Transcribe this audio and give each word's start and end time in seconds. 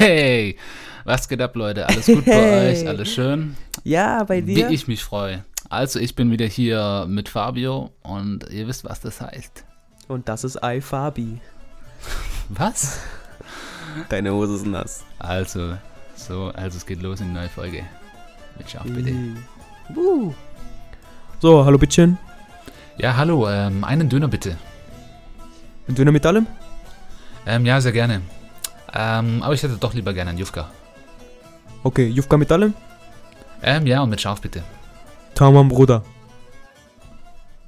Hey, 0.00 0.56
was 1.04 1.28
geht 1.28 1.42
ab, 1.42 1.54
Leute? 1.56 1.86
Alles 1.86 2.06
gut 2.06 2.24
bei 2.24 2.32
Hey. 2.32 2.70
euch? 2.72 2.88
Alles 2.88 3.12
schön? 3.12 3.54
Ja, 3.84 4.24
bei 4.24 4.46
Wie 4.46 4.54
dir? 4.54 4.70
ich 4.70 4.88
mich 4.88 5.04
freue. 5.04 5.44
Also, 5.68 5.98
ich 5.98 6.14
bin 6.14 6.30
wieder 6.30 6.46
hier 6.46 7.04
mit 7.06 7.28
Fabio 7.28 7.90
und 8.02 8.48
ihr 8.50 8.66
wisst, 8.66 8.82
was 8.84 9.00
das 9.02 9.20
heißt. 9.20 9.62
Und 10.08 10.26
das 10.30 10.42
ist 10.44 10.58
iFabi. 10.62 11.42
Was? 12.48 12.98
Deine 14.08 14.32
Hose 14.32 14.54
ist 14.54 14.64
nass. 14.66 15.04
Also, 15.18 15.76
so, 16.14 16.50
also 16.54 16.78
es 16.78 16.86
geht 16.86 17.02
los 17.02 17.20
in 17.20 17.28
die 17.28 17.34
neue 17.34 17.50
Folge. 17.50 17.84
Mit 18.56 18.70
Schaf, 18.70 18.84
bitte. 18.84 19.12
Uh. 19.94 20.32
So, 21.40 21.62
hallo 21.62 21.76
Bittchen. 21.76 22.16
Ja, 22.96 23.18
hallo, 23.18 23.46
ähm, 23.50 23.84
einen 23.84 24.08
Döner 24.08 24.28
bitte. 24.28 24.56
Ein 25.86 25.94
Döner 25.94 26.10
mit 26.12 26.24
allem? 26.24 26.46
Ähm, 27.44 27.66
ja, 27.66 27.78
sehr 27.82 27.92
gerne. 27.92 28.22
Ähm, 28.92 29.42
aber 29.42 29.54
ich 29.54 29.62
hätte 29.62 29.76
doch 29.76 29.94
lieber 29.94 30.12
gerne 30.12 30.30
einen 30.30 30.38
Jufka. 30.38 30.70
Okay, 31.82 32.08
Jufka 32.08 32.36
mit 32.36 32.50
allem? 32.52 32.74
Ähm, 33.62 33.86
ja, 33.86 34.02
und 34.02 34.10
mit 34.10 34.20
Schaf 34.20 34.40
bitte. 34.40 34.62
Tamam, 35.34 35.68
Bruder. 35.68 36.02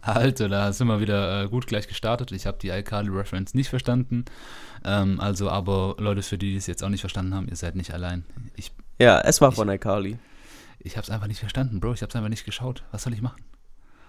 Also, 0.01 0.49
da 0.49 0.73
sind 0.73 0.89
wir 0.89 1.01
wieder 1.01 1.45
äh, 1.45 1.49
gut 1.49 1.67
gleich 1.69 1.87
gestartet. 1.87 2.33
Ich 2.33 2.47
habe 2.47 2.59
die 2.61 2.71
iCarly-Reference 2.71 3.55
nicht 3.55 3.69
verstanden. 3.69 4.25
Ähm, 4.85 5.21
also, 5.21 5.49
aber 5.49 5.95
Leute, 5.99 6.23
für 6.23 6.37
die, 6.39 6.51
die 6.51 6.57
es 6.57 6.67
jetzt 6.67 6.83
auch 6.83 6.89
nicht 6.89 7.01
verstanden 7.03 7.35
haben, 7.35 7.47
ihr 7.49 7.55
seid 7.57 7.77
nicht 7.77 7.95
allein. 7.95 8.25
Ich, 8.57 8.73
Ja, 8.99 9.21
es 9.21 9.41
war 9.41 9.51
Ich- 9.51 9.55
von 9.55 9.69
iCarly. 9.69 10.19
ich 10.81 10.97
habe 10.97 11.05
es 11.05 11.11
einfach 11.11 11.29
nicht 11.29 11.39
verstanden, 11.39 11.79
Bro. 11.79 11.93
Ich 11.93 12.03
habe 12.03 12.11
es 12.11 12.17
einfach 12.17 12.31
nicht 12.31 12.45
geschaut. 12.45 12.83
Was 12.91 13.05
soll 13.05 13.15
ich 13.15 13.23
machen? 13.23 13.43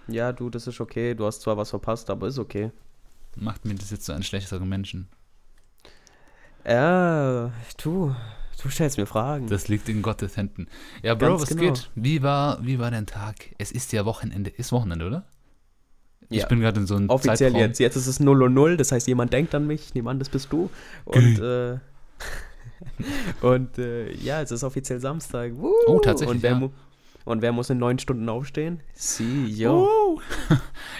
Ja, 0.08 0.32
du, 0.32 0.50
das 0.50 0.66
ist 0.66 0.80
okay. 0.80 1.14
Du 1.14 1.26
hast 1.26 1.42
zwar 1.42 1.56
was 1.56 1.70
verpasst, 1.70 2.10
aber 2.10 2.26
ist 2.26 2.38
okay. 2.40 2.72
Macht 3.36 3.64
mir 3.64 3.74
das 3.76 3.90
jetzt 3.90 4.04
so 4.04 4.12
einen 4.12 4.24
schlechteren 4.24 4.68
Menschen? 4.68 5.08
Ja, 6.66 7.50
du, 7.82 8.14
du 8.62 8.68
stellst 8.70 8.96
mir 8.98 9.06
Fragen. 9.06 9.46
Das 9.48 9.68
liegt 9.68 9.88
in 9.88 10.02
Gottes 10.02 10.36
Händen. 10.36 10.66
Ja, 11.02 11.14
Bro, 11.14 11.28
Ganz 11.28 11.42
was 11.42 11.48
genau. 11.50 11.62
geht? 11.62 11.90
Wie 11.94 12.22
war, 12.22 12.64
wie 12.64 12.78
war 12.78 12.90
dein 12.90 13.06
Tag? 13.06 13.34
Es 13.58 13.70
ist 13.72 13.92
ja 13.92 14.04
Wochenende. 14.04 14.50
Ist 14.50 14.72
Wochenende, 14.72 15.06
oder? 15.06 15.24
Ich 16.30 16.40
Ja. 16.40 16.46
bin 16.46 16.60
gerade 16.60 16.80
in 16.80 16.86
so 16.86 16.96
einem 16.96 17.10
Offiziell 17.10 17.36
Zeitraum. 17.52 17.60
jetzt. 17.60 17.78
Jetzt 17.80 17.96
ist 17.96 18.06
es 18.06 18.18
0 18.18 18.42
und 18.44 18.54
0, 18.54 18.76
das 18.78 18.92
heißt, 18.92 19.06
jemand 19.08 19.32
denkt 19.32 19.54
an 19.54 19.66
mich. 19.66 19.92
An, 20.06 20.18
das 20.18 20.30
bist 20.30 20.50
du. 20.52 20.70
Und, 21.04 21.38
äh, 21.38 21.78
und 23.42 23.78
äh, 23.78 24.12
ja, 24.14 24.40
es 24.40 24.50
ist 24.50 24.64
offiziell 24.64 25.00
Samstag. 25.00 25.52
Woo! 25.56 25.72
Oh, 25.86 25.98
tatsächlich, 26.00 26.36
Und 26.36 26.42
wer, 26.42 26.52
ja. 26.52 26.70
Und 27.24 27.42
wer 27.42 27.52
muss 27.52 27.70
in 27.70 27.78
neun 27.78 27.98
Stunden 27.98 28.28
aufstehen? 28.28 28.82
Sie, 28.92 29.46
yo. 29.46 29.88
Oh. 29.88 30.20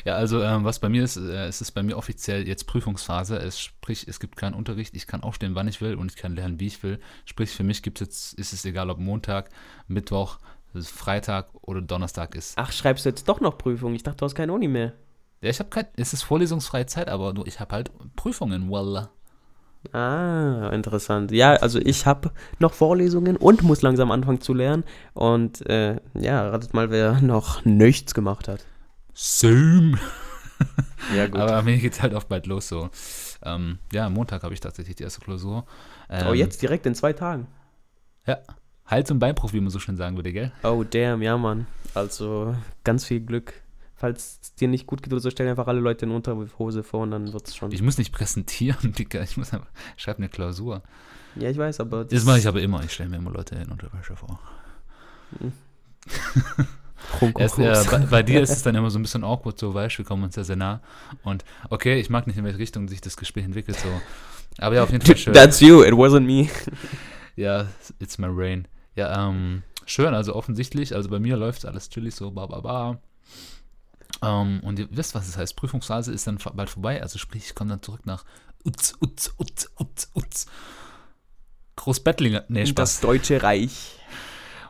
ja, 0.04 0.14
also 0.14 0.42
ähm, 0.42 0.64
was 0.64 0.78
bei 0.78 0.88
mir 0.88 1.04
ist, 1.04 1.16
äh, 1.16 1.46
es 1.46 1.60
ist 1.60 1.72
bei 1.72 1.82
mir 1.82 1.96
offiziell 1.96 2.46
jetzt 2.48 2.64
Prüfungsphase. 2.64 3.36
Es 3.36 3.60
sprich, 3.60 4.06
es 4.08 4.20
gibt 4.20 4.36
keinen 4.36 4.54
Unterricht. 4.54 4.96
Ich 4.96 5.06
kann 5.06 5.22
aufstehen, 5.22 5.54
wann 5.54 5.68
ich 5.68 5.80
will 5.80 5.94
und 5.94 6.10
ich 6.10 6.16
kann 6.16 6.34
lernen, 6.34 6.60
wie 6.60 6.66
ich 6.66 6.82
will. 6.82 6.98
Sprich, 7.24 7.50
für 7.50 7.64
mich 7.64 7.82
gibt 7.82 8.00
jetzt, 8.00 8.34
ist 8.34 8.52
es 8.52 8.64
egal, 8.64 8.90
ob 8.90 8.98
Montag, 8.98 9.50
Mittwoch, 9.86 10.38
Freitag 10.74 11.48
oder 11.62 11.80
Donnerstag 11.80 12.34
ist. 12.34 12.54
Ach, 12.56 12.72
schreibst 12.72 13.04
du 13.04 13.10
jetzt 13.10 13.28
doch 13.28 13.40
noch 13.40 13.58
Prüfung? 13.58 13.94
Ich 13.94 14.02
dachte, 14.02 14.18
du 14.18 14.24
hast 14.24 14.34
keine 14.34 14.52
Uni 14.52 14.68
mehr. 14.68 14.94
Ja, 15.40 15.50
ich 15.50 15.58
habe 15.58 15.68
kein, 15.68 15.86
es 15.96 16.12
ist 16.14 16.22
vorlesungsfreie 16.22 16.86
Zeit, 16.86 17.08
aber 17.08 17.34
nur 17.34 17.46
ich 17.46 17.60
habe 17.60 17.74
halt 17.74 17.92
Prüfungen, 18.16 18.68
voila. 18.70 19.10
Ah, 19.92 20.70
interessant. 20.72 21.30
Ja, 21.30 21.54
also 21.54 21.78
ich 21.78 22.06
habe 22.06 22.30
noch 22.58 22.72
Vorlesungen 22.72 23.36
und 23.36 23.62
muss 23.62 23.82
langsam 23.82 24.10
anfangen 24.10 24.40
zu 24.40 24.54
lernen. 24.54 24.84
Und 25.12 25.68
äh, 25.68 25.96
ja, 26.14 26.48
ratet 26.48 26.74
mal, 26.74 26.90
wer 26.90 27.20
noch 27.20 27.64
nichts 27.64 28.14
gemacht 28.14 28.48
hat. 28.48 28.64
Same. 29.12 29.98
Ja, 31.14 31.26
gut. 31.26 31.40
Aber 31.40 31.62
mir 31.62 31.78
geht's 31.78 32.02
halt 32.02 32.14
auch 32.14 32.24
bald 32.24 32.46
los 32.46 32.68
so. 32.68 32.90
Ähm, 33.44 33.78
ja, 33.92 34.08
Montag 34.08 34.42
habe 34.42 34.54
ich 34.54 34.60
tatsächlich 34.60 34.96
die 34.96 35.02
erste 35.02 35.20
Klausur. 35.20 35.66
Ähm, 36.08 36.26
oh, 36.28 36.32
jetzt 36.32 36.62
direkt 36.62 36.86
in 36.86 36.94
zwei 36.94 37.12
Tagen. 37.12 37.46
Ja, 38.26 38.38
Hals- 38.86 39.10
und 39.10 39.18
Beinbruch, 39.18 39.52
wie 39.52 39.60
man 39.60 39.70
so 39.70 39.78
schön 39.78 39.96
sagen 39.96 40.16
würde, 40.16 40.32
gell? 40.32 40.52
Oh, 40.62 40.84
damn, 40.88 41.22
ja, 41.22 41.36
Mann. 41.36 41.66
Also 41.94 42.54
ganz 42.84 43.04
viel 43.04 43.20
Glück. 43.20 43.54
Falls 43.96 44.40
es 44.42 44.54
dir 44.54 44.68
nicht 44.68 44.86
gut 44.86 45.02
geht 45.02 45.12
oder 45.12 45.20
so, 45.20 45.30
stell 45.30 45.48
einfach 45.48 45.68
alle 45.68 45.80
Leute 45.80 46.04
in 46.06 46.10
Unterhose 46.10 46.82
vor 46.82 47.02
und 47.02 47.12
dann 47.12 47.32
wird's 47.32 47.54
schon. 47.54 47.70
Ich 47.72 47.82
muss 47.82 47.96
nicht 47.96 48.12
präsentieren, 48.12 48.92
Digga. 48.98 49.22
Ich 49.22 49.36
muss 49.36 49.52
einfach, 49.52 49.70
schreib 49.96 50.18
eine 50.18 50.28
Klausur. 50.28 50.82
ja, 51.36 51.48
ich 51.48 51.58
weiß, 51.58 51.80
aber. 51.80 52.04
Das 52.04 52.24
mache 52.24 52.38
ich 52.38 52.46
aber 52.48 52.60
immer. 52.60 52.82
Ich 52.82 52.92
stelle 52.92 53.10
mir 53.10 53.16
immer 53.16 53.30
Leute 53.30 53.54
in 53.54 53.70
Unterwäsche 53.70 54.16
vor. 54.16 54.40
Erst, 57.38 57.58
äh, 57.58 57.84
bei, 57.90 57.98
bei 57.98 58.22
dir 58.22 58.42
ist 58.42 58.50
es 58.50 58.62
dann 58.64 58.74
immer 58.74 58.90
so 58.90 58.98
ein 58.98 59.02
bisschen 59.02 59.24
awkward, 59.24 59.58
so, 59.58 59.74
weißt 59.74 59.94
du, 59.94 59.98
wir 59.98 60.04
kommen 60.04 60.24
uns 60.24 60.36
ja 60.36 60.44
sehr 60.44 60.56
nah. 60.56 60.80
Und 61.22 61.44
okay, 61.70 62.00
ich 62.00 62.10
mag 62.10 62.26
nicht, 62.26 62.36
in 62.36 62.44
welche 62.44 62.58
Richtung 62.58 62.88
sich 62.88 63.00
das 63.00 63.16
Gespräch 63.16 63.44
entwickelt, 63.44 63.78
so. 63.78 63.88
Aber 64.58 64.76
ja, 64.76 64.82
auf 64.82 64.90
jeden 64.90 65.04
Fall 65.04 65.16
schön. 65.16 65.32
That's 65.34 65.60
you, 65.60 65.82
it 65.82 65.92
wasn't 65.92 66.20
me. 66.20 66.48
Ja, 67.36 67.68
it's 67.98 68.18
my 68.18 68.28
rain. 68.30 68.66
Ja, 68.94 69.28
ähm, 69.28 69.62
schön, 69.86 70.14
also 70.14 70.34
offensichtlich, 70.34 70.94
also 70.94 71.08
bei 71.08 71.18
mir 71.18 71.36
läuft 71.36 71.66
alles 71.66 71.88
chillig 71.90 72.14
so, 72.14 72.30
ba, 72.30 72.46
ba, 72.46 72.60
ba. 72.60 73.00
Ähm, 74.22 74.60
und 74.62 74.78
ihr 74.78 74.88
wisst, 74.90 75.14
was 75.14 75.28
es 75.28 75.36
heißt. 75.36 75.56
Prüfungsphase 75.56 76.12
ist 76.12 76.26
dann 76.26 76.38
bald 76.54 76.70
vorbei, 76.70 77.02
also 77.02 77.18
sprich, 77.18 77.46
ich 77.46 77.54
komme 77.54 77.70
dann 77.70 77.82
zurück 77.82 78.06
nach 78.06 78.24
Utz, 78.64 78.94
Utz, 79.00 79.34
Utz, 79.38 79.70
Utz, 79.78 80.10
Utz. 80.14 80.46
Großbettlinger, 81.76 82.44
nee, 82.48 82.60
Das 82.60 82.68
Spaß. 82.70 83.00
Deutsche 83.00 83.42
Reich. 83.42 83.98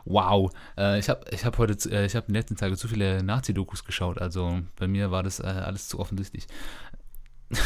Wow. 0.05 0.51
Äh, 0.77 0.99
ich 0.99 1.09
habe 1.09 1.25
ich 1.31 1.45
hab 1.45 1.57
heute, 1.57 1.73
äh, 1.89 2.05
ich 2.05 2.15
habe 2.15 2.27
in 2.27 2.33
den 2.33 2.41
letzten 2.41 2.55
Tagen 2.55 2.75
zu 2.77 2.87
viele 2.87 3.23
Nazi-Dokus 3.23 3.85
geschaut, 3.85 4.19
also 4.19 4.61
bei 4.75 4.87
mir 4.87 5.11
war 5.11 5.23
das 5.23 5.39
äh, 5.39 5.43
alles 5.43 5.87
zu 5.87 5.99
offensichtlich. 5.99 6.47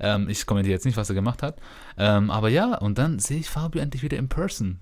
ähm, 0.00 0.28
ich 0.28 0.46
kommentiere 0.46 0.74
jetzt 0.74 0.84
nicht, 0.84 0.96
was 0.96 1.08
er 1.08 1.14
gemacht 1.14 1.42
hat. 1.42 1.60
Ähm, 1.96 2.30
aber 2.30 2.48
ja, 2.48 2.76
und 2.76 2.98
dann 2.98 3.18
sehe 3.18 3.38
ich 3.38 3.50
Fabio 3.50 3.80
endlich 3.80 4.02
wieder 4.02 4.18
in 4.18 4.28
person. 4.28 4.80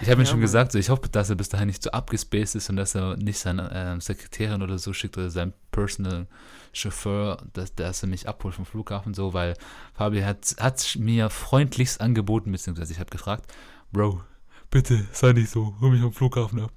Ich 0.00 0.08
habe 0.10 0.22
ihm 0.22 0.24
Ja, 0.24 0.26
schon 0.26 0.40
gesagt, 0.40 0.72
so, 0.72 0.78
ich 0.78 0.88
hoffe, 0.88 1.08
dass 1.10 1.30
er 1.30 1.36
bis 1.36 1.48
dahin 1.50 1.66
nicht 1.66 1.82
so 1.82 1.90
abgespaced 1.90 2.54
ist 2.56 2.70
und 2.70 2.76
dass 2.76 2.94
er 2.94 3.16
nicht 3.16 3.38
seine 3.38 3.70
ähm, 3.74 4.00
Sekretärin 4.00 4.62
oder 4.62 4.78
so 4.78 4.92
schickt 4.92 5.18
oder 5.18 5.30
seinen 5.30 5.52
Personal 5.72 6.26
Chauffeur, 6.72 7.42
dass, 7.52 7.74
dass 7.74 8.02
er 8.02 8.08
mich 8.08 8.28
abholt 8.28 8.54
vom 8.54 8.66
Flughafen, 8.66 9.14
so, 9.14 9.32
weil 9.34 9.54
Fabio 9.94 10.24
hat, 10.24 10.56
hat 10.58 10.96
mir 10.98 11.30
freundlichst 11.30 12.00
angeboten, 12.00 12.50
beziehungsweise 12.50 12.92
ich 12.92 12.98
habe 12.98 13.10
gefragt, 13.10 13.44
Bro, 13.92 14.22
bitte 14.70 15.06
sei 15.12 15.32
nicht 15.32 15.50
so, 15.50 15.76
hol 15.80 15.90
mich 15.90 16.02
am 16.02 16.12
Flughafen 16.12 16.60
ab. 16.62 16.72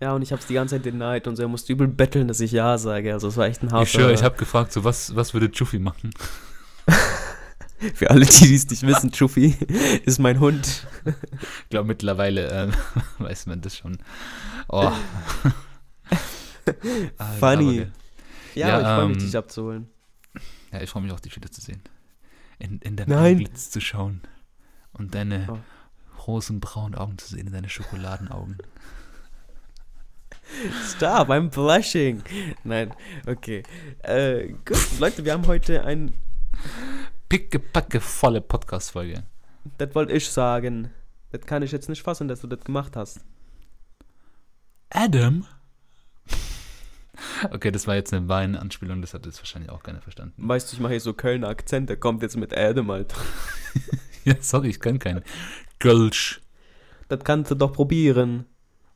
Ja, 0.00 0.14
und 0.14 0.22
ich 0.22 0.32
hab's 0.32 0.46
die 0.46 0.54
ganze 0.54 0.76
Zeit 0.76 0.84
denied 0.86 1.26
und 1.26 1.36
so, 1.36 1.42
er 1.42 1.48
musste 1.48 1.72
übel 1.72 1.86
betteln, 1.86 2.26
dass 2.28 2.40
ich 2.40 2.52
Ja 2.52 2.78
sage. 2.78 3.12
Also 3.12 3.28
es 3.28 3.36
war 3.36 3.46
echt 3.46 3.62
ein 3.62 3.70
harter. 3.72 3.82
Ich 3.82 3.90
schwöre, 3.90 4.12
ich 4.12 4.22
habe 4.22 4.36
gefragt, 4.36 4.72
so, 4.72 4.84
was, 4.84 5.14
was 5.14 5.34
würde 5.34 5.50
Chuffy 5.50 5.78
machen? 5.78 6.10
Für 7.94 8.10
alle, 8.10 8.26
die 8.26 8.54
es 8.54 8.68
nicht 8.68 8.82
wissen, 8.86 9.10
Chuffy 9.12 9.56
ist 10.04 10.18
mein 10.18 10.38
Hund. 10.40 10.86
Ich 11.62 11.68
glaube, 11.70 11.86
mittlerweile 11.88 12.48
ähm, 12.50 12.72
weiß 13.18 13.46
man 13.46 13.60
das 13.60 13.76
schon. 13.76 13.98
Oh. 14.68 14.92
Ah, 17.18 17.32
Funny. 17.32 17.80
aber- 17.80 17.90
Ja, 18.54 18.68
Ja, 18.68 18.78
ich 18.80 18.86
freue 18.86 19.08
mich, 19.08 19.16
ähm, 19.18 19.22
dich 19.24 19.36
abzuholen. 19.36 19.88
Ja, 20.72 20.80
ich 20.82 20.90
freue 20.90 21.02
mich 21.02 21.10
auch, 21.12 21.18
dich 21.20 21.34
wiederzusehen. 21.34 21.82
In, 22.58 22.78
in 22.80 22.96
dein. 22.96 23.10
Antlitz 23.12 23.70
zu 23.70 23.80
schauen. 23.80 24.20
Und 24.92 25.14
deine 25.14 25.46
Oh. 25.50 25.58
rosenbraunen 26.26 26.94
Augen 26.96 27.18
zu 27.18 27.28
sehen, 27.34 27.50
deine 27.50 27.68
Schokoladenaugen. 27.68 28.58
Stop, 30.88 31.30
I'm 31.30 31.48
blushing. 31.48 32.22
Nein, 32.64 32.92
okay. 33.26 33.62
Äh, 34.02 34.48
gut, 34.64 34.78
Leute, 35.00 35.24
wir 35.24 35.32
haben 35.32 35.46
heute 35.46 35.84
ein, 35.84 36.12
Pickepacke 37.30 38.00
volle 38.00 38.40
Podcast-Folge. 38.40 39.22
das 39.78 39.94
wollte 39.94 40.12
ich 40.12 40.28
sagen. 40.28 40.90
Das 41.30 41.42
kann 41.42 41.62
ich 41.62 41.70
jetzt 41.70 41.88
nicht 41.88 42.02
fassen, 42.02 42.26
dass 42.26 42.40
du 42.40 42.48
das 42.48 42.58
gemacht 42.64 42.96
hast. 42.96 43.20
Adam? 44.90 45.46
Okay, 47.50 47.70
das 47.70 47.86
war 47.86 47.96
jetzt 47.96 48.14
eine 48.14 48.28
Wein-Anspielung, 48.28 49.02
das 49.02 49.12
hat 49.12 49.26
jetzt 49.26 49.38
wahrscheinlich 49.40 49.70
auch 49.70 49.82
keiner 49.82 50.00
verstanden. 50.00 50.32
Weißt 50.38 50.72
du, 50.72 50.76
ich 50.76 50.80
mache 50.80 50.92
hier 50.92 51.00
so 51.00 51.12
Kölner 51.12 51.48
Akzent, 51.48 51.90
der 51.90 51.98
kommt 51.98 52.22
jetzt 52.22 52.36
mit 52.36 52.56
Adam, 52.56 52.90
Alter. 52.90 53.16
Ja, 54.24 54.34
sorry, 54.40 54.68
ich 54.68 54.80
kann 54.80 54.98
keinen 54.98 55.22
Gölsch. 55.78 56.40
Das 57.08 57.22
kannst 57.22 57.50
du 57.50 57.54
doch 57.54 57.72
probieren. 57.74 58.46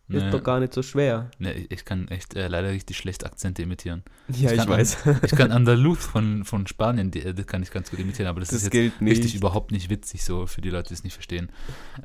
Nee, 0.06 0.18
Ist 0.18 0.34
doch 0.34 0.42
gar 0.42 0.60
nicht 0.60 0.74
so 0.74 0.82
schwer. 0.82 1.30
nee, 1.38 1.66
ich 1.70 1.84
kann 1.86 2.08
echt 2.08 2.34
äh, 2.34 2.46
leider 2.48 2.68
richtig 2.68 2.98
schlecht 2.98 3.24
Akzente 3.24 3.62
imitieren. 3.62 4.02
Ja, 4.28 4.52
Ich 4.52 4.60
ich, 4.60 4.68
weiß. 4.68 4.98
Ich 5.24 5.30
kann 5.32 5.50
Andaluz 5.50 6.04
von, 6.04 6.44
von 6.44 6.66
Spanien, 6.66 7.10
die, 7.10 7.22
äh, 7.22 7.32
das 7.32 7.46
kann 7.46 7.62
ich 7.62 7.70
ganz 7.70 7.90
gut 7.90 7.98
imitieren, 8.00 8.28
aber 8.28 8.40
das, 8.40 8.50
Das 8.50 8.62
ist 8.64 8.74
jetzt 8.74 9.00
nicht. 9.00 9.10
richtig 9.12 9.34
überhaupt 9.34 9.72
nicht 9.72 9.88
witzig, 9.88 10.22
so 10.22 10.46
für 10.46 10.60
die 10.60 10.68
Leute, 10.68 10.88
die 10.88 10.94
es 10.94 11.04
nicht 11.04 11.14
verstehen. 11.14 11.50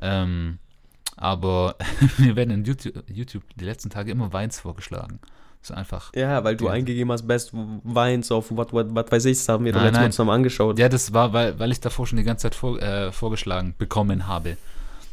Ähm, 0.00 0.58
aber 1.16 1.76
mir 2.18 2.36
werden 2.36 2.50
in 2.50 2.64
YouTube, 2.64 3.04
YouTube 3.06 3.42
die 3.56 3.64
letzten 3.66 3.90
Tage 3.90 4.10
immer 4.10 4.32
Weins 4.32 4.58
vorgeschlagen. 4.60 5.20
So 5.62 5.74
einfach. 5.74 6.10
Ja, 6.14 6.42
weil 6.42 6.56
du 6.56 6.66
Ja. 6.66 6.70
eingegeben 6.72 7.12
hast, 7.12 7.26
Best 7.28 7.52
Wines 7.52 8.32
auf 8.32 8.46
was 8.50 8.72
weiß 8.72 9.26
ich, 9.26 9.36
das 9.36 9.48
haben 9.50 9.66
wir 9.66 9.72
doch 9.72 9.80
Nein, 9.80 9.88
letztes 9.88 9.98
Mal 9.98 10.04
nein. 10.04 10.12
zusammen 10.12 10.30
angeschaut. 10.30 10.78
Ja, 10.78 10.88
das 10.88 11.12
war, 11.12 11.34
weil, 11.34 11.58
weil 11.58 11.70
ich 11.70 11.80
davor 11.80 12.06
schon 12.06 12.16
die 12.16 12.24
ganze 12.24 12.44
Zeit 12.44 12.54
vor, 12.54 12.80
äh, 12.80 13.12
vorgeschlagen 13.12 13.74
bekommen 13.76 14.26
habe. 14.26 14.56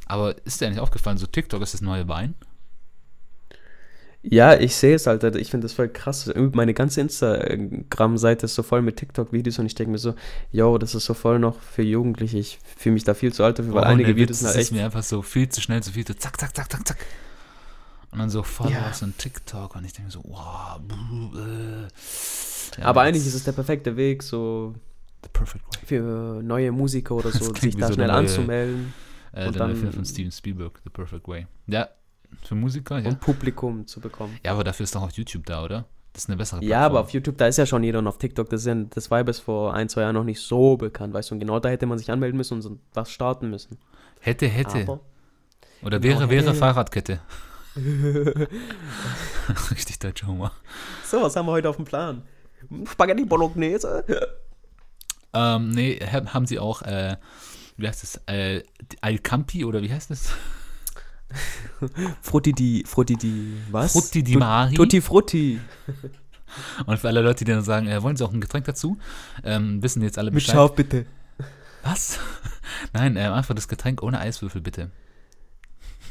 Aber 0.06 0.36
ist 0.46 0.62
dir 0.62 0.68
eigentlich 0.68 0.80
aufgefallen, 0.80 1.18
so 1.18 1.26
TikTok 1.28 1.62
ist 1.62 1.74
das 1.74 1.82
neue 1.82 2.08
Wein? 2.08 2.34
Ja, 4.24 4.56
ich 4.60 4.76
sehe 4.76 4.96
es 4.96 5.08
halt. 5.08 5.24
Ich 5.36 5.50
finde 5.52 5.66
das 5.66 5.74
voll 5.74 5.88
krass. 5.88 6.30
Meine 6.54 6.74
ganze 6.74 7.00
Instagram-Seite 7.02 8.46
ist 8.46 8.56
so 8.56 8.64
voll 8.64 8.82
mit 8.82 8.98
TikTok-Videos 8.98 9.60
und 9.60 9.66
ich 9.68 9.76
denke 9.76 9.92
mir 9.92 9.98
so, 10.00 10.16
yo, 10.52 10.78
das 10.78 10.96
ist 10.96 11.06
so 11.06 11.14
voll 11.14 11.40
noch 11.40 11.60
für 11.62 11.84
Jugendliche. 11.84 12.38
Ich 12.38 12.60
fühle 12.78 12.94
mich 12.94 13.04
da 13.04 13.14
viel 13.14 13.32
zu 13.32 13.44
alt 13.44 13.60
dafür, 13.60 13.74
weil 13.74 13.84
Oh, 13.84 13.88
einige 13.88 14.08
der 14.08 14.16
Videos 14.18 14.40
sind 14.40 14.48
halt 14.48 14.56
das 14.58 14.62
echt. 14.64 14.72
ist 14.72 14.78
mir 14.78 14.86
einfach 14.86 15.04
so 15.04 15.22
viel 15.22 15.48
zu 15.50 15.62
schnell, 15.62 15.82
so 15.84 15.92
viel 15.92 16.04
zu 16.06 16.16
zack, 16.18 16.40
zack, 16.40 16.56
zack, 16.56 16.70
zack, 16.72 16.88
zack. 16.88 16.98
Und 18.12 18.20
dann 18.20 18.30
so 18.30 18.44
Followers 18.44 19.02
Ja. 19.02 19.08
und 19.08 19.18
TikTok 19.18 19.76
und 19.76 19.86
ich 19.86 19.94
denke 19.94 20.12
so, 20.12 20.22
wow, 20.26 20.80
buh, 20.80 21.38
äh. 21.40 21.88
Ja, 22.80 22.86
Aber 22.86 23.02
eigentlich 23.02 23.26
ist 23.26 23.34
es 23.36 23.44
der 23.44 23.52
perfekte 23.54 23.96
Weg, 23.96 24.24
so 24.24 24.74
the 25.24 25.30
perfect 25.32 25.64
way. 25.68 25.86
für 25.86 26.42
neue 26.44 26.72
Musiker 26.72 27.16
oder 27.16 27.32
so, 27.32 27.54
sich 27.54 27.78
da 27.78 27.88
so 27.88 27.94
schnell 27.94 28.08
neue- 28.08 28.16
anzumelden 28.18 28.94
Äh, 29.34 29.48
Und 29.48 29.56
der 29.56 29.64
neue 29.68 29.74
dann- 29.74 29.82
Film 29.82 29.94
von 29.94 30.06
Steven 30.06 30.32
Spielberg, 30.32 30.80
The 30.84 30.90
Perfect 30.90 31.28
Way. 31.28 31.48
Ja, 31.68 31.88
für 32.44 32.56
Musiker, 32.56 33.00
ja. 33.00 33.10
und 33.10 33.20
Publikum 33.20 33.86
zu 33.88 34.00
bekommen. 34.00 34.38
Ja, 34.44 34.52
aber 34.54 34.64
dafür 34.64 34.84
ist 34.84 34.96
doch 34.96 35.02
auch 35.04 35.12
YouTube 35.12 35.46
da, 35.46 35.64
oder? 35.64 35.86
Das 36.14 36.24
ist 36.24 36.30
eine 36.30 36.38
bessere 36.38 36.64
Ja, 36.64 36.80
aber 36.80 37.00
auf 37.02 37.08
Plattform. 37.08 37.14
YouTube, 37.18 37.38
da 37.38 37.48
ist 37.48 37.58
ja 37.58 37.66
schon 37.66 37.84
jeder 37.84 38.00
und 38.00 38.08
auf 38.08 38.18
TikTok, 38.18 38.50
das, 38.50 38.62
ist 38.62 38.68
ja, 38.68 38.76
das 38.76 39.12
war 39.12 39.20
ja 39.20 39.24
bis 39.24 39.40
vor 39.40 39.74
ein, 39.74 39.88
zwei 39.88 40.02
Jahren 40.02 40.16
noch 40.16 40.24
nicht 40.24 40.42
so 40.42 40.76
bekannt, 40.78 41.14
weißt 41.14 41.30
du, 41.30 41.36
und 41.36 41.40
genau 41.40 41.60
da 41.60 41.70
hätte 41.70 41.86
man 41.86 41.98
sich 42.00 42.10
anmelden 42.10 42.38
müssen 42.38 42.60
und 42.62 42.80
was 42.94 43.12
starten 43.12 43.50
müssen. 43.52 43.78
Hätte, 44.20 44.48
hätte. 44.48 44.82
Aber, 44.82 45.00
oder 45.84 46.00
Genau, 46.00 46.20
wäre, 46.22 46.30
wäre 46.32 46.46
hätte. 46.48 46.56
Fahrradkette. 46.56 47.20
Richtig 49.72 50.00
deutscher 50.00 50.28
Humor. 50.28 50.52
so, 51.06 51.22
was 51.22 51.36
haben 51.36 51.46
wir 51.46 51.52
heute 51.52 51.70
auf 51.70 51.76
dem 51.76 51.86
Plan? 51.86 52.24
Spaghetti 52.90 53.24
Bolognese? 53.26 54.04
Ähm, 55.34 55.70
nee, 55.70 56.00
ha- 56.00 56.34
haben 56.34 56.48
sie 56.48 56.58
auch, 56.58 56.82
äh, 56.82 57.18
wie 57.78 57.88
heißt 57.88 58.02
das? 58.02 58.22
Äh, 58.26 58.64
Alcampi 59.02 59.64
oder 59.66 59.82
wie 59.84 59.94
heißt 59.94 60.10
das? 60.10 60.32
Frutti 62.22 62.54
di, 62.54 62.84
Frutti 62.86 63.16
di, 63.16 63.54
was? 63.70 63.92
Frutti 63.92 64.24
di 64.24 64.36
Mari. 64.36 64.76
Tutti 64.76 65.02
Frutti. 65.02 65.60
Und 66.86 66.98
für 66.98 67.10
alle 67.10 67.22
Leute, 67.22 67.44
die 67.46 67.52
dann 67.52 67.64
sagen, 67.64 67.88
äh, 67.88 68.02
wollen 68.02 68.16
sie 68.16 68.26
auch 68.26 68.32
ein 68.32 68.42
Getränk 68.42 68.66
dazu? 68.66 68.98
Ähm, 69.44 69.84
wissen 69.84 70.02
jetzt 70.02 70.18
alle 70.18 70.32
Mit 70.32 70.36
Bescheid. 70.36 70.56
Schaf 70.56 70.74
bitte. 70.74 71.06
Was? 71.84 72.20
Nein, 72.94 73.16
ähm, 73.18 73.34
einfach 73.34 73.54
das 73.54 73.68
Getränk 73.68 74.02
ohne 74.02 74.20
Eiswürfel, 74.20 74.62
bitte. 74.62 74.92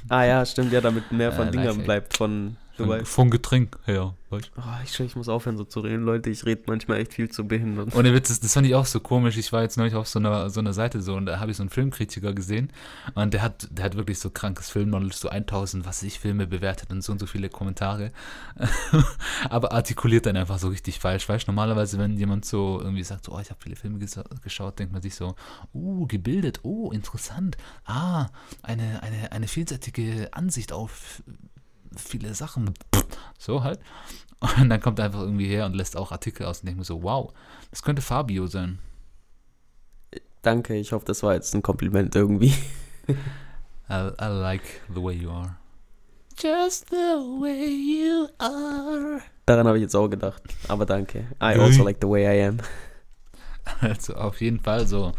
Ah 0.08 0.24
ja, 0.24 0.44
stimmt, 0.46 0.72
ja, 0.72 0.80
damit 0.80 1.10
mehr 1.10 1.32
von 1.32 1.48
Äh, 1.48 1.50
Dingern 1.52 1.82
bleibt, 1.82 2.16
von, 2.16 2.56
du 2.76 2.84
Von, 2.84 2.88
weißt. 2.88 3.08
von 3.08 3.30
Getränk 3.30 3.78
her. 3.84 4.14
weißt? 4.30 4.50
Oh, 4.56 4.62
ich, 4.84 5.00
ich 5.00 5.16
muss 5.16 5.28
aufhören 5.28 5.56
so 5.56 5.64
zu 5.64 5.80
reden, 5.80 6.04
Leute, 6.04 6.30
ich 6.30 6.44
rede 6.44 6.62
manchmal 6.66 7.00
echt 7.00 7.14
viel 7.14 7.30
zu 7.30 7.46
behindert. 7.46 7.94
Ohne 7.94 8.12
Witz, 8.14 8.28
das, 8.28 8.40
das 8.40 8.54
fand 8.54 8.66
ich 8.66 8.74
auch 8.74 8.86
so 8.86 9.00
komisch. 9.00 9.36
Ich 9.36 9.52
war 9.52 9.62
jetzt 9.62 9.76
neulich 9.76 9.94
auf 9.94 10.08
so 10.08 10.18
einer, 10.18 10.50
so 10.50 10.60
einer 10.60 10.72
Seite 10.72 11.00
so 11.00 11.14
und 11.14 11.26
da 11.26 11.40
habe 11.40 11.50
ich 11.50 11.56
so 11.56 11.62
einen 11.62 11.70
Filmkritiker 11.70 12.32
gesehen 12.32 12.70
und 13.14 13.32
der 13.34 13.42
hat, 13.42 13.68
der 13.70 13.84
hat 13.84 13.96
wirklich 13.96 14.18
so 14.18 14.30
krankes 14.30 14.70
Filmknowledge, 14.70 15.16
so 15.16 15.28
1000, 15.28 15.86
was 15.86 16.02
ich, 16.02 16.20
Filme 16.20 16.46
bewertet 16.46 16.90
und 16.90 17.02
so 17.02 17.12
und 17.12 17.18
so 17.18 17.26
viele 17.26 17.48
Kommentare. 17.48 18.12
Aber 19.50 19.72
artikuliert 19.72 20.26
dann 20.26 20.36
einfach 20.36 20.58
so 20.58 20.68
richtig 20.68 20.98
falsch. 20.98 21.28
Weißt 21.28 21.46
du, 21.46 21.52
normalerweise, 21.52 21.98
wenn 21.98 22.16
jemand 22.16 22.44
so 22.44 22.80
irgendwie 22.80 23.04
sagt, 23.04 23.24
so, 23.24 23.32
oh, 23.32 23.40
ich 23.40 23.50
habe 23.50 23.60
viele 23.62 23.76
Filme 23.76 23.98
geschaut, 24.42 24.78
denkt 24.78 24.92
man 24.92 25.02
sich 25.02 25.14
so, 25.14 25.34
uh, 25.74 26.06
gebildet, 26.06 26.60
oh, 26.62 26.90
interessant. 26.90 27.56
Ah, 27.84 28.26
eine, 28.62 29.02
eine, 29.02 29.32
eine 29.32 29.48
vielseitige 29.48 30.28
Ansicht 30.32 30.72
auf 30.72 31.22
viele 31.98 32.34
Sachen. 32.34 32.74
So 33.38 33.62
halt. 33.62 33.80
Und 34.40 34.68
dann 34.68 34.80
kommt 34.80 34.98
er 34.98 35.06
einfach 35.06 35.20
irgendwie 35.20 35.46
her 35.46 35.66
und 35.66 35.74
lässt 35.74 35.96
auch 35.96 36.12
Artikel 36.12 36.46
aus 36.46 36.60
und 36.60 36.66
denkt 36.66 36.78
mir 36.78 36.84
so, 36.84 37.02
wow, 37.02 37.32
das 37.70 37.82
könnte 37.82 38.02
Fabio 38.02 38.46
sein. 38.46 38.78
Danke, 40.42 40.74
ich 40.76 40.92
hoffe, 40.92 41.04
das 41.06 41.22
war 41.22 41.34
jetzt 41.34 41.54
ein 41.54 41.62
Kompliment 41.62 42.14
irgendwie. 42.14 42.54
I, 43.88 44.10
I 44.20 44.26
like 44.26 44.62
the 44.94 45.02
way 45.02 45.14
you 45.14 45.30
are. 45.30 45.56
Just 46.38 46.90
the 46.90 46.96
way 47.40 47.66
you 47.66 48.28
are. 48.38 49.22
Daran 49.46 49.66
habe 49.66 49.78
ich 49.78 49.82
jetzt 49.82 49.94
auch 49.94 50.08
gedacht, 50.08 50.42
aber 50.68 50.84
danke. 50.84 51.20
I 51.40 51.58
also 51.58 51.82
like 51.82 51.98
the 52.00 52.08
way 52.08 52.24
I 52.26 52.48
am. 52.48 52.58
Also 53.80 54.14
auf 54.14 54.40
jeden 54.40 54.60
Fall 54.60 54.86
so. 54.86 55.12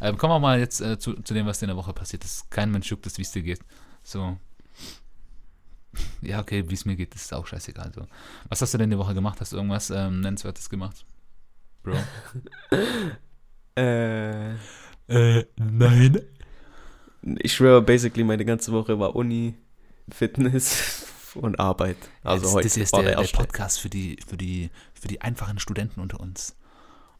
Ähm, 0.00 0.18
kommen 0.18 0.34
wir 0.34 0.40
mal 0.40 0.58
jetzt 0.58 0.80
äh, 0.80 0.98
zu, 0.98 1.14
zu 1.22 1.32
dem, 1.32 1.46
was 1.46 1.58
dir 1.58 1.64
in 1.64 1.68
der 1.68 1.76
Woche 1.76 1.94
passiert 1.94 2.22
ist. 2.24 2.50
Kein 2.50 2.70
Mensch 2.70 2.90
juckt 2.90 3.06
es, 3.06 3.16
wie 3.16 3.22
es 3.22 3.32
dir 3.32 3.42
geht. 3.42 3.60
So. 4.02 4.36
Ja, 6.22 6.40
okay, 6.40 6.64
wie 6.68 6.74
es 6.74 6.84
mir 6.84 6.96
geht, 6.96 7.14
ist 7.14 7.32
auch 7.32 7.46
scheißegal. 7.46 7.92
So. 7.94 8.06
Was 8.48 8.62
hast 8.62 8.74
du 8.74 8.78
denn 8.78 8.90
die 8.90 8.98
Woche 8.98 9.14
gemacht? 9.14 9.40
Hast 9.40 9.52
du 9.52 9.56
irgendwas 9.56 9.90
ähm, 9.90 10.20
Nennenswertes 10.20 10.68
gemacht? 10.70 11.04
Bro? 11.82 11.96
Äh, 13.76 14.52
äh, 15.08 15.44
nein. 15.56 16.20
ich 17.40 17.54
schwöre, 17.54 17.82
basically 17.82 18.22
meine 18.22 18.44
ganze 18.44 18.70
Woche 18.70 19.00
war 19.00 19.16
Uni, 19.16 19.54
Fitness 20.08 21.06
und 21.34 21.58
Arbeit. 21.58 21.96
Also 22.22 22.44
das, 22.44 22.54
heute 22.54 22.68
das 22.68 22.76
ist 22.76 22.92
war 22.92 23.02
der, 23.02 23.16
der 23.16 23.24
der. 23.24 23.36
Podcast 23.36 23.80
für 23.80 23.88
die, 23.88 24.16
für, 24.24 24.36
die, 24.36 24.70
für 24.92 25.08
die 25.08 25.22
einfachen 25.22 25.58
Studenten 25.58 26.00
unter 26.00 26.20
uns. 26.20 26.56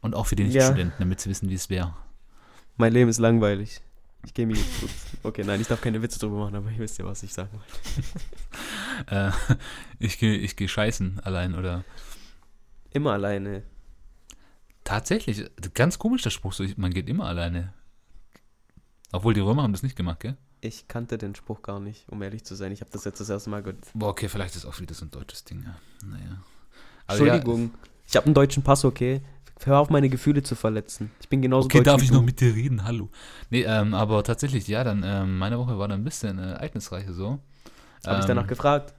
Und 0.00 0.14
auch 0.14 0.26
für 0.26 0.36
die 0.36 0.44
Ja. 0.44 0.48
Nicht-Studenten, 0.48 0.94
damit 1.00 1.20
sie 1.20 1.30
wissen, 1.30 1.48
wie 1.48 1.54
es 1.54 1.70
wäre. 1.70 1.96
Mein 2.76 2.92
Leben 2.92 3.10
ist 3.10 3.18
langweilig. 3.18 3.80
Ich 4.24 4.34
gehe 4.34 4.48
jetzt 4.48 4.80
gut. 4.80 4.90
Okay, 5.22 5.44
nein, 5.44 5.60
ich 5.60 5.66
darf 5.66 5.80
keine 5.80 6.00
Witze 6.02 6.18
drüber 6.18 6.38
machen, 6.38 6.56
aber 6.56 6.70
ihr 6.70 6.78
wisst 6.78 6.98
ja, 6.98 7.04
was 7.04 7.22
ich 7.22 7.32
sagen 7.32 7.50
wollte. 7.52 8.08
Äh, 9.08 9.32
ich 9.98 10.18
gehe 10.20 10.36
ich 10.36 10.54
geh 10.54 10.68
scheißen 10.68 11.18
allein 11.20 11.56
oder. 11.56 11.84
Immer 12.92 13.12
alleine. 13.14 13.64
Tatsächlich, 14.84 15.50
ganz 15.74 15.98
komisch 15.98 16.22
der 16.22 16.30
Spruch, 16.30 16.52
so, 16.52 16.64
man 16.76 16.94
geht 16.94 17.08
immer 17.08 17.24
alleine. 17.24 17.74
Obwohl 19.10 19.34
die 19.34 19.40
Römer 19.40 19.64
haben 19.64 19.72
das 19.72 19.82
nicht 19.82 19.96
gemacht, 19.96 20.20
gell? 20.20 20.36
Ich 20.60 20.86
kannte 20.86 21.18
den 21.18 21.34
Spruch 21.34 21.62
gar 21.62 21.80
nicht, 21.80 22.08
um 22.08 22.22
ehrlich 22.22 22.44
zu 22.44 22.54
sein. 22.54 22.70
Ich 22.70 22.80
habe 22.80 22.90
das 22.92 23.04
jetzt 23.04 23.20
das 23.20 23.28
erste 23.28 23.50
Mal 23.50 23.62
gehört. 23.62 23.84
Boah, 23.94 24.10
okay, 24.10 24.28
vielleicht 24.28 24.54
ist 24.54 24.64
auch 24.64 24.78
wieder 24.78 24.94
so 24.94 25.04
ein 25.04 25.10
deutsches 25.10 25.44
Ding, 25.44 25.64
ja. 25.64 25.76
Naja. 26.06 26.42
Aber 27.06 27.18
Entschuldigung, 27.18 27.74
ich 28.06 28.16
habe 28.16 28.26
einen 28.26 28.34
deutschen 28.34 28.62
Pass, 28.62 28.84
okay? 28.84 29.22
Hör 29.62 29.78
auf, 29.78 29.88
meine 29.88 30.08
Gefühle 30.08 30.42
zu 30.42 30.56
verletzen. 30.56 31.10
Ich 31.20 31.28
bin 31.28 31.40
genauso 31.40 31.66
okay, 31.66 31.82
darf 31.82 32.00
wie 32.00 32.04
ich 32.04 32.10
du. 32.10 32.16
noch 32.16 32.22
mit 32.24 32.40
dir 32.40 32.54
reden? 32.54 32.84
Hallo. 32.84 33.08
Nee, 33.50 33.62
ähm, 33.62 33.94
aber 33.94 34.22
tatsächlich, 34.24 34.66
ja, 34.68 34.84
dann, 34.84 35.02
ähm, 35.04 35.38
meine 35.38 35.58
Woche 35.58 35.78
war 35.78 35.88
dann 35.88 36.00
ein 36.00 36.04
bisschen 36.04 36.38
äh, 36.38 36.52
ereignisreicher 36.52 37.12
so. 37.14 37.40
Habe 38.06 38.16
ich 38.18 38.22
Ähm, 38.22 38.28
danach 38.28 38.46
gefragt. 38.46 38.94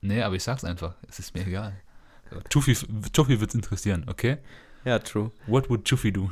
Nee, 0.00 0.22
aber 0.22 0.34
ich 0.34 0.42
sag's 0.42 0.64
einfach. 0.64 0.94
Es 1.08 1.18
ist 1.18 1.34
mir 1.34 1.46
egal. 1.46 1.74
Chuffy, 2.48 2.76
Chuffy 3.12 3.40
wird's 3.40 3.54
interessieren, 3.54 4.06
okay? 4.08 4.38
Ja, 4.84 4.98
true. 4.98 5.30
What 5.46 5.68
would 5.70 5.84
Chuffy 5.84 6.12
do? 6.12 6.30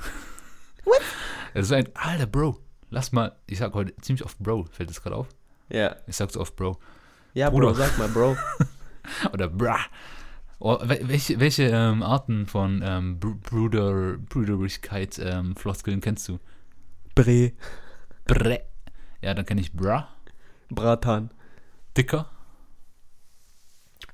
What? 0.84 1.00
Das 1.54 1.66
ist 1.66 1.72
ein, 1.72 1.88
alter 1.94 2.26
Bro. 2.26 2.58
Lass 2.90 3.12
mal, 3.12 3.36
ich 3.46 3.58
sag 3.58 3.74
heute 3.74 3.94
ziemlich 3.98 4.24
oft 4.24 4.36
Bro, 4.40 4.66
fällt 4.72 4.90
das 4.90 5.00
gerade 5.00 5.14
auf? 5.14 5.28
Ja. 5.68 5.94
Ich 6.08 6.16
sag 6.16 6.32
so 6.32 6.40
oft 6.40 6.56
Bro. 6.56 6.80
Ja, 7.32 7.48
Bruder. 7.48 7.68
Bro, 7.68 7.74
sag 7.74 7.96
mal, 7.96 8.08
Bro. 8.08 8.36
Oder 9.32 9.46
Bra. 9.48 9.78
Oh, 10.60 10.78
wel- 10.82 11.08
welche 11.08 11.40
welche 11.40 11.64
ähm, 11.64 12.02
Arten 12.02 12.46
von 12.46 12.80
ähm, 12.84 13.18
Br- 13.20 13.34
Bruder, 13.42 14.16
Brüderlichkeit 14.18 15.18
ähm, 15.18 15.56
Floskeln 15.56 16.00
kennst 16.00 16.28
du? 16.28 16.38
Bre. 17.14 17.52
Bre. 18.24 18.60
Ja, 19.20 19.34
dann 19.34 19.44
kenne 19.46 19.60
ich 19.60 19.72
Bra. 19.72 20.08
Bratan. 20.70 21.30
Dicker. 21.96 22.30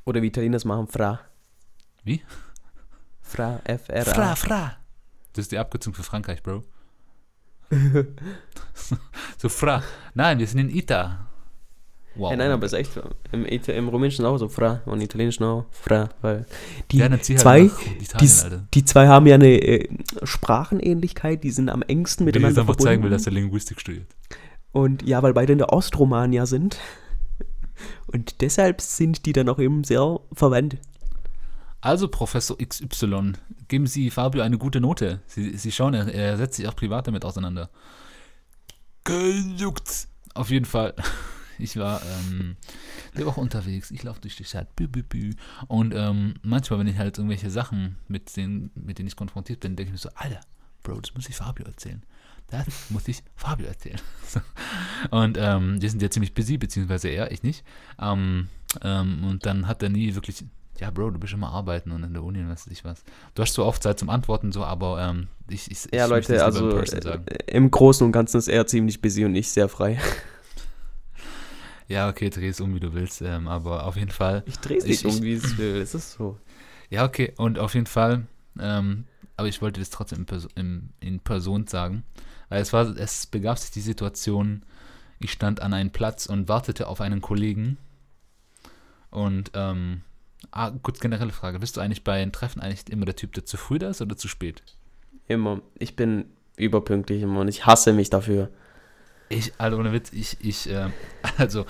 Oder 0.04 0.23
wie 0.23 0.26
Italiener 0.28 0.56
es 0.56 0.64
machen, 0.64 0.88
Fra. 0.88 1.20
Wie? 2.04 2.23
Fra, 3.20 3.61
F-R-A. 3.64 4.04
Fra, 4.04 4.35
Fra. 4.35 4.76
Das 5.32 5.44
ist 5.44 5.52
die 5.52 5.59
Abkürzung 5.59 5.94
für 5.94 6.02
Frankreich, 6.02 6.42
Bro. 6.42 6.64
so 9.38 9.49
Fra. 9.49 9.82
Nein, 10.14 10.38
wir 10.38 10.47
sind 10.47 10.59
in 10.59 10.70
Ita. 10.70 11.28
Wow. 12.17 12.33
Ja, 12.33 12.37
nein, 12.37 12.50
aber 12.50 12.67
es 12.67 12.73
ist 12.73 12.79
echt. 12.79 13.00
Im, 13.31 13.45
im 13.45 13.88
Rumänischen 13.88 14.25
auch 14.25 14.37
so 14.37 14.49
Fra 14.49 14.81
und 14.85 14.99
im 14.99 15.05
Italienischen 15.05 15.45
auch 15.45 15.67
Fra, 15.71 16.11
weil 16.21 16.45
die 16.90 16.99
ja, 16.99 17.09
halt 17.09 17.25
zwei, 17.25 17.61
Italien, 17.61 17.71
die, 18.21 18.59
die 18.75 18.85
zwei 18.85 19.07
haben 19.07 19.26
ja 19.26 19.37
eine 19.37 19.61
äh, 19.62 19.88
Sprachenähnlichkeit, 20.25 21.45
die 21.45 21.50
sind 21.50 21.69
am 21.69 21.83
engsten 21.83 22.26
Wenn 22.26 22.31
ich 22.31 22.35
jetzt 22.35 22.43
miteinander 22.43 22.61
einfach 22.62 22.75
verbunden. 22.75 22.88
zeigen 22.88 23.02
will, 23.05 23.11
dass 23.11 23.26
er 23.26 23.33
Linguistik 23.33 23.81
studiert. 23.81 24.07
Und 24.73 25.07
ja, 25.07 25.23
weil 25.23 25.35
beide 25.35 25.52
in 25.52 25.59
der 25.59 25.73
Ostromania 25.73 26.47
sind. 26.47 26.79
Und 28.07 28.40
deshalb 28.40 28.81
sind 28.81 29.25
die 29.25 29.33
dann 29.33 29.49
auch 29.49 29.59
eben 29.59 29.85
sehr 29.85 30.21
verwandt. 30.33 30.79
Also, 31.81 32.09
Professor 32.09 32.59
XY, 32.59 33.33
geben 33.69 33.87
Sie 33.87 34.11
Fabio 34.11 34.43
eine 34.43 34.59
gute 34.59 34.81
Note. 34.81 35.21
Sie, 35.26 35.57
Sie 35.57 35.73
schauen, 35.73 35.95
er, 35.95 36.12
er 36.12 36.37
setzt 36.37 36.57
sich 36.57 36.69
auch 36.69 36.76
privat 36.76 37.07
damit 37.07 37.25
auseinander. 37.25 37.71
Gejuckt. 39.05 40.09
Auf 40.35 40.50
jeden 40.50 40.67
Fall. 40.67 40.95
Ich 41.62 41.76
war 41.76 42.02
ähm, 42.02 42.57
die 43.17 43.25
Woche 43.25 43.40
unterwegs. 43.40 43.90
Ich 43.90 44.02
laufe 44.02 44.21
durch 44.21 44.37
die 44.37 44.45
Stadt. 44.45 44.75
Bü, 44.76 44.88
bü, 44.88 45.02
bü. 45.02 45.33
Und 45.69 45.95
ähm, 45.95 46.35
manchmal, 46.43 46.81
wenn 46.81 46.87
ich 46.87 46.99
halt 46.99 47.19
irgendwelche 47.19 47.50
Sachen, 47.50 47.97
mit 48.09 48.37
denen, 48.37 48.71
mit 48.75 48.99
denen 48.99 49.09
ich 49.09 49.17
konfrontiert 49.17 49.61
bin, 49.61 49.76
denke 49.76 49.88
ich 49.88 49.93
mir 49.93 49.99
so, 49.99 50.11
Alter, 50.14 50.40
Bro, 50.83 51.00
das 51.00 51.14
muss 51.14 51.29
ich 51.29 51.37
Fabio 51.37 51.67
erzählen. 51.67 52.02
Das 52.49 52.67
muss 52.90 53.07
ich 53.07 53.23
Fabio 53.37 53.67
erzählen. 53.67 54.00
Und 55.11 55.38
ähm, 55.40 55.81
wir 55.81 55.90
sind 55.90 56.02
ja 56.02 56.11
ziemlich 56.11 56.35
busy, 56.35 56.59
beziehungsweise 56.59 57.09
er, 57.09 57.31
ich 57.31 57.43
nicht. 57.43 57.64
Ähm, 58.00 58.49
ähm, 58.83 59.25
und 59.25 59.47
dann 59.47 59.67
hat 59.67 59.83
er 59.83 59.88
nie 59.88 60.14
wirklich, 60.14 60.45
ja, 60.79 60.90
Bro, 60.90 61.11
du 61.11 61.19
bist 61.19 61.33
immer 61.33 61.50
arbeiten 61.50 61.90
und 61.90 62.05
in 62.05 62.12
der 62.12 62.23
Uni 62.23 62.38
und 62.38 62.49
was 62.49 62.67
weiß 62.67 62.73
ich 62.73 62.85
was. 62.85 63.02
Du 63.35 63.43
hast 63.43 63.55
so 63.55 63.64
oft 63.64 63.83
Zeit 63.83 63.99
zum 63.99 64.11
Antworten, 64.11 64.52
so, 64.52 64.64
aber 64.64 65.00
ähm, 65.00 65.29
ich, 65.49 65.71
ich, 65.71 65.88
Ja, 65.93 66.05
ich 66.05 66.11
möchte 66.11 66.35
Leute, 66.35 66.45
also 66.45 66.71
äh, 66.79 67.19
im 67.47 67.71
Großen 67.71 68.07
und 68.07 68.12
Ganzen 68.12 68.38
ist 68.38 68.49
er 68.49 68.67
ziemlich 68.67 69.00
busy 69.00 69.25
und 69.25 69.35
ich 69.35 69.50
sehr 69.50 69.69
frei. 69.69 69.99
Ja, 71.90 72.09
okay, 72.09 72.30
dreh 72.30 72.47
es 72.47 72.61
um, 72.61 72.73
wie 72.73 72.78
du 72.78 72.94
willst, 72.94 73.20
ähm, 73.20 73.49
aber 73.49 73.85
auf 73.85 73.97
jeden 73.97 74.12
Fall. 74.12 74.44
Ich 74.47 74.61
drehe 74.61 74.78
es 74.78 74.85
nicht 74.85 75.04
um, 75.04 75.23
wie 75.23 75.32
es 75.32 75.59
will. 75.59 75.75
Es 75.75 75.92
ist 75.92 76.12
so. 76.12 76.38
Ja, 76.88 77.04
okay, 77.04 77.32
und 77.37 77.59
auf 77.59 77.75
jeden 77.75 77.87
Fall, 77.87 78.28
ähm, 78.61 79.06
aber 79.37 79.49
ich 79.49 79.61
wollte 79.61 79.80
das 79.80 79.90
trotzdem 79.90 80.20
in, 80.20 80.26
Perso 80.26 80.49
in, 80.54 80.90
in 81.00 81.18
Person 81.18 81.66
sagen, 81.66 82.04
weil 82.49 82.62
es 82.62 82.73
war, 82.73 82.97
es 82.97 83.26
begab 83.26 83.59
sich 83.59 83.73
die 83.73 83.80
Situation, 83.80 84.62
ich 85.18 85.32
stand 85.32 85.62
an 85.62 85.75
einem 85.75 85.90
Platz 85.90 86.26
und 86.26 86.49
wartete 86.49 86.87
auf 86.87 87.00
einen 87.00 87.20
Kollegen 87.20 87.76
und, 89.11 89.50
ähm, 89.54 90.02
ah, 90.52 90.70
gut, 90.70 91.00
generelle 91.00 91.32
Frage, 91.32 91.59
bist 91.59 91.76
du 91.76 91.80
eigentlich 91.80 92.04
bei 92.04 92.23
einem 92.23 92.30
Treffen 92.30 92.62
eigentlich 92.62 92.88
immer 92.88 93.04
der 93.04 93.16
Typ, 93.16 93.32
der 93.32 93.44
zu 93.47 93.56
früh 93.56 93.80
da 93.80 93.90
ist 93.90 94.00
oder 94.00 94.16
zu 94.16 94.28
spät? 94.28 94.62
Immer. 95.26 95.61
Ich 95.76 95.97
bin 95.97 96.26
überpünktlich 96.56 97.23
immer 97.23 97.40
und 97.40 97.49
ich 97.49 97.66
hasse 97.66 97.92
mich 97.92 98.11
dafür. 98.11 98.49
Ich, 99.30 99.52
also 99.58 99.78
ohne 99.78 99.92
Witz, 99.92 100.12
ich, 100.12 100.37
ich, 100.40 100.68
äh, 100.68 100.90
also 101.38 101.64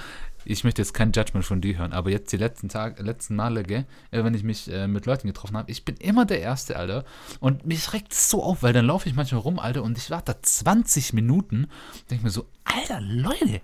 ich 0.45 0.65
möchte 0.65 0.81
jetzt 0.81 0.95
kein 0.95 1.13
Judgment 1.13 1.45
von 1.45 1.61
dir 1.61 1.77
hören, 1.77 1.93
aber 1.93 2.11
jetzt 2.11 2.33
die 2.33 2.39
letzten 2.39 2.71
Tage, 2.71 3.03
letzten 3.03 3.37
Male, 3.37 3.63
gell, 3.63 3.85
äh, 4.11 4.25
wenn 4.25 4.33
ich 4.35 4.43
mich 4.43 4.73
äh, 4.73 4.89
mit 4.89 5.05
Leuten 5.05 5.29
getroffen 5.29 5.57
habe, 5.57 5.71
ich 5.71 5.85
bin 5.85 5.97
immer 5.97 6.25
der 6.25 6.41
Erste, 6.41 6.77
Alter. 6.77 7.05
Und 7.39 7.67
mich 7.67 7.93
regt 7.93 8.13
es 8.13 8.31
so 8.31 8.43
auf, 8.43 8.63
weil 8.63 8.73
dann 8.73 8.87
laufe 8.87 9.09
ich 9.09 9.15
manchmal 9.15 9.43
rum, 9.43 9.59
Alter, 9.59 9.83
und 9.83 9.99
ich 9.99 10.11
warte 10.11 10.33
da 10.33 10.43
20 10.43 11.13
Minuten, 11.13 11.69
denke 12.11 12.25
mir 12.25 12.31
so, 12.31 12.47
Alter, 12.65 13.01
Leute. 13.03 13.61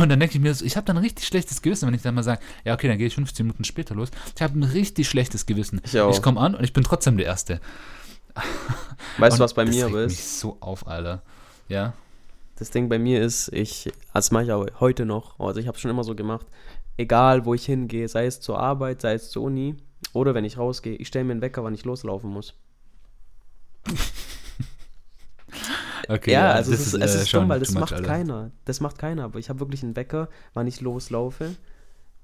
Und 0.00 0.08
dann 0.08 0.20
denke 0.20 0.36
ich 0.36 0.40
mir 0.40 0.54
so, 0.54 0.64
ich 0.64 0.76
habe 0.76 0.86
dann 0.86 0.96
ein 0.96 1.04
richtig 1.04 1.26
schlechtes 1.26 1.60
Gewissen, 1.60 1.86
wenn 1.86 1.94
ich 1.94 2.02
dann 2.02 2.14
mal 2.14 2.22
sage, 2.22 2.40
ja, 2.64 2.72
okay, 2.72 2.88
dann 2.88 2.96
gehe 2.96 3.06
ich 3.06 3.14
15 3.14 3.44
Minuten 3.44 3.64
später 3.64 3.94
los. 3.94 4.10
Ich 4.34 4.40
habe 4.40 4.58
ein 4.58 4.62
richtig 4.62 5.08
schlechtes 5.08 5.44
Gewissen. 5.44 5.82
Ich 5.84 6.00
auch. 6.00 6.10
Ich 6.10 6.22
komme 6.22 6.40
an 6.40 6.54
und 6.54 6.64
ich 6.64 6.72
bin 6.72 6.84
trotzdem 6.84 7.18
der 7.18 7.26
Erste. 7.26 7.60
Weißt 9.18 9.38
du, 9.38 9.42
was 9.42 9.54
bei 9.54 9.64
das 9.64 9.74
mir 9.74 9.86
regt 9.86 10.08
mich 10.08 10.18
ist? 10.18 10.40
so 10.40 10.56
auf, 10.60 10.86
Alter. 10.86 11.22
Ja. 11.68 11.92
Das 12.58 12.70
Ding 12.70 12.88
bei 12.88 12.98
mir 12.98 13.22
ist, 13.22 13.52
ich, 13.52 13.92
das 14.12 14.32
mache 14.32 14.44
ich 14.44 14.52
auch 14.52 14.66
heute 14.80 15.06
noch, 15.06 15.38
also 15.38 15.60
ich 15.60 15.68
habe 15.68 15.76
es 15.76 15.80
schon 15.80 15.92
immer 15.92 16.02
so 16.02 16.16
gemacht, 16.16 16.46
egal 16.96 17.44
wo 17.44 17.54
ich 17.54 17.64
hingehe, 17.64 18.08
sei 18.08 18.26
es 18.26 18.40
zur 18.40 18.58
Arbeit, 18.58 19.00
sei 19.00 19.14
es 19.14 19.30
zur 19.30 19.44
Uni 19.44 19.76
oder 20.12 20.34
wenn 20.34 20.44
ich 20.44 20.58
rausgehe, 20.58 20.96
ich 20.96 21.06
stelle 21.06 21.24
mir 21.24 21.32
einen 21.32 21.40
Wecker, 21.40 21.62
wann 21.62 21.74
ich 21.74 21.84
loslaufen 21.84 22.30
muss. 22.30 22.54
Okay, 26.10 26.32
ja, 26.32 26.52
also 26.52 26.70
das 26.70 26.80
es 26.80 26.94
ist, 26.94 27.02
es 27.02 27.14
äh, 27.14 27.18
ist 27.18 27.28
schon 27.28 27.40
dumm, 27.40 27.48
weil 27.50 27.60
das 27.60 27.72
much, 27.72 27.80
macht 27.80 27.92
Alter. 27.92 28.06
keiner. 28.06 28.50
Das 28.64 28.80
macht 28.80 28.98
keiner, 28.98 29.24
aber 29.24 29.38
ich 29.38 29.50
habe 29.50 29.60
wirklich 29.60 29.82
einen 29.82 29.94
Wecker, 29.94 30.28
wann 30.54 30.66
ich 30.66 30.80
loslaufe 30.80 31.54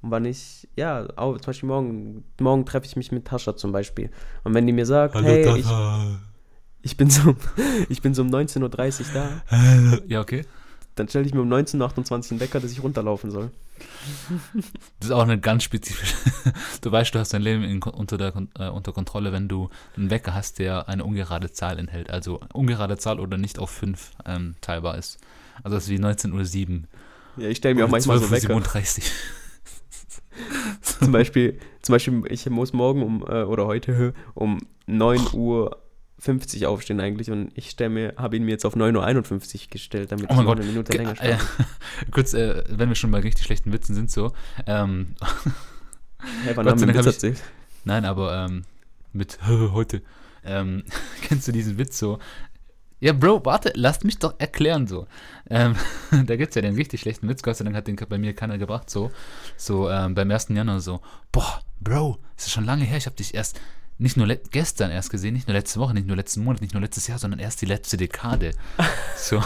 und 0.00 0.10
wann 0.10 0.24
ich, 0.24 0.68
ja, 0.74 1.06
auch 1.16 1.36
zum 1.36 1.46
Beispiel 1.46 1.68
morgen, 1.68 2.24
morgen 2.40 2.64
treffe 2.64 2.86
ich 2.86 2.96
mich 2.96 3.12
mit 3.12 3.26
Tascha 3.26 3.56
zum 3.56 3.72
Beispiel 3.72 4.10
und 4.42 4.54
wenn 4.54 4.66
die 4.66 4.72
mir 4.72 4.86
sagt, 4.86 5.14
hey, 5.16 5.58
ich, 5.58 5.66
ich 6.84 6.96
bin 6.96 7.10
so, 7.10 7.34
ich 7.88 8.02
bin 8.02 8.14
so 8.14 8.22
um 8.22 8.28
19.30 8.34 8.62
Uhr 8.62 9.06
da, 9.14 10.00
Ja, 10.06 10.20
okay. 10.20 10.44
dann 10.94 11.08
stelle 11.08 11.26
ich 11.26 11.34
mir 11.34 11.40
um 11.40 11.52
19.28 11.52 11.80
Uhr 11.80 12.30
einen 12.30 12.40
Wecker, 12.40 12.60
dass 12.60 12.70
ich 12.70 12.82
runterlaufen 12.82 13.30
soll. 13.30 13.50
Das 15.00 15.08
ist 15.08 15.10
auch 15.10 15.22
eine 15.22 15.38
ganz 15.40 15.64
spezifische. 15.64 16.14
Du 16.80 16.92
weißt, 16.92 17.14
du 17.14 17.18
hast 17.18 17.32
dein 17.34 17.42
Leben 17.42 17.64
in, 17.64 17.82
unter, 17.82 18.16
der, 18.18 18.32
äh, 18.58 18.68
unter 18.68 18.92
Kontrolle, 18.92 19.32
wenn 19.32 19.48
du 19.48 19.70
einen 19.96 20.10
Wecker 20.10 20.34
hast, 20.34 20.58
der 20.58 20.88
eine 20.88 21.04
ungerade 21.04 21.50
Zahl 21.50 21.78
enthält. 21.78 22.10
Also 22.10 22.40
ungerade 22.52 22.98
Zahl 22.98 23.18
oder 23.20 23.38
nicht 23.38 23.58
auf 23.58 23.70
5 23.70 24.10
ähm, 24.26 24.54
teilbar 24.60 24.98
ist. 24.98 25.18
Also 25.62 25.76
das 25.76 25.84
ist 25.84 25.90
wie 25.90 25.96
19.07 25.96 26.68
Uhr. 26.70 26.82
Ja, 27.36 27.48
ich 27.48 27.56
stelle 27.58 27.74
mir 27.74 27.84
auch 27.86 27.90
manchmal 27.90 28.18
so 28.18 28.30
Wecker. 28.30 28.54
12:37 28.54 28.98
Uhr. 28.98 29.04
Zum 30.82 31.12
Beispiel, 31.12 31.58
zum 31.82 31.94
Beispiel, 31.94 32.22
ich 32.28 32.48
muss 32.50 32.72
morgen 32.72 33.02
um, 33.02 33.22
äh, 33.22 33.42
oder 33.42 33.66
heute 33.66 34.14
um 34.34 34.60
9.50 34.88 35.34
Uhr 35.34 35.83
aufstehen 36.66 37.00
eigentlich 37.00 37.30
und 37.30 37.50
ich 37.54 37.70
stelle 37.70 37.90
mir, 37.90 38.14
habe 38.16 38.36
ihn 38.36 38.44
mir 38.44 38.52
jetzt 38.52 38.64
auf 38.64 38.76
9.51 38.76 39.54
Uhr 39.64 39.70
gestellt, 39.70 40.12
damit 40.12 40.26
Oh 40.30 40.40
ich 40.40 40.44
Gott. 40.46 40.58
eine 40.58 40.66
Minute 40.66 40.92
Ge- 40.92 40.98
länger 41.02 41.12
äh, 41.12 41.36
schlafe. 41.36 41.64
Kurz, 42.10 42.34
äh, 42.34 42.64
wenn 42.68 42.88
wir 42.88 42.96
schon 42.96 43.10
bei 43.10 43.20
richtig 43.20 43.44
schlechten 43.46 43.72
Witzen 43.72 43.94
sind, 43.94 44.10
so. 44.10 44.32
Ähm, 44.66 45.14
Hey, 46.44 46.56
wann 46.56 46.64
Gott 46.64 46.80
haben 46.80 46.94
wir 46.94 47.04
Witz 47.04 47.22
ich-? 47.22 47.38
Nein, 47.84 48.04
aber 48.06 48.46
ähm, 48.46 48.64
mit 49.12 49.38
heute. 49.46 50.02
Ähm, 50.44 50.84
kennst 51.22 51.46
du 51.48 51.52
diesen 51.52 51.78
Witz 51.78 51.98
so? 51.98 52.18
Ja, 53.00 53.12
Bro, 53.12 53.44
warte, 53.44 53.72
lasst 53.74 54.04
mich 54.04 54.18
doch 54.18 54.34
erklären 54.38 54.86
so. 54.86 55.06
Ähm, 55.50 55.74
da 56.10 56.36
gibt's 56.36 56.54
ja 56.54 56.62
den 56.62 56.74
richtig 56.74 57.02
schlechten 57.02 57.28
Witz, 57.28 57.42
Gott 57.42 57.56
sei 57.56 57.64
Dank 57.64 57.76
hat 57.76 57.86
den 57.86 57.96
bei 57.96 58.16
mir 58.16 58.34
keiner 58.34 58.56
gebracht, 58.56 58.88
so. 58.88 59.10
So 59.58 59.90
ähm, 59.90 60.14
beim 60.14 60.30
1. 60.30 60.48
Januar 60.50 60.80
so, 60.80 61.00
boah, 61.30 61.60
Bro, 61.80 62.18
es 62.36 62.46
ist 62.46 62.52
schon 62.52 62.64
lange 62.64 62.84
her, 62.84 62.96
ich 62.96 63.04
habe 63.06 63.16
dich 63.16 63.34
erst 63.34 63.60
nicht 63.98 64.16
nur 64.16 64.26
gestern 64.26 64.90
erst 64.90 65.10
gesehen, 65.10 65.34
nicht 65.34 65.46
nur 65.48 65.54
letzte 65.56 65.80
Woche, 65.80 65.94
nicht 65.94 66.06
nur 66.06 66.16
letzten 66.16 66.42
Monat, 66.44 66.60
nicht 66.60 66.74
nur 66.74 66.82
letztes 66.82 67.06
Jahr, 67.06 67.18
sondern 67.18 67.40
erst 67.40 67.60
die 67.62 67.66
letzte 67.66 67.96
Dekade. 67.96 68.52
So, 69.16 69.42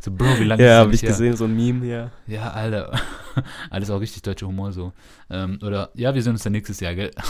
so 0.00 0.10
Bro, 0.10 0.38
wie 0.38 0.44
lange 0.44 0.62
Ja, 0.62 0.74
ist 0.76 0.78
habe 0.80 0.90
das 0.92 0.96
ich 0.96 1.02
her? 1.02 1.10
gesehen, 1.10 1.36
so 1.36 1.44
ein 1.44 1.56
Meme, 1.56 1.84
ja. 1.86 2.10
Ja, 2.26 2.50
Alter. 2.52 2.98
Alles 3.70 3.90
auch 3.90 4.00
richtig 4.00 4.22
deutscher 4.22 4.46
Humor 4.46 4.72
so. 4.72 4.92
Ähm, 5.28 5.58
oder, 5.62 5.90
ja, 5.94 6.14
wir 6.14 6.22
sehen 6.22 6.32
uns 6.32 6.42
dann 6.44 6.52
nächstes 6.52 6.80
Jahr, 6.80 6.94
gell? 6.94 7.10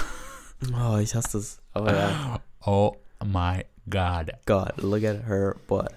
Oh, 0.74 0.96
ich 0.96 1.14
hasse 1.14 1.38
das. 1.38 1.58
Aber 1.72 1.94
ja, 1.94 2.40
Oh 2.64 2.96
my 3.24 3.64
God. 3.90 4.30
God, 4.46 4.72
look 4.82 5.04
at 5.04 5.26
her 5.26 5.54
butt. 5.66 5.90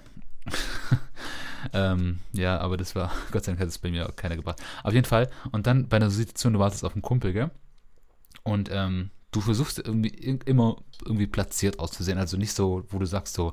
Ähm, 1.72 2.20
ja, 2.32 2.58
aber 2.58 2.76
das 2.76 2.94
war, 2.94 3.12
Gott 3.32 3.44
sei 3.44 3.52
Dank 3.52 3.60
hat 3.60 3.68
es 3.68 3.78
bei 3.78 3.90
mir 3.90 4.08
auch 4.08 4.16
keiner 4.16 4.36
gebracht. 4.36 4.60
Auf 4.82 4.94
jeden 4.94 5.06
Fall. 5.06 5.28
Und 5.52 5.66
dann 5.66 5.88
bei 5.88 5.96
einer 5.96 6.10
Situation, 6.10 6.54
du 6.54 6.58
wartest 6.58 6.84
auf 6.84 6.94
einen 6.94 7.02
Kumpel, 7.02 7.32
gell? 7.32 7.50
Und 8.42 8.70
ähm, 8.72 9.10
du 9.30 9.40
versuchst 9.40 9.78
irgendwie 9.78 10.10
ir- 10.10 10.46
immer 10.46 10.76
irgendwie 11.04 11.26
platziert 11.26 11.78
auszusehen. 11.78 12.18
Also 12.18 12.36
nicht 12.36 12.52
so, 12.52 12.84
wo 12.90 12.98
du 12.98 13.06
sagst 13.06 13.34
so, 13.34 13.52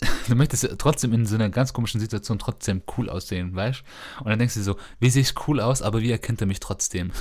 du 0.28 0.34
möchtest 0.34 0.68
trotzdem 0.78 1.12
in 1.12 1.26
so 1.26 1.34
einer 1.34 1.50
ganz 1.50 1.72
komischen 1.72 2.00
Situation 2.00 2.38
trotzdem 2.38 2.82
cool 2.96 3.08
aussehen, 3.10 3.54
weißt 3.54 3.82
Und 4.20 4.28
dann 4.28 4.38
denkst 4.38 4.54
du 4.54 4.62
so, 4.62 4.76
wie 5.00 5.10
sehe 5.10 5.22
ich 5.22 5.34
cool 5.48 5.60
aus, 5.60 5.82
aber 5.82 6.00
wie 6.00 6.10
erkennt 6.10 6.40
er 6.40 6.46
mich 6.46 6.60
trotzdem? 6.60 7.10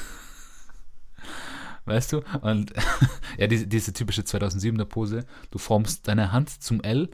Weißt 1.85 2.11
du? 2.11 2.21
Und 2.41 2.73
ja, 3.37 3.47
diese, 3.47 3.65
diese 3.65 3.93
typische 3.93 4.21
2007er 4.23 4.83
Pose, 4.85 5.25
du 5.51 5.57
formst 5.57 6.07
deine 6.07 6.33
Hand 6.33 6.49
zum 6.61 6.81
L, 6.81 7.09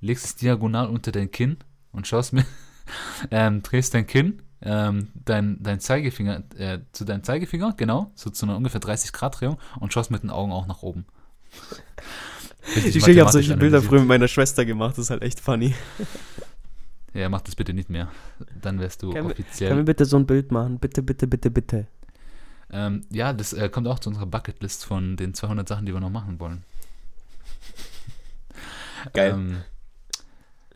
legst 0.00 0.24
es 0.26 0.36
diagonal 0.36 0.86
unter 0.88 1.12
dein 1.12 1.30
Kinn 1.30 1.56
und 1.92 2.06
schaust 2.06 2.34
mir, 2.34 2.44
ähm, 3.30 3.62
drehst 3.62 3.94
dein 3.94 4.06
Kinn, 4.06 4.42
ähm, 4.62 5.08
dein, 5.24 5.62
dein 5.62 5.80
Zeigefinger, 5.80 6.42
äh, 6.56 6.80
zu 6.92 7.04
deinem 7.04 7.22
Zeigefinger, 7.22 7.74
genau, 7.76 8.10
so 8.14 8.30
zu 8.30 8.46
einer 8.46 8.56
ungefähr 8.56 8.80
30 8.80 9.12
Grad 9.12 9.40
Drehung 9.40 9.58
und 9.80 9.92
schaust 9.92 10.10
mit 10.10 10.22
den 10.22 10.30
Augen 10.30 10.52
auch 10.52 10.66
nach 10.66 10.82
oben. 10.82 11.06
Richtig 12.76 12.96
Ich, 12.96 13.06
ich 13.08 13.18
habe 13.20 13.32
solche 13.32 13.56
Bilder 13.56 13.80
früher 13.80 14.00
mit 14.00 14.08
meiner 14.08 14.28
Schwester 14.28 14.64
gemacht, 14.64 14.92
das 14.92 15.04
ist 15.06 15.10
halt 15.10 15.22
echt 15.22 15.40
funny. 15.40 15.74
Ja, 17.14 17.28
mach 17.30 17.40
das 17.40 17.54
bitte 17.56 17.72
nicht 17.72 17.88
mehr. 17.88 18.08
Dann 18.60 18.78
wärst 18.80 19.02
du 19.02 19.12
Können 19.12 19.28
wir- 19.28 19.32
offiziell. 19.32 19.70
Können 19.70 19.80
wir 19.80 19.84
bitte 19.86 20.04
so 20.04 20.16
ein 20.18 20.26
Bild 20.26 20.52
machen? 20.52 20.78
Bitte, 20.78 21.02
bitte, 21.02 21.26
bitte, 21.26 21.50
bitte. 21.50 21.86
Ähm, 22.70 23.06
ja, 23.10 23.32
das 23.32 23.54
äh, 23.54 23.70
kommt 23.70 23.86
auch 23.88 23.98
zu 23.98 24.10
unserer 24.10 24.26
Bucketlist 24.26 24.84
von 24.84 25.16
den 25.16 25.32
200 25.32 25.66
Sachen, 25.66 25.86
die 25.86 25.94
wir 25.94 26.00
noch 26.00 26.10
machen 26.10 26.38
wollen. 26.38 26.62
Geil. 29.14 29.30
Ähm, 29.32 29.56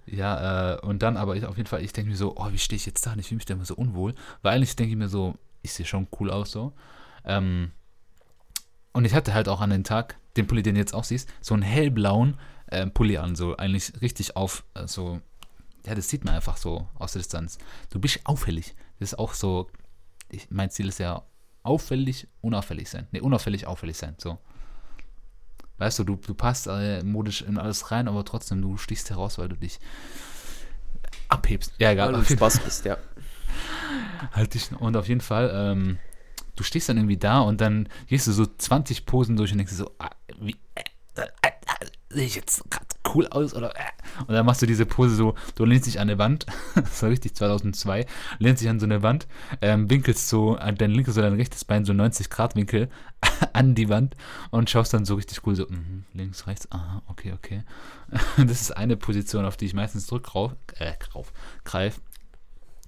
ja, 0.06 0.74
äh, 0.74 0.80
und 0.80 1.02
dann 1.02 1.16
aber 1.16 1.36
ich, 1.36 1.44
auf 1.46 1.56
jeden 1.56 1.68
Fall, 1.68 1.82
ich 1.82 1.92
denke 1.92 2.10
mir 2.10 2.16
so, 2.16 2.34
oh, 2.36 2.50
wie 2.50 2.58
stehe 2.58 2.76
ich 2.76 2.86
jetzt 2.86 3.06
da? 3.06 3.14
Ich 3.16 3.28
fühle 3.28 3.36
mich 3.36 3.46
da 3.46 3.54
immer 3.54 3.64
so 3.64 3.74
unwohl. 3.74 4.14
Weil 4.42 4.56
eigentlich 4.56 4.76
denke 4.76 4.92
ich 4.92 4.98
mir 4.98 5.08
so, 5.08 5.36
ich 5.62 5.72
sehe 5.72 5.86
schon 5.86 6.08
cool 6.18 6.30
aus 6.30 6.50
so. 6.50 6.72
Ähm, 7.24 7.72
und 8.92 9.04
ich 9.04 9.14
hatte 9.14 9.34
halt 9.34 9.48
auch 9.48 9.60
an 9.60 9.70
den 9.70 9.84
Tag, 9.84 10.16
den 10.36 10.46
Pulli, 10.46 10.62
den 10.62 10.74
du 10.74 10.80
jetzt 10.80 10.94
auch 10.94 11.04
siehst, 11.04 11.28
so 11.40 11.54
einen 11.54 11.62
hellblauen 11.62 12.38
äh, 12.66 12.86
Pulli 12.86 13.18
an, 13.18 13.36
so 13.36 13.56
eigentlich 13.56 13.92
richtig 14.00 14.36
auf, 14.36 14.64
äh, 14.74 14.86
so, 14.86 15.20
ja, 15.86 15.94
das 15.94 16.08
sieht 16.08 16.24
man 16.24 16.34
einfach 16.34 16.56
so 16.56 16.88
aus 16.98 17.12
der 17.12 17.20
Distanz. 17.20 17.58
Du 17.90 17.98
bist 18.00 18.20
auffällig. 18.24 18.74
Das 18.98 19.12
ist 19.12 19.18
auch 19.18 19.34
so, 19.34 19.68
ich, 20.30 20.50
mein 20.50 20.70
Ziel 20.70 20.88
ist 20.88 20.98
ja 20.98 21.22
auffällig, 21.62 22.28
unauffällig 22.40 22.90
sein. 22.90 23.06
Ne, 23.12 23.20
unauffällig, 23.20 23.66
auffällig 23.66 23.96
sein, 23.96 24.14
so. 24.18 24.38
Weißt 25.82 25.98
du, 25.98 26.04
du, 26.04 26.14
du 26.14 26.32
passt 26.32 26.68
äh, 26.68 27.02
modisch 27.02 27.42
in 27.42 27.58
alles 27.58 27.90
rein, 27.90 28.06
aber 28.06 28.24
trotzdem, 28.24 28.62
du 28.62 28.76
stichst 28.76 29.10
heraus, 29.10 29.36
weil 29.38 29.48
du 29.48 29.56
dich 29.56 29.80
abhebst. 31.28 31.72
Ja, 31.78 31.90
egal. 31.90 32.12
Weil 32.12 32.20
du 32.20 32.24
Spaß 32.24 32.60
bist, 32.60 32.84
ja. 32.84 32.98
Halt 34.32 34.54
dich. 34.54 34.70
Und 34.78 34.96
auf 34.96 35.08
jeden 35.08 35.20
Fall, 35.20 35.50
ähm, 35.52 35.98
du 36.54 36.62
stehst 36.62 36.88
dann 36.88 36.98
irgendwie 36.98 37.16
da 37.16 37.40
und 37.40 37.60
dann 37.60 37.88
gehst 38.06 38.28
du 38.28 38.32
so 38.32 38.46
20 38.46 39.06
Posen 39.06 39.34
durch 39.36 39.50
und 39.50 39.58
denkst 39.58 39.72
dir 39.72 39.78
so, 39.78 39.90
ah, 39.98 40.10
wie, 40.38 40.54
äh, 40.76 40.84
äh, 41.16 41.24
äh, 41.42 41.86
sehe 42.10 42.26
ich 42.26 42.36
jetzt 42.36 42.62
gerade 42.70 42.86
cool 43.12 43.26
aus 43.26 43.52
oder 43.52 43.74
äh. 43.74 43.82
Und 44.26 44.34
dann 44.34 44.46
machst 44.46 44.62
du 44.62 44.66
diese 44.66 44.86
Pose 44.86 45.14
so, 45.14 45.34
du 45.54 45.64
lehnst 45.64 45.86
dich 45.86 45.98
an 45.98 46.08
eine 46.08 46.18
Wand, 46.18 46.46
das 46.74 47.02
war 47.02 47.10
richtig 47.10 47.34
2002, 47.34 48.06
lehnst 48.38 48.62
dich 48.62 48.68
an 48.68 48.80
so 48.80 48.86
eine 48.86 49.02
Wand, 49.02 49.26
ähm, 49.60 49.90
winkelst 49.90 50.28
so 50.28 50.56
an 50.56 50.76
dein 50.76 50.90
linkes 50.90 51.16
oder 51.16 51.28
dein 51.28 51.38
rechtes 51.38 51.64
Bein 51.64 51.84
so 51.84 51.92
90 51.92 52.30
Grad 52.30 52.56
Winkel 52.56 52.88
an 53.52 53.74
die 53.74 53.88
Wand 53.88 54.16
und 54.50 54.70
schaust 54.70 54.94
dann 54.94 55.04
so 55.04 55.14
richtig 55.14 55.46
cool 55.46 55.54
so, 55.54 55.66
mhm, 55.68 56.04
links, 56.12 56.46
rechts, 56.46 56.70
aha, 56.70 57.02
okay, 57.06 57.32
okay. 57.32 57.62
Das 58.36 58.60
ist 58.60 58.76
eine 58.76 58.96
Position, 58.96 59.44
auf 59.44 59.56
die 59.56 59.66
ich 59.66 59.74
meistens 59.74 60.06
zurückgreif, 60.06 60.52
äh, 60.78 60.92
grauf, 60.98 61.32
greif. 61.64 62.00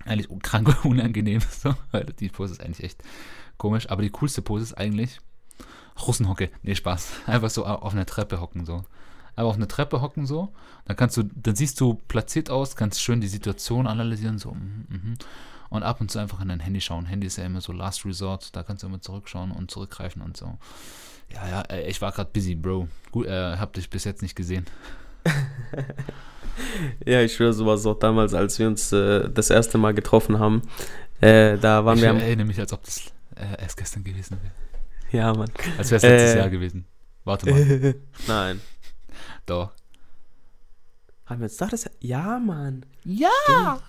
Eigentlich 0.04 0.28
krank 0.42 0.84
unangenehm, 0.84 1.40
so, 1.50 1.74
weil 1.90 2.04
die 2.04 2.28
Pose 2.28 2.52
ist 2.52 2.62
eigentlich 2.62 2.84
echt 2.84 3.02
komisch, 3.56 3.88
aber 3.88 4.02
die 4.02 4.10
coolste 4.10 4.42
Pose 4.42 4.64
ist 4.64 4.74
eigentlich 4.74 5.20
Russenhocke. 6.00 6.50
Nee, 6.62 6.74
Spaß. 6.74 7.08
Einfach 7.26 7.50
so 7.50 7.64
auf 7.64 7.92
einer 7.92 8.06
Treppe 8.06 8.40
hocken, 8.40 8.66
so. 8.66 8.84
Aber 9.36 9.48
auf 9.48 9.56
einer 9.56 9.68
Treppe 9.68 10.00
hocken, 10.00 10.26
so. 10.26 10.52
Dann 10.84 10.96
kannst 10.96 11.16
du, 11.16 11.22
dann 11.22 11.56
siehst 11.56 11.80
du 11.80 11.94
platziert 12.08 12.50
aus, 12.50 12.76
kannst 12.76 13.02
schön 13.02 13.20
die 13.20 13.28
Situation 13.28 13.86
analysieren, 13.86 14.38
so. 14.38 14.52
mhm, 14.52 14.86
mhm. 14.88 15.14
und 15.70 15.82
ab 15.82 16.00
und 16.00 16.10
zu 16.10 16.18
einfach 16.18 16.40
in 16.40 16.48
dein 16.48 16.60
Handy 16.60 16.80
schauen. 16.80 17.06
Handy 17.06 17.26
ist 17.26 17.36
ja 17.36 17.44
immer 17.44 17.60
so 17.60 17.72
Last 17.72 18.04
Resort, 18.04 18.54
da 18.54 18.62
kannst 18.62 18.82
du 18.82 18.86
immer 18.86 19.00
zurückschauen 19.00 19.50
und 19.50 19.70
zurückgreifen 19.70 20.22
und 20.22 20.36
so. 20.36 20.58
Ja, 21.32 21.48
ja, 21.48 21.60
äh, 21.62 21.88
ich 21.88 22.00
war 22.00 22.12
gerade 22.12 22.30
busy, 22.32 22.54
Bro. 22.54 22.88
Gut, 23.10 23.26
äh, 23.26 23.56
hab 23.56 23.72
dich 23.72 23.90
bis 23.90 24.04
jetzt 24.04 24.22
nicht 24.22 24.36
gesehen. 24.36 24.66
ja, 27.06 27.22
ich 27.22 27.34
schwöre, 27.34 27.52
so 27.52 27.66
war 27.66 27.74
es 27.74 27.86
auch 27.86 27.98
damals, 27.98 28.34
als 28.34 28.58
wir 28.58 28.66
uns 28.66 28.92
äh, 28.92 29.28
das 29.30 29.50
erste 29.50 29.78
Mal 29.78 29.94
getroffen 29.94 30.38
haben. 30.38 30.62
Äh, 31.20 31.58
da 31.58 31.84
waren 31.84 31.96
ich 31.96 32.02
wir. 32.02 32.14
Ich 32.14 32.22
erinnere 32.22 32.46
mich, 32.46 32.60
als 32.60 32.72
ob 32.72 32.84
das 32.84 33.06
äh, 33.36 33.62
erst 33.62 33.76
gestern 33.76 34.04
gewesen 34.04 34.38
wäre. 34.42 34.52
Ja, 35.10 35.32
Mann. 35.32 35.50
Als 35.78 35.90
wäre 35.90 35.96
es 35.96 36.02
letztes 36.02 36.34
Jahr 36.34 36.50
gewesen. 36.50 36.86
Warte 37.24 37.50
mal. 37.50 37.94
Nein. 38.26 38.60
Doch. 39.46 39.72
Haben 41.26 41.40
wir 41.40 41.46
jetzt 41.46 41.60
doch 41.60 41.68
das. 41.68 41.88
Ja, 42.00 42.38
Mann. 42.38 42.84
Ja! 43.04 43.80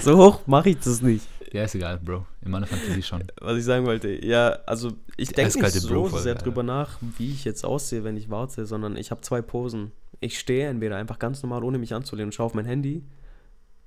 so 0.00 0.16
hoch 0.16 0.46
mache 0.46 0.70
ich 0.70 0.78
das 0.78 1.00
nicht. 1.00 1.26
Ja, 1.52 1.64
ist 1.64 1.74
egal, 1.74 1.98
Bro. 1.98 2.26
In 2.42 2.50
meiner 2.50 2.66
Fantasie 2.66 3.02
schon. 3.02 3.24
Was 3.40 3.56
ich 3.56 3.64
sagen 3.64 3.86
wollte, 3.86 4.24
ja, 4.24 4.58
also 4.66 4.92
ich 5.16 5.30
denke 5.30 5.58
nicht 5.60 5.72
so 5.72 5.88
Bro 5.88 6.18
sehr 6.18 6.34
drüber 6.34 6.62
nach, 6.62 6.98
wie 7.00 7.32
ich 7.32 7.44
jetzt 7.44 7.64
aussehe, 7.64 8.04
wenn 8.04 8.16
ich 8.16 8.28
warte, 8.28 8.66
sondern 8.66 8.96
ich 8.96 9.10
habe 9.10 9.22
zwei 9.22 9.40
Posen. 9.40 9.92
Ich 10.20 10.38
stehe 10.38 10.68
entweder 10.68 10.96
einfach 10.96 11.18
ganz 11.18 11.42
normal, 11.42 11.64
ohne 11.64 11.78
mich 11.78 11.94
anzulehnen 11.94 12.28
und 12.28 12.32
schaue 12.32 12.46
auf 12.46 12.54
mein 12.54 12.66
Handy 12.66 13.02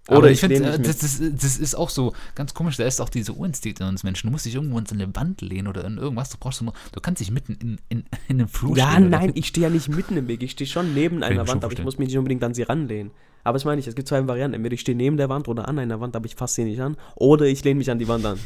oder 0.08 0.18
Aber 0.18 0.32
ich, 0.32 0.40
finde, 0.40 0.56
äh, 0.56 0.80
das, 0.80 0.98
das, 0.98 1.22
das, 1.22 1.58
ist 1.58 1.76
auch 1.76 1.90
so 1.90 2.14
ganz 2.34 2.56
komisch, 2.56 2.76
da 2.76 2.86
ist 2.86 3.00
auch 3.00 3.10
diese 3.10 3.34
Urinstinkt 3.34 3.82
in 3.82 3.88
uns 3.88 4.04
Menschen. 4.04 4.28
Du 4.28 4.32
musst 4.32 4.46
dich 4.46 4.56
irgendwo 4.56 4.80
in 4.80 4.88
eine 4.90 5.16
Wand 5.16 5.42
lehnen 5.42 5.68
oder 5.68 5.86
in 5.86 5.98
irgendwas. 5.98 6.30
Du 6.32 6.38
brauchst 6.40 6.62
nur, 6.64 6.74
du 6.92 7.00
kannst 7.00 7.22
dich 7.22 7.30
mitten 7.30 7.54
in, 7.54 7.80
in, 7.90 8.00
in 8.28 8.40
einem 8.40 8.48
Flur 8.48 8.76
Ja, 8.76 8.94
stehen, 8.94 9.10
nein, 9.10 9.32
ich 9.36 9.48
stehe 9.48 9.68
ja 9.68 9.72
nicht 9.72 9.90
mitten 9.90 10.18
im 10.18 10.28
Weg. 10.28 10.42
Ich 10.42 10.52
stehe 10.52 10.68
schon 10.68 10.96
neben 10.96 11.22
einer 11.22 11.48
Wand, 11.48 11.64
aber 11.64 11.74
ich 11.74 11.84
muss 11.84 12.00
mich 12.00 12.08
nicht 12.08 12.18
unbedingt 12.18 12.44
an 12.44 12.54
sie 12.54 12.64
ranlehnen. 12.64 13.12
Aber 13.44 13.56
das 13.56 13.66
meine 13.66 13.80
ich, 13.80 13.88
es 13.88 13.96
gibt 13.96 14.08
zwei 14.08 14.26
Varianten. 14.28 14.56
Entweder 14.56 14.74
ich 14.74 14.82
stehe 14.82 14.98
neben 14.98 15.18
der 15.18 15.30
Wand 15.30 15.48
oder 15.48 15.68
an 15.68 15.78
einer 15.78 16.00
Wand, 16.00 16.16
aber 16.16 16.26
ich 16.26 16.36
fasse 16.36 16.56
sie 16.56 16.64
nicht 16.64 16.82
an. 16.82 16.98
Oder 17.16 17.46
ich 17.46 17.64
lehne 17.64 17.78
mich 17.78 17.92
an 17.92 18.00
die 18.00 18.08
Wand 18.08 18.26
an. 18.26 18.40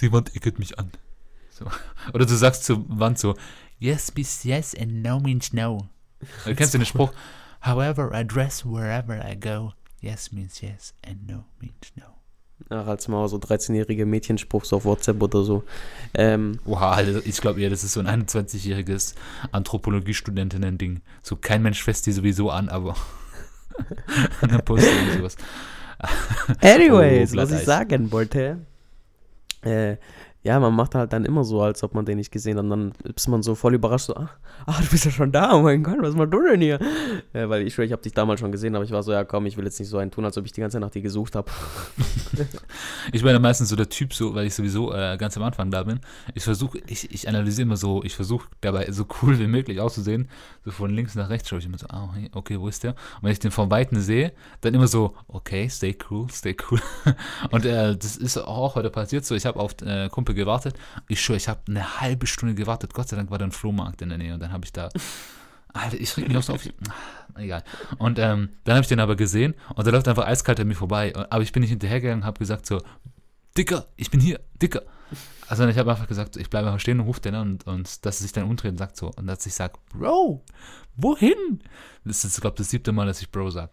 Die 0.00 0.10
Wand 0.10 0.34
eckelt 0.34 0.58
mich 0.58 0.78
an. 0.78 0.90
So. 1.50 1.66
Oder 2.14 2.24
du 2.24 2.34
sagst 2.34 2.64
zur 2.64 2.84
Wand 2.88 3.18
so, 3.18 3.36
yes 3.78 4.12
means 4.14 4.42
yes 4.42 4.74
and 4.74 5.02
no 5.02 5.20
means 5.20 5.52
no. 5.52 5.88
Du 6.46 6.54
kennst 6.54 6.72
den 6.72 6.84
Spruch, 6.86 7.12
however 7.60 8.10
I 8.14 8.26
dress 8.26 8.64
wherever 8.64 9.22
I 9.22 9.38
go. 9.38 9.72
Yes 10.02 10.32
means 10.32 10.60
yes 10.60 10.94
and 11.06 11.28
no 11.28 11.44
means 11.60 11.92
no. 11.94 12.04
Ach, 12.70 12.86
als 12.86 13.08
mal 13.08 13.28
so 13.28 13.38
13-jährige 13.38 14.04
Mädchenspruch 14.04 14.64
so 14.64 14.76
auf 14.76 14.84
WhatsApp 14.84 15.22
oder 15.22 15.42
so. 15.42 15.64
Ähm, 16.14 16.58
Oha, 16.64 16.92
also 16.92 17.20
ich 17.24 17.40
glaube 17.40 17.60
ja, 17.60 17.70
das 17.70 17.84
ist 17.84 17.94
so 17.94 18.00
ein 18.00 18.26
21-jähriges 18.26 19.14
Anthropologiestudentinnen-Ding. 19.52 21.02
So 21.22 21.36
kein 21.36 21.62
Mensch 21.62 21.82
fässt 21.82 22.06
die 22.06 22.12
sowieso 22.12 22.50
an, 22.50 22.68
aber 22.68 22.96
dann 24.40 24.64
postet 24.64 24.92
und 24.92 25.18
sowas. 25.18 25.36
Anyways, 26.60 27.32
oh, 27.34 27.36
was 27.36 27.52
ich 27.52 27.64
sagen 27.64 28.10
wollte, 28.10 28.58
äh, 29.62 29.96
ja, 30.44 30.58
man 30.58 30.74
macht 30.74 30.96
halt 30.96 31.12
dann 31.12 31.24
immer 31.24 31.44
so, 31.44 31.62
als 31.62 31.84
ob 31.84 31.94
man 31.94 32.04
den 32.04 32.18
nicht 32.18 32.32
gesehen 32.32 32.56
hat. 32.56 32.64
Und 32.64 32.70
dann 32.70 32.92
ist 33.14 33.28
man 33.28 33.44
so 33.44 33.54
voll 33.54 33.74
überrascht, 33.74 34.06
so, 34.06 34.16
ach, 34.16 34.36
ach 34.66 34.82
du 34.82 34.88
bist 34.88 35.04
ja 35.04 35.12
schon 35.12 35.30
da, 35.30 35.54
oh 35.54 35.62
mein 35.62 35.84
Gott, 35.84 35.98
was 36.00 36.16
machst 36.16 36.32
du 36.32 36.42
denn 36.42 36.60
hier? 36.60 36.80
Ja, 37.32 37.48
weil 37.48 37.64
ich 37.64 37.74
schwöre, 37.74 37.86
ich 37.86 37.92
habe 37.92 38.02
dich 38.02 38.12
damals 38.12 38.40
schon 38.40 38.50
gesehen, 38.50 38.74
aber 38.74 38.84
ich 38.84 38.90
war 38.90 39.04
so, 39.04 39.12
ja 39.12 39.22
komm, 39.22 39.46
ich 39.46 39.56
will 39.56 39.64
jetzt 39.64 39.78
nicht 39.78 39.88
so 39.88 39.98
einen 39.98 40.10
tun, 40.10 40.24
als 40.24 40.36
ob 40.36 40.44
ich 40.44 40.50
die 40.50 40.60
ganze 40.60 40.76
Zeit 40.76 40.80
nach 40.80 40.90
dir 40.90 41.02
gesucht 41.02 41.36
habe. 41.36 41.50
ich 43.12 43.22
bin 43.22 43.30
ja 43.30 43.38
meistens 43.38 43.68
so 43.68 43.76
der 43.76 43.88
Typ, 43.88 44.12
so, 44.12 44.34
weil 44.34 44.46
ich 44.46 44.54
sowieso 44.54 44.92
äh, 44.92 45.16
ganz 45.16 45.36
am 45.36 45.44
Anfang 45.44 45.70
da 45.70 45.84
bin. 45.84 46.00
Ich 46.34 46.42
versuche, 46.42 46.78
ich, 46.88 47.12
ich 47.12 47.28
analysiere 47.28 47.66
immer 47.66 47.76
so, 47.76 48.02
ich 48.02 48.16
versuche 48.16 48.48
dabei 48.60 48.90
so 48.90 49.06
cool 49.22 49.38
wie 49.38 49.46
möglich 49.46 49.80
auszusehen. 49.80 50.28
So 50.64 50.72
von 50.72 50.90
links 50.90 51.14
nach 51.14 51.30
rechts 51.30 51.48
schaue 51.48 51.60
ich 51.60 51.66
immer 51.66 51.78
so, 51.78 51.86
ah, 51.88 52.08
okay, 52.32 52.58
wo 52.58 52.66
ist 52.66 52.82
der? 52.82 52.92
Und 52.92 53.22
wenn 53.22 53.32
ich 53.32 53.38
den 53.38 53.52
von 53.52 53.70
Weitem 53.70 54.00
sehe, 54.00 54.32
dann 54.60 54.74
immer 54.74 54.88
so, 54.88 55.14
okay, 55.28 55.68
stay 55.68 55.96
cool, 56.10 56.28
stay 56.30 56.56
cool. 56.68 56.80
Und 57.52 57.64
äh, 57.64 57.96
das 57.96 58.16
ist 58.16 58.38
auch 58.38 58.74
heute 58.74 58.90
passiert 58.90 59.24
so, 59.24 59.36
ich 59.36 59.46
habe 59.46 59.60
auf 59.60 59.74
äh, 59.82 60.08
Kumpel 60.08 60.31
Gruppe 60.32 60.34
gewartet. 60.34 60.78
Ich 61.08 61.20
schwöre, 61.20 61.36
ich 61.36 61.48
habe 61.48 61.60
eine 61.68 62.00
halbe 62.00 62.26
Stunde 62.26 62.54
gewartet. 62.54 62.94
Gott 62.94 63.08
sei 63.08 63.16
Dank 63.16 63.30
war 63.30 63.38
da 63.38 63.44
ein 63.44 63.52
Flohmarkt 63.52 64.02
in 64.02 64.08
der 64.08 64.18
Nähe 64.18 64.34
und 64.34 64.40
dann 64.40 64.52
habe 64.52 64.64
ich 64.64 64.72
da. 64.72 64.88
Alter, 65.72 65.96
ich 66.00 66.16
reg 66.16 66.28
mich 66.28 66.36
auch 66.36 66.42
so 66.42 66.54
auf. 66.54 66.62
Egal. 67.36 67.62
Und 67.98 68.18
ähm, 68.18 68.50
dann 68.64 68.74
habe 68.74 68.82
ich 68.82 68.88
den 68.88 69.00
aber 69.00 69.16
gesehen 69.16 69.54
und 69.74 69.84
der 69.84 69.92
läuft 69.92 70.08
einfach 70.08 70.26
eiskalt 70.26 70.60
an 70.60 70.68
mir 70.68 70.74
vorbei. 70.74 71.12
Aber 71.30 71.42
ich 71.42 71.52
bin 71.52 71.62
nicht 71.62 71.70
hinterhergegangen, 71.70 72.24
habe 72.24 72.38
gesagt 72.38 72.66
so, 72.66 72.80
Dicker, 73.56 73.86
ich 73.96 74.10
bin 74.10 74.20
hier, 74.20 74.40
Dicker. 74.60 74.82
Also 75.48 75.66
ich 75.66 75.76
habe 75.76 75.90
einfach 75.90 76.08
gesagt, 76.08 76.36
ich 76.36 76.48
bleibe 76.48 76.68
einfach 76.68 76.80
stehen 76.80 77.00
und 77.00 77.06
rufe 77.06 77.20
den 77.20 77.34
an 77.34 77.50
und, 77.52 77.66
und 77.66 78.06
dass 78.06 78.20
er 78.20 78.22
sich 78.22 78.32
dann 78.32 78.44
umdreht 78.44 78.72
und 78.72 78.78
sagt 78.78 78.96
so. 78.96 79.10
Und 79.16 79.26
dass 79.26 79.44
ich 79.44 79.54
sage, 79.54 79.74
Bro, 79.92 80.42
wohin? 80.96 81.62
Das 82.04 82.24
ist, 82.24 82.40
glaube 82.40 82.54
ich, 82.54 82.58
das 82.58 82.70
siebte 82.70 82.92
Mal, 82.92 83.06
dass 83.06 83.20
ich 83.20 83.30
Bro 83.30 83.50
sage. 83.50 83.72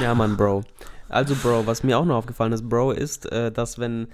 Ja, 0.00 0.14
Mann, 0.14 0.36
Bro. 0.36 0.64
Also, 1.08 1.34
Bro, 1.36 1.66
was 1.66 1.82
mir 1.84 1.98
auch 1.98 2.04
noch 2.04 2.16
aufgefallen 2.16 2.52
ist, 2.52 2.68
Bro, 2.68 2.92
ist, 2.92 3.30
äh, 3.30 3.50
dass 3.52 3.78
wenn 3.78 4.08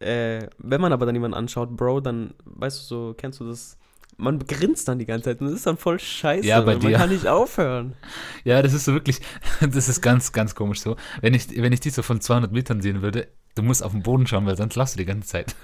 äh, 0.00 0.48
wenn 0.58 0.80
man 0.80 0.92
aber 0.92 1.06
dann 1.06 1.14
jemanden 1.14 1.36
anschaut, 1.36 1.76
Bro, 1.76 2.00
dann, 2.00 2.34
weißt 2.44 2.80
du 2.80 2.84
so, 2.84 3.14
kennst 3.16 3.40
du 3.40 3.48
das? 3.48 3.76
Man 4.16 4.38
grinst 4.38 4.88
dann 4.88 4.98
die 4.98 5.06
ganze 5.06 5.24
Zeit 5.24 5.40
und 5.40 5.46
das 5.46 5.56
ist 5.56 5.66
dann 5.66 5.78
voll 5.78 5.98
scheiße. 5.98 6.46
Ja, 6.46 6.60
bei 6.60 6.74
dir. 6.74 6.90
Man 6.90 7.00
kann 7.00 7.10
nicht 7.10 7.26
aufhören. 7.26 7.94
Ja, 8.44 8.62
das 8.62 8.72
ist 8.72 8.84
so 8.84 8.92
wirklich, 8.92 9.20
das 9.60 9.88
ist 9.88 10.00
ganz, 10.00 10.32
ganz 10.32 10.54
komisch 10.54 10.80
so. 10.80 10.96
Wenn 11.20 11.34
ich, 11.34 11.56
wenn 11.56 11.72
ich 11.72 11.80
dich 11.80 11.92
so 11.92 12.02
von 12.02 12.20
200 12.20 12.52
Metern 12.52 12.80
sehen 12.80 13.02
würde, 13.02 13.28
du 13.54 13.62
musst 13.62 13.82
auf 13.82 13.92
den 13.92 14.02
Boden 14.02 14.26
schauen, 14.26 14.46
weil 14.46 14.56
sonst 14.56 14.76
lachst 14.76 14.94
du 14.94 14.98
die 14.98 15.06
ganze 15.06 15.28
Zeit. 15.28 15.54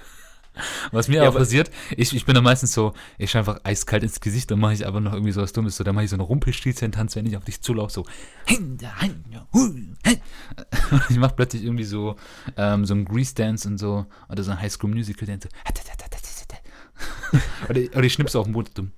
Was 0.91 1.07
mir 1.07 1.23
ja, 1.23 1.29
auch 1.29 1.35
passiert, 1.35 1.71
ich, 1.95 2.15
ich 2.15 2.25
bin 2.25 2.35
dann 2.35 2.43
meistens 2.43 2.73
so, 2.73 2.93
ich 3.17 3.31
schaue 3.31 3.39
einfach 3.39 3.59
eiskalt 3.63 4.03
ins 4.03 4.19
Gesicht, 4.19 4.51
dann 4.51 4.59
mache 4.59 4.73
ich 4.73 4.85
aber 4.85 4.99
noch 4.99 5.13
irgendwie 5.13 5.31
so 5.31 5.41
was 5.41 5.53
Dummes, 5.53 5.77
so, 5.77 5.83
dann 5.83 5.95
mache 5.95 6.05
ich 6.05 6.09
so 6.09 6.15
eine 6.15 6.23
Rumpelstilzchen-Tanz, 6.23 7.15
wenn 7.15 7.25
ich 7.25 7.37
auf 7.37 7.45
dich 7.45 7.61
zulaufe, 7.61 7.91
so, 7.91 8.05
ich 11.09 11.17
mache 11.17 11.35
plötzlich 11.35 11.63
irgendwie 11.63 11.83
so, 11.83 12.15
ähm, 12.55 12.85
so 12.85 12.93
ein 12.93 13.05
Grease-Dance 13.05 13.67
und 13.67 13.77
so, 13.77 14.05
oder 14.29 14.43
so 14.43 14.51
ein 14.51 14.61
High-School-Musical-Dance, 14.61 15.49
oder, 17.69 17.81
oder 17.95 18.03
ich 18.03 18.13
schnipse 18.13 18.39
auf 18.39 18.45
den 18.45 18.53
Boden, 18.53 18.93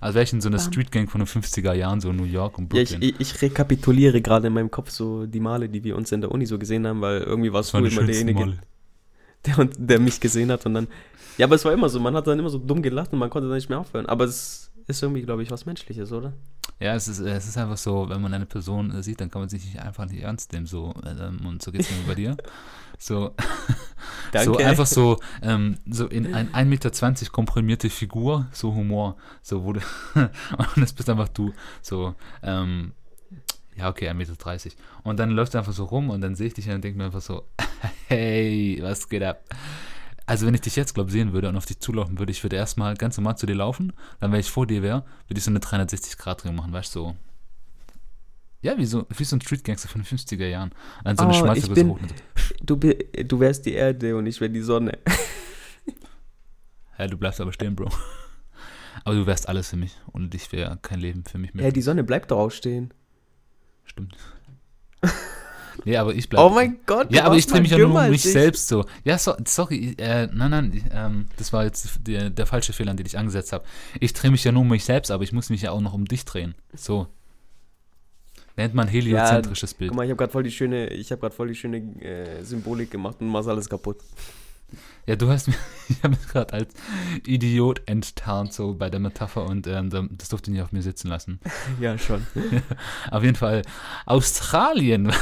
also 0.00 0.14
wäre 0.14 0.24
ich 0.24 0.32
in 0.32 0.40
so 0.40 0.48
einer 0.48 0.58
Streetgang 0.58 1.08
von 1.08 1.20
den 1.20 1.28
50er 1.28 1.72
Jahren, 1.72 2.00
so 2.00 2.12
New 2.12 2.24
York 2.24 2.58
und 2.58 2.68
Brooklyn. 2.68 3.02
Ja, 3.02 3.08
ich, 3.08 3.20
ich, 3.20 3.42
rekapituliere 3.42 4.20
gerade 4.20 4.48
in 4.48 4.52
meinem 4.52 4.70
Kopf 4.70 4.90
so 4.90 5.26
die 5.26 5.40
Male, 5.40 5.68
die 5.68 5.82
wir 5.84 5.96
uns 5.96 6.12
in 6.12 6.20
der 6.20 6.30
Uni 6.30 6.46
so 6.46 6.58
gesehen 6.58 6.86
haben, 6.86 7.00
weil 7.00 7.20
irgendwie 7.22 7.52
war 7.52 7.60
es 7.60 7.68
so 7.68 7.78
immer 7.78 8.02
derjenige, 8.02 8.58
der, 9.46 9.64
der 9.78 10.00
mich 10.00 10.20
gesehen 10.20 10.50
hat 10.50 10.66
und 10.66 10.74
dann, 10.74 10.88
ja, 11.38 11.46
aber 11.46 11.54
es 11.54 11.64
war 11.64 11.72
immer 11.72 11.88
so, 11.88 12.00
man 12.00 12.14
hat 12.14 12.26
dann 12.26 12.38
immer 12.38 12.50
so 12.50 12.58
dumm 12.58 12.82
gelacht 12.82 13.12
und 13.12 13.18
man 13.18 13.30
konnte 13.30 13.48
dann 13.48 13.56
nicht 13.56 13.68
mehr 13.68 13.78
aufhören, 13.78 14.06
aber 14.06 14.24
es 14.24 14.70
ist 14.86 15.02
irgendwie, 15.02 15.22
glaube 15.22 15.42
ich, 15.42 15.50
was 15.50 15.66
Menschliches, 15.66 16.12
oder? 16.12 16.32
Ja, 16.78 16.94
es 16.94 17.08
ist, 17.08 17.20
es 17.20 17.48
ist 17.48 17.56
einfach 17.56 17.78
so, 17.78 18.08
wenn 18.08 18.20
man 18.20 18.34
eine 18.34 18.44
Person 18.44 18.90
äh, 18.90 19.02
sieht, 19.02 19.20
dann 19.20 19.30
kann 19.30 19.40
man 19.40 19.48
sich 19.48 19.64
nicht 19.64 19.80
einfach 19.80 20.04
nicht 20.06 20.22
ernst 20.22 20.52
nehmen. 20.52 20.66
So, 20.66 20.94
ähm, 21.06 21.46
und 21.46 21.62
so 21.62 21.72
geht 21.72 21.82
es 21.82 21.90
mir 21.90 22.06
bei 22.06 22.14
dir. 22.14 22.36
So, 22.98 23.34
so 24.42 24.56
einfach 24.56 24.86
so, 24.86 25.20
ähm, 25.42 25.76
so 25.86 26.06
in 26.06 26.32
ein 26.32 26.48
1,20 26.52 26.64
Meter 26.64 27.30
komprimierte 27.30 27.90
Figur, 27.90 28.46
so 28.52 28.74
Humor. 28.74 29.18
So 29.42 29.64
wurde. 29.64 29.82
und 30.14 30.78
das 30.78 30.94
bist 30.94 31.10
einfach 31.10 31.28
du. 31.28 31.52
So, 31.82 32.14
ähm, 32.42 32.92
ja, 33.76 33.90
okay, 33.90 34.08
1,30 34.08 34.14
Meter. 34.14 34.76
Und 35.02 35.18
dann 35.18 35.30
läuft 35.30 35.54
er 35.54 35.60
einfach 35.60 35.74
so 35.74 35.84
rum 35.84 36.08
und 36.08 36.22
dann 36.22 36.34
sehe 36.36 36.46
ich 36.46 36.54
dich 36.54 36.70
und 36.70 36.82
denke 36.82 36.96
mir 36.96 37.04
einfach 37.04 37.20
so, 37.20 37.44
hey, 38.08 38.78
was 38.80 39.06
geht 39.10 39.22
ab? 39.22 39.44
Also 40.26 40.44
wenn 40.44 40.54
ich 40.54 40.60
dich 40.60 40.74
jetzt, 40.74 40.94
glaube 40.94 41.10
sehen 41.10 41.32
würde 41.32 41.48
und 41.48 41.56
auf 41.56 41.66
dich 41.66 41.78
zulaufen 41.78 42.18
würde, 42.18 42.32
ich 42.32 42.42
würde 42.42 42.56
erstmal 42.56 42.94
ganz 42.96 43.16
normal 43.16 43.38
zu 43.38 43.46
dir 43.46 43.54
laufen, 43.54 43.92
dann, 44.18 44.32
wenn 44.32 44.40
ich 44.40 44.50
vor 44.50 44.66
dir 44.66 44.82
wäre, 44.82 45.04
würde 45.28 45.38
ich 45.38 45.44
so 45.44 45.50
eine 45.50 45.60
360-Grad-Drehung 45.60 46.56
machen, 46.56 46.72
weißt 46.72 46.94
du, 46.96 47.00
so. 47.00 47.16
Ja, 48.60 48.76
wie 48.76 48.86
so, 48.86 49.06
wie 49.16 49.22
so 49.22 49.36
ein 49.36 49.40
Street-Gangster 49.40 49.88
von 49.88 50.02
den 50.02 50.18
50er 50.18 50.46
Jahren. 50.46 50.72
Dann 51.04 51.16
so 51.16 51.22
eine 51.22 51.32
oh, 51.32 51.36
Schmalze 51.36 51.70
bin, 51.70 51.88
so 51.88 51.98
du, 52.64 52.76
du 52.76 53.40
wärst 53.40 53.64
die 53.66 53.74
Erde 53.74 54.16
und 54.16 54.26
ich 54.26 54.40
wäre 54.40 54.50
die 54.50 54.62
Sonne. 54.62 54.98
ja, 56.98 57.06
du 57.06 57.16
bleibst 57.16 57.40
aber 57.40 57.52
stehen, 57.52 57.76
Bro. 57.76 57.90
Aber 59.04 59.14
du 59.14 59.26
wärst 59.26 59.48
alles 59.48 59.70
für 59.70 59.76
mich. 59.76 59.94
Ohne 60.12 60.26
dich 60.26 60.50
wäre 60.50 60.78
kein 60.82 60.98
Leben 60.98 61.22
für 61.22 61.38
mich 61.38 61.54
mehr. 61.54 61.66
Ja, 61.66 61.70
die 61.70 61.82
Sonne 61.82 62.02
bleibt 62.02 62.32
doch 62.32 62.38
auch 62.38 62.50
stehen. 62.50 62.92
Stimmt. 63.84 64.16
Nee, 65.84 65.96
aber 65.96 66.14
ich 66.14 66.28
bleibe. 66.28 66.46
Oh 66.46 66.54
mein 66.54 66.78
Gott, 66.86 67.12
Ja, 67.12 67.24
aber 67.24 67.36
ich 67.36 67.46
drehe 67.46 67.60
mich 67.60 67.70
ja 67.70 67.78
nur 67.78 67.94
um 68.00 68.10
mich 68.10 68.22
selbst 68.22 68.68
so. 68.68 68.84
Ja, 69.04 69.18
so, 69.18 69.34
sorry, 69.46 69.94
äh, 69.98 70.28
nein, 70.32 70.50
nein, 70.50 70.90
ähm, 70.92 71.26
das 71.36 71.52
war 71.52 71.64
jetzt 71.64 72.00
der, 72.06 72.30
der 72.30 72.46
falsche 72.46 72.72
Fehler, 72.72 72.94
den 72.94 73.06
ich 73.06 73.18
angesetzt 73.18 73.52
habe. 73.52 73.64
Ich 74.00 74.12
drehe 74.12 74.30
mich 74.30 74.44
ja 74.44 74.52
nur 74.52 74.62
um 74.62 74.68
mich 74.68 74.84
selbst, 74.84 75.10
aber 75.10 75.24
ich 75.24 75.32
muss 75.32 75.50
mich 75.50 75.62
ja 75.62 75.70
auch 75.70 75.80
noch 75.80 75.94
um 75.94 76.04
dich 76.04 76.24
drehen. 76.24 76.54
So. 76.74 77.08
Nennt 78.56 78.74
man 78.74 78.88
heliozentrisches 78.88 79.72
ja, 79.72 79.78
Bild. 79.78 79.90
Guck 79.90 79.96
mal, 79.96 80.04
ich 80.04 80.10
habe 80.10 80.18
gerade 80.18 80.32
voll 80.32 80.42
die 80.42 80.50
schöne, 80.50 80.88
ich 80.88 81.10
habe 81.10 81.20
gerade 81.20 81.34
voll 81.34 81.48
die 81.48 81.54
schöne 81.54 81.78
äh, 82.02 82.42
Symbolik 82.42 82.90
gemacht 82.90 83.16
und 83.20 83.28
machst 83.28 83.48
alles 83.48 83.68
kaputt. 83.68 83.98
Ja, 85.06 85.14
du 85.14 85.28
hast 85.28 85.46
mich, 85.46 85.56
ich 85.88 86.02
habe 86.02 86.16
mich 86.16 86.26
gerade 86.28 86.52
als 86.52 86.74
Idiot 87.24 87.82
enttarnt, 87.86 88.52
so 88.52 88.74
bei 88.74 88.90
der 88.90 89.00
Metapher 89.00 89.44
und 89.44 89.66
ähm, 89.66 89.90
das 90.12 90.28
durfte 90.28 90.50
nicht 90.50 90.62
auf 90.62 90.72
mir 90.72 90.82
sitzen 90.82 91.08
lassen. 91.08 91.40
Ja, 91.80 91.98
schon. 91.98 92.26
auf 93.10 93.22
jeden 93.22 93.36
Fall 93.36 93.62
Australien. 94.06 95.12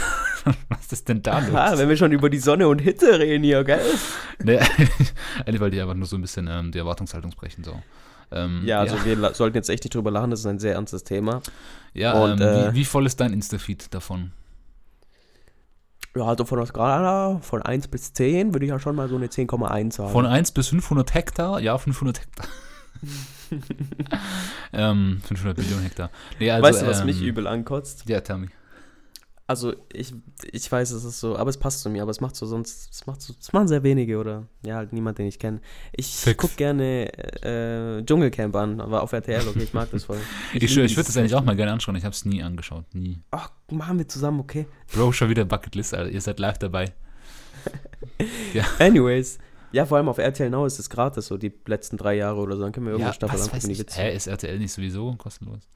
Was 0.69 0.93
ist 0.93 1.09
denn 1.09 1.23
da 1.23 1.39
los? 1.39 1.55
Ah, 1.55 1.77
wenn 1.79 1.89
wir 1.89 1.97
schon 1.97 2.13
über 2.13 2.31
die 2.31 2.39
Sonne 2.39 2.69
und 2.69 2.81
Hitze 2.81 3.19
reden 3.19 3.45
hier, 3.45 3.65
gell? 3.65 3.81
Nee, 4.43 4.59
eigentlich 5.47 5.61
wollte 5.61 5.77
ich 5.77 5.83
einfach 5.83 5.95
nur 5.95 6.07
so 6.07 6.17
ein 6.17 6.23
bisschen 6.23 6.49
ähm, 6.49 6.71
die 6.71 6.79
Erwartungshaltung 6.79 7.33
sprechen, 7.33 7.65
so. 7.65 7.83
Ähm, 8.31 8.63
ja, 8.65 8.81
also 8.81 8.97
ja. 8.97 9.05
wir 9.05 9.35
sollten 9.35 9.57
jetzt 9.57 9.69
echt 9.69 9.85
nicht 9.85 9.95
drüber 9.95 10.11
lachen, 10.11 10.31
das 10.31 10.41
ist 10.41 10.47
ein 10.47 10.59
sehr 10.59 10.75
ernstes 10.75 11.05
Thema. 11.05 11.41
Ja, 11.93 12.13
und, 12.15 12.41
ähm, 12.41 12.47
äh, 12.47 12.73
wie, 12.73 12.75
wie, 12.81 12.85
voll 12.85 13.07
ist 13.07 13.21
dein 13.21 13.33
Insta-Feed 13.33 13.93
davon? 13.95 14.33
Ja, 16.17 16.25
also 16.27 16.45
von 16.45 16.59
der 16.59 16.67
Skala 16.67 17.39
von 17.41 17.63
1 17.63 17.89
bis 17.89 18.13
10 18.13 18.55
würde 18.55 18.67
ich 18.67 18.71
ja 18.71 18.79
schon 18.79 18.95
mal 18.95 19.09
so 19.09 19.17
eine 19.17 19.27
10,1 19.27 19.93
sagen. 19.93 20.13
Von 20.13 20.27
1 20.27 20.53
bis 20.53 20.69
500 20.69 21.13
Hektar? 21.13 21.61
Ja, 21.61 21.77
500 21.77 22.21
Hektar. 22.21 22.47
ähm, 24.73 25.21
500 25.25 25.59
Millionen 25.59 25.83
Hektar. 25.83 26.11
Nee, 26.39 26.51
also, 26.51 26.63
weißt 26.63 26.83
du, 26.83 26.87
was 26.87 27.01
ähm, 27.01 27.07
mich 27.07 27.21
übel 27.21 27.47
ankotzt? 27.47 28.09
Ja, 28.09 28.21
tell 28.21 28.39
me. 28.39 28.49
Also, 29.47 29.75
ich, 29.93 30.15
ich 30.53 30.73
weiß, 30.73 30.91
es 30.93 31.05
ist 31.05 31.21
so, 31.21 31.37
aber 31.37 31.51
es 31.51 31.59
passt 31.59 31.81
zu 31.81 31.91
mir, 31.91 32.01
aber 32.01 32.11
es 32.11 32.23
macht 32.23 32.35
so 32.35 32.47
sonst, 32.47 32.91
es 32.91 33.07
macht 33.07 33.21
so, 33.21 33.35
es 33.39 33.53
machen 33.53 33.69
sehr 33.69 33.83
wenige 33.83 34.19
oder, 34.19 34.47
ja, 34.65 34.77
halt 34.77 34.95
niemand, 34.95 35.19
den 35.19 35.27
ich 35.27 35.39
kenne. 35.39 35.61
Ich 35.93 36.25
gucke 36.39 36.55
gerne 36.57 37.13
äh, 37.43 38.03
Dschungelcamp 38.05 38.57
an, 38.57 38.81
aber 38.81 39.03
auf 39.03 39.13
RTL, 39.13 39.47
okay, 39.47 39.63
ich 39.65 39.75
mag 39.75 39.91
das 39.91 40.05
voll. 40.05 40.19
Ich, 40.55 40.63
ich, 40.63 40.77
ich 40.79 40.97
würde 40.97 41.07
das 41.07 41.17
eigentlich 41.19 41.35
auch 41.35 41.45
mal 41.45 41.57
gerne 41.57 41.73
anschauen, 41.73 41.95
ich 41.97 42.05
habe 42.05 42.15
es 42.15 42.25
nie 42.25 42.43
angeschaut, 42.43 42.87
nie. 42.95 43.21
Ach, 43.33 43.51
machen 43.71 43.99
wir 43.99 44.09
zusammen, 44.09 44.41
okay? 44.41 44.67
Bro, 44.95 45.13
schon 45.13 45.29
wieder 45.29 45.45
Bucketlist, 45.45 45.93
Alter, 45.93 46.11
ihr 46.11 46.23
seid 46.23 46.39
live 46.39 46.57
dabei. 46.57 46.95
ja. 48.55 48.65
Anyways, 48.79 49.39
ja, 49.73 49.85
vor 49.85 49.99
allem 49.99 50.09
auf 50.09 50.19
RTL 50.19 50.51
Now 50.51 50.67
ist 50.67 50.79
es 50.79 50.89
gratis, 50.89 51.27
so 51.27 51.37
die 51.37 51.53
letzten 51.67 51.97
drei 51.97 52.15
Jahre 52.15 52.41
oder 52.41 52.57
so. 52.57 52.63
Dann 52.63 52.71
können 52.71 52.87
wir 52.87 52.93
irgendwo 52.93 53.09
ja, 53.09 53.13
Staffel 53.13 53.41
angucken, 53.41 53.69
die 53.69 53.79
Witze. 53.79 54.01
Hä, 54.01 54.15
ist 54.15 54.29
RTL 54.29 54.59
nicht 54.59 54.73
sowieso 54.73 55.17
kostenlos? 55.17 55.69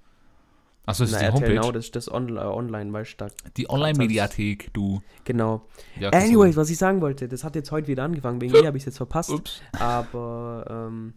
Achso, 0.89 1.05
das 1.05 1.13
Na, 1.13 1.19
ist 1.19 1.21
die 1.21 1.27
RTL 1.27 1.35
Homepage. 1.35 1.67
Now, 1.67 1.73
das 1.73 1.85
ist 1.85 1.97
das 1.97 2.11
on, 2.11 2.39
uh, 2.39 2.41
online, 2.41 2.91
weißt 2.91 3.21
du. 3.21 3.27
Die 3.59 3.69
Online-Mediathek, 3.69 4.73
du. 4.73 5.03
Genau. 5.25 5.67
Ja, 6.01 6.09
Anyways, 6.09 6.57
was 6.57 6.71
ich 6.71 6.79
sagen 6.79 7.03
wollte, 7.03 7.29
das 7.29 7.45
hat 7.45 7.57
jetzt 7.57 7.71
heute 7.71 7.89
wieder 7.89 8.05
angefangen, 8.05 8.41
wegen 8.41 8.53
mir 8.53 8.67
habe 8.67 8.79
ich 8.79 8.83
es 8.85 8.87
jetzt 8.87 8.97
verpasst. 8.97 9.29
Ups. 9.29 9.61
Aber, 9.79 10.65
ähm, 10.71 11.13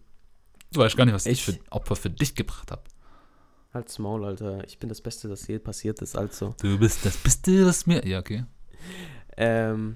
Du 0.74 0.82
weißt 0.82 0.98
gar 0.98 1.06
nicht, 1.06 1.14
was 1.14 1.26
ich, 1.26 1.48
ich 1.48 1.56
für 1.56 1.60
Opfer 1.70 1.96
für 1.96 2.10
dich 2.10 2.36
gebracht 2.36 2.70
habe. 2.70 2.82
Halt's 3.74 3.98
Maul, 3.98 4.26
Alter. 4.26 4.62
Ich 4.66 4.78
bin 4.78 4.90
das 4.90 5.00
Beste, 5.00 5.30
das 5.30 5.48
je 5.48 5.58
passiert 5.60 6.02
ist, 6.02 6.18
also. 6.18 6.54
Du 6.62 6.78
bist 6.78 7.06
das 7.06 7.16
Beste, 7.16 7.66
was 7.66 7.86
mir. 7.88 8.06
Ja, 8.06 8.20
okay. 8.20 8.44
Ähm, 9.38 9.96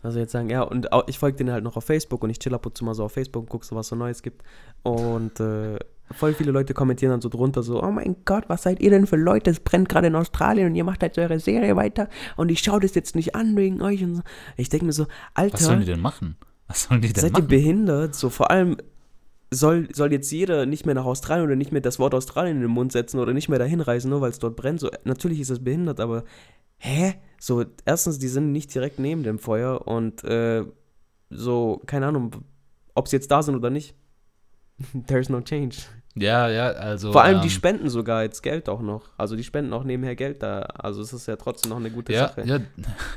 also 0.00 0.20
jetzt 0.20 0.30
sagen, 0.30 0.48
ja, 0.48 0.62
und 0.62 0.88
ich 1.08 1.18
folge 1.18 1.38
denen 1.38 1.50
halt 1.50 1.64
noch 1.64 1.76
auf 1.76 1.84
Facebook 1.84 2.22
und 2.22 2.30
ich 2.30 2.38
chill 2.38 2.54
ab 2.54 2.66
und 2.66 2.78
zu 2.78 2.84
mal 2.84 2.94
so 2.94 3.04
auf 3.04 3.12
Facebook 3.12 3.42
und 3.42 3.48
gucke 3.48 3.66
so, 3.66 3.74
was 3.74 3.88
so 3.88 3.96
Neues 3.96 4.22
gibt. 4.22 4.44
Und 4.84 5.40
äh, 5.40 5.78
voll 6.10 6.34
viele 6.34 6.52
Leute 6.52 6.74
kommentieren 6.74 7.10
dann 7.10 7.20
so 7.20 7.28
drunter 7.28 7.62
so, 7.62 7.82
oh 7.82 7.90
mein 7.90 8.16
Gott, 8.24 8.44
was 8.48 8.62
seid 8.62 8.80
ihr 8.80 8.90
denn 8.90 9.06
für 9.06 9.16
Leute? 9.16 9.50
Es 9.50 9.60
brennt 9.60 9.88
gerade 9.88 10.06
in 10.06 10.14
Australien 10.14 10.68
und 10.68 10.74
ihr 10.74 10.84
macht 10.84 11.02
halt 11.02 11.18
eure 11.18 11.40
Serie 11.40 11.76
weiter 11.76 12.08
und 12.36 12.50
ich 12.50 12.60
schaue 12.60 12.80
das 12.80 12.94
jetzt 12.94 13.16
nicht 13.16 13.34
an 13.34 13.56
wegen 13.56 13.82
euch 13.82 14.02
und 14.02 14.16
so. 14.16 14.22
Ich 14.56 14.68
denke 14.68 14.86
mir 14.86 14.92
so, 14.92 15.06
Alter. 15.34 15.54
Was 15.54 15.64
sollen 15.64 15.80
die 15.80 15.86
denn 15.86 16.00
machen? 16.00 16.36
Was 16.68 16.84
sollen 16.84 17.00
die 17.00 17.12
denn 17.12 17.22
seid 17.22 17.32
machen? 17.32 17.42
Seid 17.42 17.52
ihr 17.52 17.58
behindert? 17.58 18.14
So 18.14 18.30
vor 18.30 18.50
allem 18.50 18.76
soll, 19.50 19.88
soll 19.92 20.12
jetzt 20.12 20.30
jeder 20.30 20.66
nicht 20.66 20.86
mehr 20.86 20.94
nach 20.94 21.04
Australien 21.04 21.46
oder 21.46 21.56
nicht 21.56 21.72
mehr 21.72 21.80
das 21.80 21.98
Wort 21.98 22.14
Australien 22.14 22.56
in 22.56 22.62
den 22.62 22.70
Mund 22.70 22.92
setzen 22.92 23.18
oder 23.18 23.32
nicht 23.32 23.48
mehr 23.48 23.58
dahin 23.58 23.80
reisen, 23.80 24.10
nur 24.10 24.20
weil 24.20 24.30
es 24.30 24.38
dort 24.38 24.56
brennt. 24.56 24.80
So, 24.80 24.90
natürlich 25.04 25.40
ist 25.40 25.50
es 25.50 25.62
behindert, 25.62 26.00
aber 26.00 26.24
hä? 26.78 27.14
So, 27.38 27.64
erstens, 27.84 28.18
die 28.18 28.28
sind 28.28 28.52
nicht 28.52 28.74
direkt 28.74 28.98
neben 28.98 29.22
dem 29.22 29.38
Feuer 29.38 29.86
und 29.86 30.24
äh, 30.24 30.64
so, 31.30 31.82
keine 31.86 32.06
Ahnung, 32.06 32.32
ob 32.94 33.08
sie 33.08 33.16
jetzt 33.16 33.30
da 33.30 33.42
sind 33.42 33.54
oder 33.54 33.70
nicht. 33.70 33.94
There's 35.06 35.28
no 35.28 35.40
change. 35.40 35.78
Ja, 36.16 36.48
ja, 36.48 36.68
also. 36.70 37.10
Vor 37.12 37.24
allem, 37.24 37.36
ähm, 37.38 37.42
die 37.42 37.50
spenden 37.50 37.88
sogar 37.90 38.22
jetzt 38.22 38.42
Geld 38.42 38.68
auch 38.68 38.80
noch. 38.80 39.08
Also, 39.16 39.34
die 39.34 39.42
spenden 39.42 39.72
auch 39.72 39.82
nebenher 39.82 40.14
Geld 40.14 40.42
da. 40.42 40.60
Also, 40.60 41.02
es 41.02 41.12
ist 41.12 41.26
ja 41.26 41.34
trotzdem 41.36 41.70
noch 41.70 41.78
eine 41.78 41.90
gute 41.90 42.12
ja, 42.12 42.28
Sache. 42.28 42.42
Ja, 42.46 42.60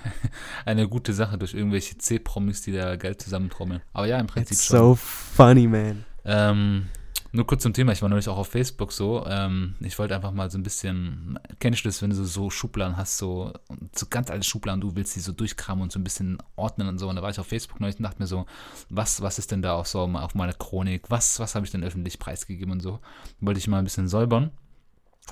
eine 0.65 0.87
gute 0.87 1.13
Sache 1.13 1.37
durch 1.37 1.53
irgendwelche 1.53 1.97
C-Promis, 1.97 2.63
die 2.63 2.71
da 2.71 2.95
Geld 2.95 3.21
zusammentrommeln. 3.21 3.81
Aber 3.93 4.07
ja, 4.07 4.19
im 4.19 4.25
Prinzip 4.25 4.53
It's 4.53 4.65
schon. 4.65 4.77
so 4.77 4.95
funny, 4.95 5.67
man. 5.67 6.05
Ähm, 6.25 6.87
nur 7.31 7.45
kurz 7.45 7.63
zum 7.63 7.73
Thema, 7.73 7.91
ich 7.91 8.01
war 8.01 8.09
neulich 8.09 8.29
auch 8.29 8.37
auf 8.37 8.47
Facebook 8.47 8.91
so. 8.91 9.25
Ähm, 9.27 9.75
ich 9.79 9.97
wollte 9.99 10.15
einfach 10.15 10.31
mal 10.31 10.49
so 10.49 10.57
ein 10.57 10.63
bisschen, 10.63 11.39
kennst 11.59 11.83
du 11.83 11.89
das, 11.89 12.01
wenn 12.01 12.09
du 12.09 12.15
so 12.15 12.49
Schubladen 12.49 12.97
hast, 12.97 13.17
so, 13.17 13.53
so 13.93 14.05
ganz 14.09 14.29
alte 14.29 14.45
Schubladen, 14.45 14.81
du 14.81 14.95
willst 14.95 15.15
die 15.15 15.19
so 15.19 15.31
durchkramen 15.31 15.83
und 15.83 15.91
so 15.91 15.99
ein 15.99 16.03
bisschen 16.03 16.37
ordnen 16.55 16.87
und 16.87 16.97
so. 16.97 17.09
Und 17.09 17.15
da 17.15 17.21
war 17.21 17.29
ich 17.29 17.39
auf 17.39 17.47
Facebook 17.47 17.79
neulich 17.79 17.97
und 17.97 18.03
dachte 18.03 18.21
mir 18.21 18.27
so, 18.27 18.45
was, 18.89 19.21
was 19.21 19.39
ist 19.39 19.51
denn 19.51 19.61
da 19.61 19.75
auf 19.75 19.87
so 19.87 20.01
auf 20.01 20.35
meiner 20.35 20.53
Chronik? 20.53 21.09
Was, 21.09 21.39
was 21.39 21.55
habe 21.55 21.65
ich 21.65 21.71
denn 21.71 21.83
öffentlich 21.83 22.19
preisgegeben 22.19 22.71
und 22.71 22.81
so? 22.81 22.99
Wollte 23.41 23.59
ich 23.59 23.67
mal 23.67 23.79
ein 23.79 23.83
bisschen 23.83 24.07
säubern. 24.07 24.51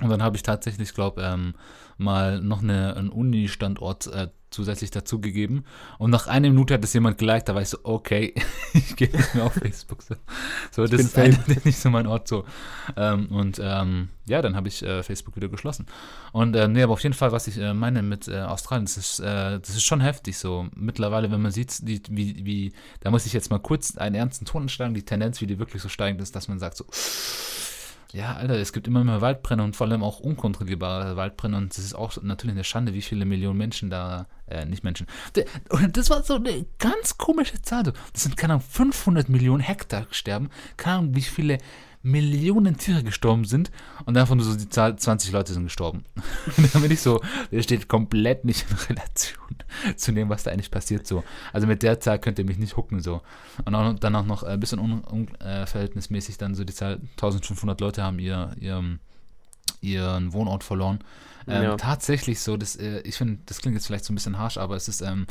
Und 0.02 0.10
dann 0.10 0.22
habe 0.22 0.36
ich 0.36 0.42
tatsächlich, 0.42 0.92
glaube 0.92 1.22
ähm, 1.22 1.54
mal 1.98 2.40
noch 2.40 2.62
eine, 2.62 2.96
einen 2.96 3.08
Uni-Standort 3.08 4.06
äh, 4.08 4.28
zusätzlich 4.50 4.90
dazugegeben. 4.90 5.64
Und 5.98 6.10
nach 6.10 6.26
einer 6.26 6.48
Minute 6.48 6.74
hat 6.74 6.82
das 6.82 6.92
jemand 6.92 7.18
geliked, 7.18 7.48
da 7.48 7.54
war 7.54 7.62
ich 7.62 7.68
so, 7.68 7.78
okay, 7.82 8.34
ich 8.74 8.96
gehe 8.96 9.10
nicht 9.10 9.34
mehr 9.34 9.44
auf 9.44 9.54
Facebook. 9.54 10.02
So, 10.02 10.14
so 10.70 10.86
das 10.86 11.00
ist 11.00 11.18
eindeutig 11.18 11.64
nicht 11.64 11.78
so 11.78 11.90
mein 11.90 12.06
Ort 12.06 12.28
so. 12.28 12.44
Ähm, 12.96 13.26
und 13.28 13.60
ähm, 13.62 14.08
ja, 14.26 14.42
dann 14.42 14.54
habe 14.56 14.68
ich 14.68 14.82
äh, 14.82 15.02
Facebook 15.02 15.36
wieder 15.36 15.48
geschlossen. 15.48 15.86
Und 16.32 16.54
äh, 16.54 16.68
nee, 16.68 16.82
aber 16.82 16.92
auf 16.92 17.02
jeden 17.02 17.14
Fall, 17.14 17.32
was 17.32 17.46
ich 17.46 17.58
äh, 17.58 17.74
meine 17.74 18.02
mit 18.02 18.28
äh, 18.28 18.40
Australien, 18.40 18.84
das 18.84 18.96
ist, 18.96 19.20
äh, 19.20 19.58
das 19.58 19.70
ist 19.70 19.82
schon 19.82 20.00
heftig 20.00 20.38
so. 20.38 20.68
Mittlerweile, 20.74 21.30
wenn 21.30 21.42
man 21.42 21.52
sieht, 21.52 21.86
die, 21.88 22.02
wie, 22.10 22.44
wie, 22.44 22.72
da 23.00 23.10
muss 23.10 23.26
ich 23.26 23.32
jetzt 23.32 23.50
mal 23.50 23.58
kurz 23.58 23.96
einen 23.96 24.14
ernsten 24.14 24.44
Ton 24.44 24.62
anschlagen, 24.62 24.94
die 24.94 25.04
Tendenz, 25.04 25.40
wie 25.40 25.46
die 25.46 25.58
wirklich 25.58 25.82
so 25.82 25.88
steigend 25.88 26.20
ist, 26.20 26.36
dass 26.36 26.48
man 26.48 26.58
sagt 26.58 26.76
so, 26.76 26.84
ja, 28.16 28.34
Alter, 28.34 28.54
es 28.54 28.72
gibt 28.72 28.86
immer 28.86 29.04
mehr 29.04 29.20
Waldbrände 29.20 29.62
und 29.62 29.76
vor 29.76 29.86
allem 29.86 30.02
auch 30.02 30.20
unkontrollierbare 30.20 31.16
Waldbrände 31.16 31.58
und 31.58 31.72
es 31.76 31.84
ist 31.84 31.94
auch 31.94 32.16
natürlich 32.22 32.54
eine 32.54 32.64
Schande, 32.64 32.94
wie 32.94 33.02
viele 33.02 33.26
Millionen 33.26 33.58
Menschen 33.58 33.90
da, 33.90 34.26
äh, 34.46 34.64
nicht 34.64 34.84
Menschen. 34.84 35.06
Und 35.68 35.96
das 35.98 36.08
war 36.08 36.22
so 36.22 36.36
eine 36.36 36.64
ganz 36.78 37.18
komische 37.18 37.60
Zahl. 37.60 37.82
Das 37.82 38.22
sind, 38.22 38.38
keine 38.38 38.54
Ahnung, 38.54 38.64
500 38.66 39.28
Millionen 39.28 39.60
Hektar 39.60 40.06
sterben. 40.10 40.48
Keine 40.78 40.98
Ahnung, 40.98 41.14
wie 41.14 41.20
viele 41.20 41.58
Millionen 42.06 42.76
Tiere 42.76 43.02
gestorben 43.02 43.44
sind 43.44 43.70
und 44.04 44.14
davon 44.14 44.38
nur 44.38 44.46
so 44.46 44.56
die 44.56 44.68
Zahl 44.68 44.96
20 44.96 45.32
Leute 45.32 45.52
sind 45.52 45.64
gestorben. 45.64 46.04
Dann 46.72 46.82
bin 46.82 46.90
ich 46.90 47.00
so, 47.00 47.20
der 47.50 47.62
steht 47.62 47.88
komplett 47.88 48.44
nicht 48.44 48.64
in 48.70 48.76
Relation 48.76 49.56
zu 49.96 50.12
dem, 50.12 50.28
was 50.28 50.44
da 50.44 50.52
eigentlich 50.52 50.70
passiert 50.70 51.06
so. 51.06 51.24
Also 51.52 51.66
mit 51.66 51.82
der 51.82 51.98
Zahl 51.98 52.20
könnt 52.20 52.38
ihr 52.38 52.44
mich 52.44 52.58
nicht 52.58 52.76
hucken 52.76 53.00
so. 53.00 53.22
Und 53.64 53.74
auch, 53.74 53.92
dann 53.94 54.14
auch 54.14 54.24
noch 54.24 54.44
ein 54.44 54.60
bisschen 54.60 54.78
unverhältnismäßig 54.78 56.34
un, 56.34 56.38
äh, 56.38 56.38
dann 56.38 56.54
so 56.54 56.64
die 56.64 56.74
Zahl 56.74 57.00
1500 57.12 57.80
Leute 57.80 58.02
haben 58.02 58.18
ihr, 58.20 58.54
ihr 58.60 58.98
ihren 59.80 60.32
Wohnort 60.32 60.64
verloren. 60.64 61.00
Ähm, 61.48 61.62
ja. 61.62 61.76
Tatsächlich 61.76 62.40
so, 62.40 62.56
das, 62.56 62.76
äh, 62.76 63.00
ich 63.00 63.16
finde, 63.16 63.38
das 63.46 63.60
klingt 63.60 63.76
jetzt 63.76 63.86
vielleicht 63.86 64.04
so 64.04 64.12
ein 64.12 64.16
bisschen 64.16 64.38
harsch, 64.38 64.58
aber 64.58 64.76
es 64.76 64.88
ist, 64.88 65.00
ähm, 65.00 65.26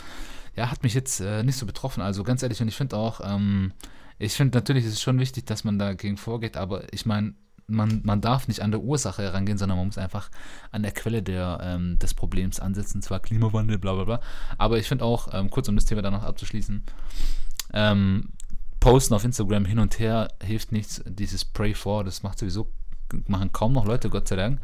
ja, 0.56 0.72
hat 0.72 0.84
mich 0.84 0.94
jetzt 0.94 1.20
äh, 1.20 1.44
nicht 1.44 1.58
so 1.58 1.66
betroffen. 1.66 2.02
Also 2.02 2.24
ganz 2.24 2.44
ehrlich, 2.44 2.62
und 2.62 2.68
ich 2.68 2.76
finde 2.76 2.98
auch, 2.98 3.22
ähm, 3.24 3.74
ich 4.18 4.34
finde 4.34 4.58
natürlich 4.58 4.86
ist 4.86 4.94
es 4.94 5.02
schon 5.02 5.20
wichtig, 5.20 5.46
dass 5.46 5.64
man 5.64 5.80
dagegen 5.80 6.18
vorgeht, 6.18 6.58
aber 6.58 6.94
ich 6.94 7.06
meine, 7.06 7.34
man, 7.68 8.02
man 8.04 8.22
darf 8.22 8.48
nicht 8.48 8.62
an 8.62 8.72
der 8.72 8.82
Ursache 8.82 9.24
herangehen, 9.24 9.58
sondern 9.58 9.78
man 9.78 9.88
muss 9.88 9.98
einfach 9.98 10.30
an 10.72 10.84
der 10.84 10.92
Quelle 10.92 11.24
der, 11.24 11.60
ähm, 11.62 11.98
des 12.00 12.14
Problems 12.14 12.60
ansetzen, 12.60 13.02
zwar 13.02 13.20
Klimawandel, 13.20 13.78
bla 13.80 13.94
bla 13.94 14.04
bla. 14.04 14.20
Aber 14.58 14.78
ich 14.78 14.88
finde 14.88 15.04
auch, 15.04 15.30
ähm, 15.34 15.50
kurz 15.50 15.68
um 15.68 15.76
das 15.76 15.86
Thema 15.86 16.02
dann 16.02 16.14
noch 16.14 16.24
abzuschließen, 16.24 16.84
ähm, 17.74 18.30
Posten 18.80 19.16
auf 19.16 19.24
Instagram 19.24 19.66
hin 19.66 19.80
und 19.80 19.98
her 19.98 20.28
hilft 20.44 20.72
nichts. 20.72 21.02
Dieses 21.08 21.44
Pray 21.44 21.74
for, 21.74 22.04
das 22.04 22.22
macht 22.22 22.38
sowieso, 22.38 22.72
machen 23.28 23.52
kaum 23.52 23.74
noch 23.74 23.86
Leute, 23.86 24.10
Gott 24.12 24.28
sei 24.28 24.36
Dank. 24.36 24.64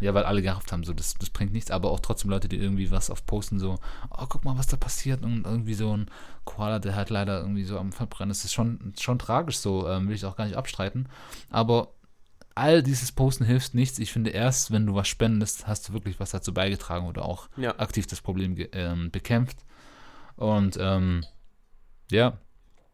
Ja, 0.00 0.14
weil 0.14 0.24
alle 0.24 0.42
gehofft 0.42 0.72
haben, 0.72 0.84
so, 0.84 0.92
das, 0.92 1.14
das 1.14 1.30
bringt 1.30 1.52
nichts, 1.52 1.70
aber 1.70 1.90
auch 1.90 2.00
trotzdem 2.00 2.30
Leute, 2.30 2.48
die 2.48 2.56
irgendwie 2.56 2.90
was 2.90 3.10
auf 3.10 3.26
posten, 3.26 3.58
so, 3.58 3.78
oh, 4.10 4.26
guck 4.28 4.44
mal, 4.44 4.56
was 4.56 4.66
da 4.66 4.76
passiert 4.76 5.22
und 5.22 5.44
irgendwie 5.44 5.74
so 5.74 5.96
ein 5.96 6.06
Koala, 6.44 6.78
der 6.78 6.94
halt 6.94 7.10
leider 7.10 7.40
irgendwie 7.40 7.64
so 7.64 7.78
am 7.78 7.92
Verbrennen 7.92 8.30
ist, 8.30 8.44
ist 8.44 8.52
schon, 8.52 8.94
schon 8.98 9.18
tragisch 9.18 9.58
so, 9.58 9.88
ähm, 9.88 10.08
will 10.08 10.14
ich 10.14 10.24
auch 10.24 10.36
gar 10.36 10.44
nicht 10.44 10.56
abstreiten, 10.56 11.08
aber 11.50 11.88
all 12.54 12.82
dieses 12.82 13.12
Posten 13.12 13.44
hilft 13.44 13.74
nichts. 13.74 13.98
Ich 13.98 14.12
finde, 14.12 14.30
erst 14.30 14.70
wenn 14.70 14.86
du 14.86 14.94
was 14.94 15.08
spendest, 15.08 15.66
hast 15.66 15.88
du 15.88 15.92
wirklich 15.92 16.20
was 16.20 16.30
dazu 16.30 16.52
beigetragen 16.52 17.06
oder 17.06 17.24
auch 17.24 17.48
ja. 17.56 17.78
aktiv 17.78 18.06
das 18.06 18.20
Problem 18.20 18.56
ähm, 18.72 19.10
bekämpft 19.10 19.58
und 20.36 20.76
ähm, 20.80 21.24
ja, 22.10 22.38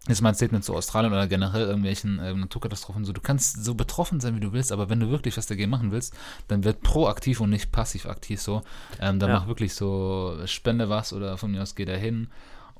ist 0.08 0.22
mein 0.22 0.34
Statement 0.34 0.64
zu 0.64 0.74
Australien 0.74 1.12
oder 1.12 1.26
generell 1.26 1.66
irgendwelchen 1.66 2.18
äh, 2.18 2.34
Naturkatastrophen 2.34 3.04
so. 3.04 3.12
Du 3.12 3.20
kannst 3.20 3.64
so 3.64 3.74
betroffen 3.74 4.20
sein, 4.20 4.34
wie 4.36 4.40
du 4.40 4.52
willst, 4.52 4.72
aber 4.72 4.88
wenn 4.88 5.00
du 5.00 5.10
wirklich 5.10 5.36
was 5.36 5.46
dagegen 5.46 5.70
machen 5.70 5.92
willst, 5.92 6.14
dann 6.48 6.64
wird 6.64 6.82
proaktiv 6.82 7.40
und 7.40 7.50
nicht 7.50 7.72
passiv 7.72 8.06
aktiv 8.06 8.40
so. 8.40 8.62
Ähm, 9.00 9.18
dann 9.18 9.30
ja. 9.30 9.38
mach 9.38 9.48
wirklich 9.48 9.74
so, 9.74 10.38
spende 10.46 10.88
was 10.88 11.12
oder 11.12 11.36
von 11.38 11.50
mir 11.50 11.62
aus 11.62 11.74
geh 11.74 11.84
da 11.84 11.94
hin 11.94 12.28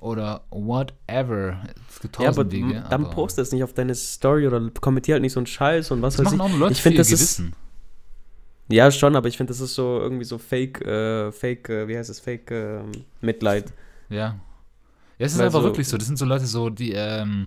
oder 0.01 0.43
whatever. 0.51 1.59
Es 1.89 2.01
gibt 2.01 2.17
tausend 2.17 2.37
ja, 2.37 2.41
aber 2.41 2.53
Wege. 2.53 2.85
Dann 2.89 3.05
aber 3.05 3.15
poste 3.15 3.43
es 3.43 3.53
nicht 3.53 3.65
auf 3.65 3.75
deine 3.75 3.95
Story 3.95 4.47
oder 4.47 4.71
kommentier 4.81 5.15
halt 5.15 5.23
nicht 5.23 5.33
so 5.33 5.41
einen 5.41 5.47
Scheiß 5.47 5.91
und 5.91 6.03
was 6.03 6.17
das 6.17 6.27
weiß 6.27 6.35
ich. 6.35 6.41
Auch 6.41 6.57
Leute 6.57 6.73
ich 6.73 6.83
finde, 6.83 6.99
das 6.99 7.09
Gewissen. 7.09 7.49
ist. 7.49 7.55
Ja, 8.71 8.91
schon, 8.91 9.17
aber 9.17 9.29
ich 9.29 9.37
finde, 9.37 9.51
das 9.51 9.61
ist 9.61 9.75
so 9.75 9.99
irgendwie 9.99 10.25
so 10.25 10.37
Fake, 10.39 10.83
äh, 10.83 11.33
Fake, 11.33 11.69
äh, 11.71 11.89
wie 11.89 11.97
heißt 11.97 12.11
es, 12.11 12.21
Fake 12.21 12.51
äh, 12.51 12.81
Mitleid. 13.21 13.73
Ja. 14.11 14.39
Ja, 15.19 15.27
es 15.27 15.35
ist 15.35 15.41
einfach 15.41 15.61
so, 15.61 15.67
wirklich 15.67 15.89
so. 15.89 15.97
Das 15.97 16.07
sind 16.07 16.17
so 16.17 16.25
Leute 16.25 16.47
so, 16.47 16.71
die, 16.71 16.93
ähm, 16.93 17.47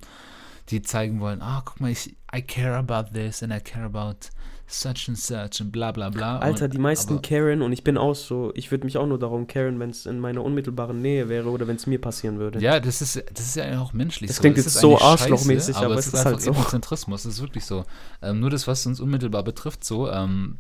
die 0.70 0.82
zeigen 0.82 1.20
wollen, 1.20 1.42
ah, 1.42 1.60
oh, 1.60 1.62
guck 1.66 1.80
mal, 1.80 1.92
ich, 1.92 2.16
I 2.36 2.42
care 2.42 2.76
about 2.76 3.14
this 3.14 3.44
and 3.44 3.54
I 3.54 3.60
care 3.60 3.86
about 3.86 4.30
such 4.68 5.10
and 5.10 5.18
such 5.18 5.62
und 5.62 5.72
bla 5.72 5.92
bla 5.92 6.10
bla. 6.10 6.40
Alter, 6.40 6.66
und, 6.66 6.74
die 6.74 6.78
meisten 6.78 7.22
Karen 7.22 7.62
und 7.62 7.74
ich 7.74 7.84
bin 7.84 7.98
auch 7.98 8.16
so, 8.16 8.52
ich 8.56 8.72
würde 8.72 8.86
mich 8.86 8.98
auch 8.98 9.06
nur 9.06 9.20
darum 9.20 9.48
Karen, 9.48 9.80
wenn 9.80 9.90
es 9.90 10.06
in 10.06 10.20
meiner 10.20 10.44
unmittelbaren 10.44 11.02
Nähe 11.02 11.30
wäre 11.30 11.50
oder 11.50 11.68
wenn 11.68 11.76
es 11.76 11.88
mir 11.88 12.00
passieren 12.00 12.40
würde. 12.40 12.60
Ja, 12.60 12.80
das 12.80 13.02
ist, 13.02 13.22
das 13.34 13.46
ist 13.46 13.56
ja 13.56 13.80
auch 13.82 13.94
menschlich. 13.94 14.30
Das 14.30 14.38
so. 14.38 14.42
klingt 14.42 14.58
das 14.58 14.66
jetzt 14.66 14.80
so 14.80 15.00
arschlochmäßig, 15.00 15.76
aber, 15.76 15.88
aber 15.88 15.96
es 15.96 16.08
ist, 16.08 16.14
ist 16.14 16.26
halt 16.26 16.42
so. 16.42 16.52
Egozentrismus, 16.52 17.24
das 17.24 17.34
ist 17.34 17.42
wirklich 17.42 17.66
so. 17.66 17.84
Ähm, 18.22 18.40
nur 18.40 18.50
das, 18.50 18.68
was 18.68 18.86
uns 18.86 19.00
unmittelbar 19.00 19.44
betrifft, 19.44 19.84
so, 19.84 20.10
ähm, 20.10 20.58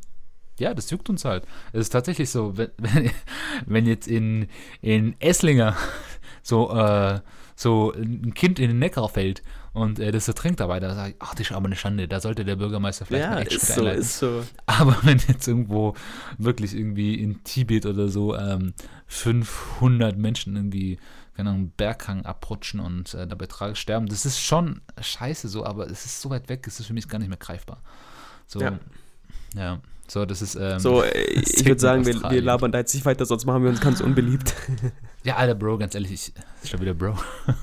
ja, 0.60 0.74
das 0.74 0.89
juckt 0.91 1.10
uns 1.10 1.26
halt. 1.26 1.45
Es 1.71 1.82
ist 1.82 1.89
tatsächlich 1.89 2.30
so, 2.30 2.58
wenn, 2.58 2.69
wenn, 2.78 3.10
wenn 3.65 3.86
jetzt 3.86 4.08
in, 4.08 4.47
in 4.82 5.15
Esslinger 5.19 5.76
so, 6.43 6.71
äh, 6.75 7.19
so 7.56 7.93
ein 7.93 8.34
Kind 8.34 8.60
in 8.60 8.69
den 8.69 8.80
Neckar 8.80 9.10
fällt 9.10 9.43
und 9.73 9.99
äh, 9.99 10.12
das 10.12 10.27
ertrinkt 10.27 10.60
dabei, 10.60 10.80
da 10.80 10.93
sage 10.95 11.12
ich, 11.12 11.15
ach, 11.19 11.32
das 11.36 11.41
ist 11.41 11.51
aber 11.51 11.67
eine 11.67 11.75
Schande, 11.75 12.08
da 12.08 12.19
sollte 12.19 12.43
der 12.43 12.56
Bürgermeister 12.56 13.06
vielleicht 13.06 13.25
Ja, 13.25 13.30
mal 13.30 13.41
echt 13.41 13.51
ist 13.51 13.67
so, 13.67 13.86
einleiten. 13.86 14.01
ist 14.01 14.17
so. 14.19 14.43
Aber 14.65 14.97
wenn 15.04 15.17
jetzt 15.27 15.47
irgendwo 15.47 15.95
wirklich 16.38 16.75
irgendwie 16.75 17.15
in 17.15 17.43
Tibet 17.43 17.86
oder 17.86 18.10
so 18.10 18.36
ähm, 18.36 18.73
500 19.08 20.17
Menschen 20.17 20.56
irgendwie, 20.56 20.97
keine 21.36 21.49
Ahnung, 21.49 21.62
einen 21.62 21.71
Berghang 21.71 22.25
abrutschen 22.25 22.80
und 22.80 23.13
äh, 23.13 23.27
dabei 23.27 23.45
tragisch 23.47 23.80
sterben, 23.80 24.08
das 24.08 24.25
ist 24.25 24.39
schon 24.41 24.82
scheiße 24.99 25.47
so, 25.47 25.65
aber 25.65 25.86
es 25.89 26.06
ist 26.06 26.21
so 26.21 26.30
weit 26.30 26.49
weg, 26.49 26.65
es 26.67 26.80
ist 26.80 26.88
für 26.88 26.93
mich 26.93 27.08
gar 27.08 27.19
nicht 27.19 27.30
mehr 27.30 27.38
greifbar. 27.38 27.82
So, 28.47 28.60
ja. 28.62 28.80
Ja. 29.56 29.80
So, 30.12 30.26
das 30.26 30.41
ist. 30.41 30.56
Ähm, 30.56 30.80
So, 30.80 31.04
äh, 31.04 31.21
ich 31.21 31.65
würde 31.65 31.80
sagen, 31.80 32.06
wir, 32.06 32.21
wir 32.30 32.41
labern 32.41 32.71
da 32.71 32.80
jetzt 32.80 32.93
nicht 32.93 33.06
weiter, 33.06 33.26
sonst 33.26 33.45
machen 33.45 33.63
wir 33.63 33.69
uns 33.69 33.80
ganz 33.82 34.02
unbeliebt. 34.02 34.54
Ja, 35.24 35.36
Alter, 35.36 35.54
Bro, 35.54 35.78
ganz 35.78 35.93
ehrlich, 35.93 36.12
ich, 36.13 36.34
ist 36.63 36.69
schon 36.71 36.82
wieder 36.82 36.95
Bro. 36.95 37.15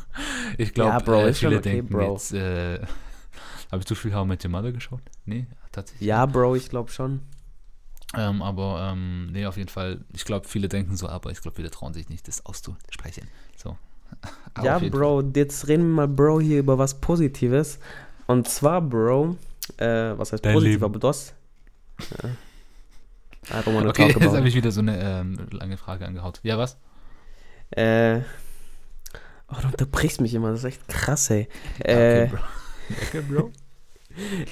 Ich 0.59 0.73
glaube, 0.73 0.93
Ja, 0.93 0.99
Bro, 1.01 1.27
äh, 1.27 1.35
viele 1.35 1.57
okay, 1.59 1.71
denken 1.73 1.93
Bro. 1.93 2.13
jetzt, 2.13 2.33
äh, 2.33 2.79
habe 3.73 3.81
ich 3.81 3.85
zu 3.87 3.97
viel 3.97 4.15
How 4.15 4.25
I 4.25 4.29
Met 4.29 4.45
Your 4.45 4.53
Mother 4.53 4.71
geschaut? 4.71 5.01
Nee, 5.25 5.47
tatsächlich. 5.73 6.07
ja, 6.07 6.25
Bro, 6.25 6.55
ich 6.55 6.69
glaube 6.71 6.91
schon. 6.93 7.21
Ähm, 8.17 8.43
aber, 8.43 8.91
ähm, 8.93 9.27
nee, 9.33 9.45
auf 9.45 9.57
jeden 9.57 9.69
Fall, 9.69 10.05
ich 10.15 10.25
glaube, 10.25 10.47
viele 10.47 10.69
denken 10.69 10.97
so, 10.97 11.09
aber 11.09 11.33
ich 11.33 11.41
glaube, 11.43 11.57
viele 11.57 11.69
trauen 11.71 11.93
sich 11.95 12.09
nicht, 12.09 12.29
das 12.29 12.47
auszusprechen. 12.47 13.27
So. 13.57 13.77
Aber 14.55 14.65
ja, 14.65 14.79
Bro, 14.79 15.33
jetzt 15.35 15.67
reden 15.67 15.83
wir 15.89 16.07
mal, 16.07 16.09
Bro, 16.09 16.41
hier 16.41 16.61
über 16.61 16.79
was 16.79 17.01
Positives. 17.01 17.81
Und 18.29 18.49
zwar, 18.49 18.81
Bro, 18.81 19.37
äh, 19.79 19.87
was 20.17 20.33
heißt 20.33 20.45
Dein 20.45 20.55
positiv, 20.55 20.75
Leben. 20.75 20.85
aber 20.85 20.99
das. 21.01 21.35
Ja. 21.99 22.31
I 23.51 23.63
don't 23.63 23.75
wanna 23.75 23.89
Okay, 23.89 24.13
talk 24.13 24.23
jetzt 24.23 24.35
habe 24.35 24.49
ich 24.49 24.55
wieder 24.55 24.71
so 24.71 24.81
eine 24.81 25.01
ähm, 25.01 25.47
lange 25.51 25.77
Frage 25.77 26.07
angehaut. 26.07 26.41
Ja, 26.43 26.59
was? 26.59 26.79
Äh, 27.71 28.21
oh, 29.49 29.57
du 29.61 29.69
unterbrichst 29.69 30.21
mich 30.21 30.35
immer, 30.35 30.51
das 30.51 30.61
ist 30.61 30.65
echt 30.65 30.89
krass, 30.89 31.31
ey. 31.31 31.49
Äh, 31.81 32.29
okay, 33.09 33.23
Bro. 33.23 33.53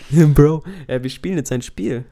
Okay, 0.09 0.27
Bro. 0.27 0.61
Bro, 0.63 0.65
äh, 0.87 1.03
wir 1.03 1.11
spielen 1.11 1.37
jetzt 1.37 1.53
ein 1.53 1.63
Spiel. 1.63 2.05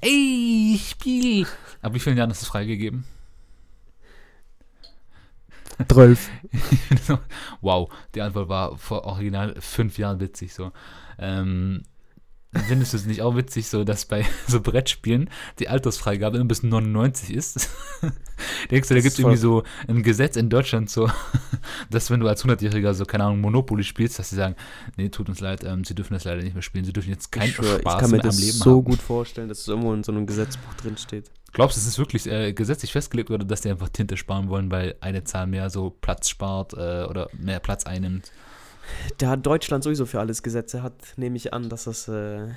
Ey, 0.00 0.78
Spiel! 0.78 1.46
Ab 1.82 1.94
wie 1.94 2.00
vielen 2.00 2.16
Jahren 2.16 2.30
ist 2.30 2.42
es 2.42 2.48
freigegeben? 2.48 3.04
12. 5.88 6.30
So, 7.06 7.18
wow, 7.60 7.90
die 8.14 8.20
Antwort 8.20 8.48
war 8.48 8.76
vor 8.76 9.04
original 9.04 9.54
fünf 9.60 9.98
Jahren 9.98 10.20
witzig 10.20 10.52
so. 10.52 10.72
Ähm, 11.18 11.82
findest 12.66 12.92
du 12.92 12.96
es 12.96 13.06
nicht 13.06 13.22
auch 13.22 13.36
witzig, 13.36 13.68
so 13.68 13.84
dass 13.84 14.06
bei 14.06 14.26
so 14.46 14.60
Brettspielen 14.60 15.30
die 15.58 15.68
Altersfreigabe 15.68 16.38
immer 16.38 16.48
bis 16.48 16.62
99 16.62 17.34
ist? 17.34 17.70
Denkst 18.70 18.88
du, 18.88 18.94
da 18.94 19.00
gibt 19.00 19.12
es 19.12 19.18
irgendwie 19.18 19.36
so 19.36 19.62
ein 19.86 20.02
Gesetz 20.02 20.36
in 20.36 20.48
Deutschland, 20.48 20.90
so, 20.90 21.10
dass 21.90 22.10
wenn 22.10 22.20
du 22.20 22.28
als 22.28 22.44
100-Jähriger 22.44 22.94
so, 22.94 23.04
keine 23.04 23.24
Ahnung, 23.24 23.40
Monopoly 23.40 23.84
spielst, 23.84 24.18
dass 24.18 24.30
sie 24.30 24.36
sagen, 24.36 24.56
nee, 24.96 25.10
tut 25.10 25.28
uns 25.28 25.40
leid, 25.40 25.62
ähm, 25.64 25.84
sie 25.84 25.94
dürfen 25.94 26.14
das 26.14 26.24
leider 26.24 26.42
nicht 26.42 26.54
mehr 26.54 26.62
spielen, 26.62 26.84
sie 26.84 26.92
dürfen 26.92 27.10
jetzt 27.10 27.30
keinen 27.30 27.50
ich, 27.50 27.56
schwör, 27.56 27.76
ich 27.76 27.80
Spaß 27.82 28.00
kann 28.00 28.10
mir 28.10 28.16
mehr 28.16 28.24
am 28.24 28.30
das 28.30 28.40
Leben 28.40 28.58
so 28.58 28.76
haben. 28.76 28.84
gut 28.84 29.02
vorstellen, 29.02 29.48
dass 29.48 29.60
es 29.60 29.68
irgendwo 29.68 29.92
in 29.92 30.02
so 30.02 30.12
einem 30.12 30.26
Gesetzbuch 30.26 30.74
drin 30.74 30.96
steht. 30.96 31.30
Glaubst 31.52 31.76
du, 31.76 31.80
es 31.80 31.86
ist 31.86 31.98
wirklich 31.98 32.26
äh, 32.26 32.52
gesetzlich 32.52 32.92
festgelegt 32.92 33.30
oder 33.30 33.44
dass 33.44 33.60
die 33.60 33.70
einfach 33.70 33.88
Tinte 33.88 34.16
sparen 34.16 34.48
wollen, 34.48 34.70
weil 34.70 34.94
eine 35.00 35.24
Zahl 35.24 35.46
mehr 35.46 35.68
so 35.68 35.90
Platz 35.90 36.28
spart 36.28 36.74
äh, 36.74 37.04
oder 37.04 37.28
mehr 37.36 37.60
Platz 37.60 37.86
einnimmt? 37.86 38.30
Da 39.18 39.36
Deutschland 39.36 39.84
sowieso 39.84 40.06
für 40.06 40.20
alles 40.20 40.42
Gesetze 40.42 40.82
hat, 40.82 40.94
nehme 41.16 41.36
ich 41.36 41.52
an, 41.52 41.68
dass 41.68 41.84
das 41.84 42.08
äh, 42.08 42.48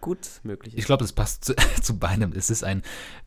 gut 0.00 0.18
möglich 0.42 0.74
ist. 0.74 0.80
Ich 0.80 0.86
glaube, 0.86 1.04
das 1.04 1.12
passt 1.12 1.44
zu, 1.44 1.54
zu 1.82 1.98
beidem. 1.98 2.32
Es 2.32 2.50
ist 2.50 2.64
ein 2.64 2.82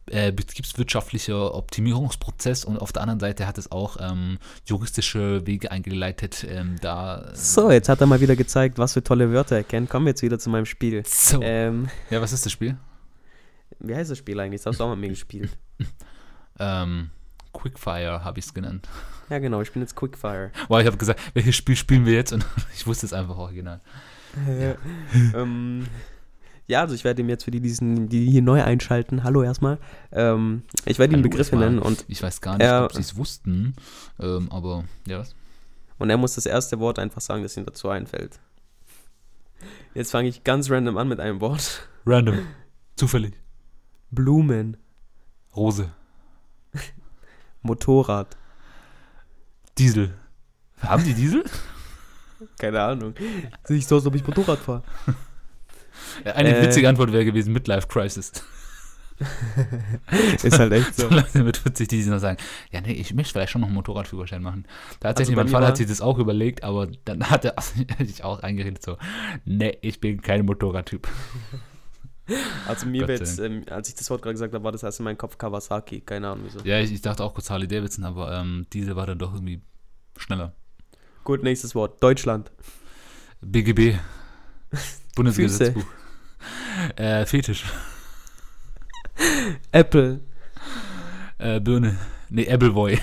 äh, 0.08 0.32
betriebswirtschaftlicher 0.32 1.54
Optimierungsprozess 1.56 2.66
und 2.66 2.78
auf 2.78 2.92
der 2.92 3.04
anderen 3.04 3.20
Seite 3.20 3.48
hat 3.48 3.58
es 3.58 3.72
auch 3.72 3.98
ähm, 4.00 4.38
juristische 4.66 5.46
Wege 5.46 5.72
eingeleitet, 5.72 6.46
ähm, 6.50 6.76
da. 6.82 7.32
so, 7.34 7.72
jetzt 7.72 7.90
hat 7.90 8.02
er 8.02 8.08
mal 8.08 8.22
wieder 8.22 8.36
gezeigt, 8.36 8.78
was 8.78 8.94
für 8.94 9.04
tolle 9.04 9.32
Wörter 9.32 9.56
er 9.58 9.64
kennt. 9.64 9.90
Kommen 9.90 10.06
wir 10.06 10.12
jetzt 10.12 10.22
wieder 10.22 10.40
zu 10.40 10.50
meinem 10.50 10.66
Spiel. 10.66 11.04
So. 11.06 11.42
Ähm, 11.42 11.90
Ja, 12.10 12.22
was 12.22 12.34
ist 12.34 12.46
das 12.46 12.52
Spiel? 12.52 12.78
wie 13.80 13.96
heißt 13.96 14.12
das 14.12 14.18
Spiel 14.18 14.40
eigentlich? 14.40 14.62
Das 14.62 14.74
hast 14.74 14.80
du 14.80 14.84
auch 14.86 14.92
mit 14.92 15.00
mir 15.00 15.10
gespielt. 15.10 15.58
Ähm, 16.60 17.10
Quickfire 17.52 18.24
habe 18.24 18.38
ich 18.38 18.46
es 18.46 18.54
genannt. 18.54 18.88
Ja, 19.34 19.40
genau, 19.40 19.62
ich 19.62 19.72
bin 19.72 19.82
jetzt 19.82 19.96
Quickfire. 19.96 20.52
Wow, 20.68 20.80
ich 20.80 20.86
habe 20.86 20.96
gesagt, 20.96 21.20
welches 21.34 21.56
Spiel 21.56 21.76
spielen 21.76 22.06
wir 22.06 22.14
jetzt? 22.14 22.32
Und 22.34 22.46
ich 22.76 22.86
wusste 22.86 23.08
es 23.08 23.14
einfach 23.14 23.36
original. 23.36 23.82
ähm, 25.36 25.88
ja, 26.68 26.82
also 26.82 26.94
ich 26.94 27.04
werde 27.04 27.24
ihm 27.24 27.30
jetzt 27.30 27.44
für 27.44 27.50
die, 27.50 27.60
diesen, 27.60 28.10
die 28.10 28.30
hier 28.30 28.44
neu 28.44 28.62
einschalten, 28.64 29.24
hallo 29.24 29.42
erstmal, 29.42 29.80
ähm, 30.12 30.62
ich 30.86 31.00
werde 31.00 31.16
ihm 31.16 31.24
Begriffe 31.24 31.56
nennen 31.56 31.80
und, 31.80 32.06
Ich 32.08 32.22
weiß 32.22 32.42
gar 32.42 32.60
nicht, 32.60 32.68
Er- 32.68 32.86
ob 32.86 32.94
sie 32.94 33.02
es 33.02 33.16
wussten, 33.18 33.74
ähm, 34.20 34.52
aber 34.52 34.84
ja, 35.08 35.18
was? 35.18 35.34
und 35.98 36.12
er 36.12 36.18
muss 36.18 36.36
das 36.36 36.46
erste 36.46 36.80
Wort 36.80 37.00
einfach 37.00 37.22
sagen, 37.22 37.42
das 37.42 37.58
ihm 37.58 37.66
dazu 37.66 37.90
einfällt. 37.90 38.40
Jetzt 39.96 40.12
fange 40.12 40.30
ich 40.30 40.44
ganz 40.44 40.70
random 40.70 40.98
an 40.98 41.08
mit 41.08 41.20
einem 41.20 41.42
Wort. 41.42 41.88
Random. 42.06 42.38
Zufällig. 42.96 43.34
Blumen, 44.12 44.78
Rose. 45.56 45.90
Motorrad, 47.64 48.36
Diesel. 49.78 50.14
Haben 50.82 51.04
die 51.04 51.14
Diesel? 51.14 51.44
keine 52.60 52.82
Ahnung. 52.82 53.14
Sehe 53.64 53.78
ich 53.78 53.88
so, 53.88 53.96
als 53.96 54.06
ob 54.06 54.16
ich 54.16 54.26
Motorrad 54.26 54.60
fahre. 54.60 54.84
Eine 56.26 56.58
Äh. 56.58 56.64
witzige 56.64 56.90
Antwort 56.90 57.12
wäre 57.12 57.26
gewesen, 57.26 57.54
Midlife 57.54 57.88
Crisis. 57.88 58.32
Ist 60.44 60.60
halt 60.60 60.74
echt 60.74 60.96
so. 60.96 61.08
So 61.08 61.10
Leute 61.16 61.44
mit 61.44 61.58
40, 61.58 61.88
die 61.88 62.02
sich 62.02 62.12
noch 62.12 62.20
sagen, 62.20 62.38
ja, 62.72 62.82
nee, 62.82 62.94
ich 62.94 63.14
möchte 63.14 63.32
vielleicht 63.34 63.52
schon 63.52 63.62
noch 63.62 63.68
einen 63.68 63.76
Motorradführerschein 63.76 64.42
machen. 64.42 64.66
Tatsächlich, 65.00 65.38
Also 65.38 65.46
mein 65.46 65.52
Vater 65.52 65.68
hat 65.68 65.78
sich 65.78 65.88
das 65.88 66.02
auch 66.02 66.18
überlegt, 66.18 66.64
aber 66.64 66.88
dann 67.06 67.30
hat 67.30 67.46
er 67.46 67.56
sich 68.06 68.24
auch 68.24 68.40
eingeredet, 68.42 68.84
so, 68.84 68.98
nee, 69.46 69.78
ich 69.82 70.00
bin 70.02 70.22
kein 70.22 70.46
Motorradtyp. 70.46 71.08
Also 72.68 72.86
mir 72.86 73.08
wird 73.08 73.40
ähm, 73.40 73.64
als 73.70 73.90
ich 73.90 73.96
das 73.96 74.10
Wort 74.10 74.22
gerade 74.22 74.34
gesagt 74.34 74.54
habe, 74.54 74.64
war 74.64 74.72
das 74.72 74.84
erst 74.84 75.00
in 75.00 75.04
meinem 75.04 75.18
Kopf 75.18 75.38
Kawasaki. 75.38 76.02
Keine 76.02 76.30
Ahnung 76.30 76.46
wieso. 76.46 76.66
Ja, 76.66 76.80
ich, 76.80 76.94
ich 76.94 77.02
dachte 77.02 77.24
auch 77.24 77.34
kurz 77.34 77.50
Harley 77.50 77.68
Davidson, 77.68 78.06
aber 78.06 78.32
ähm, 78.32 78.66
diese 78.72 78.96
war 78.96 79.06
dann 79.06 79.20
doch 79.20 79.34
irgendwie 79.34 79.62
schneller. 80.18 80.54
Gut, 81.24 81.44
nächstes 81.44 81.76
Wort. 81.76 82.02
Deutschland. 82.02 82.52
BGB. 83.42 83.98
Bundesgesetzbuch. 85.16 85.86
Äh, 86.96 87.26
Fetisch. 87.26 87.66
Apple. 89.72 90.22
Äh, 91.38 91.60
Birne. 91.60 91.98
Nee, 92.30 92.50
Appleboy. 92.50 93.00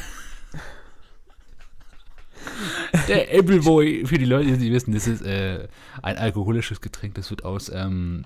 Der 3.08 3.38
Appleboy, 3.38 4.04
für 4.06 4.18
die 4.18 4.24
Leute, 4.24 4.46
die 4.46 4.56
nicht 4.56 4.72
wissen, 4.72 4.92
das 4.92 5.06
ist 5.06 5.22
äh, 5.22 5.68
ein 6.02 6.16
alkoholisches 6.16 6.80
Getränk, 6.80 7.14
das 7.14 7.30
wird 7.30 7.44
aus, 7.44 7.70
ähm, 7.72 8.24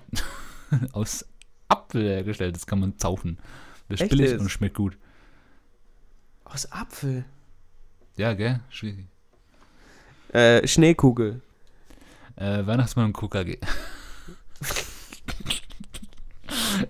aus 0.93 1.25
Apfel 1.67 2.03
hergestellt. 2.03 2.55
Das 2.55 2.65
kann 2.65 2.79
man 2.79 2.97
zaufen. 2.97 3.37
Das 3.89 4.01
ist 4.01 4.09
billig 4.09 4.39
und 4.39 4.49
schmeckt 4.49 4.75
gut. 4.75 4.97
Aus 6.45 6.71
Apfel. 6.71 7.25
Ja, 8.17 8.33
gell? 8.33 8.61
Schwierig. 8.69 9.07
Äh, 10.33 10.67
Schneekugel. 10.67 11.41
Äh, 12.35 12.65
Weihnachtsmann 12.65 13.07
und 13.07 13.13
KKG. 13.13 13.57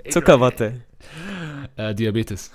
Zuckerwatte. 0.10 0.82
Äh, 1.76 1.94
Diabetes. 1.94 2.52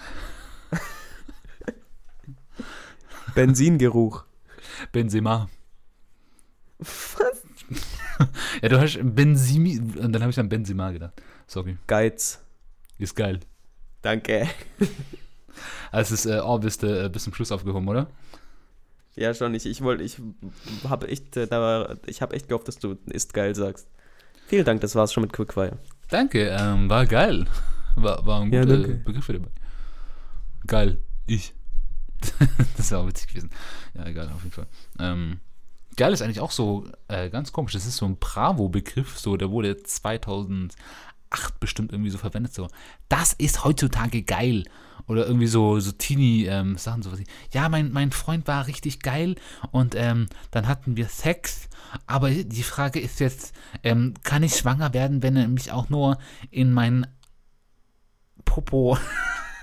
Benzingeruch. 3.35 4.25
Benzema. 4.93 5.49
Was? 6.79 7.40
Ja, 8.63 8.69
du 8.69 8.81
hast 8.81 8.99
Benzimi 9.03 9.79
und 9.79 10.13
dann 10.13 10.23
habe 10.23 10.31
ich 10.31 10.39
an 10.39 10.49
Benzema 10.49 10.91
gedacht. 10.91 11.15
Sorry. 11.47 11.79
Geiz. 11.87 12.41
Ist 12.99 13.17
geil. 13.17 13.41
Danke. 14.03 14.49
Also 15.93 16.15
es 16.15 16.25
ist 16.25 16.33
äh, 16.33 16.41
oh, 16.41 16.59
bist 16.59 16.83
du 16.83 17.05
äh, 17.05 17.09
bis 17.09 17.25
zum 17.25 17.35
Schluss 17.35 17.53
aufgehoben, 17.53 17.89
oder? 17.89 18.09
Ja, 19.17 19.35
schon. 19.35 19.55
Ich, 19.55 19.67
ich 19.67 19.83
wollte, 19.83 20.05
ich 20.05 20.19
habe 20.89 21.09
echt, 21.09 21.37
äh, 21.37 21.47
da 21.47 21.61
war, 21.61 21.97
ich 22.07 22.23
habe 22.23 22.35
echt 22.35 22.49
gehofft, 22.49 22.69
dass 22.69 22.79
du 22.79 22.97
ist 23.07 23.35
geil 23.35 23.55
sagst. 23.55 23.89
Vielen 24.47 24.65
Dank, 24.65 24.81
das 24.81 24.95
war's 24.95 25.13
schon 25.13 25.23
mit 25.23 25.33
Quickfire. 25.33 25.79
Danke, 26.09 26.49
ähm, 26.49 26.89
war 26.89 27.07
geil. 27.07 27.47
War, 27.97 28.25
war 28.25 28.41
ein 28.41 28.53
Ja, 28.53 28.63
guter 28.63 28.79
danke. 28.79 28.95
Begriff 29.05 29.27
dabei. 29.27 29.49
Geil. 30.67 30.99
Ich. 31.27 31.55
das 32.77 32.93
war 32.93 33.01
auch 33.01 33.09
witzig 33.09 33.29
gewesen. 33.29 33.51
Ja, 33.95 34.07
egal, 34.07 34.29
auf 34.29 34.43
jeden 34.43 34.53
Fall. 34.53 34.67
Ähm, 34.99 35.41
geil 36.01 36.15
ist 36.15 36.23
eigentlich 36.23 36.41
auch 36.41 36.51
so 36.51 36.89
äh, 37.09 37.29
ganz 37.29 37.53
komisch. 37.53 37.75
Das 37.75 37.85
ist 37.85 37.99
so 37.99 38.07
ein 38.07 38.17
Bravo-Begriff, 38.17 39.19
so, 39.19 39.37
der 39.37 39.51
wurde 39.51 39.83
2008 39.83 40.73
bestimmt 41.61 41.93
irgendwie 41.93 42.09
so 42.09 42.17
verwendet, 42.17 42.55
so. 42.55 42.69
Das 43.11 43.35
ist 43.35 43.65
heutzutage 43.65 44.23
geil. 44.23 44.65
Oder 45.07 45.27
irgendwie 45.27 45.47
so, 45.47 45.79
so 45.79 45.93
Teenie-Sachen, 45.93 47.03
so 47.03 47.13
was. 47.13 47.21
Ja, 47.53 47.69
mein, 47.69 47.93
mein 47.93 48.13
Freund 48.13 48.47
war 48.47 48.67
richtig 48.67 49.01
geil 49.01 49.37
und 49.73 49.95
ähm, 49.95 50.29
dann 50.51 50.69
hatten 50.69 50.97
wir 50.97 51.09
Sex. 51.09 51.69
Aber 52.07 52.31
die 52.31 52.63
Frage 52.63 52.99
ist 52.99 53.21
jetzt, 53.21 53.53
ähm, 53.83 54.15
kann 54.23 54.43
ich 54.43 54.57
schwanger 54.57 54.95
werden, 54.95 55.23
wenn 55.23 55.37
er 55.37 55.49
mich 55.49 55.71
auch 55.71 55.91
nur 55.91 56.17
in 56.51 56.73
meinen 56.73 57.07
Popo. 58.47 58.97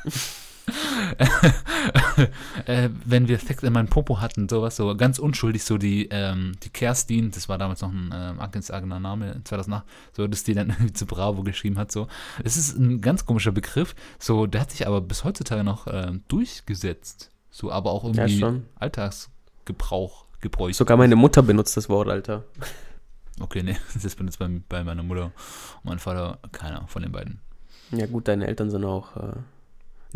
äh, 2.65 2.89
wenn 3.06 3.27
wir 3.27 3.39
Sex 3.39 3.63
in 3.63 3.73
meinem 3.73 3.88
Popo 3.88 4.19
hatten, 4.19 4.49
sowas, 4.49 4.75
so 4.75 4.95
ganz 4.95 5.19
unschuldig, 5.19 5.63
so 5.63 5.77
die, 5.77 6.08
ähm, 6.12 6.53
die 6.63 6.69
Kerstin, 6.69 7.32
das 7.32 7.47
war 7.47 7.58
damals 7.58 7.82
noch 7.82 7.91
ein 7.91 8.13
ähm, 8.13 8.39
eigener 8.39 8.99
Name, 8.99 9.41
2008, 9.43 9.86
so, 10.13 10.27
dass 10.27 10.43
die 10.43 10.53
dann 10.53 10.69
irgendwie 10.71 10.93
zu 10.93 11.06
Bravo 11.06 11.43
geschrieben 11.43 11.77
hat, 11.77 11.91
so. 11.91 12.08
Es 12.43 12.58
ist 12.58 12.77
ein 12.77 13.01
ganz 13.01 13.25
komischer 13.25 13.51
Begriff, 13.51 13.95
so, 14.19 14.45
der 14.45 14.62
hat 14.62 14.71
sich 14.71 14.86
aber 14.86 15.01
bis 15.01 15.23
heutzutage 15.23 15.63
noch 15.63 15.88
ähm, 15.89 16.23
durchgesetzt, 16.27 17.32
so, 17.49 17.71
aber 17.71 17.91
auch 17.91 18.03
irgendwie 18.03 18.39
Ja. 18.39 18.53
Alltagsgebrauch, 18.75 20.25
Gebräuch. 20.41 20.75
Sogar 20.75 20.97
meine 20.97 21.15
Mutter 21.15 21.41
benutzt 21.41 21.77
das 21.77 21.89
Wort, 21.89 22.10
Alter. 22.10 22.43
Okay, 23.39 23.63
nee, 23.63 23.77
das 24.03 24.15
benutzt 24.15 24.39
bei, 24.39 24.49
bei 24.67 24.84
meiner 24.84 25.03
Mutter 25.03 25.32
und 25.77 25.86
meinem 25.86 25.99
Vater 25.99 26.39
keiner 26.51 26.88
von 26.88 27.01
den 27.01 27.12
beiden. 27.12 27.39
Ja 27.91 28.06
gut, 28.06 28.27
deine 28.27 28.47
Eltern 28.47 28.69
sind 28.69 28.84
auch 28.84 29.15
äh, 29.15 29.34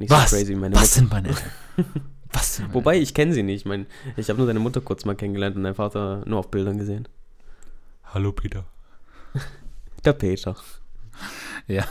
nicht 0.01 0.11
Was? 0.11 0.29
so 0.29 0.35
crazy 0.35 0.53
wie 0.53 0.55
meine 0.59 0.75
Was 0.75 0.81
Mutter. 0.81 0.93
sind 0.93 1.09
meine 1.11 1.27
Eltern? 1.29 1.51
Was 2.33 2.55
sind 2.55 2.67
meine 2.67 2.73
Wobei, 2.75 2.99
ich 2.99 3.13
kenne 3.13 3.33
sie 3.33 3.43
nicht. 3.43 3.61
Ich, 3.61 3.65
mein, 3.65 3.85
ich 4.17 4.29
habe 4.29 4.37
nur 4.37 4.47
deine 4.47 4.59
Mutter 4.59 4.81
kurz 4.81 5.05
mal 5.05 5.15
kennengelernt 5.15 5.55
und 5.55 5.63
deinen 5.63 5.75
Vater 5.75 6.23
nur 6.25 6.39
auf 6.39 6.51
Bildern 6.51 6.77
gesehen. 6.77 7.07
Hallo 8.05 8.31
Peter. 8.31 8.65
Der 10.05 10.13
Peter. 10.13 10.55
Ja, 11.67 11.85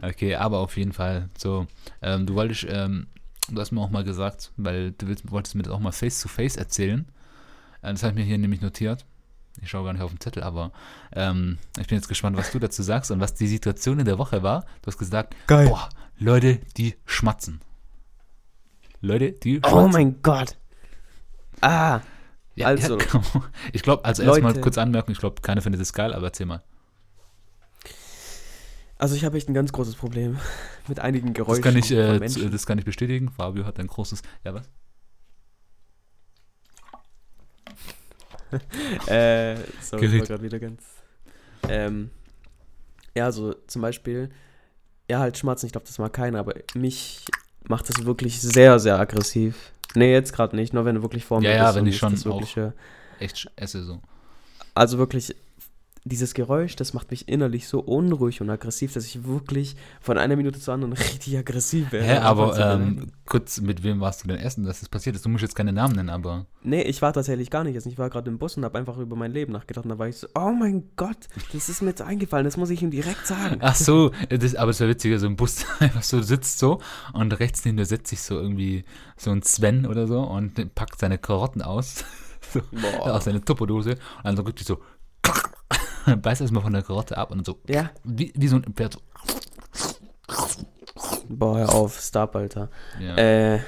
okay, 0.00 0.36
aber 0.36 0.58
auf 0.58 0.76
jeden 0.76 0.92
Fall 0.92 1.28
so. 1.36 1.66
Ähm, 2.00 2.24
du 2.24 2.34
wolltest, 2.34 2.64
ähm, 2.70 3.08
du 3.50 3.60
hast 3.60 3.72
mir 3.72 3.80
auch 3.80 3.90
mal 3.90 4.04
gesagt, 4.04 4.52
weil 4.56 4.92
du 4.92 5.08
willst, 5.08 5.28
wolltest 5.30 5.56
mir 5.56 5.64
das 5.64 5.72
auch 5.72 5.80
mal 5.80 5.90
face 5.90 6.20
to 6.22 6.28
face 6.28 6.56
erzählen. 6.56 7.06
Äh, 7.82 7.90
das 7.92 8.04
habe 8.04 8.12
ich 8.12 8.18
mir 8.18 8.24
hier 8.24 8.38
nämlich 8.38 8.60
notiert. 8.60 9.04
Ich 9.60 9.70
schaue 9.70 9.84
gar 9.84 9.92
nicht 9.92 10.02
auf 10.02 10.10
den 10.10 10.20
Zettel, 10.20 10.42
aber 10.42 10.72
ähm, 11.14 11.58
ich 11.78 11.86
bin 11.86 11.96
jetzt 11.98 12.08
gespannt, 12.08 12.36
was 12.36 12.50
du 12.52 12.58
dazu 12.58 12.82
sagst 12.82 13.10
und 13.10 13.20
was 13.20 13.34
die 13.34 13.46
Situation 13.48 13.98
in 13.98 14.04
der 14.06 14.18
Woche 14.18 14.42
war. 14.42 14.62
Du 14.80 14.86
hast 14.86 14.98
gesagt, 14.98 15.34
Geil. 15.46 15.68
boah, 15.68 15.88
Leute, 16.18 16.58
die 16.76 16.94
schmatzen. 17.04 17.60
Leute, 19.00 19.32
die 19.32 19.58
Oh 19.64 19.68
schmatzen. 19.68 19.92
mein 19.92 20.22
Gott. 20.22 20.56
Ah, 21.60 22.00
Ja, 22.54 22.68
also. 22.68 22.98
ja, 22.98 23.06
ich 23.72 23.82
glaube, 23.82 24.04
also 24.04 24.22
erstmal 24.22 24.58
kurz 24.60 24.78
anmerken, 24.78 25.12
ich 25.12 25.18
glaube, 25.18 25.42
keiner 25.42 25.60
findet 25.60 25.80
es 25.82 25.92
geil, 25.92 26.12
aber 26.14 26.26
erzähl 26.28 26.46
mal. 26.46 26.62
also 28.98 29.14
ich 29.14 29.24
habe 29.24 29.36
echt 29.36 29.48
ein 29.48 29.54
ganz 29.54 29.72
großes 29.72 29.96
Problem 29.96 30.38
mit 30.88 31.00
einigen 31.00 31.28
Das 31.28 31.34
Geräuschen 31.34 31.62
kann 31.62 31.76
ich, 31.76 31.88
von 31.88 31.96
äh, 31.98 32.50
das 32.50 32.66
kann 32.66 32.78
ich 32.78 32.84
bestätigen. 32.84 33.30
Fabio 33.30 33.64
hat 33.64 33.78
ein 33.78 33.86
großes, 33.86 34.22
ja 34.44 34.54
was? 34.54 34.68
Äh, 39.06 39.56
so, 39.80 39.96
ich 39.96 40.02
Gerät. 40.02 40.20
war 40.20 40.26
gerade 40.26 40.42
wieder 40.42 40.58
ganz. 40.58 40.82
Ähm, 41.68 42.10
ja, 43.14 43.24
also 43.26 43.54
zum 43.66 43.82
Beispiel, 43.82 44.30
ja, 45.10 45.18
halt 45.20 45.36
Schmerzen, 45.38 45.66
ich 45.66 45.72
glaube, 45.72 45.86
das 45.86 45.98
mag 45.98 46.12
keiner, 46.12 46.38
aber 46.38 46.54
mich 46.74 47.24
macht 47.68 47.88
das 47.88 48.04
wirklich 48.04 48.40
sehr, 48.40 48.78
sehr 48.78 48.98
aggressiv. 48.98 49.72
Nee, 49.94 50.12
jetzt 50.12 50.32
gerade 50.32 50.56
nicht, 50.56 50.72
nur 50.72 50.84
wenn 50.84 50.96
du 50.96 51.02
wirklich 51.02 51.24
vor 51.24 51.40
mir 51.40 51.50
Ja, 51.50 51.56
ja, 51.56 51.64
bist 51.64 51.76
wenn 51.76 51.82
und 51.82 51.88
ich 51.88 51.98
schon 51.98 52.14
äh, 52.56 52.72
Echt 53.20 53.50
esse 53.56 53.82
so. 53.84 54.00
Also 54.74 54.98
wirklich, 54.98 55.34
dieses 56.04 56.34
Geräusch, 56.34 56.74
das 56.74 56.94
macht 56.94 57.12
mich 57.12 57.28
innerlich 57.28 57.68
so 57.68 57.78
unruhig 57.78 58.40
und 58.40 58.50
aggressiv, 58.50 58.92
dass 58.92 59.06
ich 59.06 59.24
wirklich 59.24 59.76
von 60.00 60.18
einer 60.18 60.34
Minute 60.34 60.58
zur 60.58 60.74
anderen 60.74 60.92
richtig 60.94 61.38
aggressiv 61.38 61.92
werde. 61.92 62.06
Hä, 62.06 62.16
aber 62.18 62.58
ähm, 62.58 63.12
kurz, 63.24 63.60
mit 63.60 63.84
wem 63.84 64.00
warst 64.00 64.24
du 64.24 64.28
denn 64.28 64.38
essen, 64.38 64.64
dass 64.64 64.80
das 64.80 64.88
passiert 64.88 65.14
ist? 65.14 65.24
Du 65.24 65.28
musst 65.28 65.42
jetzt 65.42 65.54
keine 65.54 65.72
Namen 65.72 65.94
nennen, 65.94 66.10
aber. 66.10 66.46
Nee, 66.64 66.82
ich 66.82 67.02
war 67.02 67.12
tatsächlich 67.12 67.50
gar 67.50 67.62
nicht. 67.62 67.74
jetzt. 67.74 67.86
Ich 67.86 67.98
war 67.98 68.10
gerade 68.10 68.28
im 68.30 68.38
Bus 68.38 68.56
und 68.56 68.64
habe 68.64 68.78
einfach 68.78 68.98
über 68.98 69.14
mein 69.14 69.30
Leben 69.30 69.52
nachgedacht. 69.52 69.84
Und 69.84 69.90
da 69.90 69.98
war 69.98 70.08
ich 70.08 70.16
so, 70.16 70.26
oh 70.34 70.50
mein 70.50 70.90
Gott, 70.96 71.28
das 71.52 71.68
ist 71.68 71.82
mir 71.82 71.90
jetzt 71.90 72.02
eingefallen, 72.02 72.44
das 72.44 72.56
muss 72.56 72.70
ich 72.70 72.82
ihm 72.82 72.90
direkt 72.90 73.26
sagen. 73.26 73.58
Ach 73.60 73.76
so, 73.76 74.10
das, 74.28 74.56
aber 74.56 74.72
es 74.72 74.80
war 74.80 74.88
witziger, 74.88 75.20
so 75.20 75.26
ein 75.26 75.36
Bus 75.36 75.64
einfach 75.78 76.02
so 76.02 76.20
sitzt 76.20 76.58
so 76.58 76.80
und 77.12 77.38
rechts 77.38 77.64
neben 77.64 77.76
dir 77.76 77.86
setzt 77.86 78.08
sich 78.08 78.22
so 78.22 78.34
irgendwie 78.34 78.84
so 79.16 79.30
ein 79.30 79.42
Sven 79.42 79.86
oder 79.86 80.08
so 80.08 80.20
und 80.20 80.74
packt 80.74 80.98
seine 80.98 81.18
Karotten 81.18 81.62
aus. 81.62 82.04
so, 82.52 82.60
aus 83.02 83.24
seiner 83.24 83.44
Tupperdose 83.44 83.90
und 83.92 84.24
dann 84.24 84.36
so 84.36 84.42
richtig 84.42 84.66
so. 84.66 84.78
beißt 86.22 86.40
erstmal 86.40 86.62
von 86.62 86.72
der 86.72 86.82
Karotte 86.82 87.16
ab 87.16 87.30
und 87.30 87.44
so. 87.44 87.58
Ja. 87.68 87.90
Wie, 88.04 88.32
wie 88.36 88.48
so 88.48 88.56
ein 88.56 88.74
Pferd. 88.74 88.94
So. 88.94 89.00
Boah, 91.28 91.58
hör 91.58 91.74
auf, 91.74 91.98
Stop, 92.00 92.36
Alter. 92.36 92.70
Ja. 93.00 93.16
Äh, 93.16 93.60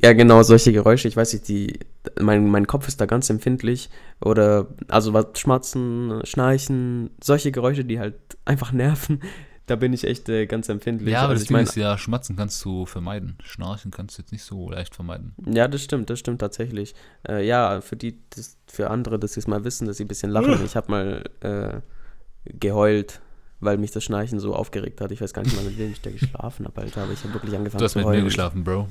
ja, 0.00 0.12
genau, 0.14 0.42
solche 0.42 0.72
Geräusche, 0.72 1.06
ich 1.06 1.16
weiß 1.16 1.32
nicht, 1.32 1.46
die, 1.48 1.78
mein, 2.20 2.48
mein 2.48 2.66
Kopf 2.66 2.88
ist 2.88 3.00
da 3.00 3.06
ganz 3.06 3.30
empfindlich. 3.30 3.88
Oder, 4.20 4.66
also 4.88 5.12
was, 5.12 5.26
Schmatzen, 5.34 6.20
Schnarchen, 6.24 7.10
solche 7.22 7.52
Geräusche, 7.52 7.84
die 7.84 8.00
halt 8.00 8.16
einfach 8.44 8.72
nerven, 8.72 9.22
da 9.66 9.76
bin 9.76 9.92
ich 9.92 10.04
echt 10.04 10.28
äh, 10.28 10.46
ganz 10.46 10.68
empfindlich. 10.68 11.12
ja, 11.12 11.20
aber 11.20 11.30
also 11.30 11.34
das 11.34 11.42
ich 11.42 11.48
Ding 11.48 11.56
meine, 11.56 11.68
ist 11.68 11.76
ja, 11.76 11.96
Schmatzen 11.96 12.36
kannst 12.36 12.64
du 12.64 12.84
vermeiden. 12.86 13.38
Schnarchen 13.44 13.90
kannst 13.90 14.18
du 14.18 14.22
jetzt 14.22 14.32
nicht 14.32 14.44
so 14.44 14.70
leicht 14.70 14.94
vermeiden. 14.94 15.34
Ja, 15.46 15.68
das 15.68 15.82
stimmt, 15.82 16.10
das 16.10 16.18
stimmt 16.18 16.40
tatsächlich. 16.40 16.94
Äh, 17.28 17.46
ja, 17.46 17.80
für 17.80 17.96
die, 17.96 18.18
das, 18.30 18.56
für 18.66 18.90
andere, 18.90 19.18
dass 19.18 19.34
sie 19.34 19.40
es 19.40 19.46
mal 19.46 19.64
wissen, 19.64 19.86
dass 19.86 19.98
sie 19.98 20.04
ein 20.04 20.08
bisschen 20.08 20.30
lachen. 20.30 20.64
Ich 20.64 20.74
habe 20.76 20.90
mal 20.90 21.24
äh, 21.40 21.80
geheult, 22.58 23.20
weil 23.60 23.78
mich 23.78 23.92
das 23.92 24.02
Schnarchen 24.02 24.40
so 24.40 24.54
aufgeregt 24.54 25.00
hat. 25.00 25.12
Ich 25.12 25.20
weiß 25.20 25.32
gar 25.32 25.42
nicht 25.42 25.54
mal, 25.54 25.64
mit 25.64 25.78
wem 25.78 25.92
ich 25.92 26.00
da 26.00 26.10
geschlafen 26.10 26.66
habe, 26.66 26.80
Alter, 26.80 27.02
aber 27.04 27.12
ich 27.12 27.22
habe 27.22 27.34
wirklich 27.34 27.54
angefangen 27.56 27.78
Du 27.78 27.84
hast 27.84 27.92
zu 27.92 27.98
mit 27.98 28.06
heulen. 28.06 28.20
mir 28.20 28.24
geschlafen, 28.24 28.64
Bro. 28.64 28.88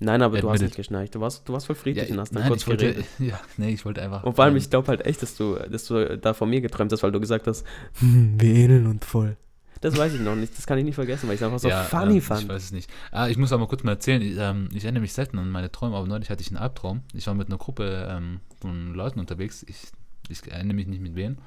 Nein, 0.00 0.20
aber 0.20 0.40
du 0.40 0.48
hast 0.48 0.56
Admitted. 0.56 0.62
nicht 0.70 0.76
geschnarcht. 0.76 1.14
Du 1.14 1.20
warst, 1.20 1.48
du 1.48 1.52
warst 1.52 1.66
voll 1.66 1.76
friedlich 1.76 2.10
und 2.10 2.18
hast 2.18 2.34
dann 2.34 2.40
nein, 2.40 2.48
kurz 2.48 2.62
ich 2.62 2.66
wollte, 2.68 2.86
geredet. 2.86 3.06
ja, 3.20 3.40
nee, 3.56 3.70
ich 3.70 3.84
wollte 3.84 4.02
einfach. 4.02 4.24
Und 4.24 4.34
vor 4.34 4.44
allem, 4.44 4.54
ähm, 4.54 4.58
ich 4.58 4.68
glaube 4.68 4.88
halt 4.88 5.06
echt, 5.06 5.22
dass 5.22 5.36
du, 5.36 5.54
dass 5.54 5.86
du 5.86 6.18
da 6.18 6.34
von 6.34 6.50
mir 6.50 6.60
geträumt 6.60 6.90
hast, 6.90 7.04
weil 7.04 7.12
du 7.12 7.20
gesagt 7.20 7.46
hast, 7.46 7.64
hm, 8.00 8.34
wir 8.40 8.52
ähneln 8.52 8.88
uns 8.88 9.06
voll. 9.06 9.36
Das 9.82 9.96
weiß 9.96 10.14
ich 10.14 10.20
noch 10.20 10.36
nicht, 10.36 10.56
das 10.56 10.64
kann 10.66 10.78
ich 10.78 10.84
nicht 10.84 10.94
vergessen, 10.94 11.26
weil 11.26 11.34
ich 11.34 11.40
es 11.40 11.44
einfach 11.44 11.58
so 11.58 11.68
funny 11.68 12.14
ähm, 12.14 12.22
fand. 12.22 12.42
Ich 12.42 12.48
weiß 12.48 12.62
es 12.62 12.70
nicht. 12.70 12.88
Ah, 13.10 13.28
ich 13.28 13.36
muss 13.36 13.52
aber 13.52 13.66
kurz 13.66 13.82
mal 13.82 13.92
erzählen. 13.92 14.22
Ich, 14.22 14.36
ähm, 14.38 14.68
ich 14.72 14.84
erinnere 14.84 15.02
mich 15.02 15.12
selten 15.12 15.38
an 15.40 15.50
meine 15.50 15.72
Träume, 15.72 15.96
aber 15.96 16.06
neulich 16.06 16.30
hatte 16.30 16.40
ich 16.40 16.48
einen 16.48 16.56
Albtraum. 16.56 17.02
Ich 17.12 17.26
war 17.26 17.34
mit 17.34 17.48
einer 17.48 17.58
Gruppe 17.58 18.08
ähm, 18.08 18.40
von 18.60 18.94
Leuten 18.94 19.18
unterwegs. 19.18 19.64
Ich, 19.68 19.88
ich 20.28 20.50
erinnere 20.50 20.76
mich 20.76 20.86
nicht 20.86 21.02
mit 21.02 21.16
wem. 21.16 21.38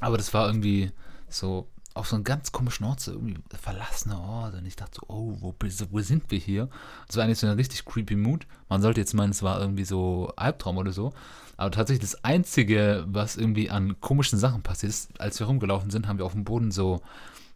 Aber 0.00 0.16
das 0.16 0.34
war 0.34 0.48
irgendwie 0.48 0.90
so 1.28 1.68
auf 2.00 2.08
so 2.08 2.16
einen 2.16 2.24
ganz 2.24 2.50
komischen 2.50 2.86
Ort, 2.86 3.00
so 3.00 3.12
irgendwie 3.12 3.36
verlassener 3.60 4.20
Ort. 4.20 4.54
Und 4.54 4.66
ich 4.66 4.76
dachte 4.76 5.00
so, 5.00 5.06
oh, 5.08 5.36
wo, 5.40 5.54
wo 5.90 6.00
sind 6.00 6.30
wir 6.30 6.38
hier? 6.38 6.68
Das 7.06 7.16
war 7.16 7.24
eigentlich 7.24 7.38
so 7.38 7.46
ein 7.46 7.56
richtig 7.56 7.84
creepy 7.84 8.16
Mood. 8.16 8.46
Man 8.68 8.82
sollte 8.82 9.00
jetzt 9.00 9.14
meinen, 9.14 9.30
es 9.30 9.42
war 9.42 9.60
irgendwie 9.60 9.84
so 9.84 10.32
Albtraum 10.36 10.78
oder 10.78 10.92
so. 10.92 11.12
Aber 11.56 11.70
tatsächlich 11.70 12.10
das 12.10 12.24
Einzige, 12.24 13.04
was 13.06 13.36
irgendwie 13.36 13.70
an 13.70 14.00
komischen 14.00 14.38
Sachen 14.38 14.62
passiert 14.62 14.90
ist, 14.90 15.20
als 15.20 15.38
wir 15.38 15.46
rumgelaufen 15.46 15.90
sind, 15.90 16.08
haben 16.08 16.18
wir 16.18 16.24
auf 16.24 16.32
dem 16.32 16.44
Boden 16.44 16.70
so, 16.70 17.02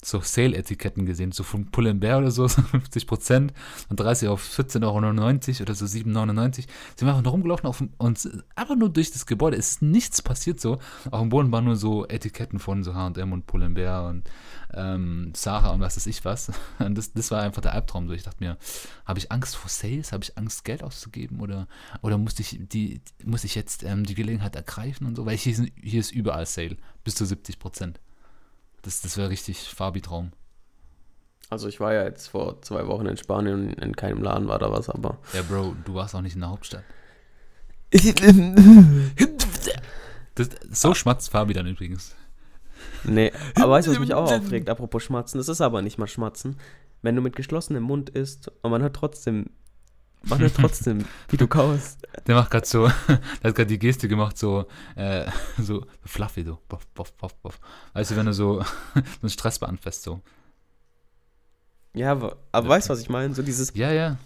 so 0.05 0.21
Sale-Etiketten 0.21 1.07
gesehen, 1.07 1.33
so 1.33 1.43
von 1.43 1.71
Pull&Bear 1.71 2.19
oder 2.19 2.31
so, 2.31 2.47
so 2.49 2.61
50 2.63 3.07
Prozent 3.07 3.55
und 3.89 3.99
30 3.99 4.29
auf 4.29 4.43
14,99 4.47 4.83
Euro 4.85 5.63
oder 5.63 5.75
so 5.75 5.87
7,99 5.87 6.55
Sind 6.55 6.69
wir 7.01 7.09
einfach 7.09 7.23
nur 7.23 7.33
rumgelaufen 7.33 7.67
auf, 7.67 7.83
und 7.97 8.29
einfach 8.55 8.77
nur 8.77 8.91
durch 8.91 9.11
das 9.13 9.25
Gebäude. 9.27 9.57
Es 9.57 9.71
ist 9.71 9.83
nichts 9.83 10.21
passiert 10.21 10.61
so. 10.61 10.79
Auf 11.11 11.21
dem 11.21 11.31
Boden 11.31 11.51
waren 11.53 11.65
nur 11.65 11.77
so 11.77 12.07
Etiketten 12.07 12.59
von 12.59 12.83
so 12.85 12.95
H&M 12.95 13.33
und 13.33 13.47
Pull&Bear 13.47 14.07
und 14.09 14.29
ähm, 14.77 15.33
Sarah 15.35 15.71
und 15.71 15.81
was 15.81 15.97
weiß 15.97 16.07
ich 16.07 16.25
was. 16.25 16.51
Und 16.81 16.99
das, 16.99 17.13
das 17.13 17.31
war 17.31 17.43
einfach 17.43 17.63
der 17.63 17.73
Albtraum. 17.75 18.09
So. 18.09 18.13
Ich 18.15 18.25
dachte 18.25 18.43
mir, 18.43 18.59
habe 19.05 19.19
ich 19.21 19.31
Angst 19.31 19.55
vor 19.57 19.71
Sales? 19.71 20.11
Habe 20.13 20.25
ich 20.25 20.37
Angst, 20.37 20.65
Geld 20.65 20.83
auszugeben? 20.83 21.41
Oder, 21.41 21.69
oder 22.03 22.19
musste 22.19 22.43
ich, 22.43 22.59
die, 22.61 23.01
muss 23.25 23.45
ich 23.45 23.55
jetzt 23.55 23.85
ähm, 23.85 24.05
die 24.05 24.17
Gelegenheit 24.17 24.57
ergreifen 24.57 25.07
und 25.07 25.15
so? 25.17 25.27
Weil 25.27 25.37
hier, 25.37 25.53
ist- 25.53 25.73
hier 25.81 26.01
ist 26.01 26.11
überall 26.11 26.45
Sale, 26.47 26.77
bis 27.05 27.15
zu 27.15 27.25
70 27.25 27.59
Prozent. 27.61 28.01
Das, 28.85 29.01
das 29.01 29.17
wäre 29.17 29.31
richtig 29.31 29.69
Fabi-Traum. 29.69 30.33
Also 31.51 31.69
ich 31.69 31.81
war 31.81 31.93
ja 31.95 32.05
jetzt 32.05 32.29
vor 32.29 32.63
zwei 32.63 32.87
Wochen 32.87 33.07
in 33.07 33.17
Spanien 33.17 33.69
und 33.69 33.83
in 33.83 33.97
keinem 33.97 34.23
Laden 34.23 34.49
war 34.49 34.59
da 34.59 34.71
was, 34.71 34.89
aber 34.89 35.19
Ja, 35.33 35.43
Bro, 35.43 35.77
du 35.85 35.95
warst 35.95 36.15
auch 36.15 36.21
nicht 36.21 36.35
in 36.35 36.41
der 36.41 36.51
Hauptstadt. 36.51 36.85
Das, 40.35 40.49
so 40.71 40.95
schmatzt 40.95 41.31
Fabi 41.31 41.55
dann 41.55 41.67
übrigens. 41.67 42.15
Nee, 43.05 43.33
aber 43.55 43.73
weißt 43.73 43.87
du, 43.87 43.93
was 43.93 44.01
mich 44.01 44.15
auch 44.15 44.31
aufregt, 44.33 44.69
apropos 44.69 45.03
Schmatzen? 45.03 45.39
Das 45.39 45.49
ist 45.49 45.61
aber 45.61 45.81
nicht 45.81 45.99
mal 45.99 46.09
Schmatzen. 46.09 46.57
Wenn 47.03 47.15
du 47.15 47.23
mit 47.23 47.37
geschlossenem 47.37 47.85
Mund 47.85 48.11
isst 48.11 48.51
und 48.63 48.71
man 48.71 48.83
hört 48.83 48.97
trotzdem, 48.97 49.51
man 50.27 50.39
hört 50.39 50.55
trotzdem, 50.55 51.05
wie 51.29 51.37
du 51.37 51.47
kaust. 51.47 52.07
Der 52.27 52.37
macht 52.37 52.51
gerade 52.51 52.67
so, 52.67 52.87
der 53.09 53.17
hat 53.43 53.55
gerade 53.55 53.67
die 53.67 53.79
Geste 53.79 54.07
gemacht, 54.09 54.39
so, 54.39 54.67
äh, 54.95 55.27
so 55.59 55.85
fluffy, 56.05 56.45
so, 56.45 56.59
boff, 56.69 56.87
boff, 56.95 57.13
boff, 57.15 57.35
boff. 57.37 57.59
Weißt 57.93 58.13
du, 58.13 58.17
wenn 58.17 58.27
du 58.27 58.33
so, 58.33 58.63
so 58.63 59.01
einen 59.21 59.31
Stress 59.31 59.59
beanfasst, 59.59 60.05
so. 60.05 60.21
Ja, 61.93 62.13
aber, 62.13 62.37
aber 62.53 62.69
weißt 62.69 62.89
du, 62.89 62.93
was 62.93 63.01
ich 63.01 63.09
meine? 63.09 63.35
So 63.35 63.43
dieses, 63.43 63.75
Ja, 63.75 63.91
ja. 63.91 64.17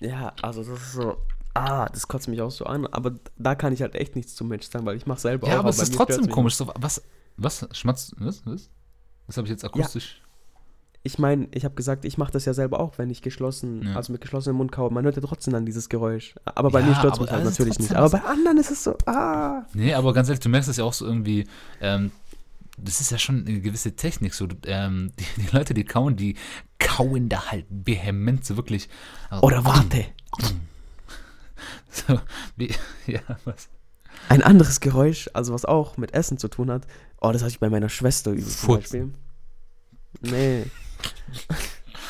ja, 0.00 0.32
also 0.42 0.62
das 0.62 0.80
ist 0.80 0.92
so, 0.92 1.16
ah, 1.54 1.88
das 1.88 2.06
kotzt 2.06 2.28
mich 2.28 2.42
auch 2.42 2.50
so 2.50 2.66
an, 2.66 2.86
aber 2.86 3.14
da 3.38 3.54
kann 3.54 3.72
ich 3.72 3.80
halt 3.80 3.94
echt 3.94 4.16
nichts 4.16 4.34
zum 4.34 4.48
Mensch 4.48 4.66
sagen, 4.68 4.84
weil 4.84 4.96
ich 4.96 5.06
mache 5.06 5.20
selber 5.20 5.48
Ja, 5.48 5.54
auch. 5.54 5.60
aber 5.60 5.70
es 5.70 5.78
ist 5.78 5.94
trotzdem 5.94 6.28
komisch. 6.28 6.56
So, 6.56 6.70
was, 6.76 7.02
was, 7.36 7.66
schmatzt, 7.72 8.14
was, 8.18 8.44
was? 8.44 8.70
Das 9.26 9.36
habe 9.38 9.46
ich 9.46 9.50
jetzt 9.50 9.64
akustisch. 9.64 10.20
Ich 11.06 11.20
meine, 11.20 11.46
ich 11.52 11.64
habe 11.64 11.76
gesagt, 11.76 12.04
ich 12.04 12.18
mache 12.18 12.32
das 12.32 12.44
ja 12.46 12.52
selber 12.52 12.80
auch, 12.80 12.98
wenn 12.98 13.10
ich 13.10 13.22
geschlossen, 13.22 13.82
Ja. 13.84 13.94
also 13.94 14.10
mit 14.12 14.20
geschlossenem 14.20 14.56
Mund 14.56 14.72
kaue. 14.72 14.90
Man 14.92 15.04
hört 15.04 15.14
ja 15.14 15.22
trotzdem 15.22 15.52
dann 15.52 15.64
dieses 15.64 15.88
Geräusch. 15.88 16.34
Aber 16.44 16.70
bei 16.70 16.80
Ja, 16.80 16.86
mir 16.86 16.94
stört 16.96 17.20
es 17.20 17.30
halt 17.30 17.44
natürlich 17.44 17.78
nicht. 17.78 17.94
Aber 17.94 18.10
bei 18.10 18.20
anderen 18.24 18.58
ist 18.58 18.72
es 18.72 18.82
so, 18.82 18.98
ah. 19.06 19.64
Nee, 19.72 19.94
aber 19.94 20.12
ganz 20.12 20.28
ehrlich, 20.28 20.40
du 20.40 20.48
merkst 20.48 20.68
es 20.68 20.78
ja 20.78 20.84
auch 20.84 20.92
so 20.92 21.06
irgendwie, 21.06 21.46
ähm, 21.80 22.10
das 22.76 23.00
ist 23.00 23.12
ja 23.12 23.18
schon 23.18 23.46
eine 23.46 23.60
gewisse 23.60 23.92
Technik. 23.94 24.34
So, 24.34 24.48
ähm, 24.66 25.12
die, 25.18 25.42
die, 25.42 25.56
Leute, 25.56 25.74
die 25.74 25.84
kauen, 25.84 26.16
die 26.16 26.36
kauen 26.80 27.28
da 27.28 27.52
halt 27.52 27.66
vehement, 27.70 28.44
so 28.44 28.56
wirklich. 28.56 28.88
Oder 29.42 29.64
warte. 29.64 30.06
So, 31.90 32.20
wie, 32.56 32.74
ja, 33.06 33.20
was? 33.44 33.68
Ein 34.28 34.42
anderes 34.42 34.80
Geräusch, 34.80 35.30
also 35.34 35.54
was 35.54 35.64
auch 35.64 35.96
mit 35.98 36.14
Essen 36.14 36.36
zu 36.36 36.48
tun 36.48 36.68
hat. 36.70 36.86
Oh, 37.20 37.30
das 37.30 37.42
hatte 37.42 37.52
ich 37.52 37.60
bei 37.60 37.70
meiner 37.70 37.88
Schwester 37.88 38.32
übrigens 38.32 38.60
zum 38.60 38.74
Beispiel. 38.76 39.10
Nee. 40.20 40.64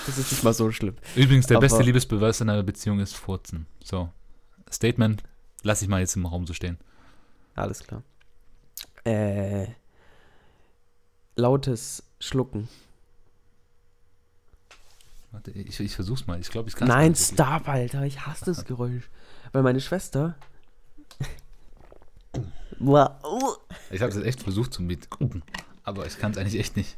Das 0.06 0.18
ist 0.18 0.30
nicht 0.30 0.44
mal 0.44 0.54
so 0.54 0.70
schlimm. 0.70 0.94
Übrigens, 1.16 1.46
der 1.46 1.56
Aber 1.56 1.66
beste 1.66 1.82
Liebesbeweis 1.82 2.40
in 2.40 2.48
einer 2.48 2.62
Beziehung 2.62 3.00
ist 3.00 3.16
Furzen. 3.16 3.66
So. 3.82 4.08
Statement, 4.70 5.22
lass 5.62 5.82
ich 5.82 5.88
mal 5.88 6.00
jetzt 6.00 6.14
im 6.16 6.26
Raum 6.26 6.46
so 6.46 6.54
stehen. 6.54 6.78
Alles 7.56 7.84
klar. 7.84 8.02
Äh. 9.04 9.66
Lautes 11.34 12.04
Schlucken. 12.20 12.68
Warte, 15.32 15.50
ich, 15.50 15.80
ich 15.80 15.94
versuch's 15.94 16.26
mal. 16.26 16.40
Ich 16.40 16.50
glaube, 16.50 16.68
ich 16.68 16.76
kann 16.76 16.88
Nein, 16.88 17.14
stop, 17.14 17.68
Alter. 17.68 18.04
Ich 18.04 18.24
hasse 18.26 18.46
das 18.46 18.64
Geräusch. 18.64 19.10
Weil 19.52 19.62
meine 19.62 19.80
Schwester. 19.80 20.34
ich 23.90 24.02
habe 24.02 24.12
es 24.12 24.16
echt 24.16 24.42
versucht 24.42 24.72
zu 24.72 24.86
gucken, 25.10 25.42
aber 25.82 26.06
ich 26.06 26.18
kann 26.18 26.32
es 26.32 26.38
eigentlich 26.38 26.58
echt 26.58 26.76
nicht. 26.76 26.96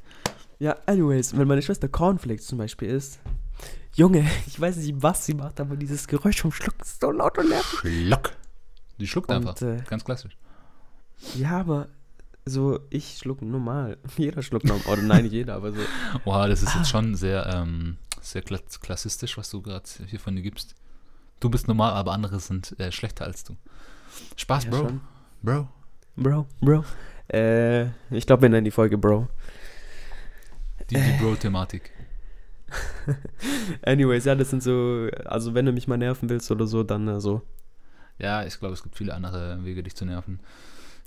Ja, 0.59 0.77
anyways, 0.87 1.37
wenn 1.37 1.47
meine 1.47 1.63
Schwester 1.63 1.89
Cornflakes 1.89 2.47
zum 2.47 2.59
Beispiel 2.59 2.89
isst, 2.89 3.21
Junge, 3.95 4.29
ich 4.47 4.61
weiß 4.61 4.77
nicht, 4.77 4.95
was 4.99 5.27
sie 5.27 5.35
macht, 5.35 5.61
aber 5.61 5.77
dieses 5.77 6.07
Geräusch 6.07 6.41
vom 6.41 6.53
Schluck 6.53 6.75
ist 6.81 7.01
so 7.01 7.11
laut 7.11 7.39
und 7.39 7.49
nervig. 7.49 7.81
Schluck. 7.81 8.33
Die 8.99 9.07
schluckt 9.07 9.31
und, 9.31 9.37
einfach. 9.37 9.61
Äh, 9.63 9.83
Ganz 9.89 10.05
klassisch. 10.05 10.37
Ja, 11.35 11.61
aber 11.61 11.89
so, 12.45 12.81
ich 12.91 13.19
schluck 13.19 13.43
normal. 13.43 13.99
Jeder 14.17 14.43
schluckt 14.43 14.65
normal. 14.67 14.87
Oder 14.93 15.03
nein, 15.03 15.25
nicht 15.25 15.33
jeder, 15.33 15.55
aber 15.55 15.73
so. 15.73 15.81
Oha, 16.25 16.49
das 16.49 16.63
ist 16.63 16.75
ah. 16.75 16.79
jetzt 16.79 16.91
schon 16.91 17.15
sehr, 17.15 17.47
ähm, 17.53 17.97
sehr 18.21 18.43
klassistisch, 18.43 19.37
was 19.37 19.51
du 19.51 19.63
gerade 19.63 19.85
hier 20.07 20.21
von 20.21 20.35
dir 20.35 20.43
gibst. 20.43 20.75
Du 21.41 21.51
bist 21.51 21.69
normal, 21.69 21.93
aber 21.93 22.13
andere 22.13 22.41
sind 22.41 22.79
äh, 22.81 22.91
schlechter 22.91 23.25
als 23.25 23.45
du. 23.45 23.57
Spaß, 24.37 24.65
ja, 24.65 24.71
Bro. 24.71 24.79
Schon. 24.79 25.01
Bro. 25.43 25.69
Bro, 26.17 26.47
Bro. 26.61 26.85
Äh, 27.33 27.87
ich 28.11 28.27
glaube, 28.27 28.43
wir 28.43 28.49
nennen 28.49 28.65
die 28.65 28.71
Folge 28.71 28.99
Bro. 28.99 29.29
Die, 30.91 30.97
die 30.97 31.23
Bro-Thematik. 31.23 31.91
Anyways, 33.83 34.25
ja, 34.25 34.35
das 34.35 34.51
sind 34.51 34.63
so, 34.63 35.09
also 35.25 35.55
wenn 35.55 35.67
du 35.67 35.73
mich 35.73 35.89
mal 35.89 35.97
nerven 35.97 36.29
willst 36.29 36.51
oder 36.51 36.67
so, 36.67 36.83
dann 36.83 37.09
äh, 37.09 37.21
so. 37.21 37.43
Ja, 38.19 38.45
ich 38.45 38.59
glaube, 38.59 38.75
es 38.75 38.83
gibt 38.83 38.97
viele 38.97 39.15
andere 39.15 39.65
Wege, 39.65 39.83
dich 39.83 39.95
zu 39.95 40.05
nerven. 40.05 40.41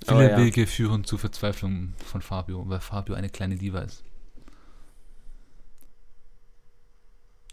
Viele 0.06 0.30
ja. 0.30 0.38
Wege 0.38 0.66
führen 0.66 1.04
zur 1.04 1.18
Verzweiflung 1.18 1.94
von 2.04 2.22
Fabio, 2.22 2.68
weil 2.68 2.80
Fabio 2.80 3.14
eine 3.14 3.28
kleine 3.28 3.56
Diva 3.56 3.80
ist. 3.80 4.02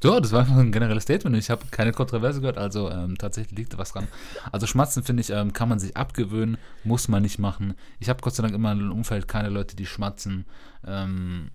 So, 0.02 0.18
das 0.20 0.32
war 0.32 0.42
einfach 0.42 0.56
ein 0.56 0.72
generelles 0.72 1.04
Statement. 1.04 1.36
Ich 1.36 1.50
habe 1.50 1.66
keine 1.72 1.92
Kontroverse 1.92 2.40
gehört, 2.40 2.58
also 2.58 2.90
ähm, 2.90 3.18
tatsächlich 3.18 3.58
liegt 3.58 3.74
da 3.74 3.78
was 3.78 3.92
dran. 3.92 4.08
Also 4.50 4.66
Schmatzen, 4.66 5.04
finde 5.04 5.22
ich, 5.22 5.30
ähm, 5.30 5.52
kann 5.52 5.68
man 5.68 5.78
sich 5.78 5.98
abgewöhnen, 5.98 6.58
muss 6.86 7.10
man 7.10 7.22
nicht 7.22 7.38
machen. 7.38 7.76
Ich 8.00 8.08
habe 8.08 8.22
Gott 8.22 8.34
sei 8.34 8.44
Dank 8.44 8.56
immer 8.56 8.72
im 8.72 8.94
Umfeld 8.94 9.28
keine 9.28 9.50
Leute, 9.50 9.76
die 9.76 9.86
schmatzen. 9.86 10.46
Ähm, 10.88 11.52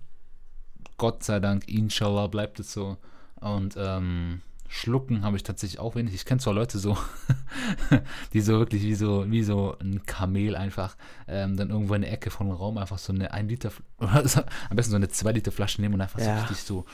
Gott 0.97 1.23
sei 1.23 1.39
Dank, 1.39 1.67
inshallah, 1.67 2.27
bleibt 2.27 2.59
es 2.59 2.73
so. 2.73 2.97
Und 3.41 3.75
ähm, 3.77 4.41
Schlucken 4.67 5.23
habe 5.23 5.37
ich 5.37 5.43
tatsächlich 5.43 5.79
auch 5.79 5.95
wenig. 5.95 6.13
Ich 6.13 6.25
kenne 6.25 6.41
zwar 6.41 6.53
Leute 6.53 6.79
so, 6.79 6.97
die 8.33 8.41
so 8.41 8.59
wirklich 8.59 8.83
wie 8.83 8.95
so, 8.95 9.29
wie 9.29 9.43
so 9.43 9.77
ein 9.79 10.05
Kamel 10.05 10.55
einfach 10.55 10.95
ähm, 11.27 11.55
dann 11.55 11.69
irgendwo 11.69 11.93
in 11.93 12.01
der 12.01 12.11
Ecke 12.11 12.29
von 12.29 12.47
einem 12.47 12.55
Raum 12.55 12.77
einfach 12.77 12.97
so 12.97 13.13
eine 13.13 13.31
1 13.31 13.49
Liter, 13.49 13.71
am 13.99 14.75
besten 14.75 14.91
so 14.91 14.95
eine 14.95 15.07
2 15.07 15.31
Liter 15.31 15.51
Flasche 15.51 15.81
nehmen 15.81 15.93
und 15.93 16.01
einfach 16.01 16.19
ja. 16.19 16.35
so 16.35 16.41
richtig 16.41 16.57
so. 16.63 16.85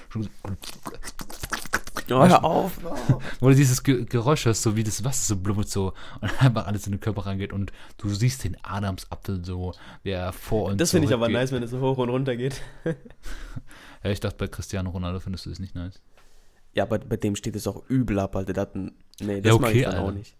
Oh, 2.09 2.27
hör 2.27 2.43
auf! 2.43 2.79
Wo 3.39 3.49
du 3.49 3.55
dieses 3.55 3.83
Geräusch 3.83 4.45
hörst, 4.45 4.63
so 4.63 4.75
wie 4.75 4.83
das 4.83 5.03
Wasser 5.03 5.35
so 5.35 5.41
blubbert 5.41 5.69
so 5.69 5.93
und 6.19 6.29
einfach 6.41 6.67
alles 6.67 6.85
in 6.85 6.93
den 6.93 6.99
Körper 6.99 7.25
reingeht 7.25 7.53
und 7.53 7.71
du 7.97 8.09
siehst 8.09 8.43
den 8.43 8.57
Adamsapfel 8.63 9.43
so, 9.45 9.73
der 10.03 10.33
vor 10.33 10.69
uns 10.69 10.77
Das 10.77 10.91
finde 10.91 11.07
ich 11.07 11.13
aber 11.13 11.29
nice, 11.29 11.51
wenn 11.51 11.63
es 11.63 11.71
so 11.71 11.79
hoch 11.79 11.97
und 11.97 12.09
runter 12.09 12.35
geht. 12.35 12.61
Ja, 14.03 14.09
ich 14.11 14.19
dachte, 14.19 14.37
bei 14.37 14.47
Cristiano 14.47 14.89
Ronaldo 14.89 15.19
findest 15.19 15.45
du 15.45 15.51
es 15.51 15.59
nicht 15.59 15.75
nice. 15.75 16.01
Ja, 16.73 16.83
aber 16.83 16.99
bei 16.99 17.17
dem 17.17 17.35
steht 17.35 17.55
es 17.55 17.67
auch 17.67 17.83
übel 17.89 18.19
ab, 18.19 18.35
Alter. 18.35 18.53
Das, 18.53 18.69
nee, 18.73 19.41
das 19.41 19.45
ja, 19.45 19.53
okay, 19.53 19.61
mag 19.61 19.75
ich 19.75 19.83
dann 19.83 19.93
Alter. 19.93 20.05
auch 20.05 20.11
nicht. 20.11 20.35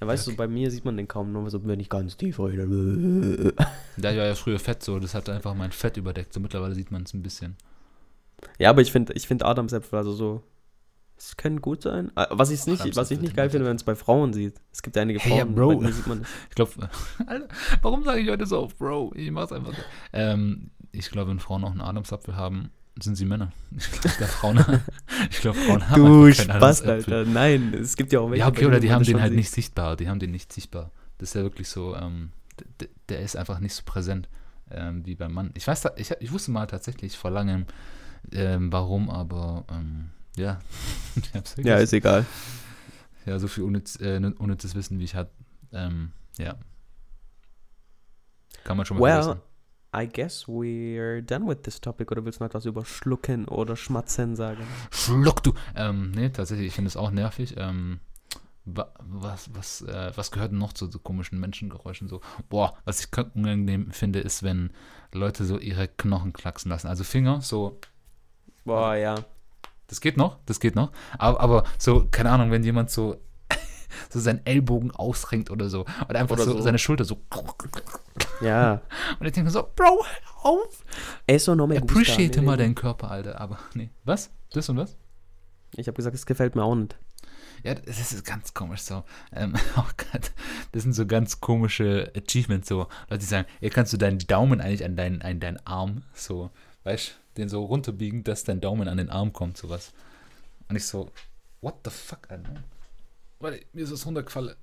Ja, 0.00 0.06
weißt 0.06 0.26
okay. 0.26 0.34
du, 0.34 0.38
bei 0.38 0.48
mir 0.48 0.70
sieht 0.70 0.84
man 0.84 0.96
den 0.96 1.06
kaum 1.06 1.32
nur, 1.32 1.48
so 1.50 1.64
wenn 1.64 1.78
ich 1.78 1.88
ganz 1.88 2.16
tief 2.16 2.40
rede. 2.40 2.66
Der 3.96 4.16
war 4.16 4.26
ja 4.26 4.34
früher 4.34 4.58
fett 4.58 4.82
so, 4.82 4.98
das 4.98 5.14
hat 5.14 5.28
einfach 5.28 5.54
mein 5.54 5.70
Fett 5.70 5.96
überdeckt. 5.96 6.32
So 6.32 6.40
mittlerweile 6.40 6.74
sieht 6.74 6.90
man 6.90 7.04
es 7.04 7.14
ein 7.14 7.22
bisschen. 7.22 7.56
Ja, 8.58 8.70
aber 8.70 8.82
ich 8.82 8.90
finde 8.90 9.12
ich 9.12 9.28
find 9.28 9.44
Adamsäpfel, 9.44 9.98
also 9.98 10.12
so, 10.12 10.42
es 11.16 11.36
können 11.36 11.60
gut 11.60 11.82
sein. 11.82 12.10
Ah, 12.16 12.26
was, 12.30 12.50
ich's 12.50 12.66
nicht, 12.66 12.96
was 12.96 13.10
ich 13.12 13.20
nicht 13.20 13.36
geil 13.36 13.48
finde, 13.48 13.68
wenn 13.68 13.76
es 13.76 13.84
bei 13.84 13.94
Frauen 13.94 14.32
sieht. 14.32 14.60
Es 14.72 14.82
gibt 14.82 14.96
ja 14.96 15.02
einige 15.02 15.20
Frauen, 15.20 15.30
hey, 15.30 15.38
ja, 15.38 15.44
Bro. 15.44 15.86
sieht 15.92 16.06
man. 16.08 16.26
Ich 16.48 16.56
glaube, 16.56 16.72
warum 17.82 18.02
sage 18.02 18.20
ich 18.20 18.28
heute 18.28 18.46
so 18.46 18.58
auf 18.58 18.76
Bro? 18.76 19.12
Ich 19.14 19.30
mach's 19.30 19.52
einfach 19.52 19.72
so. 19.72 19.82
Ähm, 20.12 20.72
ich 20.92 21.10
glaube, 21.10 21.30
wenn 21.30 21.40
Frauen 21.40 21.64
auch 21.64 21.70
einen 21.70 21.80
Adamsapfel 21.80 22.36
haben, 22.36 22.70
sind 23.00 23.16
sie 23.16 23.24
Männer. 23.24 23.52
Ich 23.76 24.16
glaube, 24.16 24.32
Frauen, 24.32 24.58
ich 25.30 25.40
glaub, 25.40 25.56
Frauen 25.56 25.88
haben 25.88 26.04
Du 26.04 26.32
Spaß, 26.32 26.82
Alter. 26.82 27.24
Nein, 27.24 27.74
es 27.74 27.96
gibt 27.96 28.12
ja 28.12 28.20
auch 28.20 28.30
welche. 28.30 28.40
Ja, 28.40 28.48
okay, 28.48 28.66
oder 28.66 28.80
die 28.80 28.92
haben 28.92 29.04
den 29.04 29.20
halt 29.20 29.30
sieht. 29.30 29.38
nicht 29.38 29.50
sichtbar. 29.50 29.96
Die 29.96 30.08
haben 30.08 30.18
den 30.18 30.30
nicht 30.30 30.52
sichtbar. 30.52 30.90
Das 31.18 31.30
ist 31.30 31.34
ja 31.34 31.42
wirklich 31.42 31.68
so, 31.68 31.96
ähm, 31.96 32.30
der 33.08 33.20
ist 33.20 33.36
einfach 33.36 33.60
nicht 33.60 33.74
so 33.74 33.82
präsent 33.84 34.28
ähm, 34.70 35.04
wie 35.06 35.14
beim 35.14 35.32
Mann. 35.32 35.50
Ich 35.54 35.66
weiß, 35.66 35.84
ich, 35.96 36.10
ich 36.20 36.32
wusste 36.32 36.50
mal 36.50 36.66
tatsächlich 36.66 37.16
vor 37.16 37.30
langem, 37.30 37.66
ähm, 38.32 38.72
warum, 38.72 39.10
aber 39.10 39.64
ähm, 39.70 40.10
ja. 40.36 40.58
ja, 41.56 41.76
ist 41.76 41.92
egal. 41.92 42.26
Ja, 43.26 43.38
so 43.38 43.48
viel 43.48 43.64
unnütz, 43.64 43.96
äh, 44.00 44.20
unnützes 44.38 44.74
Wissen, 44.74 44.98
wie 44.98 45.04
ich 45.04 45.14
hatte. 45.14 45.30
Ähm, 45.72 46.12
ja. 46.38 46.56
Kann 48.64 48.76
man 48.76 48.86
schon 48.86 48.98
mal 48.98 49.04
well, 49.04 49.22
vergessen. 49.22 49.51
I 49.94 50.06
guess 50.06 50.48
we're 50.48 51.20
done 51.20 51.46
with 51.46 51.62
this 51.62 51.80
topic. 51.80 52.10
Oder 52.10 52.24
willst 52.24 52.40
du 52.40 52.44
noch 52.44 52.50
etwas 52.50 52.64
über 52.64 52.84
Schlucken 52.84 53.46
oder 53.46 53.76
Schmatzen 53.76 54.36
sagen? 54.36 54.66
Schluck 54.90 55.42
du! 55.42 55.52
Ähm, 55.76 56.12
nee, 56.12 56.30
tatsächlich, 56.30 56.68
ich 56.68 56.74
finde 56.74 56.88
es 56.88 56.96
auch 56.96 57.10
nervig. 57.10 57.54
Ähm, 57.58 58.00
was, 58.64 59.50
was, 59.54 59.82
äh, 59.82 60.12
was 60.14 60.30
gehört 60.30 60.52
noch 60.52 60.72
zu 60.72 60.90
so 60.90 60.98
komischen 60.98 61.38
Menschengeräuschen? 61.40 62.08
So, 62.08 62.20
boah, 62.48 62.76
was 62.84 63.00
ich 63.00 63.08
unangenehm 63.34 63.90
finde, 63.90 64.20
ist, 64.20 64.42
wenn 64.42 64.70
Leute 65.12 65.44
so 65.44 65.58
ihre 65.58 65.88
Knochen 65.88 66.32
klacksen 66.32 66.70
lassen. 66.70 66.86
Also 66.86 67.04
Finger, 67.04 67.40
so. 67.40 67.78
Boah, 68.64 68.94
ja. 68.94 69.16
Das 69.88 70.00
geht 70.00 70.16
noch, 70.16 70.38
das 70.46 70.60
geht 70.60 70.74
noch. 70.74 70.90
Aber, 71.18 71.40
aber 71.40 71.64
so, 71.76 72.06
keine 72.10 72.30
Ahnung, 72.30 72.50
wenn 72.50 72.64
jemand 72.64 72.90
so 72.90 73.20
so 74.10 74.20
seinen 74.20 74.44
Ellbogen 74.44 74.90
ausrenkt 74.90 75.50
oder 75.50 75.68
so. 75.68 75.84
Oder 76.08 76.20
einfach 76.20 76.36
oder 76.36 76.44
so, 76.44 76.52
so, 76.52 76.60
seine 76.60 76.78
Schulter 76.78 77.04
so. 77.04 77.18
Ja. 78.40 78.80
Und 79.20 79.26
ich 79.26 79.32
denke 79.32 79.50
so, 79.50 79.68
Bro, 79.74 80.04
auf. 80.42 80.84
Eso 81.26 81.54
no 81.54 81.66
me 81.66 81.80
gusta. 81.80 81.92
Appreciate 81.94 82.42
mal 82.42 82.56
deinen 82.56 82.74
Körper, 82.74 83.10
Alter. 83.10 83.40
Aber 83.40 83.58
nee. 83.74 83.90
Was? 84.04 84.30
Das 84.52 84.68
und 84.68 84.76
was? 84.76 84.96
Ich 85.76 85.86
habe 85.86 85.96
gesagt, 85.96 86.14
es 86.14 86.26
gefällt 86.26 86.54
mir 86.54 86.64
auch 86.64 86.74
nicht. 86.74 86.96
Ja, 87.64 87.74
das 87.74 88.12
ist 88.12 88.24
ganz 88.24 88.54
komisch 88.54 88.80
so. 88.80 89.04
Ähm, 89.32 89.54
oh 89.76 89.88
Gott, 89.96 90.32
das 90.72 90.82
sind 90.82 90.92
so 90.92 91.06
ganz 91.06 91.40
komische 91.40 92.12
Achievements 92.16 92.68
so. 92.68 92.88
Leute, 93.08 93.20
die 93.20 93.26
sagen, 93.26 93.46
hier 93.60 93.70
kannst 93.70 93.92
du 93.92 93.96
deinen 93.96 94.18
Daumen 94.18 94.60
eigentlich 94.60 94.84
an 94.84 94.96
deinen, 94.96 95.22
an 95.22 95.40
deinen 95.40 95.64
Arm 95.66 96.02
so, 96.12 96.50
weißt 96.84 97.16
den 97.36 97.48
so 97.48 97.64
runterbiegen, 97.64 98.24
dass 98.24 98.44
dein 98.44 98.60
Daumen 98.60 98.88
an 98.88 98.98
den 98.98 99.08
Arm 99.08 99.32
kommt, 99.32 99.56
sowas. 99.56 99.92
Und 100.68 100.76
ich 100.76 100.86
so, 100.86 101.10
what 101.60 101.76
the 101.84 101.90
fuck, 101.90 102.30
Alter? 102.30 102.62
Warte, 103.42 103.60
mir 103.72 103.82
ist 103.82 103.90
es 103.90 104.06
runtergefallen. 104.06 104.54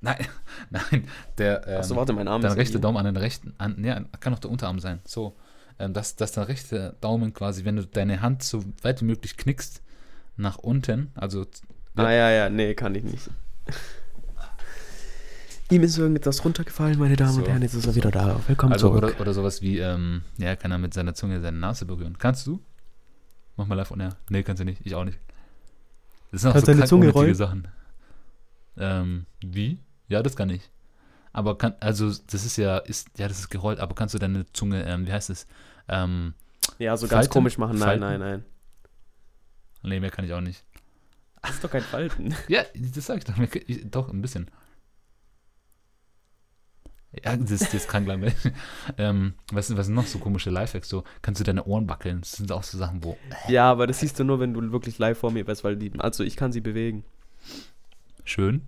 Nein, 0.00 0.26
nein, 0.70 1.06
der. 1.36 1.68
Ähm, 1.68 1.78
Achso, 1.78 1.94
warte, 1.94 2.14
mein 2.14 2.28
Arm 2.28 2.40
Der 2.40 2.56
rechte 2.56 2.80
Daumen 2.80 2.96
an 2.96 3.04
den 3.04 3.18
rechten. 3.18 3.54
An, 3.58 3.84
ja, 3.84 4.00
kann 4.20 4.34
auch 4.34 4.38
der 4.38 4.50
Unterarm 4.50 4.80
sein. 4.80 5.00
So. 5.04 5.36
Ähm, 5.78 5.92
dass, 5.92 6.16
dass 6.16 6.32
der 6.32 6.48
rechte 6.48 6.96
Daumen 7.00 7.34
quasi, 7.34 7.64
wenn 7.64 7.76
du 7.76 7.86
deine 7.86 8.22
Hand 8.22 8.42
so 8.42 8.64
weit 8.82 9.02
wie 9.02 9.04
möglich 9.04 9.36
knickst, 9.36 9.82
nach 10.36 10.58
unten, 10.58 11.12
also. 11.14 11.46
Ah, 11.94 12.10
ja, 12.10 12.30
ja, 12.30 12.48
nee, 12.48 12.74
kann 12.74 12.94
ich 12.94 13.04
nicht. 13.04 13.30
Ihm 15.70 15.82
ist 15.82 15.98
irgendetwas 15.98 16.42
runtergefallen, 16.44 16.98
meine 16.98 17.16
Damen 17.16 17.32
so, 17.32 17.40
und 17.40 17.48
Herren, 17.48 17.62
jetzt 17.62 17.74
ist 17.74 17.86
er 17.86 17.94
wieder 17.94 18.10
da. 18.10 18.40
Willkommen 18.46 18.72
also, 18.72 18.88
zurück. 18.88 19.04
Oder, 19.04 19.20
oder 19.20 19.34
sowas 19.34 19.60
wie, 19.60 19.78
ähm, 19.78 20.22
ja, 20.38 20.56
kann 20.56 20.70
er 20.70 20.78
mit 20.78 20.94
seiner 20.94 21.14
Zunge 21.14 21.40
seine 21.40 21.58
Nase 21.58 21.84
berühren. 21.84 22.16
Kannst 22.18 22.46
du? 22.46 22.60
Mach 23.56 23.66
mal 23.66 23.74
live 23.74 23.90
on 23.90 24.00
air. 24.00 24.16
Nee, 24.30 24.42
kannst 24.42 24.60
du 24.60 24.64
nicht. 24.64 24.80
Ich 24.84 24.94
auch 24.94 25.04
nicht. 25.04 25.18
Das 26.30 26.40
sind 26.40 26.50
auch 26.50 26.54
Kannst 26.54 26.66
so 26.66 26.72
deine 26.72 27.12
Zunge? 27.12 27.34
Sachen. 27.34 27.68
Ähm, 28.76 29.26
wie? 29.40 29.78
Ja, 30.08 30.22
das 30.22 30.36
kann 30.36 30.50
ich. 30.50 30.70
Aber 31.32 31.56
kann, 31.56 31.74
also 31.80 32.08
das 32.08 32.44
ist 32.44 32.56
ja, 32.58 32.78
ist, 32.78 33.18
ja, 33.18 33.28
das 33.28 33.38
ist 33.38 33.48
gerollt, 33.48 33.80
aber 33.80 33.94
kannst 33.94 34.14
du 34.14 34.18
deine 34.18 34.50
Zunge, 34.52 34.84
ähm, 34.84 35.06
wie 35.06 35.12
heißt 35.12 35.30
es? 35.30 35.46
Ähm, 35.88 36.34
ja, 36.78 36.96
so 36.96 37.08
ganz 37.08 37.28
komisch 37.28 37.58
machen. 37.58 37.78
Nein, 37.78 38.00
Falten? 38.00 38.00
nein, 38.00 38.20
nein. 38.20 38.44
Nee, 39.82 40.00
mehr 40.00 40.10
kann 40.10 40.24
ich 40.24 40.32
auch 40.32 40.40
nicht. 40.40 40.64
Das 41.42 41.52
ist 41.52 41.64
doch 41.64 41.70
kein 41.70 41.82
Falten. 41.82 42.34
ja, 42.48 42.62
das 42.74 43.06
sag 43.06 43.18
ich 43.18 43.24
doch. 43.24 43.36
Ich, 43.66 43.90
doch, 43.90 44.10
ein 44.10 44.22
bisschen. 44.22 44.50
Ja, 47.24 47.36
das, 47.36 47.60
das 47.60 47.74
ist 47.74 47.88
krank 47.88 48.06
langweilig. 48.06 48.34
ähm, 48.96 49.34
was, 49.52 49.76
was 49.76 49.86
sind 49.86 49.94
noch 49.94 50.06
so 50.06 50.18
komische 50.18 50.50
Lifehacks? 50.50 50.88
So, 50.88 51.04
kannst 51.20 51.40
du 51.40 51.44
deine 51.44 51.64
Ohren 51.64 51.88
wackeln? 51.88 52.20
Das 52.20 52.32
sind 52.32 52.50
auch 52.52 52.62
so 52.62 52.78
Sachen, 52.78 53.04
wo. 53.04 53.18
Ja, 53.48 53.70
aber 53.70 53.86
das 53.86 54.00
siehst 54.00 54.18
du 54.18 54.24
nur, 54.24 54.40
wenn 54.40 54.54
du 54.54 54.72
wirklich 54.72 54.98
live 54.98 55.18
vor 55.18 55.30
mir 55.30 55.44
bist, 55.44 55.64
weil 55.64 55.76
die. 55.76 55.92
Also 55.98 56.24
ich 56.24 56.36
kann 56.36 56.52
sie 56.52 56.60
bewegen. 56.60 57.04
Schön. 58.24 58.62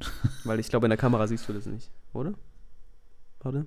Weil 0.44 0.60
ich 0.60 0.68
glaube, 0.68 0.86
in 0.86 0.90
der 0.90 0.98
Kamera 0.98 1.26
siehst 1.26 1.48
du 1.48 1.52
das 1.52 1.66
nicht, 1.66 1.90
oder? 2.12 2.34
Warte. 3.40 3.66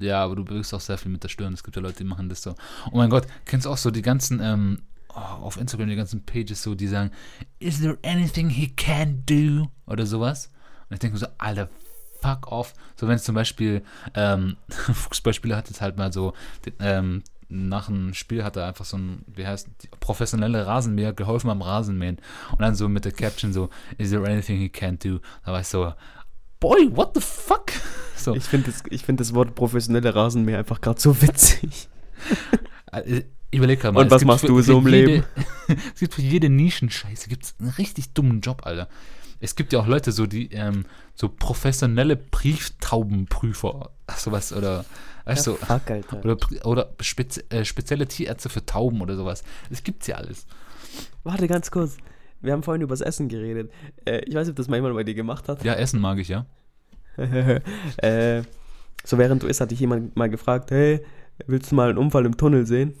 Ja, 0.00 0.24
aber 0.24 0.36
du 0.36 0.44
bewegst 0.44 0.74
auch 0.74 0.80
sehr 0.80 0.98
viel 0.98 1.12
mit 1.12 1.22
der 1.22 1.28
Stirn. 1.28 1.52
Es 1.52 1.62
gibt 1.62 1.76
ja 1.76 1.82
Leute, 1.82 1.98
die 1.98 2.04
machen 2.04 2.28
das 2.28 2.42
so. 2.42 2.54
Oh 2.90 2.96
mein 2.96 3.10
Gott, 3.10 3.26
kennst 3.44 3.66
du 3.66 3.70
auch 3.70 3.76
so 3.76 3.90
die 3.90 4.02
ganzen, 4.02 4.40
ähm, 4.42 4.82
oh, 5.10 5.18
auf 5.18 5.56
Instagram 5.56 5.88
die 5.88 5.96
ganzen 5.96 6.24
Pages 6.24 6.62
so, 6.62 6.74
die 6.74 6.88
sagen, 6.88 7.12
is 7.60 7.80
there 7.80 7.98
anything 8.04 8.48
he 8.48 8.68
can 8.68 9.22
do? 9.26 9.70
Oder 9.86 10.06
sowas. 10.06 10.50
Und 10.88 10.94
ich 10.94 11.00
denke 11.00 11.14
mir 11.14 11.20
so, 11.20 11.26
Alter, 11.38 11.68
fuck 12.20 12.50
off. 12.50 12.74
So, 12.96 13.06
wenn 13.06 13.16
es 13.16 13.24
zum 13.24 13.34
Beispiel, 13.34 13.84
ähm, 14.14 14.56
Fußballspieler 14.68 15.56
hat 15.56 15.68
jetzt 15.68 15.80
halt 15.80 15.96
mal 15.96 16.12
so, 16.12 16.32
ähm, 16.80 17.22
nach 17.48 17.88
einem 17.88 18.14
Spiel 18.14 18.44
hat 18.44 18.56
er 18.56 18.66
einfach 18.66 18.84
so 18.84 18.96
ein, 18.96 19.24
wie 19.26 19.46
heißt, 19.46 19.68
professionelle 20.00 20.66
Rasenmäher 20.66 21.12
geholfen 21.12 21.48
beim 21.48 21.62
Rasenmähen. 21.62 22.18
Und 22.52 22.60
dann 22.60 22.74
so 22.74 22.88
mit 22.88 23.04
der 23.04 23.12
Caption 23.12 23.52
so, 23.52 23.70
is 23.98 24.10
there 24.10 24.24
anything 24.24 24.58
he 24.58 24.68
can't 24.68 25.02
do? 25.06 25.20
Da 25.44 25.52
war 25.52 25.60
ich 25.60 25.68
so, 25.68 25.92
boy, 26.60 26.88
what 26.94 27.12
the 27.14 27.20
fuck? 27.20 27.72
So. 28.16 28.34
Ich 28.34 28.44
finde 28.44 28.70
das, 28.70 29.02
find 29.02 29.20
das 29.20 29.34
Wort 29.34 29.54
professionelle 29.54 30.14
Rasenmäher 30.14 30.58
einfach 30.58 30.80
gerade 30.80 31.00
so 31.00 31.20
witzig. 31.20 31.88
Äh, 32.92 33.22
überleg 33.50 33.82
mal. 33.82 33.96
Und 33.96 34.10
was 34.10 34.24
machst 34.24 34.42
für, 34.42 34.46
du 34.46 34.62
so 34.62 34.78
im 34.78 34.86
jede, 34.86 35.06
Leben? 35.06 35.24
es 35.94 36.00
gibt 36.00 36.14
für 36.14 36.22
jede 36.22 36.48
Nischenscheiße 36.48 37.28
gibt's 37.28 37.56
einen 37.58 37.70
richtig 37.70 38.14
dummen 38.14 38.40
Job, 38.40 38.64
Alter. 38.64 38.88
Es 39.40 39.56
gibt 39.56 39.72
ja 39.72 39.80
auch 39.80 39.86
Leute, 39.88 40.12
so 40.12 40.26
die, 40.26 40.52
ähm, 40.52 40.86
so 41.16 41.28
professionelle 41.28 42.16
Brieftaubenprüfer, 42.16 43.90
sowas, 44.16 44.52
oder, 44.52 44.84
du, 45.26 45.54
fuck, 45.54 45.82
oder, 46.24 46.66
oder 46.66 46.94
spezi 47.00 47.42
äh, 47.48 47.64
spezielle 47.64 48.06
Tierärzte 48.06 48.48
für 48.48 48.64
Tauben 48.64 49.00
oder 49.00 49.16
sowas. 49.16 49.42
Das 49.70 49.82
gibt's 49.82 50.06
ja 50.06 50.16
alles. 50.16 50.46
Warte 51.22 51.48
ganz 51.48 51.70
kurz. 51.70 51.96
Wir 52.40 52.52
haben 52.52 52.62
vorhin 52.62 52.82
über 52.82 52.92
das 52.92 53.00
Essen 53.00 53.28
geredet. 53.28 53.72
Äh, 54.04 54.20
ich 54.26 54.34
weiß 54.34 54.46
nicht, 54.46 54.52
ob 54.52 54.56
das 54.56 54.68
mal 54.68 54.76
jemand 54.76 54.94
bei 54.94 55.04
dir 55.04 55.14
gemacht 55.14 55.48
hat. 55.48 55.64
Ja, 55.64 55.74
Essen 55.74 56.00
mag 56.00 56.18
ich, 56.18 56.28
ja. 56.28 56.46
äh, 57.16 58.42
so 59.02 59.18
während 59.18 59.42
du 59.42 59.46
isst, 59.46 59.60
hatte 59.60 59.72
ich 59.72 59.80
jemand 59.80 60.14
mal 60.16 60.28
gefragt, 60.28 60.70
hey, 60.70 61.04
willst 61.46 61.70
du 61.70 61.74
mal 61.74 61.88
einen 61.88 61.98
Unfall 61.98 62.26
im 62.26 62.36
Tunnel 62.36 62.66
sehen? 62.66 62.94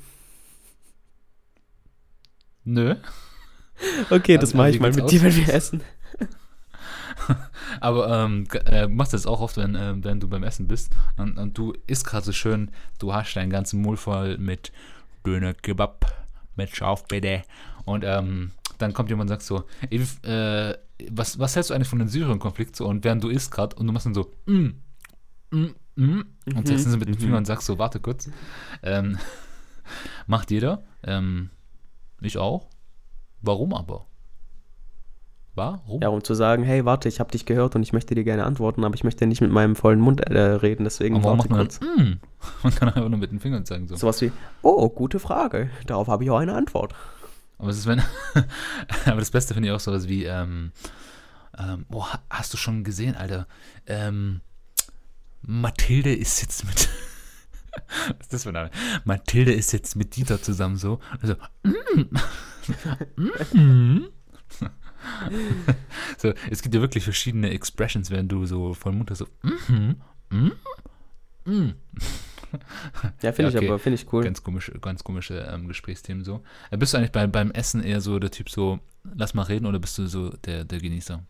Nö. 2.64 2.94
Okay, 4.08 4.38
das 4.38 4.54
mache 4.54 4.70
ich 4.70 4.80
mal 4.80 4.92
mit 4.92 5.10
dir, 5.10 5.22
wenn 5.22 5.36
wir 5.36 5.52
essen. 5.52 5.82
Aber 7.80 8.08
ähm, 8.08 8.46
äh, 8.66 8.86
machst 8.86 9.12
du 9.12 9.16
das 9.16 9.26
auch 9.26 9.40
oft, 9.40 9.56
wenn, 9.56 9.74
äh, 9.74 9.94
wenn 10.02 10.20
du 10.20 10.28
beim 10.28 10.42
Essen 10.42 10.68
bist 10.68 10.92
und, 11.16 11.38
und 11.38 11.56
du 11.56 11.72
isst 11.86 12.06
gerade 12.06 12.24
so 12.24 12.32
schön, 12.32 12.70
du 12.98 13.12
hast 13.12 13.34
deinen 13.34 13.50
ganzen 13.50 13.82
Mund 13.82 13.98
voll 13.98 14.38
mit 14.38 14.72
Döner 15.24 15.54
Kebab, 15.54 16.26
mit 16.56 16.74
Schauf 16.74 17.06
bitte. 17.06 17.42
Und 17.84 18.04
ähm, 18.04 18.52
dann 18.78 18.92
kommt 18.92 19.10
jemand 19.10 19.30
und 19.30 19.40
sagt 19.40 19.42
so, 19.42 19.64
äh, 20.22 20.74
was, 21.10 21.38
was 21.38 21.56
hältst 21.56 21.70
du 21.70 21.74
eigentlich 21.74 21.88
von 21.88 21.98
dem 21.98 22.08
Syrien-Konflikt 22.08 22.76
so? 22.76 22.86
Und 22.86 23.04
während 23.04 23.22
du 23.22 23.28
isst 23.28 23.50
gerade 23.50 23.76
und 23.76 23.86
du 23.86 23.92
machst 23.92 24.06
dann 24.06 24.14
so, 24.14 24.30
mm, 24.46 24.68
mm, 25.50 25.56
mm, 25.56 25.74
und 25.96 26.26
mhm, 26.46 26.66
zeigst 26.66 26.86
dann 26.86 26.98
mit 26.98 27.08
dem 27.08 27.16
Finger 27.16 27.32
mhm. 27.32 27.38
und 27.38 27.46
sagst 27.46 27.66
so, 27.66 27.78
warte 27.78 28.00
kurz. 28.00 28.30
Ähm, 28.82 29.18
macht 30.26 30.50
jeder. 30.50 30.84
Ähm, 31.02 31.50
ich 32.20 32.38
auch. 32.38 32.68
Warum 33.42 33.74
aber? 33.74 34.06
Warum? 35.54 36.02
Ja, 36.02 36.08
um 36.08 36.24
zu 36.24 36.34
sagen, 36.34 36.64
hey, 36.64 36.84
warte, 36.84 37.08
ich 37.08 37.20
habe 37.20 37.30
dich 37.30 37.46
gehört 37.46 37.76
und 37.76 37.82
ich 37.82 37.92
möchte 37.92 38.14
dir 38.16 38.24
gerne 38.24 38.44
antworten, 38.44 38.84
aber 38.84 38.94
ich 38.94 39.04
möchte 39.04 39.26
nicht 39.26 39.40
mit 39.40 39.52
meinem 39.52 39.76
vollen 39.76 40.00
Mund 40.00 40.20
äh, 40.20 40.38
reden, 40.38 40.82
deswegen 40.82 41.16
aber 41.16 41.24
warum 41.24 41.38
macht 41.38 41.50
man 41.50 41.60
kurz. 41.60 41.80
Mm. 41.80 42.14
Man 42.62 42.74
kann 42.74 42.88
einfach 42.88 43.08
nur 43.08 43.18
mit 43.18 43.30
den 43.30 43.38
Fingern 43.40 43.64
zeigen. 43.64 43.86
So. 43.86 43.94
Sowas 43.96 44.20
wie, 44.20 44.32
oh, 44.62 44.88
gute 44.88 45.20
Frage, 45.20 45.70
darauf 45.86 46.08
habe 46.08 46.24
ich 46.24 46.30
auch 46.30 46.38
eine 46.38 46.54
Antwort. 46.54 46.94
Aber, 47.58 47.70
es 47.70 47.78
ist, 47.78 47.86
wenn, 47.86 48.02
aber 49.06 49.20
das 49.20 49.30
Beste 49.30 49.54
finde 49.54 49.68
ich 49.68 49.74
auch 49.74 49.80
sowas 49.80 50.08
wie, 50.08 50.24
ähm, 50.24 50.72
ähm, 51.56 51.86
boah, 51.88 52.08
hast 52.28 52.52
du 52.52 52.56
schon 52.56 52.82
gesehen, 52.82 53.14
Alter? 53.14 53.46
Ähm, 53.86 54.40
Mathilde 55.42 56.14
ist 56.14 56.42
jetzt 56.42 56.64
mit. 56.64 56.88
Was 58.08 58.20
ist 58.20 58.32
das 58.32 58.42
für 58.42 58.50
ein 58.50 58.54
Name? 58.54 58.70
Mathilde 59.04 59.52
ist 59.52 59.72
jetzt 59.72 59.94
mit 59.96 60.16
Dieter 60.16 60.42
zusammen 60.42 60.76
so. 60.76 61.00
Also, 61.20 61.34
mm, 61.62 62.16
mm, 63.58 64.08
so, 66.18 66.32
es 66.50 66.62
gibt 66.62 66.74
ja 66.74 66.80
wirklich 66.80 67.04
verschiedene 67.04 67.50
Expressions, 67.50 68.10
wenn 68.10 68.28
du 68.28 68.46
so 68.46 68.74
von 68.74 68.96
Mutter 68.96 69.14
so 69.14 69.26
mm, 69.42 69.94
mm, 70.30 70.52
mm. 71.44 71.74
Ja, 73.22 73.32
finde 73.32 73.50
ja, 73.50 73.56
okay. 73.56 73.64
ich 73.64 73.70
aber, 73.70 73.78
finde 73.78 73.94
ich 73.96 74.12
cool. 74.12 74.22
Ganz 74.22 74.42
komische, 74.42 74.72
ganz 74.80 75.02
komische 75.02 75.38
ähm, 75.52 75.68
Gesprächsthemen 75.68 76.24
so. 76.24 76.42
Äh, 76.70 76.76
bist 76.76 76.92
du 76.92 76.98
eigentlich 76.98 77.12
bei, 77.12 77.26
beim 77.26 77.50
Essen 77.50 77.82
eher 77.82 78.00
so 78.00 78.18
der 78.18 78.30
Typ 78.30 78.48
so, 78.48 78.78
lass 79.14 79.34
mal 79.34 79.42
reden 79.42 79.66
oder 79.66 79.78
bist 79.78 79.98
du 79.98 80.06
so 80.06 80.30
der, 80.44 80.64
der 80.64 80.80
Genießer? 80.80 81.24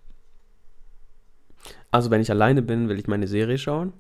Also, 1.91 2.11
wenn 2.11 2.21
ich 2.21 2.31
alleine 2.31 2.61
bin, 2.61 2.89
will 2.89 2.99
ich 2.99 3.07
meine 3.07 3.27
Serie 3.27 3.57
schauen. 3.57 3.93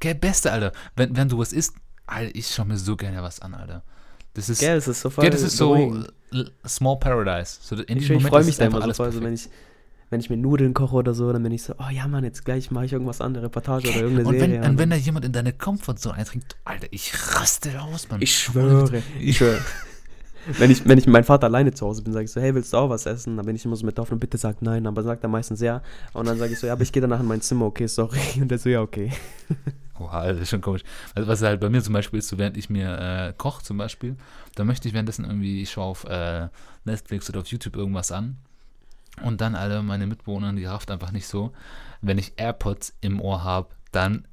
Gell, 0.00 0.14
beste, 0.14 0.52
Alter. 0.52 0.72
Wenn, 0.96 1.16
wenn 1.16 1.28
du 1.28 1.38
was 1.38 1.52
isst, 1.52 1.76
Alter, 2.06 2.34
ich 2.34 2.48
schaue 2.48 2.66
mir 2.66 2.76
so 2.76 2.96
gerne 2.96 3.22
was 3.22 3.40
an, 3.40 3.54
Alter. 3.54 3.82
Das 4.34 4.48
ist, 4.48 4.60
Gell, 4.60 4.74
das 4.74 4.88
ist 4.88 5.00
so 5.00 5.10
voll 5.10 5.22
gell, 5.22 5.30
das 5.30 5.42
ist 5.42 5.56
so 5.56 6.04
Small 6.66 6.98
Paradise. 6.98 7.58
So 7.62 7.76
in 7.76 7.98
ich, 7.98 8.10
ich 8.10 8.26
freue 8.26 8.44
mich 8.44 8.56
da 8.56 8.66
immer 8.66 8.82
so 8.82 8.92
voll, 8.94 9.12
so, 9.12 9.22
wenn 9.22 9.34
ich 9.34 9.48
wenn 10.10 10.18
ich 10.18 10.28
mir 10.28 10.36
Nudeln 10.36 10.74
koche 10.74 10.96
oder 10.96 11.14
so, 11.14 11.32
dann 11.32 11.42
bin 11.44 11.52
ich 11.52 11.62
so, 11.62 11.74
oh 11.78 11.90
ja, 11.90 12.08
Mann, 12.08 12.24
jetzt 12.24 12.44
gleich 12.44 12.72
mache 12.72 12.84
ich 12.84 12.92
irgendwas 12.92 13.20
anderes, 13.20 13.46
Reportage 13.46 13.88
oder 13.88 14.00
irgendeine 14.00 14.28
und 14.28 14.38
Serie. 14.38 14.60
Wenn, 14.60 14.70
und 14.70 14.78
wenn 14.78 14.90
da 14.90 14.96
jemand 14.96 15.24
in 15.24 15.32
deine 15.32 15.52
Comfortzone 15.52 16.16
eintrinkt, 16.16 16.56
Alter, 16.64 16.88
ich 16.90 17.14
raste 17.36 17.80
aus, 17.80 18.08
Mann. 18.08 18.20
Ich 18.20 18.36
schwöre, 18.36 19.02
ich 19.20 19.36
schwöre. 19.36 19.60
wenn, 20.58 20.70
ich, 20.70 20.86
wenn 20.86 20.98
ich 20.98 21.06
mit 21.06 21.12
meinem 21.12 21.24
Vater 21.24 21.46
alleine 21.46 21.72
zu 21.72 21.86
Hause 21.86 22.02
bin, 22.02 22.12
sage 22.12 22.24
ich 22.24 22.32
so, 22.32 22.40
hey, 22.40 22.52
willst 22.54 22.72
du 22.72 22.78
auch 22.78 22.90
was 22.90 23.06
essen? 23.06 23.36
Dann 23.36 23.46
bin 23.46 23.54
ich 23.54 23.64
immer 23.64 23.76
so 23.76 23.86
mit 23.86 23.96
drauf 23.96 24.10
und 24.10 24.18
bitte 24.18 24.36
sagt 24.36 24.62
nein, 24.62 24.84
aber 24.86 25.04
sagt 25.04 25.22
er 25.22 25.28
meistens 25.28 25.60
ja. 25.60 25.80
Und 26.12 26.26
dann 26.26 26.38
sage 26.38 26.52
ich 26.52 26.58
so, 26.58 26.66
ja, 26.66 26.72
aber 26.72 26.82
ich 26.82 26.90
gehe 26.90 27.00
danach 27.00 27.20
in 27.20 27.26
mein 27.26 27.40
Zimmer, 27.40 27.66
okay, 27.66 27.86
sorry. 27.86 28.18
Und 28.40 28.50
er 28.50 28.58
so, 28.58 28.68
ja, 28.68 28.82
okay. 28.82 29.12
Oha, 30.00 30.28
das 30.28 30.38
ist 30.38 30.50
schon 30.50 30.60
komisch. 30.60 30.82
Also 31.14 31.28
was 31.28 31.42
halt 31.42 31.60
bei 31.60 31.68
mir 31.68 31.82
zum 31.82 31.92
Beispiel 31.92 32.18
ist, 32.18 32.28
so 32.28 32.38
während 32.38 32.56
ich 32.56 32.70
mir 32.70 32.98
äh, 32.98 33.32
koche 33.36 33.62
zum 33.62 33.76
Beispiel, 33.76 34.16
dann 34.54 34.66
möchte 34.66 34.88
ich 34.88 34.94
währenddessen 34.94 35.24
irgendwie, 35.24 35.62
ich 35.62 35.70
schaue 35.70 35.84
auf 35.84 36.04
äh, 36.04 36.48
Netflix 36.84 37.28
oder 37.28 37.40
auf 37.40 37.46
YouTube 37.46 37.76
irgendwas 37.76 38.10
an 38.10 38.38
und 39.22 39.40
dann 39.40 39.54
alle 39.54 39.82
meine 39.82 40.06
Mitbewohner, 40.06 40.52
die 40.52 40.64
rafft 40.64 40.90
einfach 40.90 41.12
nicht 41.12 41.26
so. 41.26 41.52
Wenn 42.00 42.18
ich 42.18 42.32
AirPods 42.36 42.94
im 43.00 43.20
Ohr 43.20 43.44
habe, 43.44 43.68
dann 43.92 44.26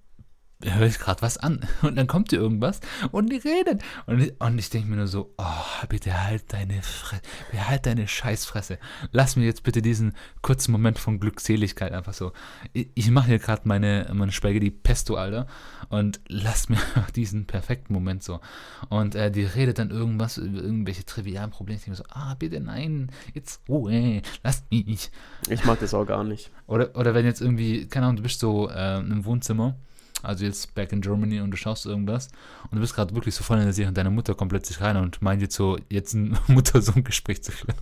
höre 0.64 0.88
ich 0.88 0.98
gerade 0.98 1.22
was 1.22 1.38
an 1.38 1.60
und 1.84 1.96
dann 1.96 2.08
kommt 2.08 2.32
hier 2.32 2.40
irgendwas 2.40 2.80
und 3.12 3.32
die 3.32 3.38
reden 3.38 3.80
und 4.08 4.22
ich, 4.22 4.34
und 4.40 4.58
ich 4.58 4.70
denke 4.70 4.90
mir 4.90 4.96
nur 4.96 5.08
so, 5.08 5.34
oh, 5.38 5.86
bitte 5.88 6.24
halt 6.24 6.52
deine 6.52 6.82
Fresse, 6.82 7.22
halt 7.54 7.86
deine 7.86 8.08
Scheißfresse. 8.08 8.80
Lass 9.12 9.36
mir 9.36 9.46
jetzt 9.46 9.64
bitte 9.64 9.82
diesen 9.82 10.14
kurzen 10.42 10.72
Moment 10.72 10.98
von 10.98 11.20
Glückseligkeit 11.20 11.92
einfach 11.94 12.14
so. 12.14 12.32
Ich, 12.74 12.90
ich 12.96 13.12
mache 13.12 13.28
hier 13.28 13.40
gerade 13.40 13.62
meine, 13.66 14.10
meine 14.14 14.32
Spaghetti 14.32 14.72
Pesto, 14.72 15.16
Alter, 15.16 15.48
und 15.90 16.20
lass 16.28 16.70
mir 16.70 16.80
diesen 17.16 17.46
perfekten 17.46 17.94
Moment 17.94 18.24
so. 18.24 18.40
Und 18.90 19.16
äh, 19.16 19.30
die 19.32 19.44
redet 19.44 19.78
dann 19.78 19.92
irgendwas 19.92 20.38
über 20.38 20.62
irgendwelche 20.62 21.06
trivialen 21.06 21.52
Probleme. 21.52 21.78
Ich 21.78 21.86
denke 21.86 22.02
mir 22.02 22.06
so, 22.08 22.16
ah, 22.16 22.34
bitte 22.34 22.60
nein, 22.60 23.12
jetzt 23.34 23.62
Ruhe, 23.70 24.22
lass 24.44 24.64
mich. 24.72 25.12
Ich 25.50 25.66
mag 25.66 25.80
das 25.80 25.94
auch 25.94 26.06
gar 26.06 26.24
nicht. 26.24 26.52
Oder, 26.66 26.96
oder 26.96 27.14
wenn 27.14 27.26
jetzt 27.26 27.42
irgendwie, 27.42 27.88
keine 27.88 28.08
Ahnung, 28.08 28.18
du 28.18 28.24
bist 28.24 28.40
so 28.40 28.70
äh, 28.70 28.98
im 29.00 29.24
Wohnzimmer 29.26 29.76
also 30.24 30.46
jetzt 30.46 30.74
back 30.74 30.92
in 30.92 31.02
Germany 31.02 31.42
und 31.42 31.52
du 31.52 31.58
schaust 31.58 31.86
irgendwas 31.86 32.30
und 32.64 32.76
du 32.76 32.80
bist 32.80 32.96
gerade 32.96 33.14
wirklich 33.14 33.36
so 33.36 33.44
voll 33.44 33.58
in 33.58 33.66
der 33.66 33.74
Serie 33.74 33.90
und 33.90 33.98
deine 33.98 34.10
Mutter 34.10 34.34
kommt 34.36 34.50
plötzlich 34.50 34.82
rein 34.82 34.98
und 34.98 35.22
meint 35.22 35.42
jetzt 35.42 35.56
so, 35.56 35.78
jetzt 35.90 36.14
ein 36.14 36.38
Mutter-Sohn-Gespräch 36.48 37.44
zu 37.44 37.52
führen. 37.52 37.76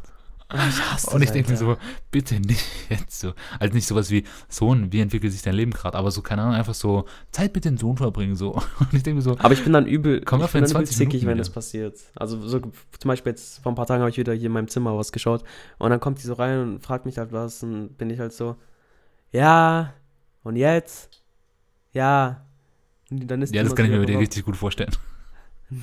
Ich 0.54 1.08
und 1.12 1.24
ich 1.24 1.32
denke 1.32 1.50
mir 1.50 1.58
so, 1.58 1.76
bitte 2.12 2.40
nicht 2.40 2.64
jetzt 2.90 3.20
so. 3.20 3.34
Also 3.60 3.74
nicht 3.74 3.88
sowas 3.88 4.12
wie, 4.12 4.26
Sohn, 4.48 4.92
wie 4.92 5.00
entwickelt 5.00 5.34
sich 5.34 5.42
dein 5.42 5.56
Leben 5.56 5.72
gerade? 5.72 5.98
Aber 5.98 6.12
so, 6.12 6.22
keine 6.22 6.44
Ahnung, 6.44 6.54
einfach 6.54 6.76
so 6.76 7.06
Zeit 7.32 7.56
mit 7.56 7.66
dem 7.66 7.78
Sohn 7.78 7.98
verbringen. 7.98 8.36
So. 8.36 8.52
Und 8.80 8.94
ich 8.94 9.02
denke 9.02 9.16
mir 9.16 9.22
so. 9.22 9.38
Aber 9.40 9.54
ich 9.54 9.64
bin 9.64 9.74
dann 9.74 9.88
übel, 9.88 10.22
komm 10.22 10.44
ich 10.44 10.52
bin 10.52 10.62
dann 10.62 10.70
übel 10.70 10.86
zickig, 10.86 11.26
wenn 11.26 11.40
das 11.40 11.50
passiert. 11.50 11.98
Also 12.16 12.48
so, 12.48 12.60
zum 12.60 12.72
Beispiel 13.08 13.32
jetzt 13.32 13.64
vor 13.64 13.72
ein 13.72 13.76
paar 13.76 13.88
Tagen 13.88 14.02
habe 14.02 14.12
ich 14.12 14.18
wieder 14.18 14.34
hier 14.34 14.46
in 14.46 14.52
meinem 14.52 14.68
Zimmer 14.68 14.96
was 14.96 15.12
geschaut 15.12 15.44
und 15.80 15.90
dann 15.90 16.00
kommt 16.00 16.20
die 16.20 16.28
so 16.28 16.34
rein 16.34 16.60
und 16.60 16.80
fragt 16.80 17.08
mich 17.08 17.18
halt 17.18 17.32
was 17.32 17.64
und 17.64 17.98
bin 17.98 18.12
ich 18.12 18.20
halt 18.20 18.32
so, 18.32 18.56
ja, 19.32 19.94
und 20.44 20.58
jetzt? 20.58 21.10
Ja, 21.96 22.46
dann 23.10 23.42
ist 23.42 23.56
ja, 23.56 23.64
das 23.64 23.74
kann 23.74 23.86
ich 23.86 23.92
mir 23.92 24.06
dir 24.06 24.20
richtig 24.20 24.46
gut 24.46 24.56
vorstellen. 24.56 24.92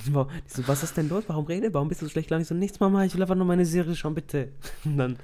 So, 0.06 0.28
was 0.68 0.84
ist 0.84 0.96
denn 0.96 1.08
los? 1.08 1.24
Warum 1.26 1.44
rede? 1.46 1.74
Warum 1.74 1.88
bist 1.88 2.00
du 2.00 2.06
so 2.06 2.10
schlecht? 2.12 2.30
Ich 2.30 2.46
so, 2.46 2.54
nichts, 2.54 2.78
Mama, 2.78 3.04
ich 3.04 3.14
will 3.16 3.22
einfach 3.22 3.34
nur 3.34 3.44
meine 3.44 3.66
Serie 3.66 3.96
schauen, 3.96 4.14
bitte. 4.14 4.52
Und 4.84 4.96
dann, 4.96 5.16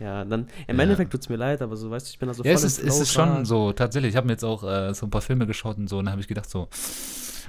ja, 0.00 0.24
dann, 0.24 0.48
im 0.66 0.76
ja. 0.76 0.82
Endeffekt 0.82 1.12
tut 1.12 1.20
es 1.20 1.28
mir 1.28 1.36
leid, 1.36 1.62
aber 1.62 1.76
so, 1.76 1.88
weißt 1.88 2.08
du, 2.08 2.10
ich 2.10 2.18
bin 2.18 2.26
da 2.26 2.34
so 2.34 2.42
ja, 2.42 2.50
voll 2.50 2.66
es 2.66 2.78
ist, 2.78 2.84
es 2.84 2.98
ist 2.98 3.12
schon 3.12 3.44
so, 3.44 3.72
tatsächlich, 3.72 4.10
ich 4.10 4.16
habe 4.16 4.26
mir 4.26 4.32
jetzt 4.32 4.44
auch 4.44 4.64
äh, 4.64 4.92
so 4.92 5.06
ein 5.06 5.10
paar 5.10 5.20
Filme 5.20 5.46
geschaut 5.46 5.78
und 5.78 5.88
so, 5.88 5.98
und 5.98 6.06
dann 6.06 6.12
habe 6.12 6.20
ich 6.20 6.26
gedacht, 6.26 6.50
so, 6.50 6.68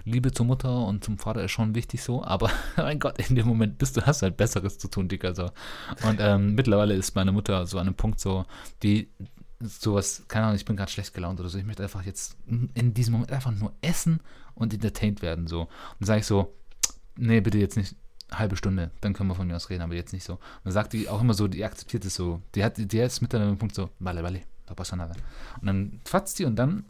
Liebe 0.05 0.31
zur 0.31 0.45
Mutter 0.45 0.86
und 0.86 1.03
zum 1.03 1.17
Vater 1.17 1.43
ist 1.43 1.51
schon 1.51 1.73
wichtig 1.73 2.03
so, 2.03 2.23
aber 2.23 2.51
mein 2.77 2.99
Gott, 2.99 3.17
in 3.27 3.36
dem 3.36 3.47
Moment 3.47 3.79
bist 3.79 3.97
du, 3.97 4.05
hast 4.05 4.21
halt 4.21 4.38
Besseres 4.38 4.77
zu 4.77 4.88
tun, 4.89 5.07
Dicker, 5.07 5.34
so. 5.34 5.49
Und 6.07 6.19
ähm, 6.19 6.53
mittlerweile 6.53 6.93
ist 6.93 7.15
meine 7.15 7.31
Mutter 7.31 7.65
so 7.65 7.79
an 7.79 7.88
einem 7.88 7.95
Punkt 7.95 8.19
so, 8.19 8.45
die 8.84 9.09
sowas, 9.68 10.24
keine 10.28 10.45
Ahnung, 10.45 10.55
ich 10.55 10.66
bin 10.66 10.76
gerade 10.76 10.91
schlecht 10.91 11.14
gelaunt 11.14 11.39
oder 11.39 11.49
so, 11.49 11.57
ich 11.57 11.66
möchte 11.66 11.84
einfach 11.84 12.03
jetzt 12.03 12.36
in 12.47 12.93
diesem 12.93 13.14
Moment 13.14 13.32
einfach 13.32 13.51
nur 13.51 13.74
essen 13.82 14.20
und 14.55 14.74
entertained 14.74 15.22
werden, 15.22 15.47
so. 15.47 15.61
Und 15.61 15.70
dann 15.99 16.07
sage 16.07 16.20
ich 16.22 16.26
so, 16.26 16.53
nee, 17.16 17.41
bitte 17.41 17.57
jetzt 17.57 17.78
nicht 17.78 17.95
halbe 18.32 18.55
Stunde, 18.55 18.91
dann 19.01 19.14
können 19.14 19.30
wir 19.30 19.36
von 19.36 19.47
mir 19.47 19.55
aus 19.55 19.70
reden, 19.70 19.84
aber 19.84 19.95
jetzt 19.95 20.14
nicht 20.14 20.24
so. 20.24 20.34
Und 20.34 20.41
dann 20.66 20.74
sagt 20.74 20.93
die 20.93 21.07
auch 21.09 21.22
immer 21.22 21.34
so, 21.34 21.47
die 21.47 21.64
akzeptiert 21.64 22.05
es 22.05 22.16
so, 22.16 22.41
die 22.55 22.64
hat, 22.64 22.78
die 22.78 22.97
ist 22.97 23.22
mit 23.22 23.34
einem 23.36 23.57
Punkt 23.57 23.76
so, 23.76 23.89
vale, 23.99 24.24
vale, 24.24 24.41
no 24.68 24.76
pasa 24.76 24.95
nada. 24.95 25.14
Und 25.59 25.68
dann 25.68 26.01
fatzt 26.05 26.39
die 26.39 26.45
und 26.45 26.55
dann, 26.55 26.86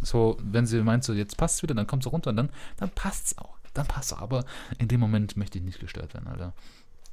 so, 0.00 0.36
wenn 0.42 0.66
sie 0.66 0.82
meint 0.82 1.04
so, 1.04 1.12
jetzt 1.12 1.36
passt 1.36 1.56
es 1.56 1.62
wieder, 1.62 1.74
dann 1.74 1.86
kommt 1.86 2.02
sie 2.02 2.08
runter 2.08 2.30
und 2.30 2.36
dann, 2.36 2.50
dann 2.76 2.90
es 3.04 3.38
auch, 3.38 3.58
dann 3.74 3.86
passt 3.86 4.12
es 4.12 4.18
aber 4.18 4.44
in 4.78 4.88
dem 4.88 5.00
Moment 5.00 5.36
möchte 5.36 5.58
ich 5.58 5.64
nicht 5.64 5.80
gestört 5.80 6.14
werden, 6.14 6.28
Alter. 6.28 6.52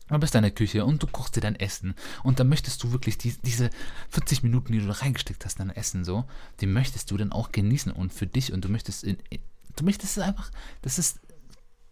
Du 0.10 0.18
bist 0.18 0.36
in 0.36 0.42
der 0.42 0.52
Küche 0.52 0.86
und 0.86 1.04
du 1.04 1.08
kochst 1.08 1.36
dir 1.36 1.42
dein 1.42 1.56
Essen 1.56 1.94
und 2.24 2.40
dann 2.40 2.50
möchtest 2.50 2.84
du 2.84 2.92
wirklich 2.92 3.18
die, 3.18 3.34
diese 3.44 3.70
40 4.10 4.44
Minuten, 4.44 4.74
die 4.74 4.80
du 4.80 4.88
da 4.88 4.94
reingesteckt 4.94 5.46
hast 5.46 5.60
in 5.60 5.68
dein 5.68 5.78
Essen 5.78 6.04
so, 6.04 6.26
die 6.62 6.66
möchtest 6.66 7.12
du 7.12 7.18
dann 7.18 7.32
auch 7.32 7.52
genießen 7.52 7.92
und 7.92 8.12
für 8.12 8.28
dich 8.28 8.52
und 8.54 8.66
du 8.66 8.70
möchtest 8.70 9.04
in, 9.04 9.18
du 9.76 9.86
möchtest 9.86 10.18
es 10.18 10.24
einfach, 10.24 10.52
das 10.82 11.00
ist 11.00 11.20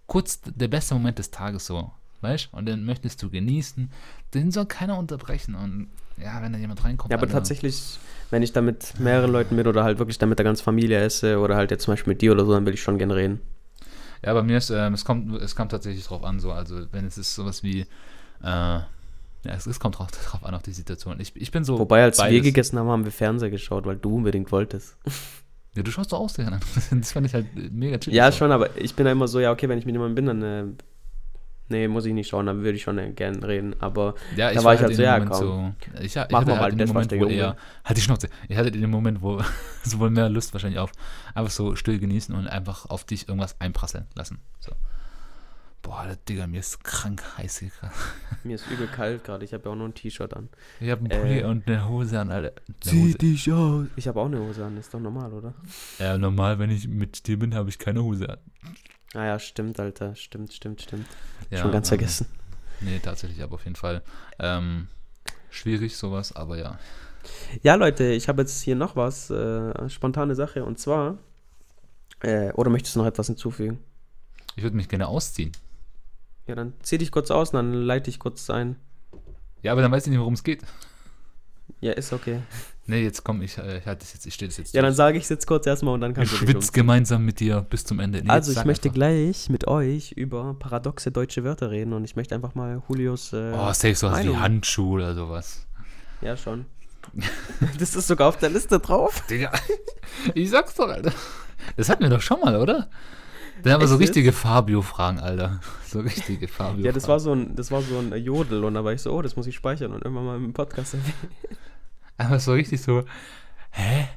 kurz 0.07 0.41
der 0.41 0.67
beste 0.67 0.95
Moment 0.95 1.19
des 1.19 1.31
Tages 1.31 1.67
so, 1.67 1.91
weißt 2.21 2.49
Und 2.53 2.65
den 2.65 2.85
möchtest 2.85 3.21
du 3.21 3.29
genießen, 3.29 3.91
den 4.33 4.51
soll 4.51 4.65
keiner 4.65 4.97
unterbrechen 4.97 5.55
und 5.55 5.89
ja, 6.17 6.41
wenn 6.41 6.51
da 6.51 6.57
jemand 6.57 6.83
reinkommt. 6.83 7.11
Ja, 7.11 7.17
aber 7.17 7.27
Alter. 7.27 7.37
tatsächlich, 7.39 7.99
wenn 8.31 8.41
ich 8.41 8.51
da 8.51 8.61
mit 8.61 8.99
mehreren 8.99 9.31
Leuten 9.31 9.55
bin 9.55 9.67
oder 9.67 9.83
halt 9.83 9.99
wirklich 9.99 10.17
da 10.17 10.25
mit 10.25 10.39
der 10.39 10.43
ganzen 10.43 10.63
Familie 10.63 10.99
esse 10.99 11.39
oder 11.39 11.55
halt 11.55 11.69
jetzt 11.69 11.83
zum 11.83 11.93
Beispiel 11.93 12.13
mit 12.13 12.21
dir 12.21 12.31
oder 12.31 12.45
so, 12.45 12.53
dann 12.53 12.65
will 12.65 12.73
ich 12.73 12.81
schon 12.81 12.97
gerne 12.97 13.15
reden. 13.15 13.39
Ja, 14.25 14.33
bei 14.33 14.43
mir 14.43 14.57
ist, 14.57 14.69
ähm, 14.69 14.93
es 14.93 15.05
kommt, 15.05 15.41
es 15.41 15.55
kommt 15.55 15.71
tatsächlich 15.71 16.05
drauf 16.05 16.23
an, 16.23 16.39
so, 16.39 16.51
also 16.51 16.91
wenn 16.91 17.05
es 17.05 17.17
ist 17.17 17.35
sowas 17.35 17.63
wie, 17.63 17.81
äh, 17.81 17.85
ja, 18.43 18.85
es, 19.43 19.65
es 19.65 19.79
kommt 19.79 19.97
drauf, 19.97 20.07
drauf, 20.29 20.43
an, 20.43 20.53
auf 20.53 20.63
die 20.63 20.73
Situation. 20.73 21.19
Ich, 21.19 21.35
ich 21.35 21.51
bin 21.51 21.63
so. 21.63 21.79
Wobei, 21.79 22.03
als 22.03 22.17
beides. 22.17 22.33
wir 22.33 22.41
gegessen 22.41 22.77
haben, 22.79 22.89
haben 22.89 23.05
wir 23.05 23.11
Fernseher 23.11 23.49
geschaut, 23.49 23.85
weil 23.85 23.97
du 23.97 24.15
unbedingt 24.15 24.51
wolltest. 24.51 24.97
Ja, 25.75 25.83
du 25.83 25.91
schaust 25.91 26.09
so 26.09 26.15
aus, 26.15 26.39
an. 26.39 26.59
Das 26.89 27.11
fand 27.11 27.27
ich 27.27 27.35
halt 27.35 27.45
mega 27.71 27.99
chill. 27.99 28.11
Ja, 28.11 28.31
schon, 28.31 28.51
aber 28.51 28.75
ich 28.77 28.95
bin 28.95 29.05
da 29.05 29.11
immer 29.11 29.27
so, 29.27 29.39
ja, 29.39 29.51
okay, 29.51 29.69
wenn 29.69 29.77
ich 29.77 29.85
mit 29.85 29.93
jemandem 29.93 30.15
bin, 30.15 30.25
dann 30.25 30.41
äh, 30.41 30.73
Nee, 31.69 31.87
muss 31.87 32.05
ich 32.05 32.13
nicht 32.13 32.29
schauen, 32.29 32.45
dann 32.45 32.63
würde 32.63 32.77
ich 32.77 32.83
schon 32.83 32.97
äh, 32.97 33.11
gerne 33.11 33.45
reden. 33.45 33.75
Aber 33.79 34.15
ja, 34.35 34.53
da 34.53 34.63
war 34.63 34.73
ich 34.73 34.81
halt, 34.81 34.95
so, 34.95 35.01
ja, 35.01 35.19
komm. 35.19 35.37
So, 35.37 35.73
ich, 35.99 36.15
ich 36.15 36.15
Mach 36.31 36.45
mal 36.45 36.59
halt 36.59 36.79
den 36.79 36.87
Moment, 36.87 37.11
wo 37.11 37.25
eher, 37.25 37.57
halt 37.83 37.97
die 37.97 38.01
Schnauze. 38.01 38.29
Ich 38.47 38.57
hatte 38.57 38.71
dem 38.71 38.89
Moment, 38.89 39.21
wo 39.21 39.41
sowohl 39.83 40.09
mehr 40.09 40.29
Lust 40.29 40.53
wahrscheinlich 40.53 40.79
auf 40.79 40.91
einfach 41.33 41.51
so 41.51 41.75
still 41.75 41.99
genießen 41.99 42.33
und 42.33 42.47
einfach 42.47 42.89
auf 42.89 43.03
dich 43.03 43.27
irgendwas 43.27 43.59
einprasseln 43.59 44.05
lassen. 44.15 44.39
So. 44.59 44.71
Boah, 45.87 46.17
Digga, 46.27 46.47
mir 46.47 46.59
ist 46.59 46.83
krank 46.83 47.23
heiß 47.37 47.59
hier 47.59 47.69
gerade. 47.69 47.93
Mir 48.43 48.55
ist 48.55 48.67
übel 48.69 48.87
kalt 48.87 49.23
gerade. 49.23 49.45
Ich 49.45 49.53
habe 49.53 49.63
ja 49.65 49.71
auch 49.71 49.75
noch 49.75 49.85
ein 49.85 49.93
T-Shirt 49.93 50.33
an. 50.33 50.49
Ich 50.81 50.89
habe 50.89 51.01
einen 51.01 51.09
Pulli 51.09 51.39
äh, 51.39 51.43
und 51.45 51.65
eine 51.67 51.87
Hose 51.87 52.19
an, 52.19 52.29
Alter. 52.29 52.51
Zieh 52.81 53.13
dich 53.13 53.51
aus. 53.51 53.85
Ich 53.95 54.07
habe 54.07 54.19
auch 54.19 54.25
eine 54.25 54.39
Hose 54.39 54.65
an. 54.65 54.75
Ist 54.77 54.93
doch 54.93 54.99
normal, 54.99 55.31
oder? 55.31 55.53
Ja, 55.97 56.17
normal, 56.17 56.59
wenn 56.59 56.71
ich 56.71 56.87
mit 56.87 57.27
dir 57.27 57.39
bin, 57.39 57.55
habe 57.55 57.69
ich 57.69 57.79
keine 57.79 58.03
Hose 58.03 58.29
an. 58.29 58.37
Ah 59.13 59.25
ja, 59.25 59.39
stimmt, 59.39 59.79
Alter. 59.79 60.15
Stimmt, 60.15 60.53
stimmt, 60.53 60.81
stimmt. 60.81 61.07
Ja, 61.49 61.59
Schon 61.59 61.71
ganz 61.71 61.87
ähm, 61.87 61.97
vergessen. 61.97 62.27
Nee, 62.81 62.99
tatsächlich, 62.99 63.41
aber 63.41 63.55
auf 63.55 63.63
jeden 63.63 63.75
Fall. 63.75 64.01
Ähm, 64.39 64.87
schwierig 65.49 65.97
sowas, 65.97 66.35
aber 66.35 66.57
ja. 66.57 66.77
Ja, 67.63 67.75
Leute, 67.75 68.05
ich 68.05 68.29
habe 68.29 68.41
jetzt 68.41 68.61
hier 68.61 68.75
noch 68.75 68.95
was. 68.95 69.29
Äh, 69.29 69.89
spontane 69.89 70.35
Sache. 70.35 70.63
Und 70.63 70.79
zwar. 70.79 71.17
Äh, 72.21 72.51
oder 72.53 72.69
möchtest 72.69 72.95
du 72.95 72.99
noch 72.99 73.07
etwas 73.07 73.27
hinzufügen? 73.27 73.79
Ich 74.55 74.63
würde 74.63 74.75
mich 74.75 74.89
gerne 74.89 75.07
ausziehen. 75.07 75.51
Ja, 76.47 76.55
dann 76.55 76.73
zieh 76.81 76.97
dich 76.97 77.11
kurz 77.11 77.29
aus 77.29 77.49
und 77.49 77.57
dann 77.57 77.73
leite 77.73 78.09
ich 78.09 78.19
kurz 78.19 78.49
ein. 78.49 78.77
Ja, 79.61 79.71
aber 79.71 79.81
dann 79.81 79.91
weiß 79.91 80.05
ich 80.05 80.11
nicht, 80.11 80.19
worum 80.19 80.33
es 80.33 80.43
geht. 80.43 80.63
Ja, 81.79 81.93
ist 81.93 82.11
okay. 82.13 82.41
Nee, 82.87 83.03
jetzt 83.03 83.23
komm, 83.23 83.41
ich, 83.41 83.57
äh, 83.57 83.79
ich, 83.79 83.83
das 83.83 84.13
jetzt, 84.13 84.25
ich 84.25 84.33
stehe 84.33 84.47
das 84.47 84.57
jetzt. 84.57 84.73
Ja, 84.73 84.81
durch. 84.81 84.89
dann 84.89 84.95
sage 84.95 85.17
ich 85.17 85.23
es 85.23 85.29
jetzt 85.29 85.45
kurz 85.45 85.67
erstmal 85.67 85.93
und 85.93 86.01
dann 86.01 86.13
kannst 86.13 86.33
ich 86.33 86.39
du 86.39 86.45
dich 86.45 86.71
gemeinsam 86.71 87.25
mit 87.25 87.39
dir 87.39 87.61
bis 87.69 87.83
zum 87.83 87.99
Ende. 87.99 88.21
Nee, 88.23 88.29
also, 88.29 88.51
ich 88.51 88.63
möchte 88.65 88.87
einfach. 88.87 88.95
gleich 88.95 89.49
mit 89.49 89.67
euch 89.67 90.13
über 90.13 90.55
paradoxe 90.57 91.11
deutsche 91.11 91.43
Wörter 91.43 91.69
reden 91.69 91.93
und 91.93 92.05
ich 92.05 92.15
möchte 92.15 92.33
einfach 92.33 92.55
mal 92.55 92.81
Julius. 92.87 93.33
Äh, 93.33 93.51
oh, 93.53 93.73
safe 93.73 93.95
sowas 93.95 94.23
wie 94.23 94.35
Handschuh 94.35 94.93
oder 94.93 95.13
sowas. 95.13 95.67
Ja, 96.21 96.37
schon. 96.37 96.65
das 97.79 97.95
ist 97.95 98.07
sogar 98.07 98.29
auf 98.29 98.37
der 98.37 98.49
Liste 98.49 98.79
drauf. 98.79 99.23
Digga, 99.29 99.51
ich 100.33 100.49
sag's 100.49 100.75
doch, 100.75 100.87
Alter. 100.87 101.11
Das 101.75 101.89
hatten 101.89 102.03
wir 102.03 102.09
doch 102.09 102.21
schon 102.21 102.39
mal, 102.39 102.55
oder? 102.55 102.89
Dann 103.63 103.73
haben 103.73 103.81
wir 103.81 103.87
so 103.87 103.95
richtige 103.95 104.31
Fabio-Fragen, 104.31 105.19
Alter. 105.19 105.59
So 105.87 105.99
richtige 105.99 106.47
Fabio-Fragen. 106.47 106.85
Ja, 106.85 106.91
das 106.91 107.07
war, 107.07 107.19
so 107.19 107.33
ein, 107.33 107.55
das 107.55 107.71
war 107.71 107.81
so 107.81 107.97
ein 107.97 108.13
Jodel 108.23 108.63
und 108.63 108.73
da 108.73 108.83
war 108.83 108.93
ich 108.93 109.01
so, 109.01 109.11
oh, 109.13 109.21
das 109.21 109.35
muss 109.35 109.47
ich 109.47 109.55
speichern 109.55 109.91
und 109.91 110.03
irgendwann 110.03 110.25
mal 110.25 110.37
im 110.37 110.53
Podcast 110.53 110.93
erwähnen. 110.93 111.31
Aber 112.17 112.39
so 112.39 112.53
richtig 112.53 112.81
so, 112.81 113.03
hä? 113.71 114.07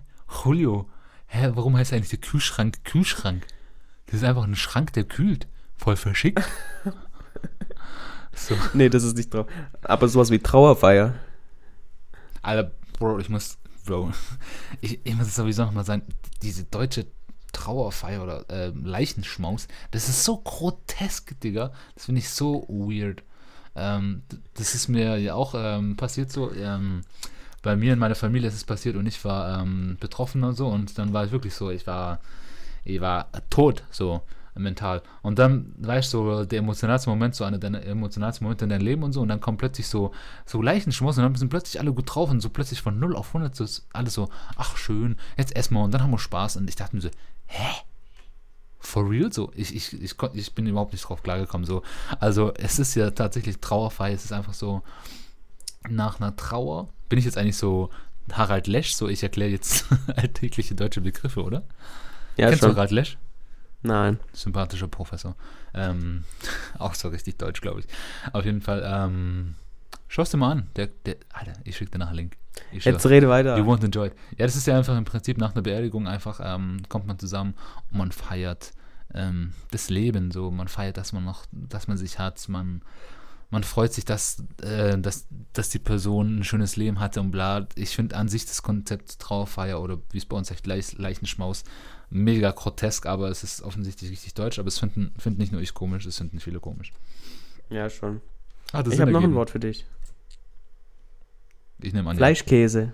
Julio, 0.45 0.89
hä, 1.27 1.51
warum 1.55 1.77
heißt 1.77 1.93
eigentlich 1.93 2.11
der 2.11 2.21
Kühlschrank 2.21 2.85
Kühlschrank? 2.85 3.47
Das 4.07 4.17
ist 4.17 4.25
einfach 4.25 4.45
ein 4.45 4.57
Schrank, 4.57 4.93
der 4.93 5.05
kühlt. 5.05 5.47
Voll 5.77 5.97
verschickt. 5.97 6.43
so. 8.35 8.55
Nee, 8.75 8.89
das 8.89 9.05
ist 9.05 9.17
nicht 9.17 9.33
drauf. 9.33 9.47
Aber 9.83 10.09
sowas 10.09 10.31
wie 10.31 10.39
Trauerfeier. 10.39 11.15
Alter, 12.43 12.73
Bro, 12.99 13.19
ich 13.19 13.29
muss, 13.29 13.59
Bro, 13.87 14.13
ich, 14.81 15.01
ich 15.05 15.15
muss 15.15 15.35
sowieso 15.35 15.65
nochmal 15.65 15.85
sagen, 15.85 16.03
diese 16.43 16.65
deutsche 16.65 17.07
Trauerfeier 17.53 18.23
oder 18.23 18.45
äh, 18.51 18.69
Leichenschmaus, 18.69 19.69
das 19.91 20.09
ist 20.09 20.25
so 20.25 20.39
grotesk, 20.39 21.39
Digga. 21.41 21.73
Das 21.95 22.07
finde 22.07 22.21
ich 22.21 22.31
so 22.31 22.67
weird. 22.69 23.23
Ähm, 23.77 24.23
das 24.55 24.75
ist 24.75 24.89
mir 24.89 25.19
ja 25.19 25.35
auch 25.35 25.55
ähm, 25.57 25.97
passiert 25.97 26.33
so. 26.33 26.53
Ähm, 26.53 27.03
bei 27.63 27.77
mir 27.77 27.93
in 27.93 27.99
meiner 27.99 28.15
Familie 28.15 28.49
ist 28.49 28.55
es 28.55 28.65
passiert 28.65 28.97
und 28.97 29.07
ich 29.07 29.25
war 29.25 29.61
ähm, 29.61 29.97
betroffen 30.01 30.45
und 30.45 30.55
so 30.55 30.69
und 30.69 30.99
dann 30.99 31.13
war 31.13 31.27
ich 31.27 31.33
wirklich 31.33 31.55
so, 31.55 31.71
ich 31.71 31.87
war, 31.87 32.21
ich 32.85 33.01
war 33.01 33.29
tot 33.51 33.85
so 33.91 34.23
mental. 34.55 35.03
Und 35.23 35.39
dann, 35.39 35.75
weißt 35.79 36.13
du, 36.13 36.19
so 36.19 36.45
der 36.45 36.59
emotionalste 36.59 37.11
Moment, 37.11 37.35
so 37.35 37.45
einer 37.45 37.59
der 37.59 37.87
emotionalsten 37.87 38.45
Momente 38.45 38.65
in 38.65 38.71
deinem 38.71 38.85
Leben 38.85 39.03
und 39.03 39.13
so, 39.13 39.21
und 39.21 39.29
dann 39.29 39.41
kommt 39.41 39.59
plötzlich 39.59 39.89
so, 39.89 40.13
so 40.47 40.63
Leichenschmaus 40.63 41.19
und 41.19 41.25
dann 41.25 41.35
sind 41.35 41.49
plötzlich 41.49 41.81
alle 41.81 41.93
gut 41.93 42.15
drauf 42.15 42.31
und 42.31 42.41
so 42.41 42.49
plötzlich 42.49 42.83
von 42.83 42.99
0 42.99 43.17
auf 43.17 43.29
100 43.29 43.55
so 43.55 43.67
alles 43.93 44.15
so, 44.15 44.29
ach 44.57 44.77
schön, 44.77 45.17
jetzt 45.37 45.57
essen 45.57 45.75
wir 45.75 45.83
und 45.83 45.93
dann 45.93 46.03
haben 46.03 46.11
wir 46.11 46.19
Spaß 46.19 46.57
und 46.57 46.69
ich 46.69 46.77
dachte 46.77 46.97
mir 46.97 47.03
so, 47.03 47.11
hä? 47.51 47.83
For 48.79 49.09
real? 49.09 49.31
So, 49.33 49.53
ich, 49.55 49.75
ich, 49.75 50.03
ich, 50.03 50.15
ich 50.35 50.55
bin 50.55 50.67
überhaupt 50.67 50.93
nicht 50.93 51.03
drauf 51.03 51.23
klargekommen. 51.23 51.67
So. 51.67 51.83
Also, 52.19 52.53
es 52.55 52.79
ist 52.79 52.95
ja 52.95 53.11
tatsächlich 53.11 53.59
trauerfrei. 53.59 54.13
Es 54.13 54.25
ist 54.25 54.33
einfach 54.33 54.55
so, 54.55 54.83
nach 55.89 56.21
einer 56.21 56.35
Trauer 56.35 56.89
bin 57.09 57.19
ich 57.19 57.25
jetzt 57.25 57.39
eigentlich 57.39 57.57
so 57.57 57.91
Harald 58.33 58.67
Lesch, 58.67 58.95
so 58.95 59.09
ich 59.09 59.23
erkläre 59.23 59.51
jetzt 59.51 59.87
alltägliche 60.17 60.75
deutsche 60.75 61.01
Begriffe, 61.01 61.43
oder? 61.43 61.65
Ja, 62.37 62.49
Kennst 62.49 62.61
schon. 62.61 62.71
du 62.71 62.77
Harald 62.77 62.91
Lesch? 62.91 63.19
Nein. 63.83 64.21
Sympathischer 64.33 64.89
Professor. 64.89 65.37
Ähm, 65.75 66.25
auch 66.79 66.95
so 66.95 67.09
richtig 67.09 67.39
deutsch, 67.39 67.61
glaube 67.61 67.81
ich. 67.81 67.87
Auf 68.33 68.45
jeden 68.45 68.61
Fall, 68.61 68.83
ähm, 68.85 69.55
schau 70.11 70.23
es 70.23 70.31
dir 70.31 70.37
mal 70.37 70.53
an. 70.53 70.71
Der, 70.77 70.89
der, 70.89 71.17
Alter, 71.33 71.55
ich 71.65 71.77
schicke 71.77 71.93
dir 71.93 71.99
nachher 71.99 72.11
einen 72.11 72.19
Link. 72.19 72.37
Ich 72.73 72.85
Jetzt 72.85 73.07
rede 73.07 73.29
weiter. 73.29 73.57
You 73.57 73.65
won't 73.65 73.85
enjoy 73.85 74.09
it. 74.09 74.15
Ja, 74.37 74.45
das 74.45 74.57
ist 74.57 74.67
ja 74.67 74.77
einfach 74.77 74.99
im 74.99 75.05
Prinzip 75.05 75.39
nach 75.39 75.53
einer 75.53 75.63
Beerdigung 75.63 76.07
einfach, 76.07 76.41
ähm, 76.43 76.83
kommt 76.89 77.07
man 77.07 77.19
zusammen 77.19 77.55
und 77.91 77.99
man 77.99 78.13
feiert 78.13 78.73
ähm, 79.15 79.53
das 79.71 79.89
Leben 79.89 80.31
so. 80.33 80.51
Man 80.51 80.69
feiert, 80.69 80.97
dass 80.97 81.13
man 81.13 81.25
noch, 81.25 81.47
dass 81.53 81.89
man 81.89 81.97
sich 81.97 82.19
hat, 82.19 82.49
man 82.49 82.83
man 83.53 83.65
freut 83.65 83.93
sich, 83.93 84.05
dass, 84.05 84.45
äh, 84.63 84.97
dass, 84.97 85.27
dass 85.53 85.71
die 85.71 85.81
Person 85.81 86.39
ein 86.39 86.45
schönes 86.45 86.77
Leben 86.77 87.01
hatte 87.01 87.21
und 87.21 87.33
bla. 87.33 87.67
Ich 87.75 87.97
finde 87.97 88.17
an 88.17 88.29
sich 88.29 88.47
das 88.47 88.63
Konzept 88.63 89.19
Trauerfeier 89.19 89.83
oder 89.83 89.99
wie 90.13 90.19
es 90.19 90.25
bei 90.27 90.37
uns 90.37 90.53
heißt, 90.53 90.67
Leichenschmaus, 90.67 91.65
mega 92.11 92.53
grotesk, 92.53 93.07
aber 93.07 93.29
es 93.29 93.43
ist 93.43 93.63
offensichtlich 93.63 94.13
richtig 94.13 94.35
deutsch. 94.35 94.61
Aber 94.61 94.69
es 94.69 94.79
finden, 94.79 95.13
find 95.19 95.39
nicht 95.39 95.51
nur 95.51 95.61
ich 95.61 95.75
komisch, 95.75 96.07
es 96.07 96.19
finden 96.19 96.39
viele 96.39 96.61
komisch. 96.61 96.93
Ja, 97.71 97.91
schon. 97.91 98.21
Ah, 98.73 98.85
ich 98.89 99.01
habe 99.01 99.11
noch 99.11 99.25
ein 99.25 99.35
Wort 99.35 99.51
für 99.51 99.59
dich. 99.59 99.85
Ich 101.83 101.93
nehme 101.93 102.11
an. 102.11 102.17
Fleischkäse. 102.17 102.93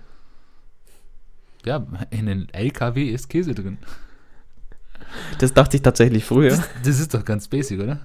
Ja, 1.65 1.85
in 2.11 2.27
den 2.27 2.49
LKW 2.53 3.09
ist 3.09 3.27
Käse 3.27 3.53
drin. 3.53 3.77
Das 5.39 5.53
dachte 5.53 5.77
ich 5.77 5.83
tatsächlich 5.83 6.25
früher. 6.25 6.49
Das, 6.49 6.69
das 6.83 6.99
ist 6.99 7.13
doch 7.13 7.25
ganz 7.25 7.47
basic, 7.47 7.81
oder? 7.81 7.99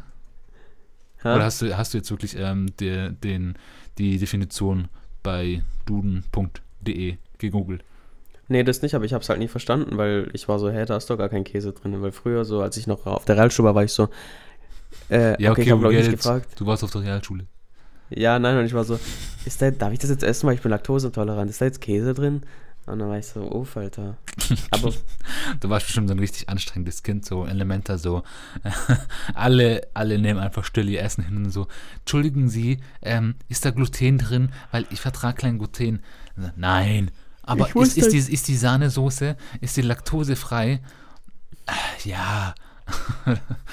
Ha? 1.25 1.35
Oder 1.37 1.45
hast 1.45 1.63
du, 1.63 1.77
hast 1.77 1.95
du 1.95 1.99
jetzt 1.99 2.11
wirklich 2.11 2.37
ähm, 2.37 2.75
der, 2.81 3.11
den, 3.11 3.55
die 3.99 4.19
Definition 4.19 4.89
bei 5.23 5.63
duden.de 5.87 7.17
gegoogelt? 7.39 7.85
Nee, 8.49 8.65
das 8.65 8.83
nicht, 8.83 8.95
aber 8.95 9.05
ich 9.05 9.13
habe 9.13 9.23
es 9.23 9.29
halt 9.29 9.39
nie 9.39 9.49
verstanden, 9.49 9.97
weil 9.97 10.29
ich 10.33 10.49
war 10.49 10.59
so, 10.59 10.71
hä, 10.71 10.85
da 10.85 10.97
ist 10.97 11.09
doch 11.09 11.17
gar 11.17 11.29
kein 11.29 11.45
Käse 11.45 11.73
drin. 11.73 12.03
Weil 12.03 12.13
früher, 12.13 12.45
so 12.45 12.61
als 12.61 12.77
ich 12.77 12.87
noch 12.87 13.07
auf 13.07 13.25
der 13.25 13.37
Realschule 13.37 13.67
war, 13.67 13.75
war 13.77 13.85
ich 13.85 13.93
so, 13.93 14.09
äh, 15.11 15.41
ja, 15.43 15.53
okay, 15.53 15.73
okay 15.73 15.99
ich 15.99 16.07
habe 16.07 16.17
gefragt. 16.17 16.49
Du 16.57 16.67
warst 16.67 16.85
auf 16.85 16.91
der 16.91 17.03
Realschule. 17.03 17.47
Ja, 18.17 18.39
nein, 18.39 18.59
und 18.59 18.65
ich 18.65 18.75
war 18.75 18.85
so, 18.85 18.99
ist 19.45 19.61
da, 19.63 19.71
darf 19.71 19.93
ich 19.93 19.99
das 19.99 20.11
jetzt 20.11 20.23
essen, 20.23 20.47
weil 20.47 20.55
ich 20.55 20.63
bin 20.63 20.71
laktoseintolerant? 20.71 21.51
Ist 21.51 21.61
da 21.61 21.65
jetzt 21.65 21.81
Käse 21.81 22.15
drin? 22.15 22.43
Und 22.85 22.99
dann 22.99 23.09
war 23.09 23.19
ich 23.19 23.27
so, 23.27 23.43
uff, 23.43 23.77
Alter. 23.77 24.17
Aber 24.71 24.93
du 25.61 25.69
warst 25.69 25.87
bestimmt 25.87 26.09
so 26.09 26.15
ein 26.15 26.19
richtig 26.19 26.49
anstrengendes 26.49 27.05
Kind, 27.05 27.25
so 27.25 27.47
Elementer, 27.47 27.97
so 27.97 28.25
alle, 29.35 29.87
alle 29.95 30.19
nehmen 30.19 30.41
einfach 30.41 30.65
still 30.65 30.89
ihr 30.89 31.01
Essen 31.01 31.25
hin 31.25 31.37
und 31.37 31.51
so, 31.51 31.69
entschuldigen 32.01 32.49
Sie, 32.49 32.79
ähm, 33.01 33.37
ist 33.49 33.65
da 33.65 33.71
Gluten 33.71 34.19
drin? 34.19 34.51
Weil 34.73 34.87
ich 34.91 35.01
vertrage 35.01 35.43
kein 35.43 35.59
Gluten. 35.59 36.03
Nein, 36.57 37.13
Aber 37.43 37.69
ist, 37.83 37.97
ist, 37.97 38.13
die, 38.13 38.19
ist 38.19 38.49
die 38.49 38.57
Sahnesoße, 38.57 39.37
ist 39.61 39.77
die 39.77 39.83
laktosefrei? 39.83 40.81
Ja. 42.05 42.55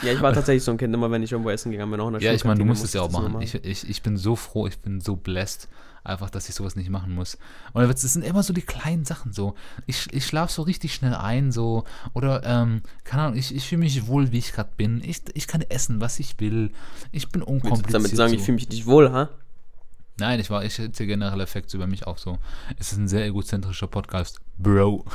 ja, 0.04 0.14
ich 0.14 0.22
war 0.22 0.34
tatsächlich 0.34 0.64
so 0.64 0.72
ein 0.72 0.78
Kind, 0.78 0.94
immer 0.94 1.10
wenn 1.12 1.24
ich 1.24 1.32
irgendwo 1.32 1.50
essen 1.50 1.72
ging, 1.72 1.80
wir 1.80 1.98
noch 1.98 2.08
in 2.08 2.14
der 2.14 2.22
Ja, 2.22 2.34
ich 2.34 2.46
meine, 2.46 2.60
du 2.60 2.66
musst 2.66 2.84
es 2.84 2.94
ja 2.94 3.02
auch 3.02 3.12
machen. 3.12 3.42
Ich, 3.42 3.56
ich, 3.56 3.90
ich 3.90 4.02
bin 4.02 4.18
so 4.18 4.36
froh, 4.36 4.68
ich 4.68 4.80
bin 4.80 5.02
so 5.02 5.16
blessed, 5.16 5.68
einfach, 6.04 6.30
dass 6.30 6.50
ich 6.50 6.56
sowas 6.56 6.76
nicht 6.76 6.90
machen 6.90 7.14
muss. 7.14 7.38
Und 7.74 7.84
es 7.84 8.02
sind 8.02 8.24
immer 8.24 8.44
so 8.44 8.54
die 8.54 8.62
kleinen 8.62 9.06
Sachen 9.06 9.34
so. 9.34 9.56
Ich, 9.88 10.08
ich 10.14 10.26
schlafe 10.26 10.52
so 10.52 10.62
richtig 10.62 10.94
schnell 10.94 11.14
ein, 11.14 11.52
so. 11.52 11.84
Oder, 12.14 12.44
ähm, 12.44 12.82
keine 13.04 13.24
Ahnung, 13.24 13.38
ich, 13.38 13.54
ich 13.54 13.68
fühle 13.68 13.80
mich 13.80 14.08
wohl, 14.08 14.32
wie 14.32 14.38
ich 14.38 14.54
gerade 14.54 14.70
bin. 14.78 15.02
Ich, 15.04 15.22
ich 15.34 15.48
kann 15.48 15.62
essen, 15.62 16.02
was 16.02 16.20
ich 16.20 16.40
will. 16.40 16.72
Ich 17.12 17.30
bin 17.30 17.42
unkompliziert. 17.42 17.94
Damit 17.94 18.16
sagen, 18.16 18.30
so. 18.32 18.36
ich 18.36 18.44
fühle 18.44 18.56
mich 18.56 18.70
nicht 18.70 18.86
wohl, 18.86 19.12
ha? 19.12 19.30
Nein, 20.20 20.40
ich 20.40 20.50
war, 20.50 20.66
ich 20.66 20.78
hätte 20.78 21.08
generell 21.08 21.40
Effekte 21.40 21.78
über 21.78 21.88
mich 21.88 22.06
auch 22.06 22.18
so. 22.18 22.38
Es 22.78 22.92
ist 22.92 22.98
ein 22.98 23.08
sehr 23.08 23.26
egozentrischer 23.26 23.88
Podcast, 23.88 24.42
Bro. 24.58 25.06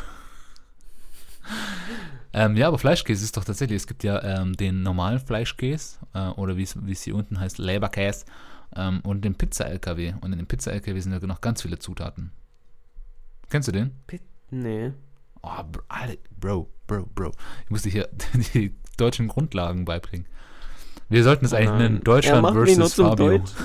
Ähm, 2.34 2.56
ja, 2.56 2.68
aber 2.68 2.78
Fleischkäse 2.78 3.24
ist 3.24 3.36
doch 3.36 3.44
tatsächlich, 3.44 3.76
es 3.76 3.86
gibt 3.86 4.02
ja 4.02 4.22
ähm, 4.22 4.56
den 4.56 4.82
normalen 4.82 5.20
Fleischkäse 5.20 5.98
äh, 6.14 6.28
oder 6.30 6.56
wie 6.56 6.62
es 6.64 7.02
hier 7.02 7.14
unten 7.14 7.38
heißt, 7.38 7.58
Leberkäse 7.58 8.26
ähm, 8.76 9.00
und 9.00 9.24
den 9.24 9.36
Pizza-LKW. 9.36 10.14
Und 10.20 10.32
in 10.32 10.38
dem 10.38 10.46
Pizza-LKW 10.46 10.98
sind 10.98 11.12
ja 11.12 11.26
noch 11.26 11.40
ganz 11.40 11.62
viele 11.62 11.78
Zutaten. 11.78 12.32
Kennst 13.50 13.68
du 13.68 13.72
den? 13.72 13.92
P 14.06 14.20
nee. 14.50 14.92
Oh, 15.42 15.62
Bro, 16.40 16.68
Bro, 16.86 17.06
Bro. 17.14 17.32
Ich 17.64 17.70
muss 17.70 17.82
dir 17.82 17.90
hier 17.90 18.08
die 18.54 18.74
deutschen 18.96 19.28
Grundlagen 19.28 19.84
beibringen. 19.84 20.26
Wir 21.08 21.22
sollten 21.22 21.44
es 21.44 21.52
oh 21.52 21.56
eigentlich 21.56 21.78
nennen, 21.78 22.00
Deutschland 22.02 22.46
versus 22.48 22.94
Fabio. 22.94 23.38
Deutsch. 23.38 23.52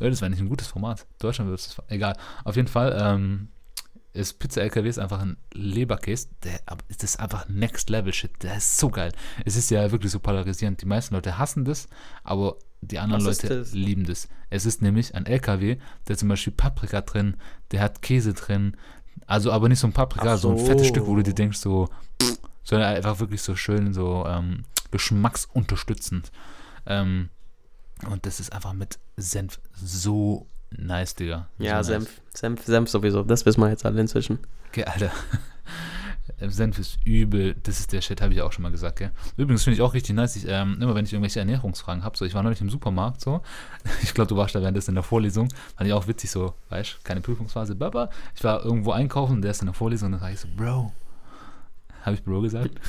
Das 0.00 0.20
wäre 0.20 0.30
nicht 0.30 0.38
ein 0.38 0.48
gutes 0.48 0.68
Format. 0.68 1.06
Deutschland 1.18 1.50
wird 1.50 1.58
es. 1.58 1.76
Egal. 1.88 2.16
Auf 2.44 2.54
jeden 2.54 2.68
Fall 2.68 2.96
ähm, 3.00 3.48
ist 4.18 4.38
Pizza 4.38 4.62
LKW 4.62 4.88
ist 4.88 4.98
einfach 4.98 5.20
ein 5.20 5.36
Leberkäse. 5.52 6.28
Der 6.44 6.60
das 6.88 7.02
ist 7.02 7.20
einfach 7.20 7.48
Next 7.48 7.90
Level 7.90 8.12
Shit. 8.12 8.42
Der 8.42 8.56
ist 8.56 8.78
so 8.78 8.90
geil. 8.90 9.12
Es 9.44 9.56
ist 9.56 9.70
ja 9.70 9.90
wirklich 9.90 10.12
so 10.12 10.20
polarisierend. 10.20 10.80
Die 10.82 10.86
meisten 10.86 11.14
Leute 11.14 11.38
hassen 11.38 11.64
das, 11.64 11.88
aber 12.24 12.56
die 12.80 12.98
anderen 12.98 13.24
Was 13.24 13.42
Leute 13.42 13.58
das? 13.58 13.72
lieben 13.72 14.04
das. 14.04 14.28
Es 14.50 14.66
ist 14.66 14.82
nämlich 14.82 15.14
ein 15.14 15.26
LKW, 15.26 15.78
der 16.06 16.16
zum 16.16 16.28
Beispiel 16.28 16.52
Paprika 16.52 17.00
drin, 17.00 17.36
der 17.70 17.80
hat 17.80 18.02
Käse 18.02 18.34
drin. 18.34 18.76
Also 19.26 19.52
aber 19.52 19.68
nicht 19.68 19.80
so 19.80 19.86
ein 19.86 19.92
Paprika, 19.92 20.36
so. 20.36 20.56
so. 20.56 20.60
ein 20.60 20.66
fettes 20.66 20.86
Stück, 20.86 21.06
wo 21.06 21.16
du 21.16 21.22
dir 21.22 21.34
denkst, 21.34 21.58
so, 21.58 21.88
sondern 22.64 22.94
einfach 22.94 23.20
wirklich 23.20 23.42
so 23.42 23.56
schön, 23.56 23.92
so 23.92 24.24
ähm, 24.26 24.64
geschmacksunterstützend. 24.90 26.30
Ähm, 26.86 27.30
und 28.08 28.26
das 28.26 28.40
ist 28.40 28.52
einfach 28.52 28.72
mit 28.72 28.98
Senf 29.16 29.60
so 29.74 30.46
nice, 30.70 31.14
Digga. 31.14 31.48
So 31.58 31.64
ja, 31.64 31.76
nice. 31.76 31.86
Senf, 31.86 32.20
Senf, 32.34 32.64
Senf 32.64 32.90
sowieso. 32.90 33.22
Das 33.22 33.44
wissen 33.46 33.60
wir 33.60 33.68
jetzt 33.68 33.84
alle 33.84 34.00
inzwischen. 34.00 34.38
Okay, 34.68 34.84
Alter. 34.84 35.10
Senf 36.40 36.78
ist 36.78 36.98
übel. 37.04 37.56
Das 37.62 37.80
ist 37.80 37.92
der 37.92 38.00
Shit, 38.00 38.20
habe 38.20 38.32
ich 38.32 38.42
auch 38.42 38.52
schon 38.52 38.62
mal 38.62 38.70
gesagt, 38.70 38.98
gell? 38.98 39.10
Übrigens 39.36 39.64
finde 39.64 39.76
ich 39.76 39.82
auch 39.82 39.94
richtig 39.94 40.14
nice. 40.14 40.36
Ich, 40.36 40.46
ähm, 40.46 40.78
immer 40.80 40.94
wenn 40.94 41.04
ich 41.04 41.12
irgendwelche 41.12 41.40
Ernährungsfragen 41.40 42.04
habe, 42.04 42.16
so, 42.16 42.24
ich 42.24 42.34
war 42.34 42.42
neulich 42.42 42.60
im 42.60 42.70
Supermarkt, 42.70 43.20
so. 43.20 43.42
Ich 44.02 44.14
glaube, 44.14 44.28
du 44.28 44.36
warst 44.36 44.54
da 44.54 44.60
währenddessen 44.60 44.90
in 44.90 44.96
der 44.96 45.04
Vorlesung. 45.04 45.48
Fand 45.76 45.88
ich 45.88 45.92
auch 45.92 46.06
witzig, 46.06 46.30
so, 46.30 46.54
weißt 46.68 47.04
keine 47.04 47.20
Prüfungsphase, 47.20 47.74
Baba. 47.74 48.10
Ich 48.34 48.44
war 48.44 48.64
irgendwo 48.64 48.92
einkaufen, 48.92 49.42
der 49.42 49.50
ist 49.50 49.62
in 49.62 49.66
der 49.66 49.74
Vorlesung, 49.74 50.06
und 50.06 50.12
dann 50.12 50.20
sage 50.20 50.34
ich 50.34 50.40
so, 50.40 50.48
Bro. 50.56 50.92
Habe 52.02 52.14
ich 52.14 52.22
Bro 52.22 52.42
gesagt? 52.42 52.70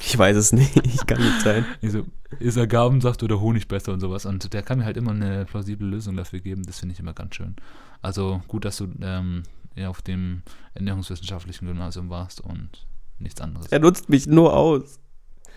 Ich 0.00 0.16
weiß 0.16 0.36
es 0.36 0.52
nicht, 0.52 0.76
ich 0.86 1.06
kann 1.06 1.20
nicht 1.20 1.40
sein. 1.40 1.64
Ich 1.80 1.92
so, 1.92 2.06
ist 2.38 2.58
Agavensaft 2.58 3.22
oder 3.22 3.40
Honig 3.40 3.68
besser 3.68 3.92
und 3.92 4.00
sowas. 4.00 4.26
Und 4.26 4.52
der 4.52 4.62
kann 4.62 4.78
mir 4.78 4.84
halt 4.84 4.96
immer 4.96 5.12
eine 5.12 5.44
plausible 5.44 5.86
Lösung 5.86 6.16
dafür 6.16 6.40
geben. 6.40 6.64
Das 6.64 6.80
finde 6.80 6.94
ich 6.94 7.00
immer 7.00 7.14
ganz 7.14 7.34
schön. 7.34 7.56
Also 8.00 8.42
gut, 8.48 8.64
dass 8.64 8.78
du 8.78 8.88
ähm, 9.00 9.44
ja, 9.74 9.88
auf 9.88 10.02
dem 10.02 10.42
ernährungswissenschaftlichen 10.74 11.66
Gymnasium 11.66 12.10
warst 12.10 12.40
und 12.40 12.86
nichts 13.18 13.40
anderes. 13.40 13.66
Er 13.68 13.78
nutzt 13.78 14.08
mich 14.08 14.26
nur 14.26 14.54
aus. 14.54 14.98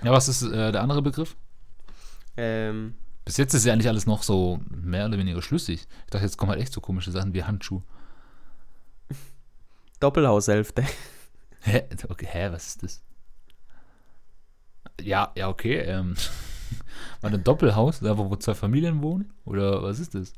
Ja, 0.04 0.12
was 0.12 0.28
ist 0.28 0.44
äh, 0.44 0.72
der 0.72 0.82
andere 0.82 1.02
Begriff? 1.02 1.36
Ähm. 2.38 2.96
Bis 3.24 3.38
jetzt 3.38 3.56
ist 3.56 3.66
ja 3.66 3.74
eigentlich 3.74 3.88
alles 3.88 4.06
noch 4.06 4.22
so 4.22 4.60
mehr 4.70 5.08
oder 5.08 5.18
weniger 5.18 5.42
schlüssig. 5.42 5.88
Ich 6.06 6.12
dachte, 6.12 6.26
jetzt 6.26 6.38
kommen 6.38 6.52
halt 6.52 6.62
echt 6.62 6.72
so 6.72 6.80
komische 6.80 7.12
Sachen 7.12 7.34
wie 7.34 7.44
Handschuh. 7.44 7.82
Doppelhaushälfte. 10.00 10.84
Hä? 11.62 11.86
Okay, 12.08 12.28
hä, 12.30 12.50
was 12.52 12.68
ist 12.68 12.84
das? 12.84 13.05
Ja, 15.02 15.32
ja, 15.36 15.50
okay. 15.50 15.80
Ähm, 15.80 16.16
war 17.22 17.32
ein 17.32 17.44
Doppelhaus, 17.44 18.00
da 18.00 18.18
wo 18.18 18.36
zwei 18.36 18.54
Familien 18.54 19.02
wohnen? 19.02 19.34
Oder 19.46 19.84
was 19.84 20.00
ist 20.00 20.16
das? 20.16 20.34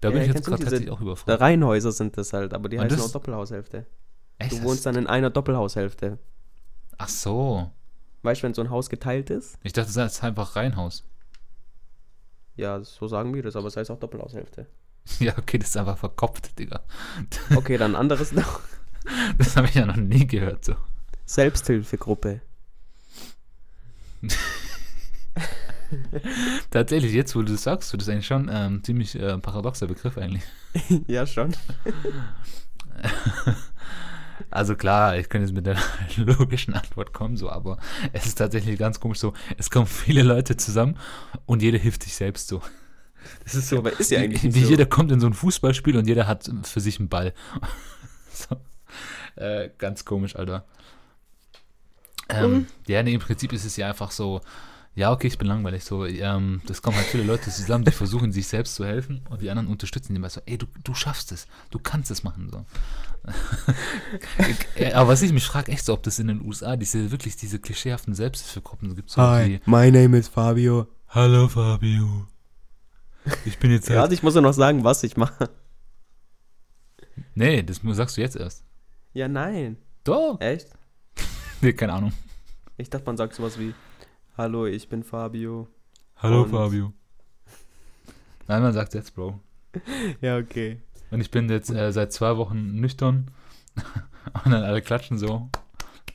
Da 0.00 0.10
bin 0.10 0.18
ja, 0.18 0.28
ich 0.28 0.34
jetzt 0.34 0.46
gerade 0.46 0.62
tatsächlich 0.62 0.90
auch 0.90 1.00
überfragt. 1.00 1.40
Reihenhäuser 1.40 1.92
sind 1.92 2.16
das 2.16 2.32
halt, 2.32 2.54
aber 2.54 2.68
die 2.68 2.78
Und 2.78 2.84
heißen 2.84 3.00
auch 3.00 3.10
Doppelhaushälfte. 3.10 3.86
Echt? 4.38 4.52
Du 4.52 4.62
wohnst 4.62 4.86
dann 4.86 4.94
in 4.94 5.06
einer 5.06 5.30
Doppelhaushälfte. 5.30 6.18
Ach 6.98 7.08
so. 7.08 7.70
Weißt 8.22 8.42
du, 8.42 8.46
wenn 8.46 8.54
so 8.54 8.62
ein 8.62 8.70
Haus 8.70 8.88
geteilt 8.88 9.30
ist? 9.30 9.58
Ich 9.62 9.72
dachte, 9.72 9.92
das 9.92 10.14
ist 10.14 10.24
einfach 10.24 10.54
Reihenhaus. 10.54 11.04
Ja, 12.56 12.82
so 12.82 13.06
sagen 13.06 13.34
wir 13.34 13.42
das, 13.42 13.56
aber 13.56 13.68
es 13.68 13.76
heißt 13.76 13.90
auch 13.90 13.98
Doppelhaushälfte. 13.98 14.66
Ja, 15.20 15.32
okay, 15.38 15.56
das 15.56 15.70
ist 15.70 15.76
einfach 15.78 15.96
verkopft, 15.96 16.58
Digga. 16.58 16.82
Okay, 17.56 17.78
dann 17.78 17.96
anderes 17.96 18.32
noch. 18.32 18.60
Das 19.38 19.56
habe 19.56 19.68
ich 19.68 19.74
ja 19.74 19.86
noch 19.86 19.96
nie 19.96 20.26
gehört, 20.26 20.66
so. 20.66 20.74
Selbsthilfegruppe. 21.24 22.42
Tatsächlich, 26.70 27.12
jetzt 27.12 27.34
wo 27.34 27.42
du 27.42 27.52
das 27.52 27.62
sagst, 27.62 27.94
das 27.94 28.02
ist 28.02 28.08
eigentlich 28.08 28.26
schon 28.26 28.50
ähm, 28.52 28.84
ziemlich 28.84 29.14
äh, 29.14 29.38
paradoxer 29.38 29.86
Begriff 29.86 30.18
eigentlich. 30.18 30.42
ja, 31.06 31.26
schon. 31.26 31.54
Also 34.50 34.76
klar, 34.76 35.18
ich 35.18 35.28
könnte 35.28 35.46
jetzt 35.46 35.54
mit 35.54 35.66
der 35.66 35.76
logischen 36.16 36.72
Antwort 36.72 37.12
kommen, 37.12 37.36
so, 37.36 37.50
aber 37.50 37.76
es 38.12 38.24
ist 38.24 38.36
tatsächlich 38.36 38.78
ganz 38.78 39.00
komisch 39.00 39.18
so, 39.18 39.34
es 39.58 39.68
kommen 39.68 39.86
viele 39.86 40.22
Leute 40.22 40.56
zusammen 40.56 40.96
und 41.44 41.60
jeder 41.60 41.78
hilft 41.78 42.04
sich 42.04 42.14
selbst 42.14 42.48
so. 42.48 42.62
Das 43.44 43.54
ist 43.54 43.68
so, 43.68 43.78
aber 43.78 43.98
ist 43.98 44.10
ja 44.10 44.20
eigentlich 44.20 44.54
wie, 44.54 44.64
so. 44.64 44.70
jeder 44.70 44.86
kommt 44.86 45.12
in 45.12 45.20
so 45.20 45.26
ein 45.26 45.34
Fußballspiel 45.34 45.96
und 45.96 46.06
jeder 46.06 46.26
hat 46.26 46.50
für 46.62 46.80
sich 46.80 46.98
einen 46.98 47.08
Ball. 47.08 47.34
so. 48.32 48.56
äh, 49.36 49.70
ganz 49.76 50.04
komisch, 50.04 50.36
Alter. 50.36 50.64
Ähm, 52.28 52.52
mhm. 52.52 52.66
Ja, 52.86 53.02
nee, 53.02 53.14
im 53.14 53.20
Prinzip 53.20 53.52
ist 53.52 53.64
es 53.64 53.76
ja 53.76 53.88
einfach 53.88 54.10
so, 54.10 54.40
ja, 54.94 55.12
okay, 55.12 55.28
ich 55.28 55.38
bin 55.38 55.46
langweilig. 55.46 55.84
So, 55.84 56.04
ähm, 56.04 56.60
das 56.66 56.82
kommen 56.82 56.96
halt 56.96 57.06
viele 57.06 57.22
Leute 57.22 57.50
zusammen, 57.50 57.84
die 57.84 57.92
versuchen, 57.92 58.32
sich 58.32 58.48
selbst 58.48 58.74
zu 58.74 58.84
helfen 58.84 59.22
und 59.30 59.40
die 59.40 59.48
anderen 59.48 59.68
unterstützen 59.68 60.12
die 60.12 60.18
mal 60.20 60.28
so, 60.28 60.40
ey, 60.44 60.58
du, 60.58 60.66
du 60.82 60.94
schaffst 60.94 61.30
es, 61.32 61.46
du 61.70 61.78
kannst 61.78 62.10
es 62.10 62.24
machen. 62.24 62.50
So. 62.50 62.64
Aber 64.94 65.08
was 65.08 65.22
ich 65.22 65.32
mich 65.32 65.46
frage, 65.46 65.70
echt 65.70 65.84
so, 65.84 65.92
ob 65.92 66.02
das 66.02 66.18
in 66.18 66.26
den 66.26 66.44
USA 66.44 66.76
diese 66.76 67.10
wirklich 67.10 67.36
diese 67.36 67.58
klischeehaften 67.58 68.14
Selbsthilfegruppen 68.14 68.96
gibt. 68.96 69.10
So 69.10 69.22
Hi, 69.22 69.60
my 69.66 69.90
name 69.90 70.18
is 70.18 70.28
Fabio. 70.28 70.88
Hallo 71.08 71.48
Fabio. 71.48 72.26
Ich 73.44 73.58
bin 73.58 73.70
jetzt. 73.70 73.88
ja, 73.88 74.00
halt 74.00 74.12
ich 74.12 74.22
muss 74.22 74.34
ja 74.34 74.40
noch 74.40 74.52
sagen, 74.52 74.84
was 74.84 75.02
ich 75.02 75.16
mache. 75.16 75.50
Nee, 77.34 77.62
das 77.62 77.80
sagst 77.84 78.16
du 78.16 78.20
jetzt 78.20 78.36
erst. 78.36 78.64
Ja, 79.12 79.28
nein. 79.28 79.76
Doch. 80.04 80.40
Echt? 80.40 80.68
Nee, 81.60 81.72
keine 81.72 81.92
Ahnung. 81.94 82.12
Ich 82.76 82.88
dachte, 82.88 83.06
man 83.06 83.16
sagt 83.16 83.34
sowas 83.34 83.58
wie, 83.58 83.74
hallo, 84.36 84.66
ich 84.66 84.88
bin 84.88 85.02
Fabio. 85.02 85.66
Hallo, 86.16 86.42
und 86.42 86.50
Fabio. 86.50 86.92
Nein, 88.46 88.62
man 88.62 88.72
sagt 88.72 88.94
jetzt, 88.94 89.14
Bro. 89.16 89.40
ja, 90.20 90.36
okay. 90.38 90.80
Und 91.10 91.20
ich 91.20 91.32
bin 91.32 91.50
jetzt 91.50 91.70
äh, 91.70 91.92
seit 91.92 92.12
zwei 92.12 92.36
Wochen 92.36 92.80
nüchtern 92.80 93.32
und 94.44 94.52
dann 94.52 94.62
alle 94.62 94.82
klatschen 94.82 95.18
so. 95.18 95.48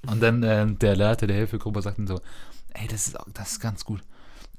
Und 0.07 0.21
dann 0.21 0.43
äh, 0.43 0.65
der 0.65 0.95
Leiter 0.95 1.27
der 1.27 1.35
Hilfegruppe 1.35 1.81
sagt 1.81 1.97
dann 1.97 2.07
so, 2.07 2.21
ey, 2.73 2.87
das 2.87 3.07
ist, 3.07 3.17
das 3.33 3.53
ist 3.53 3.59
ganz 3.59 3.83
gut. 3.83 4.01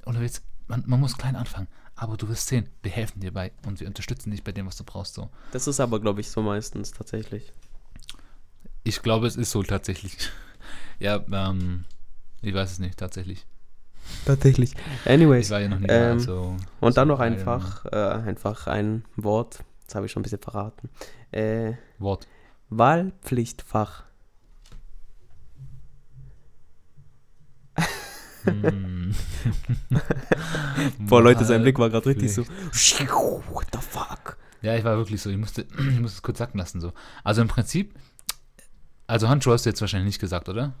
Und 0.05 0.21
jetzt, 0.21 0.43
man, 0.67 0.83
man 0.85 0.99
muss 0.99 1.17
klein 1.17 1.35
anfangen, 1.35 1.67
aber 1.95 2.15
du 2.15 2.29
wirst 2.29 2.47
sehen, 2.47 2.69
wir 2.83 2.91
helfen 2.91 3.21
dir 3.21 3.33
bei 3.33 3.51
und 3.65 3.79
wir 3.79 3.87
unterstützen 3.87 4.29
dich 4.29 4.43
bei 4.43 4.51
dem, 4.51 4.67
was 4.67 4.77
du 4.77 4.83
brauchst. 4.83 5.15
So. 5.15 5.31
Das 5.51 5.67
ist 5.67 5.79
aber, 5.79 5.99
glaube 5.99 6.21
ich, 6.21 6.29
so 6.29 6.43
meistens 6.43 6.91
tatsächlich. 6.91 7.53
Ich 8.83 9.01
glaube, 9.01 9.25
es 9.25 9.35
ist 9.35 9.49
so 9.49 9.63
tatsächlich. 9.63 10.15
Ja, 10.99 11.23
ähm, 11.31 11.85
ich 12.41 12.53
weiß 12.53 12.73
es 12.73 12.79
nicht, 12.79 12.97
tatsächlich. 12.97 13.45
Tatsächlich. 14.25 14.73
Anyways. 15.05 15.45
Ich 15.47 15.51
war 15.51 15.61
ja 15.61 15.67
noch 15.67 15.79
nie 15.79 15.87
ähm, 15.89 16.19
so, 16.19 16.55
Und 16.79 16.97
dann 16.97 17.07
noch 17.07 17.19
einfach, 17.19 17.85
äh, 17.85 17.95
einfach 17.95 18.67
ein 18.67 19.03
Wort. 19.15 19.63
Das 19.85 19.95
habe 19.95 20.05
ich 20.05 20.11
schon 20.11 20.21
ein 20.21 20.23
bisschen 20.23 20.39
verraten. 20.39 20.89
Äh, 21.31 21.73
Wort. 21.99 22.27
Wahlpflichtfach. 22.69 24.03
Boah, 30.99 31.21
Leute, 31.21 31.45
sein 31.45 31.63
Blick 31.63 31.79
war 31.79 31.89
gerade 31.89 32.05
richtig 32.07 32.33
so. 32.33 32.43
What 32.43 33.67
the 33.73 33.79
fuck? 33.79 34.37
Ja, 34.61 34.75
ich 34.75 34.83
war 34.83 34.97
wirklich 34.97 35.21
so. 35.21 35.29
Ich 35.29 35.37
musste, 35.37 35.61
ich 35.77 35.99
musste 35.99 36.17
es 36.17 36.21
kurz 36.21 36.37
sacken 36.39 36.57
lassen. 36.57 36.81
So. 36.81 36.93
Also 37.23 37.41
im 37.41 37.47
Prinzip, 37.47 37.93
also 39.07 39.29
Handschuhe 39.29 39.53
hast 39.53 39.65
du 39.65 39.69
jetzt 39.69 39.81
wahrscheinlich 39.81 40.07
nicht 40.07 40.19
gesagt, 40.19 40.49
oder? 40.49 40.73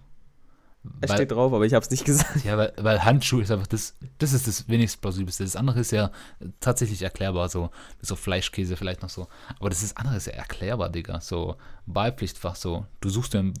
Es 1.01 1.11
steht 1.11 1.31
drauf, 1.31 1.53
aber 1.53 1.65
ich 1.65 1.73
habe 1.73 1.83
es 1.83 1.91
nicht 1.91 2.05
gesagt. 2.05 2.43
Ja, 2.43 2.57
weil, 2.57 2.73
weil 2.77 3.03
Handschuh 3.03 3.39
ist 3.39 3.51
einfach 3.51 3.67
das, 3.67 3.95
das 4.17 4.33
ist 4.33 4.47
das 4.47 4.67
wenigst 4.69 5.01
plausibelste. 5.01 5.43
Das 5.43 5.55
andere 5.55 5.79
ist 5.79 5.91
ja 5.91 6.11
tatsächlich 6.59 7.01
erklärbar, 7.01 7.49
so, 7.49 7.69
so 8.01 8.15
Fleischkäse 8.15 8.75
vielleicht 8.77 9.01
noch 9.01 9.09
so. 9.09 9.27
Aber 9.59 9.69
das 9.69 9.83
ist 9.83 9.97
andere 9.97 10.17
ist 10.17 10.27
ja 10.27 10.33
erklärbar, 10.33 10.89
Digga. 10.89 11.21
So 11.21 11.55
Wahlpflichtfach, 11.85 12.55
so. 12.55 12.85
Du 13.01 13.09
suchst 13.09 13.33
dir 13.33 13.39
ein 13.39 13.53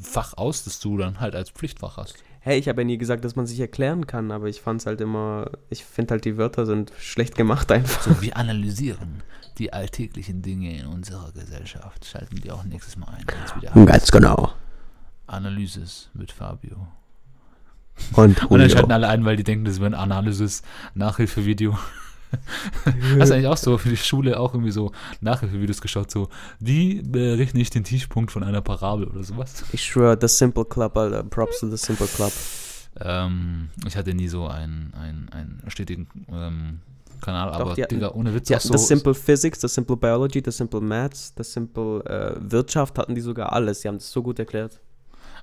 Fach 0.00 0.34
aus, 0.36 0.64
das 0.64 0.80
du 0.80 0.96
dann 0.96 1.20
halt 1.20 1.34
als 1.34 1.50
Pflichtfach 1.50 1.98
hast. 1.98 2.14
Hey, 2.40 2.58
ich 2.58 2.68
habe 2.68 2.80
ja 2.80 2.86
nie 2.86 2.98
gesagt, 2.98 3.24
dass 3.24 3.36
man 3.36 3.46
sich 3.46 3.60
erklären 3.60 4.06
kann, 4.06 4.32
aber 4.32 4.48
ich 4.48 4.60
fand 4.60 4.80
es 4.80 4.86
halt 4.86 5.00
immer, 5.00 5.50
ich 5.70 5.84
finde 5.84 6.12
halt 6.12 6.24
die 6.24 6.38
Wörter 6.38 6.66
sind 6.66 6.92
schlecht 6.98 7.36
gemacht 7.36 7.70
einfach. 7.70 8.02
So, 8.02 8.20
wir 8.20 8.36
analysieren 8.36 9.22
die 9.58 9.72
alltäglichen 9.72 10.42
Dinge 10.42 10.76
in 10.76 10.86
unserer 10.86 11.30
Gesellschaft. 11.32 12.04
Schalten 12.04 12.42
wir 12.42 12.54
auch 12.54 12.64
nächstes 12.64 12.96
Mal 12.96 13.08
ein. 13.08 13.26
wieder 13.60 13.74
heißt 13.74 13.86
Ganz 13.86 14.10
genau. 14.10 14.52
Analysis 15.26 16.10
mit 16.14 16.32
Fabio. 16.32 16.86
Und 18.14 18.42
Und 18.50 18.60
dann 18.60 18.70
schalten 18.70 18.92
alle 18.92 19.08
ein, 19.08 19.24
weil 19.24 19.36
die 19.36 19.44
denken, 19.44 19.64
das 19.64 19.78
wäre 19.80 19.86
ein 19.90 19.94
Analysis-Nachhilfevideo. 19.94 21.76
Hast 23.18 23.28
du 23.30 23.34
eigentlich 23.34 23.46
auch 23.46 23.56
so 23.58 23.76
für 23.76 23.90
die 23.90 23.96
Schule 23.96 24.40
auch 24.40 24.54
irgendwie 24.54 24.70
so 24.72 24.92
Nachhilfevideos 25.20 25.82
geschaut, 25.82 26.10
so, 26.10 26.28
wie 26.58 27.02
berechne 27.02 27.60
ich 27.60 27.68
den 27.68 27.84
Tiefpunkt 27.84 28.32
von 28.32 28.42
einer 28.42 28.62
Parabel 28.62 29.06
oder 29.06 29.22
sowas? 29.22 29.64
Ich 29.72 29.84
schwöre, 29.84 30.16
The 30.18 30.28
Simple 30.28 30.64
Club, 30.64 30.96
Alter. 30.96 31.22
Props 31.24 31.60
to 31.60 31.68
The 31.68 31.76
Simple 31.76 32.06
Club. 32.06 32.32
Ähm, 33.00 33.68
ich 33.86 33.96
hatte 33.96 34.14
nie 34.14 34.28
so 34.28 34.46
einen, 34.46 34.92
einen, 34.94 35.28
einen 35.30 35.62
stetigen 35.68 36.08
ähm, 36.30 36.80
Kanal, 37.20 37.52
Doch, 37.52 37.60
aber 37.60 37.70
hatten- 37.72 37.88
Digga, 37.88 38.10
ohne 38.12 38.34
Witz 38.34 38.48
Die 38.48 38.56
auch 38.56 38.60
so. 38.60 38.76
The 38.76 38.84
Simple 38.84 39.14
Physics, 39.14 39.60
The 39.60 39.68
Simple 39.68 39.96
Biology, 39.96 40.42
The 40.44 40.50
Simple 40.50 40.80
Maths, 40.80 41.32
The 41.36 41.44
Simple 41.44 42.02
äh, 42.04 42.34
Wirtschaft 42.50 42.98
hatten 42.98 43.14
die 43.14 43.20
sogar 43.20 43.52
alles. 43.52 43.80
Die 43.80 43.88
haben 43.88 43.98
das 43.98 44.10
so 44.10 44.22
gut 44.22 44.38
erklärt. 44.38 44.80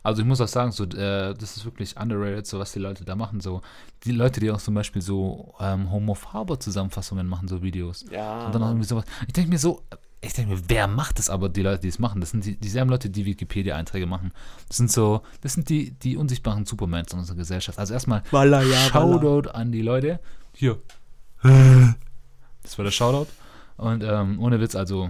Also 0.04 0.22
ich 0.22 0.28
muss 0.28 0.42
auch 0.42 0.48
sagen, 0.48 0.72
so, 0.72 0.84
äh, 0.86 1.34
das 1.34 1.58
ist 1.58 1.66
wirklich 1.66 1.98
underrated, 1.98 2.48
so 2.48 2.60
was 2.60 2.72
die 2.72 2.80
Leute 2.80 3.04
da 3.04 3.16
machen. 3.16 3.42
So, 3.42 3.62
die 4.04 4.12
Leute, 4.12 4.40
die 4.40 4.52
auch 4.52 4.62
zum 4.62 4.74
Beispiel 4.74 5.02
so 5.02 5.54
ähm, 5.60 5.92
Homophaber-Zusammenfassungen 5.92 7.28
machen, 7.28 7.48
so 7.48 7.62
Videos. 7.62 8.06
Ja. 8.12 8.46
Und 8.46 8.56
dann 8.56 8.64
auch 8.64 8.70
irgendwie 8.70 8.88
sowas. 8.88 9.06
Ich 9.28 9.34
denke 9.34 9.50
mir 9.50 9.60
so, 9.60 9.84
ich 10.22 10.34
denke 10.34 10.56
mir, 10.56 10.62
wer 10.68 10.88
macht 10.88 11.20
das 11.20 11.30
aber, 11.30 11.50
die 11.50 11.62
Leute, 11.62 11.82
die 11.82 11.88
es 11.88 12.00
machen? 12.00 12.20
Das 12.22 12.32
sind 12.32 12.46
die, 12.46 12.58
dieselben 12.58 12.90
Leute, 12.90 13.10
die 13.10 13.26
Wikipedia-Einträge 13.26 14.06
machen. 14.06 14.32
Das 14.68 14.78
sind 14.78 14.92
so, 14.92 15.22
das 15.42 15.54
sind 15.54 15.70
die, 15.70 15.92
die 15.92 16.18
unsichtbaren 16.18 16.66
Supermans 16.66 17.14
in 17.14 17.20
unserer 17.20 17.38
Gesellschaft. 17.38 17.80
Also 17.80 17.94
erstmal 17.94 18.24
Walla, 18.32 18.62
ja, 18.62 18.78
Shoutout 18.90 19.50
an 19.50 19.72
die 19.72 19.82
Leute. 19.82 20.20
Hier. 20.54 20.78
Das 21.42 22.78
war 22.78 22.84
der 22.84 22.92
Shoutout. 22.92 23.32
Und 23.78 24.04
ähm, 24.04 24.42
ohne 24.42 24.60
Witz, 24.60 24.76
also, 24.76 25.10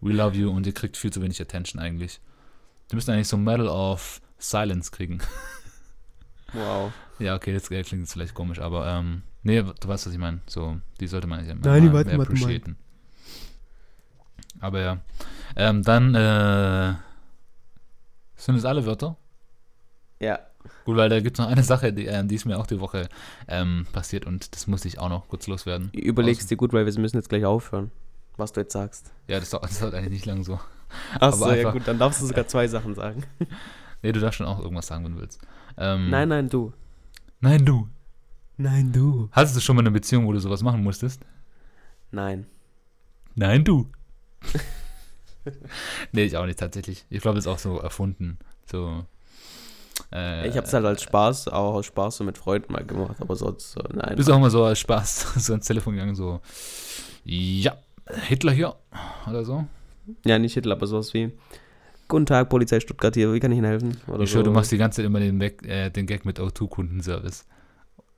we 0.00 0.12
love 0.12 0.36
you 0.36 0.50
und 0.50 0.66
ihr 0.66 0.74
kriegt 0.74 0.96
viel 0.96 1.12
zu 1.12 1.20
wenig 1.20 1.40
Attention 1.40 1.82
eigentlich. 1.82 2.20
Wir 2.88 2.96
müssen 2.96 3.10
eigentlich 3.10 3.28
so 3.28 3.36
Medal 3.36 3.66
of 3.66 4.20
Silence 4.50 4.90
kriegen. 4.90 5.20
Wow. 6.52 6.92
Ja, 7.18 7.34
okay, 7.34 7.52
das 7.52 7.68
klingt 7.68 7.90
jetzt 7.90 8.12
vielleicht 8.12 8.34
komisch, 8.34 8.60
aber 8.60 8.86
ähm, 8.86 9.22
nee, 9.42 9.62
du 9.62 9.88
weißt, 9.88 10.06
was 10.06 10.12
ich 10.12 10.18
meine. 10.18 10.40
So, 10.46 10.78
die 11.00 11.06
sollte 11.06 11.26
man 11.26 11.46
ja 11.46 11.54
Nein, 11.54 11.82
die 11.82 11.92
weiß 11.92 12.06
mehr 12.06 12.20
appreciaten. 12.20 12.76
Aber 14.60 14.80
ja. 14.80 14.98
Ähm, 15.56 15.82
dann 15.82 16.14
äh, 16.14 16.94
sind 18.36 18.56
es 18.56 18.64
alle 18.64 18.86
Wörter. 18.86 19.16
Ja. 20.20 20.38
Gut, 20.84 20.96
weil 20.96 21.08
da 21.08 21.20
gibt 21.20 21.38
es 21.38 21.44
noch 21.44 21.50
eine 21.50 21.62
Sache, 21.62 21.92
die, 21.92 22.06
ähm, 22.06 22.28
die 22.28 22.34
ist 22.34 22.46
mir 22.46 22.58
auch 22.58 22.66
die 22.66 22.80
Woche 22.80 23.08
ähm, 23.48 23.86
passiert 23.92 24.26
und 24.26 24.54
das 24.54 24.66
muss 24.66 24.84
ich 24.84 24.98
auch 24.98 25.08
noch 25.08 25.28
kurz 25.28 25.46
loswerden. 25.46 25.90
Überlegst 25.92 26.50
dir 26.50 26.56
gut, 26.56 26.72
weil 26.72 26.86
wir 26.86 27.00
müssen 27.00 27.16
jetzt 27.16 27.28
gleich 27.28 27.44
aufhören, 27.44 27.90
was 28.36 28.52
du 28.52 28.60
jetzt 28.60 28.72
sagst. 28.72 29.12
Ja, 29.28 29.38
das 29.38 29.50
dauert, 29.50 29.64
das 29.64 29.80
dauert 29.80 29.94
eigentlich 29.94 30.12
nicht 30.12 30.26
lang 30.26 30.42
so. 30.42 30.58
Achso, 31.20 31.52
ja 31.52 31.70
gut, 31.70 31.82
dann 31.86 31.98
darfst 31.98 32.22
du 32.22 32.26
sogar 32.26 32.46
zwei 32.48 32.66
Sachen 32.68 32.94
sagen. 32.94 33.24
Nee, 34.04 34.12
du 34.12 34.20
darfst 34.20 34.36
schon 34.36 34.46
auch 34.46 34.60
irgendwas 34.60 34.86
sagen, 34.86 35.02
wenn 35.06 35.14
du 35.14 35.20
willst. 35.22 35.40
Ähm, 35.78 36.10
Nein, 36.10 36.28
nein, 36.28 36.50
du. 36.50 36.74
Nein, 37.40 37.64
du. 37.64 37.88
Nein, 38.58 38.92
du. 38.92 39.30
Hattest 39.32 39.56
du 39.56 39.60
schon 39.60 39.76
mal 39.76 39.80
eine 39.80 39.90
Beziehung, 39.90 40.26
wo 40.26 40.32
du 40.32 40.38
sowas 40.40 40.62
machen 40.62 40.82
musstest? 40.82 41.22
Nein. 42.10 42.44
Nein, 43.34 43.64
du. 43.64 43.88
nee, 46.12 46.24
ich 46.24 46.36
auch 46.36 46.44
nicht 46.44 46.58
tatsächlich. 46.58 47.06
Ich 47.08 47.22
glaube, 47.22 47.36
das 47.36 47.46
ist 47.46 47.50
auch 47.50 47.58
so 47.58 47.78
erfunden. 47.78 48.38
So. 48.70 49.06
Äh, 50.12 50.48
Ich 50.48 50.56
hab's 50.58 50.74
halt 50.74 50.84
als 50.84 51.02
Spaß, 51.02 51.48
auch 51.48 51.72
aus 51.72 51.86
Spaß 51.86 52.18
so 52.18 52.24
mit 52.24 52.36
Freunden 52.36 52.74
mal 52.74 52.84
gemacht, 52.84 53.16
aber 53.20 53.36
sonst 53.36 53.72
so, 53.72 53.80
nein. 53.90 54.16
Bist 54.16 54.30
auch 54.30 54.38
mal 54.38 54.50
so 54.50 54.64
als 54.64 54.80
Spaß 54.80 55.34
so 55.46 55.54
ans 55.54 55.66
Telefon 55.66 55.94
gegangen, 55.94 56.14
so. 56.14 56.42
Ja, 57.24 57.78
Hitler 58.28 58.52
hier. 58.52 58.74
Oder 59.26 59.46
so. 59.46 59.64
Ja, 60.26 60.38
nicht 60.38 60.52
Hitler, 60.52 60.74
aber 60.76 60.86
sowas 60.86 61.14
wie 61.14 61.32
Guten 62.08 62.26
Tag, 62.26 62.48
Polizei 62.48 62.80
Stuttgart 62.80 63.14
hier, 63.14 63.32
wie 63.32 63.40
kann 63.40 63.50
ich 63.52 63.58
Ihnen 63.58 63.66
helfen? 63.66 63.96
Oder 64.06 64.24
ich 64.24 64.30
schwöre, 64.30 64.44
du 64.44 64.50
machst 64.50 64.70
die 64.72 64.78
ganze 64.78 64.96
Zeit 64.96 65.06
immer 65.06 65.20
den, 65.20 65.40
Weg, 65.40 65.66
äh, 65.66 65.90
den 65.90 66.06
Gag 66.06 66.24
mit 66.24 66.38
O2-Kundenservice. 66.38 67.46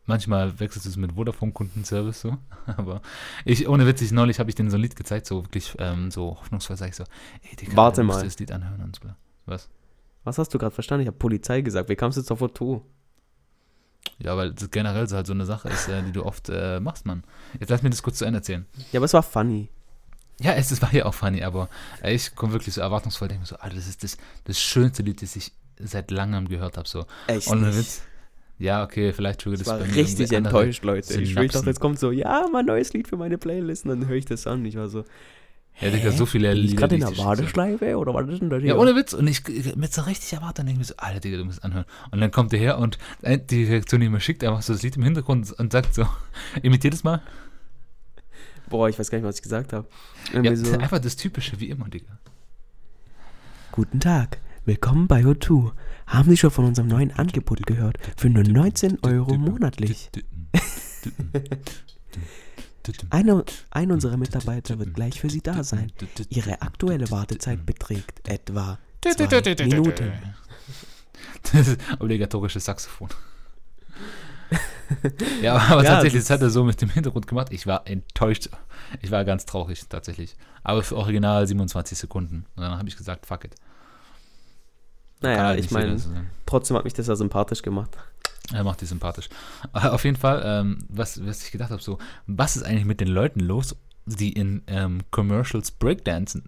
Manchmal 0.07 0.59
wechselst 0.61 0.87
du 0.87 0.91
es 0.91 0.97
mit 0.97 1.13
Vodafone-Kundenservice 1.13 2.21
so. 2.21 2.37
Aber 2.67 3.01
ich, 3.45 3.69
ohne 3.69 3.87
Witz, 3.87 4.03
ich, 4.03 4.13
neulich 4.13 4.39
habe 4.39 4.51
ich 4.51 4.55
denen 4.55 4.71
so 4.71 4.77
ein 4.77 4.83
Lied 4.83 4.97
gezeigt, 4.97 5.27
so 5.27 5.45
wirklich 5.45 5.75
ähm, 5.79 6.11
so 6.11 6.37
hoffnungsvoll, 6.39 6.77
sag 6.77 6.89
ich 6.89 6.97
so, 6.97 7.05
ey, 7.43 7.57
Digga, 7.57 7.77
Warte 7.77 8.03
mal. 8.03 8.23
das 8.23 8.39
Lied 8.39 8.53
anhören 8.53 8.83
und 8.83 8.97
so. 8.97 9.09
Was? 9.47 9.69
Was 10.25 10.39
hast 10.39 10.53
du 10.55 10.59
gerade 10.59 10.75
verstanden? 10.75 11.03
Ich 11.03 11.09
habe 11.09 11.19
Polizei 11.19 11.61
gesagt. 11.61 11.89
Wie 11.89 11.97
kamst 11.97 12.17
du 12.17 12.21
jetzt 12.21 12.31
auf 12.33 12.43
O2? 12.43 12.83
Ja, 14.19 14.37
weil 14.37 14.53
das 14.53 14.71
generell 14.71 15.09
so 15.09 15.17
halt 15.17 15.27
so 15.27 15.33
eine 15.33 15.45
Sache 15.45 15.69
ist, 15.69 15.89
äh, 15.89 16.03
die 16.03 16.13
du 16.13 16.25
oft 16.25 16.49
äh, 16.49 16.81
machst, 16.81 17.07
Mann. 17.07 17.23
Jetzt 17.61 17.71
lass 17.71 17.83
mir 17.83 17.91
das 17.91 18.03
kurz 18.03 18.19
zu 18.19 18.25
Ende 18.25 18.39
erzählen. 18.39 18.67
Ja, 18.93 19.01
aber 19.01 19.05
es 19.05 19.13
war 19.13 19.23
funny. 19.23 19.69
Ja, 20.41 20.53
es, 20.53 20.71
es 20.71 20.83
war 20.83 20.93
ja 20.93 21.07
auch 21.07 21.15
funny, 21.15 21.43
aber 21.43 21.69
äh, 22.03 22.15
ich 22.15 22.35
komme 22.35 22.53
wirklich 22.53 22.75
so 22.75 22.81
erwartungsvoll, 22.81 23.29
denke 23.29 23.41
mir 23.41 23.47
so, 23.47 23.57
Alter, 23.57 23.77
das 23.77 23.87
ist 23.87 24.03
das, 24.05 24.19
das 24.45 24.61
schönste 24.61 25.03
Lied, 25.03 25.23
das 25.23 25.35
ich 25.37 25.53
seit 25.79 26.11
langem 26.11 26.49
gehört 26.49 26.77
habe. 26.77 26.89
So. 26.89 27.07
Echt 27.27 27.49
Ohne 27.49 27.69
nicht. 27.69 27.79
Witz. 27.79 28.03
Ja, 28.59 28.83
okay, 28.85 29.13
vielleicht 29.13 29.41
triggert 29.41 29.61
Ich 29.61 29.67
das 29.67 29.75
war 29.75 29.81
bei 29.81 29.87
mir 29.87 29.97
richtig 29.97 30.33
enttäuscht, 30.33 30.83
Leute. 30.85 31.21
Ich, 31.21 31.33
schwör, 31.33 31.43
ich 31.43 31.53
dachte, 31.53 31.59
Synapsen. 31.59 31.67
jetzt 31.67 31.81
kommt 31.81 31.99
so, 31.99 32.11
ja, 32.11 32.47
mein 32.51 32.65
neues 32.67 32.93
Lied 32.95 33.09
für 33.09 33.17
meine 33.17 33.37
Playlist. 33.37 33.85
Und 33.85 33.91
dann 33.91 34.09
höre 34.09 34.17
ich 34.17 34.25
das 34.25 34.47
an. 34.47 34.65
Ich 34.65 34.77
war 34.77 34.89
so, 34.89 35.05
Ja, 35.81 35.91
Digga, 35.91 36.11
so 36.11 36.25
viele 36.25 36.55
Lieder, 36.55 36.77
gerade 36.77 36.97
die 36.97 37.03
in 37.03 37.09
der 37.09 37.19
Warteschleife 37.19 37.99
oder 37.99 38.15
was 38.15 38.29
ist 38.29 38.41
denn 38.41 38.49
das 38.49 38.61
hier? 38.61 38.71
Ja, 38.71 38.77
ohne 38.77 38.97
Witz. 38.97 39.13
Und 39.13 39.27
ich 39.27 39.43
mit 39.77 39.93
so 39.93 40.03
richtig 40.03 40.33
erwartet, 40.33 40.59
denke 40.67 40.73
ich 40.73 40.79
mir 40.79 40.85
so, 40.85 40.95
Alter, 40.97 41.21
Digga, 41.21 41.37
du 41.37 41.45
musst 41.45 41.63
anhören. 41.65 41.85
Und 42.11 42.21
dann 42.21 42.31
kommt 42.31 42.53
der 42.53 42.59
her 42.59 42.79
und 42.79 42.99
äh, 43.21 43.39
die 43.39 43.65
Reaktion, 43.65 44.01
die 44.01 44.09
mir 44.09 44.21
schickt, 44.21 44.43
einfach 44.43 44.63
so 44.63 44.73
das 44.73 44.83
Lied 44.83 44.97
im 44.97 45.03
Hintergrund 45.03 45.53
und 45.53 45.73
sagt 45.73 45.95
so, 45.95 46.07
imitiert 46.63 46.95
es 46.95 47.05
mal. 47.05 47.21
Boah, 48.69 48.89
ich 48.89 48.99
weiß 48.99 49.11
gar 49.11 49.19
nicht, 49.19 49.27
was 49.27 49.37
ich 49.37 49.43
gesagt 49.43 49.73
habe. 49.73 49.89
Ja, 50.33 50.57
so, 50.57 50.73
einfach 50.73 50.99
das 50.99 51.17
Typische, 51.17 51.61
wie 51.61 51.71
immer, 51.71 51.89
Digga. 51.89 52.19
Guten 53.73 54.01
Tag, 54.01 54.41
willkommen 54.65 55.07
bei 55.07 55.23
O2. 55.23 55.73
Haben 56.07 56.31
Sie 56.31 56.37
schon 56.37 56.51
von 56.51 56.65
unserem 56.65 56.89
neuen 56.89 57.13
Angebot 57.13 57.65
gehört? 57.67 57.99
Für 58.17 58.29
nur 58.29 58.43
19 58.43 58.99
Euro 59.03 59.35
monatlich. 59.37 60.11
Einer, 63.11 63.45
ein 63.71 63.93
unserer 63.93 64.17
Mitarbeiter 64.17 64.79
wird 64.79 64.95
gleich 64.95 65.21
für 65.21 65.31
Sie 65.31 65.43
da 65.43 65.63
sein. 65.63 65.93
Ihre 66.29 66.63
aktuelle 66.63 67.11
Wartezeit 67.11 67.67
beträgt 67.67 68.29
etwa 68.29 68.79
zwei 69.03 69.67
Minuten. 69.67 70.13
Das 71.53 71.69
ist 71.69 71.79
obligatorisches 72.01 72.65
Saxophon. 72.65 73.09
ja, 75.43 75.57
aber 75.57 75.83
Ja, 75.85 75.91
tatsächlich, 75.95 76.21
das- 76.23 76.29
das 76.29 76.35
hat 76.37 76.43
er 76.43 76.51
so 76.51 76.65
mit 76.65 76.81
dem 76.81 76.91
Hintergrund 76.91 77.27
gemacht. 77.27 77.49
Ich 77.51 77.67
war 77.67 77.87
enttäuscht. 77.87 78.49
Ich 79.03 79.11
war 79.11 79.25
ganz 79.25 79.47
traurig, 79.47 79.89
tatsächlich. 79.89 80.37
Aber 80.63 80.83
für 80.83 80.97
original 80.97 81.47
27 81.47 81.99
Sekunden. 81.99 82.47
Und 82.57 82.63
dann 82.63 82.79
habe 82.79 82.89
ich 82.89 82.97
gesagt, 82.97 83.27
fuck 83.27 83.45
it. 83.45 83.55
Naja, 85.21 85.45
halt 85.45 85.61
ich 85.61 85.71
meine, 85.71 85.99
so 85.99 86.11
sein. 86.11 86.31
trotzdem 86.45 86.77
hat 86.77 86.85
mich 86.85 86.93
das 86.95 87.07
ja 87.07 87.17
sympathisch 87.17 87.63
gemacht. 87.63 87.91
Er 88.53 88.63
macht 88.65 88.81
die 88.81 88.87
sympathisch. 88.87 89.29
Aber 89.73 89.93
Auf 89.95 90.05
jeden 90.05 90.17
Fall, 90.17 90.43
ähm, 90.45 90.79
was, 90.89 91.25
was 91.27 91.43
ich 91.45 91.51
gedacht 91.51 91.71
habe, 91.71 91.83
so, 91.83 91.99
was 92.27 92.57
ist 92.57 92.63
eigentlich 92.63 92.85
mit 92.85 93.01
den 93.01 93.09
Leuten 93.09 93.41
los, 93.41 93.75
die 94.05 94.33
in 94.33 94.63
ähm, 94.69 95.01
Commercials 95.11 95.71
breakdancen? 95.73 96.45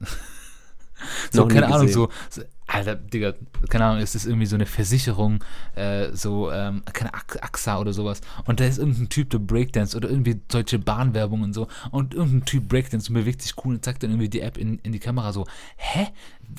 so, 1.33 1.43
Noch 1.43 1.49
keine 1.49 1.67
Ahnung, 1.67 1.89
so, 1.89 2.09
so, 2.31 2.43
Alter, 2.69 2.97
Digga, 2.97 3.35
keine 3.71 3.87
Ahnung, 3.87 4.03
ist 4.03 4.15
irgendwie 4.27 4.47
so 4.47 4.55
eine 4.55 4.67
Versicherung, 4.67 5.43
äh, 5.75 6.13
so, 6.13 6.53
ähm, 6.53 6.83
keine 6.93 7.15
AXA 7.15 7.79
oder 7.79 7.95
sowas. 7.95 8.21
Und 8.45 8.61
da 8.61 8.67
ist 8.67 8.79
irgendein 8.79 9.09
Typ, 9.09 9.31
der 9.31 9.39
Breakdance 9.39 9.97
oder 9.97 10.11
irgendwie 10.11 10.41
deutsche 10.49 10.79
Bahnwerbung 10.79 11.43
und 11.43 11.55
so. 11.55 11.67
Und 11.91 12.15
irgendein 12.15 12.45
Typ 12.45 12.69
Breakdance 12.69 13.09
und 13.09 13.15
bewegt 13.15 13.41
sich 13.41 13.55
cool 13.65 13.75
und 13.75 13.85
zeigt 13.85 14.03
dann 14.03 14.11
irgendwie 14.11 14.29
die 14.29 14.43
App 14.43 14.59
in, 14.59 14.79
in 14.81 14.93
die 14.93 14.99
Kamera 14.99 15.33
so, 15.33 15.47
hä? 15.77 16.09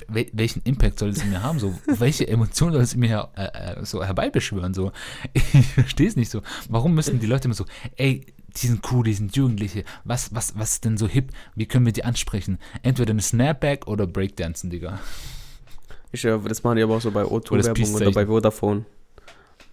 Wel 0.08 0.26
welchen 0.32 0.62
Impact 0.62 0.98
soll 0.98 1.10
das 1.10 1.22
in 1.22 1.30
mir 1.30 1.42
haben? 1.42 1.58
So, 1.58 1.76
welche 1.86 2.26
Emotionen 2.26 2.72
soll 2.74 2.82
es 2.82 2.94
in 2.94 3.00
mir 3.00 3.08
her, 3.08 3.30
äh, 3.36 3.80
äh, 3.80 3.84
so 3.84 4.04
herbeibeschwören? 4.04 4.74
So, 4.74 4.92
ich 5.32 5.66
verstehe 5.66 6.08
es 6.08 6.16
nicht 6.16 6.30
so. 6.30 6.42
Warum 6.68 6.94
müssen 6.94 7.20
die 7.20 7.26
Leute 7.26 7.46
immer 7.46 7.54
so, 7.54 7.66
ey, 7.96 8.26
die 8.56 8.66
sind 8.66 8.84
cool, 8.90 9.04
die 9.04 9.14
sind 9.14 9.36
Jugendliche. 9.36 9.84
Was, 10.04 10.34
was, 10.34 10.58
was 10.58 10.72
ist 10.72 10.84
denn 10.84 10.96
so 10.96 11.06
hip? 11.06 11.32
Wie 11.54 11.66
können 11.66 11.86
wir 11.86 11.92
die 11.92 12.04
ansprechen? 12.04 12.58
Entweder 12.82 13.12
eine 13.12 13.22
Snapback 13.22 13.86
oder 13.86 14.08
Breakdancen, 14.08 14.70
Digga. 14.70 14.98
Ich, 16.12 16.24
äh, 16.24 16.38
das 16.46 16.62
machen 16.62 16.76
die 16.76 16.82
aber 16.82 16.96
auch 16.96 17.00
so 17.00 17.10
bei 17.10 17.24
Oder 17.24 17.40
das 17.58 17.68
O2-Werbung 17.68 17.94
oder 17.94 18.12
bei 18.12 18.26
Vodafone. 18.26 18.84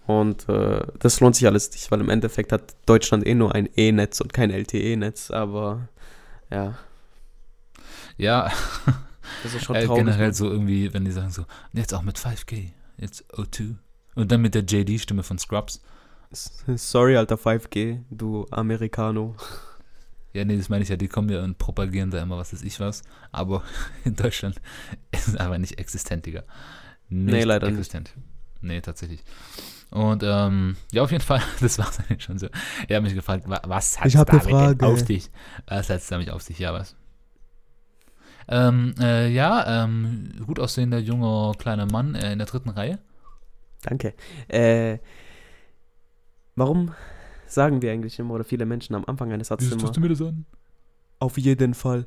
Und 0.06 0.48
äh, 0.48 0.86
das 1.00 1.20
lohnt 1.20 1.36
sich 1.36 1.46
alles 1.48 1.72
nicht, 1.72 1.92
weil 1.92 2.00
im 2.00 2.10
Endeffekt 2.10 2.52
hat 2.52 2.76
Deutschland 2.86 3.26
eh 3.28 3.34
nur 3.36 3.54
ein 3.54 3.68
E-Netz 3.76 4.22
und 4.22 4.34
kein 4.34 4.52
LTE-Netz, 4.52 5.32
aber 5.32 5.90
ja, 6.50 6.78
Ja, 8.18 8.50
das 9.44 9.54
ist 9.54 9.66
schon 9.66 9.76
äh, 9.76 9.86
traurig. 9.86 10.06
generell 10.06 10.28
Mann. 10.28 10.34
so 10.34 10.50
irgendwie, 10.50 10.94
wenn 10.94 11.04
die 11.04 11.12
sagen 11.12 11.30
so, 11.32 11.44
jetzt 11.74 11.94
auch 11.94 12.04
mit 12.04 12.18
5G, 12.18 12.70
jetzt 12.98 13.26
O2, 13.34 13.76
Und 14.16 14.32
dann 14.32 14.42
mit 14.42 14.56
der 14.56 14.64
JD-Stimme 14.64 15.24
von 15.24 15.38
Scrubs. 15.38 15.82
Sorry, 16.32 17.18
alter 17.18 17.36
5G, 17.36 18.00
du 18.10 18.46
Americano. 18.52 19.36
Ja, 20.38 20.46
nee, 20.46 20.56
das 20.58 20.70
meine 20.70 20.84
ich 20.84 20.90
ja, 20.90 20.96
die 20.98 21.08
kommen 21.08 21.30
ja 21.30 21.44
und 21.44 21.58
propagieren 21.58 22.12
da 22.12 22.22
immer, 22.22 22.38
was 22.38 22.54
weiß 22.54 22.62
ich 22.64 22.80
was. 22.80 23.02
Aber 23.32 23.64
in 24.06 24.16
Deutschland 24.16 24.62
ist 25.12 25.28
es 25.28 25.36
aber 25.36 25.58
nicht 25.58 25.80
existent, 25.80 26.26
Digga. 26.26 26.44
Nicht 27.10 27.34
Nee, 27.34 27.44
leider 27.44 27.68
existent. 27.68 28.14
Nee, 28.62 28.82
tatsächlich. 28.82 29.24
Und 29.92 30.24
ähm, 30.24 30.76
ja, 30.92 31.04
auf 31.04 31.12
jeden 31.12 31.24
Fall, 31.24 31.42
das 31.62 31.78
war 31.80 31.90
es 31.90 32.00
eigentlich 32.00 32.24
schon 32.24 32.38
so. 32.40 32.48
Er 32.88 32.98
hat 32.98 33.04
mich 33.04 33.14
gefragt, 33.14 33.48
wa- 33.48 33.62
was 33.66 34.00
hat 34.00 34.06
ne 34.14 34.26
damit 34.26 34.48
eine 34.48 34.68
denn 34.70 34.80
Frage. 34.80 34.86
auf 34.86 35.04
dich? 35.06 35.30
Was 35.68 35.90
hat 35.90 35.98
es 35.98 36.08
damit 36.08 36.30
auf 36.30 36.42
sich? 36.42 36.60
Ja, 36.60 36.74
was? 36.74 36.96
Ähm, 38.50 38.96
äh, 39.00 39.30
ja, 39.30 39.84
ähm, 39.84 40.32
gut 40.46 40.60
aussehender 40.60 41.00
junger 41.00 41.54
kleiner 41.58 41.86
Mann 41.86 42.16
äh, 42.16 42.32
in 42.32 42.40
der 42.40 42.48
dritten 42.48 42.70
Reihe. 42.70 43.00
Danke. 43.82 44.14
Äh, 44.48 44.98
warum 46.56 46.94
sagen 47.48 47.82
wir 47.82 47.92
eigentlich 47.92 48.20
immer, 48.20 48.36
oder 48.36 48.44
viele 48.44 48.66
Menschen 48.66 48.96
am 48.96 49.06
Anfang 49.06 49.32
eines 49.32 49.48
Satzes 49.48 49.72
immer, 49.72 50.00
mir 50.00 50.10
das 50.10 50.22
an? 50.22 50.46
auf 51.20 51.38
jeden 51.38 51.74
Fall. 51.74 52.06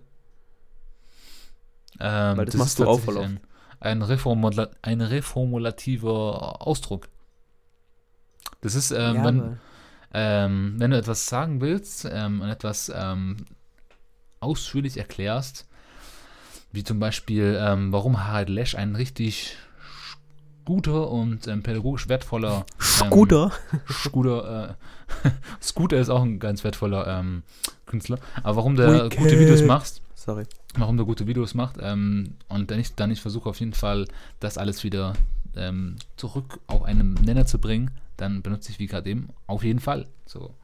Ähm, 1.98 2.36
Weil 2.36 2.44
das 2.44 2.54
ist 2.54 2.58
machst 2.58 2.78
du 2.78 2.86
auch 2.86 3.00
voll 3.00 3.18
ein, 3.18 3.40
ein, 3.80 4.02
Reformula 4.02 4.70
ein 4.82 5.00
reformulativer 5.00 6.66
Ausdruck. 6.66 7.08
Das 8.60 8.74
ist, 8.74 8.90
ähm, 8.90 9.16
ja, 9.16 9.24
wenn, 9.24 9.58
ähm, 10.12 10.74
wenn 10.78 10.90
du 10.90 10.98
etwas 10.98 11.26
sagen 11.26 11.60
willst 11.60 12.06
ähm, 12.10 12.40
und 12.40 12.48
etwas 12.48 12.92
ähm, 12.94 13.44
ausführlich 14.40 14.96
erklärst, 14.96 15.66
wie 16.72 16.84
zum 16.84 17.00
Beispiel, 17.00 17.58
ähm, 17.60 17.92
warum 17.92 18.24
Harald 18.24 18.48
Lesch 18.48 18.74
ein 18.74 18.94
richtig 18.94 19.56
guter 20.64 21.10
und 21.10 21.46
ähm, 21.46 21.62
pädagogisch 21.62 22.08
wertvoller 22.08 22.64
ähm, 22.78 22.82
Scooter. 22.82 23.52
Scooter, 23.90 24.76
äh, 25.24 25.30
Scooter 25.62 25.98
ist 25.98 26.08
auch 26.08 26.22
ein 26.22 26.38
ganz 26.38 26.64
wertvoller 26.64 27.06
ähm, 27.06 27.42
Künstler, 27.86 28.18
aber 28.42 28.56
warum 28.56 28.76
der 28.76 29.04
Wicked. 29.06 29.18
gute 29.18 29.38
Videos 29.38 29.62
macht, 29.62 30.00
Sorry. 30.14 30.44
warum 30.76 30.96
der 30.96 31.06
gute 31.06 31.26
Videos 31.26 31.54
macht 31.54 31.76
ähm, 31.80 32.34
und 32.48 32.70
dann 32.70 32.78
ich, 32.78 32.94
dann 32.94 33.10
ich 33.10 33.20
versuche 33.20 33.48
auf 33.48 33.58
jeden 33.60 33.72
Fall, 33.72 34.06
das 34.38 34.58
alles 34.58 34.84
wieder 34.84 35.14
ähm, 35.56 35.96
zurück 36.16 36.60
auf 36.66 36.84
einen 36.84 37.14
Nenner 37.14 37.46
zu 37.46 37.58
bringen, 37.58 37.90
dann 38.16 38.42
benutze 38.42 38.70
ich 38.70 38.78
wie 38.78 38.86
gerade 38.86 39.10
eben 39.10 39.30
auf 39.46 39.64
jeden 39.64 39.80
Fall. 39.80 40.06
So. 40.26 40.54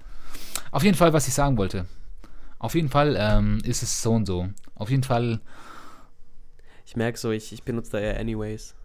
Auf 0.71 0.85
jeden 0.85 0.97
Fall, 0.97 1.13
was 1.13 1.27
ich 1.27 1.35
sagen 1.35 1.57
wollte. 1.57 1.87
Auf 2.59 2.75
jeden 2.75 2.89
Fall 2.89 3.17
ähm, 3.19 3.59
ist 3.65 3.83
es 3.83 4.03
so 4.03 4.13
und 4.13 4.27
so. 4.27 4.49
Auf 4.75 4.91
jeden 4.91 5.03
Fall, 5.03 5.41
Ich 6.87 6.97
merke 6.97 7.19
so, 7.19 7.31
ich, 7.33 7.53
ich 7.53 7.65
benutze 7.65 7.93
da 7.93 7.99
eher 7.99 8.21
anyways. 8.21 8.76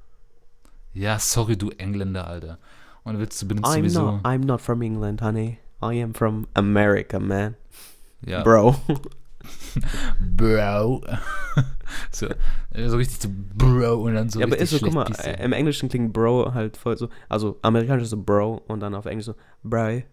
Ja, 0.93 1.19
sorry, 1.19 1.57
du 1.57 1.69
Engländer, 1.71 2.27
Alter. 2.27 2.57
Und 3.03 3.17
willst 3.19 3.41
du 3.41 3.47
benutzt 3.47 3.69
I'm 3.71 3.79
sowieso. 3.79 4.11
not, 4.11 4.25
I'm 4.25 4.45
not 4.45 4.61
from 4.61 4.81
England, 4.81 5.21
honey. 5.21 5.59
I 5.83 6.01
am 6.03 6.13
from 6.13 6.47
America, 6.53 7.19
man. 7.19 7.55
Ja, 8.25 8.43
Bro. 8.43 8.75
Bro. 10.19 11.01
so, 12.11 12.27
äh, 12.71 12.87
so 12.87 12.97
richtig 12.97 13.21
so 13.21 13.29
Bro 13.31 14.01
und 14.03 14.13
dann 14.13 14.29
so 14.29 14.39
ja, 14.39 14.45
aber 14.45 14.57
ist 14.57 14.69
so, 14.69 14.79
guck 14.79 14.93
mal, 14.93 15.05
schlecht 15.07 15.25
äh, 15.25 15.43
im 15.43 15.53
Englischen 15.53 15.89
klingt 15.89 16.13
Bro 16.13 16.53
halt 16.53 16.77
voll 16.77 16.95
so, 16.95 17.09
also 17.27 17.57
amerikanisch 17.63 18.03
ist 18.03 18.11
so 18.11 18.21
Bro 18.21 18.61
und 18.67 18.81
dann 18.81 18.93
auf 18.93 19.07
Englisch 19.07 19.25
so 19.25 19.35
Bro. 19.63 20.03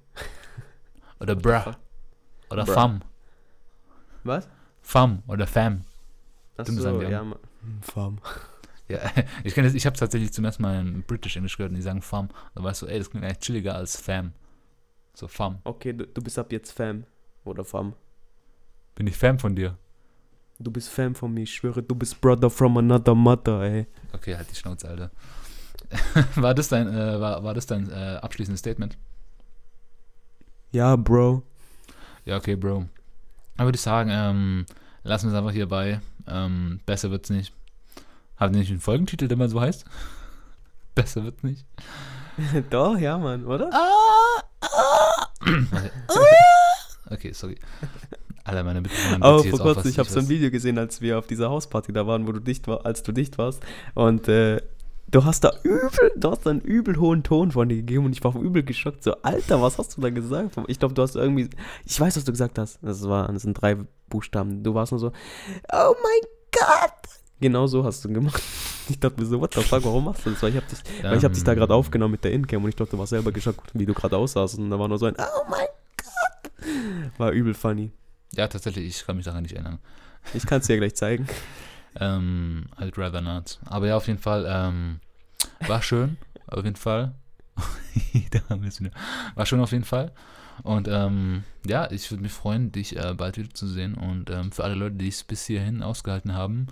Oder 1.21 1.37
Bra. 1.37 1.77
Oder 2.51 2.65
Bra. 2.65 2.75
Fam. 2.75 3.01
Was? 4.25 4.49
Fam 4.83 5.23
oder 5.27 5.47
Fam. 5.47 5.85
Ach 6.57 6.65
Stimmt, 6.65 6.69
das 6.69 6.77
so, 6.77 6.83
sagen 6.83 7.01
die 7.01 7.07
auch. 7.07 7.11
ja, 7.11 7.25
Farm. 7.83 8.19
Ja, 8.89 9.01
ich 9.45 9.55
kenne 9.55 9.69
ich 9.69 9.87
habe 9.87 9.97
tatsächlich 9.97 10.33
zum 10.33 10.45
ersten 10.45 10.63
Mal 10.63 10.81
in 10.81 11.03
British 11.03 11.37
English 11.37 11.57
gehört 11.57 11.71
und 11.71 11.77
die 11.77 11.83
sagen 11.83 12.03
Fam. 12.03 12.29
Da 12.55 12.63
weißt 12.63 12.83
du, 12.83 12.87
ey, 12.87 12.99
das 12.99 13.11
klingt 13.11 13.25
eigentlich 13.25 13.39
chilliger 13.39 13.75
als 13.75 14.01
Fam. 14.01 14.33
So 15.15 15.29
Fam. 15.29 15.59
Okay, 15.65 15.93
du, 15.93 16.07
du 16.07 16.23
bist 16.23 16.39
ab 16.39 16.53
jetzt 16.53 16.73
Fam. 16.73 17.05
Oder 17.45 17.65
Fam. 17.65 17.95
Bin 18.95 19.07
ich 19.07 19.17
Fam 19.17 19.39
von 19.39 19.55
dir? 19.55 19.77
Du 20.59 20.71
bist 20.71 20.89
Fam 20.89 21.15
von 21.15 21.33
mir, 21.33 21.43
ich 21.43 21.55
schwöre, 21.55 21.83
du 21.83 21.95
bist 21.95 22.21
Brother 22.21 22.51
from 22.51 22.79
another 22.79 23.15
mother, 23.15 23.63
ey. 23.63 23.87
Okay, 24.13 24.37
halt 24.37 24.51
die 24.51 24.57
Schnauze, 24.57 24.89
Alter. 24.89 25.11
war 26.35 26.55
das 26.55 26.69
dein, 26.69 26.89
äh, 26.89 27.21
war, 27.21 27.45
war 27.45 27.55
das 27.55 27.67
dein 27.67 27.89
äh, 27.91 28.19
abschließendes 28.21 28.59
Statement? 28.59 28.99
Ja, 30.73 30.97
Bro. 30.97 31.45
Ja, 32.25 32.37
okay, 32.37 32.57
Bro. 32.57 32.87
Dann 33.57 33.67
würde 33.67 33.77
ich 33.77 33.83
sagen, 33.83 34.11
ähm, 34.13 34.67
lassen 35.03 35.27
wir 35.27 35.33
es 35.33 35.39
einfach 35.39 35.53
hierbei. 35.53 36.01
Ähm, 36.27 36.81
besser 36.85 37.11
wird's 37.11 37.31
nicht. 37.31 37.53
Habt 38.39 38.55
ihr 38.55 38.61
nicht 38.61 38.71
einen 38.71 38.81
Folgentitel, 38.81 39.29
der 39.29 39.37
mal 39.37 39.49
so 39.49 39.61
heißt? 39.61 39.85
besser 40.95 41.25
wird's 41.25 41.43
nicht. 41.43 41.65
Doch, 42.71 42.99
ja, 42.99 43.19
Mann, 43.19 43.45
oder? 43.47 43.71
Okay, 47.11 47.33
sorry. 47.33 47.57
Alter, 48.45 48.65
meine 48.65 48.81
Mitbewohner 48.81 49.25
Aber 49.25 49.45
vor 49.45 49.59
kurzem, 49.59 49.91
ich 49.91 49.99
habe 49.99 50.09
so 50.09 50.21
ein. 50.21 50.29
Video 50.29 50.51
gesehen, 50.51 50.79
als 50.79 51.01
wir 51.01 51.19
auf 51.19 51.27
dieser 51.27 51.51
Hausparty 51.51 51.93
da 51.93 52.07
waren, 52.07 52.27
wo 52.27 52.33
du 52.33 52.41
dicht 52.41 52.67
war, 52.67 52.87
als 52.87 53.03
du 53.03 53.13
dicht 53.13 53.39
warst. 53.39 53.63
Und 53.95 54.29
äh, 54.29 54.63
du 55.11 55.25
hast 55.25 55.45
da 55.45 55.53
übel, 55.63 56.13
du 56.17 56.31
hast 56.31 56.47
da 56.47 56.51
einen 56.51 56.61
übel 56.61 56.99
hohen 56.99 57.23
Ton 57.23 57.53
von 57.53 57.69
dir 57.69 57.77
gegeben 57.77 58.07
und 58.07 58.13
ich 58.13 58.25
war 58.25 58.35
übel 58.37 58.63
geschockt. 58.63 59.03
So, 59.03 59.15
Alter, 59.23 59.61
was 59.61 59.79
hast 59.79 59.97
du 59.97 60.01
da 60.01 60.11
gesagt? 60.11 60.57
Ich 60.67 60.79
glaube, 60.79 60.95
du 60.95 61.03
hast 61.03 61.17
irgendwie, 61.17 61.51
ich 61.85 62.01
weiß, 62.01 62.17
was 62.17 62.25
du 62.25 62.33
gesagt 62.33 62.59
hast. 62.59 62.79
Das 62.83 63.07
war, 63.09 63.31
das 63.33 63.43
sind 63.43 63.55
drei 63.55 63.77
Buchstaben. 64.09 64.63
Du 64.63 64.75
warst 64.75 64.93
nur 64.93 64.99
so, 64.99 65.09
oh 65.73 65.95
mein 66.03 66.31
Gott. 66.53 66.98
Genau 67.41 67.67
so 67.67 67.85
hast 67.85 68.05
du 68.05 68.13
gemacht. 68.13 68.43
Ich 68.91 68.99
dachte 68.99 69.21
mir 69.21 69.27
so, 69.27 69.39
what 69.39 69.53
the 69.53 69.61
fuck, 69.61 69.85
warum 69.85 70.07
machst 70.07 70.25
du 70.25 70.31
das? 70.31 70.43
Weil 70.43 70.49
ich 70.49 70.57
habe 70.57 70.65
dich, 70.67 70.79
weil 71.03 71.19
ich 71.19 71.23
hab 71.23 71.35
dich 71.35 71.45
da 71.45 71.53
gerade 71.53 71.75
Ähm, 71.75 71.79
aufgenommen 71.79 72.13
mit 72.13 72.25
der 72.25 72.33
Incam 72.33 72.65
und 72.65 72.71
ich 72.71 72.77
glaube, 72.77 72.91
du 72.91 72.97
warst 72.97 73.11
selber 73.11 73.33
geschockt, 73.33 73.71
wie 73.75 73.85
du 73.85 73.93
gerade 73.93 74.17
aussahst. 74.17 74.57
Und 74.57 74.71
da 74.71 74.79
war 74.79 74.89
nur 74.89 74.99
so 74.99 75.05
ein, 75.05 75.15
oh 75.19 75.45
mein 75.51 75.67
Gott. 75.99 77.19
War 77.19 77.33
übel 77.33 77.53
funny. 77.53 77.93
Ja, 78.33 78.49
tatsächlich, 78.49 78.87
ich 78.87 79.07
kann 79.07 79.17
mich 79.17 79.27
daran 79.27 79.43
nicht 79.43 79.53
erinnern. 79.53 79.79
Ich 80.33 80.47
kann 80.47 80.61
es 80.63 80.69
dir 80.69 80.79
gleich 80.79 80.95
zeigen. 80.95 81.29
Ähm, 82.01 82.67
I'd 82.79 82.97
rather 82.97 83.21
not. 83.21 83.59
Aber 83.65 83.89
ja, 83.89 83.97
auf 83.97 84.07
jeden 84.07 84.21
Fall, 84.21 84.47
ähm, 84.49 85.01
war 85.67 85.83
schön, 85.83 86.17
auf 86.47 86.63
jeden 86.63 86.77
Fall. 86.77 87.13
da 88.31 88.41
haben 88.51 88.63
wir 88.63 88.69
es 88.69 88.81
wieder. 88.81 88.93
War 89.35 89.47
schön 89.47 89.61
auf 89.61 89.73
jeden 89.73 89.85
Fall. 89.85 90.13
Und 90.63 90.89
ähm, 90.89 91.45
ja, 91.67 91.91
ich 91.91 92.11
würde 92.11 92.23
mich 92.23 92.33
freuen, 92.33 92.73
dich 92.73 92.97
äh, 92.97 93.15
bald 93.15 93.37
wieder 93.37 93.53
zu 93.53 93.67
sehen. 93.67 93.95
Und 93.95 94.31
ähm, 94.31 94.53
für 94.53 94.65
alle 94.65 94.75
Leute, 94.75 94.97
die 94.97 95.09
es 95.09 95.25
bis 95.25 95.47
hierhin 95.47 95.83
ausgehalten 95.83 96.35
haben, 96.35 96.69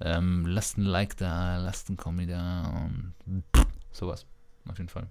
ähm, 0.00 0.46
lasst 0.46 0.78
ein 0.78 0.84
Like 0.84 1.16
da, 1.16 1.58
lasst 1.58 1.90
ein 1.90 1.96
Kommi 1.96 2.26
da 2.26 2.84
und 2.84 3.42
sowas. 3.92 4.26
Auf 4.68 4.78
jeden 4.78 4.88
Fall. 4.88 5.08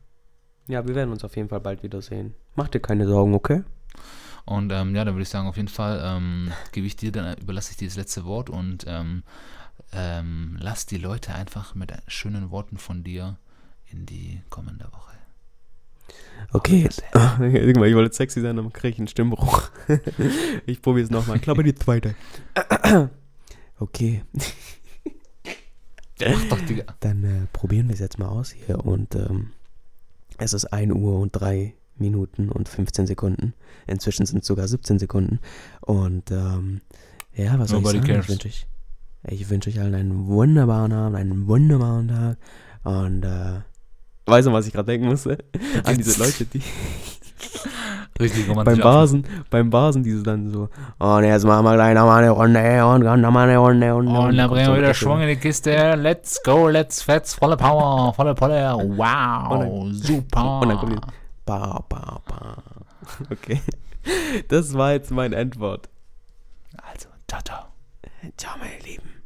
Ja, 0.67 0.85
wir 0.85 0.95
werden 0.95 1.11
uns 1.11 1.23
auf 1.23 1.35
jeden 1.35 1.49
Fall 1.49 1.61
bald 1.61 1.83
wiedersehen. 1.83 2.33
Mach 2.55 2.67
dir 2.67 2.79
keine 2.79 3.07
Sorgen, 3.07 3.33
okay? 3.33 3.63
Und 4.45 4.71
ähm, 4.71 4.95
ja, 4.95 5.03
dann 5.03 5.15
würde 5.15 5.23
ich 5.23 5.29
sagen, 5.29 5.47
auf 5.47 5.57
jeden 5.57 5.67
Fall 5.67 6.01
ähm, 6.03 6.51
gebe 6.71 6.87
ich 6.87 6.95
dir, 6.95 7.11
dann 7.11 7.37
überlasse 7.37 7.71
ich 7.71 7.77
dir 7.77 7.87
das 7.87 7.97
letzte 7.97 8.25
Wort 8.25 8.49
und 8.49 8.85
ähm, 8.87 9.23
ähm, 9.93 10.57
lass 10.59 10.85
die 10.85 10.97
Leute 10.97 11.33
einfach 11.33 11.75
mit 11.75 11.91
schönen 12.07 12.51
Worten 12.51 12.77
von 12.77 13.03
dir 13.03 13.37
in 13.91 14.05
die 14.05 14.41
kommende 14.49 14.85
Woche. 14.85 15.17
Okay. 16.53 16.87
Guck 17.11 17.77
mal, 17.77 17.87
ich 17.87 17.95
wollte 17.95 18.15
sexy 18.15 18.41
sein, 18.41 18.55
dann 18.55 18.71
kriege 18.71 18.93
ich 18.93 18.99
einen 18.99 19.07
Stimmbruch. 19.07 19.69
ich 20.65 20.81
probiere 20.81 21.03
es 21.03 21.11
nochmal. 21.11 21.37
Ich 21.37 21.41
glaube, 21.41 21.63
die 21.63 21.75
zweite. 21.75 22.15
okay. 23.79 24.23
Mach 26.19 26.43
doch, 26.49 26.61
Digga. 26.61 26.83
Dann 26.99 27.23
äh, 27.23 27.47
probieren 27.53 27.87
wir 27.87 27.93
es 27.93 27.99
jetzt 27.99 28.19
mal 28.19 28.27
aus 28.27 28.51
hier. 28.51 28.83
Und 28.83 29.15
ähm, 29.15 29.51
es 30.37 30.53
ist 30.53 30.65
1 30.65 30.93
Uhr 30.93 31.19
und 31.19 31.31
3 31.31 31.73
Minuten 31.97 32.49
und 32.49 32.69
15 32.69 33.07
Sekunden. 33.07 33.53
Inzwischen 33.85 34.25
sind 34.25 34.39
es 34.39 34.47
sogar 34.47 34.67
17 34.67 34.99
Sekunden. 34.99 35.39
Und 35.81 36.31
ähm, 36.31 36.81
ja, 37.35 37.57
was 37.59 37.69
soll 37.69 37.79
Nobody 37.81 37.97
ich 37.99 38.03
sagen? 38.03 38.13
cares. 38.13 38.25
Ich 38.25 38.29
wünsche 38.29 38.47
ich, 38.47 38.67
ich 39.41 39.49
wünsche 39.49 39.69
euch 39.69 39.79
allen 39.79 39.95
einen 39.95 40.27
wunderbaren 40.27 40.91
Abend, 40.91 41.17
einen 41.17 41.47
wunderbaren 41.47 42.07
Tag. 42.07 42.37
Und 42.83 43.23
äh, 43.23 43.61
weißt 44.25 44.47
du, 44.47 44.51
was 44.53 44.67
ich 44.67 44.73
gerade 44.73 44.87
denken 44.91 45.07
musste? 45.07 45.37
An 45.83 45.97
diese 45.97 46.19
Leute, 46.19 46.45
die 46.45 46.61
Richtig 48.19 48.49
romantisch. 48.49 48.75
beim 48.75 48.83
Basen, 48.83 49.25
beim 49.49 49.69
Basen, 49.69 50.03
diese 50.03 50.23
dann 50.23 50.49
so, 50.49 50.69
und 50.97 51.23
jetzt 51.23 51.45
machen 51.45 51.65
wir 51.65 51.73
gleich 51.75 51.93
nochmal 51.93 52.23
eine 52.23 52.31
Runde 52.31 52.85
und 52.85 53.01
dann 53.01 53.21
nochmal 53.21 53.47
eine 53.47 53.57
Runde 53.57 53.95
und, 53.95 54.07
Und 54.07 54.37
dann 54.37 54.49
bringen 54.49 54.67
wir 54.67 54.77
wieder 54.77 54.93
Schwung 54.93 55.21
in 55.21 55.27
die 55.27 55.35
Kiste. 55.35 55.95
Let's 55.95 56.41
go, 56.43 56.67
let's 56.67 57.01
fetz, 57.01 57.35
volle 57.35 57.57
Power, 57.57 58.13
volle 58.13 58.33
Polle. 58.33 58.75
Wow, 58.95 59.87
super. 59.91 60.59
Und 60.61 60.69
dann 60.69 60.77
kommt 60.77 60.93
die, 60.93 60.99
ba, 61.45 61.83
ba, 61.87 62.21
ba. 62.27 62.63
Okay. 63.31 63.61
Das 64.47 64.73
war 64.73 64.93
jetzt 64.93 65.11
mein 65.11 65.33
Endwort. 65.33 65.89
Also, 66.77 67.09
ciao, 67.27 67.41
ciao. 67.41 67.65
Ciao, 68.37 68.57
meine 68.59 68.79
Lieben. 68.83 69.16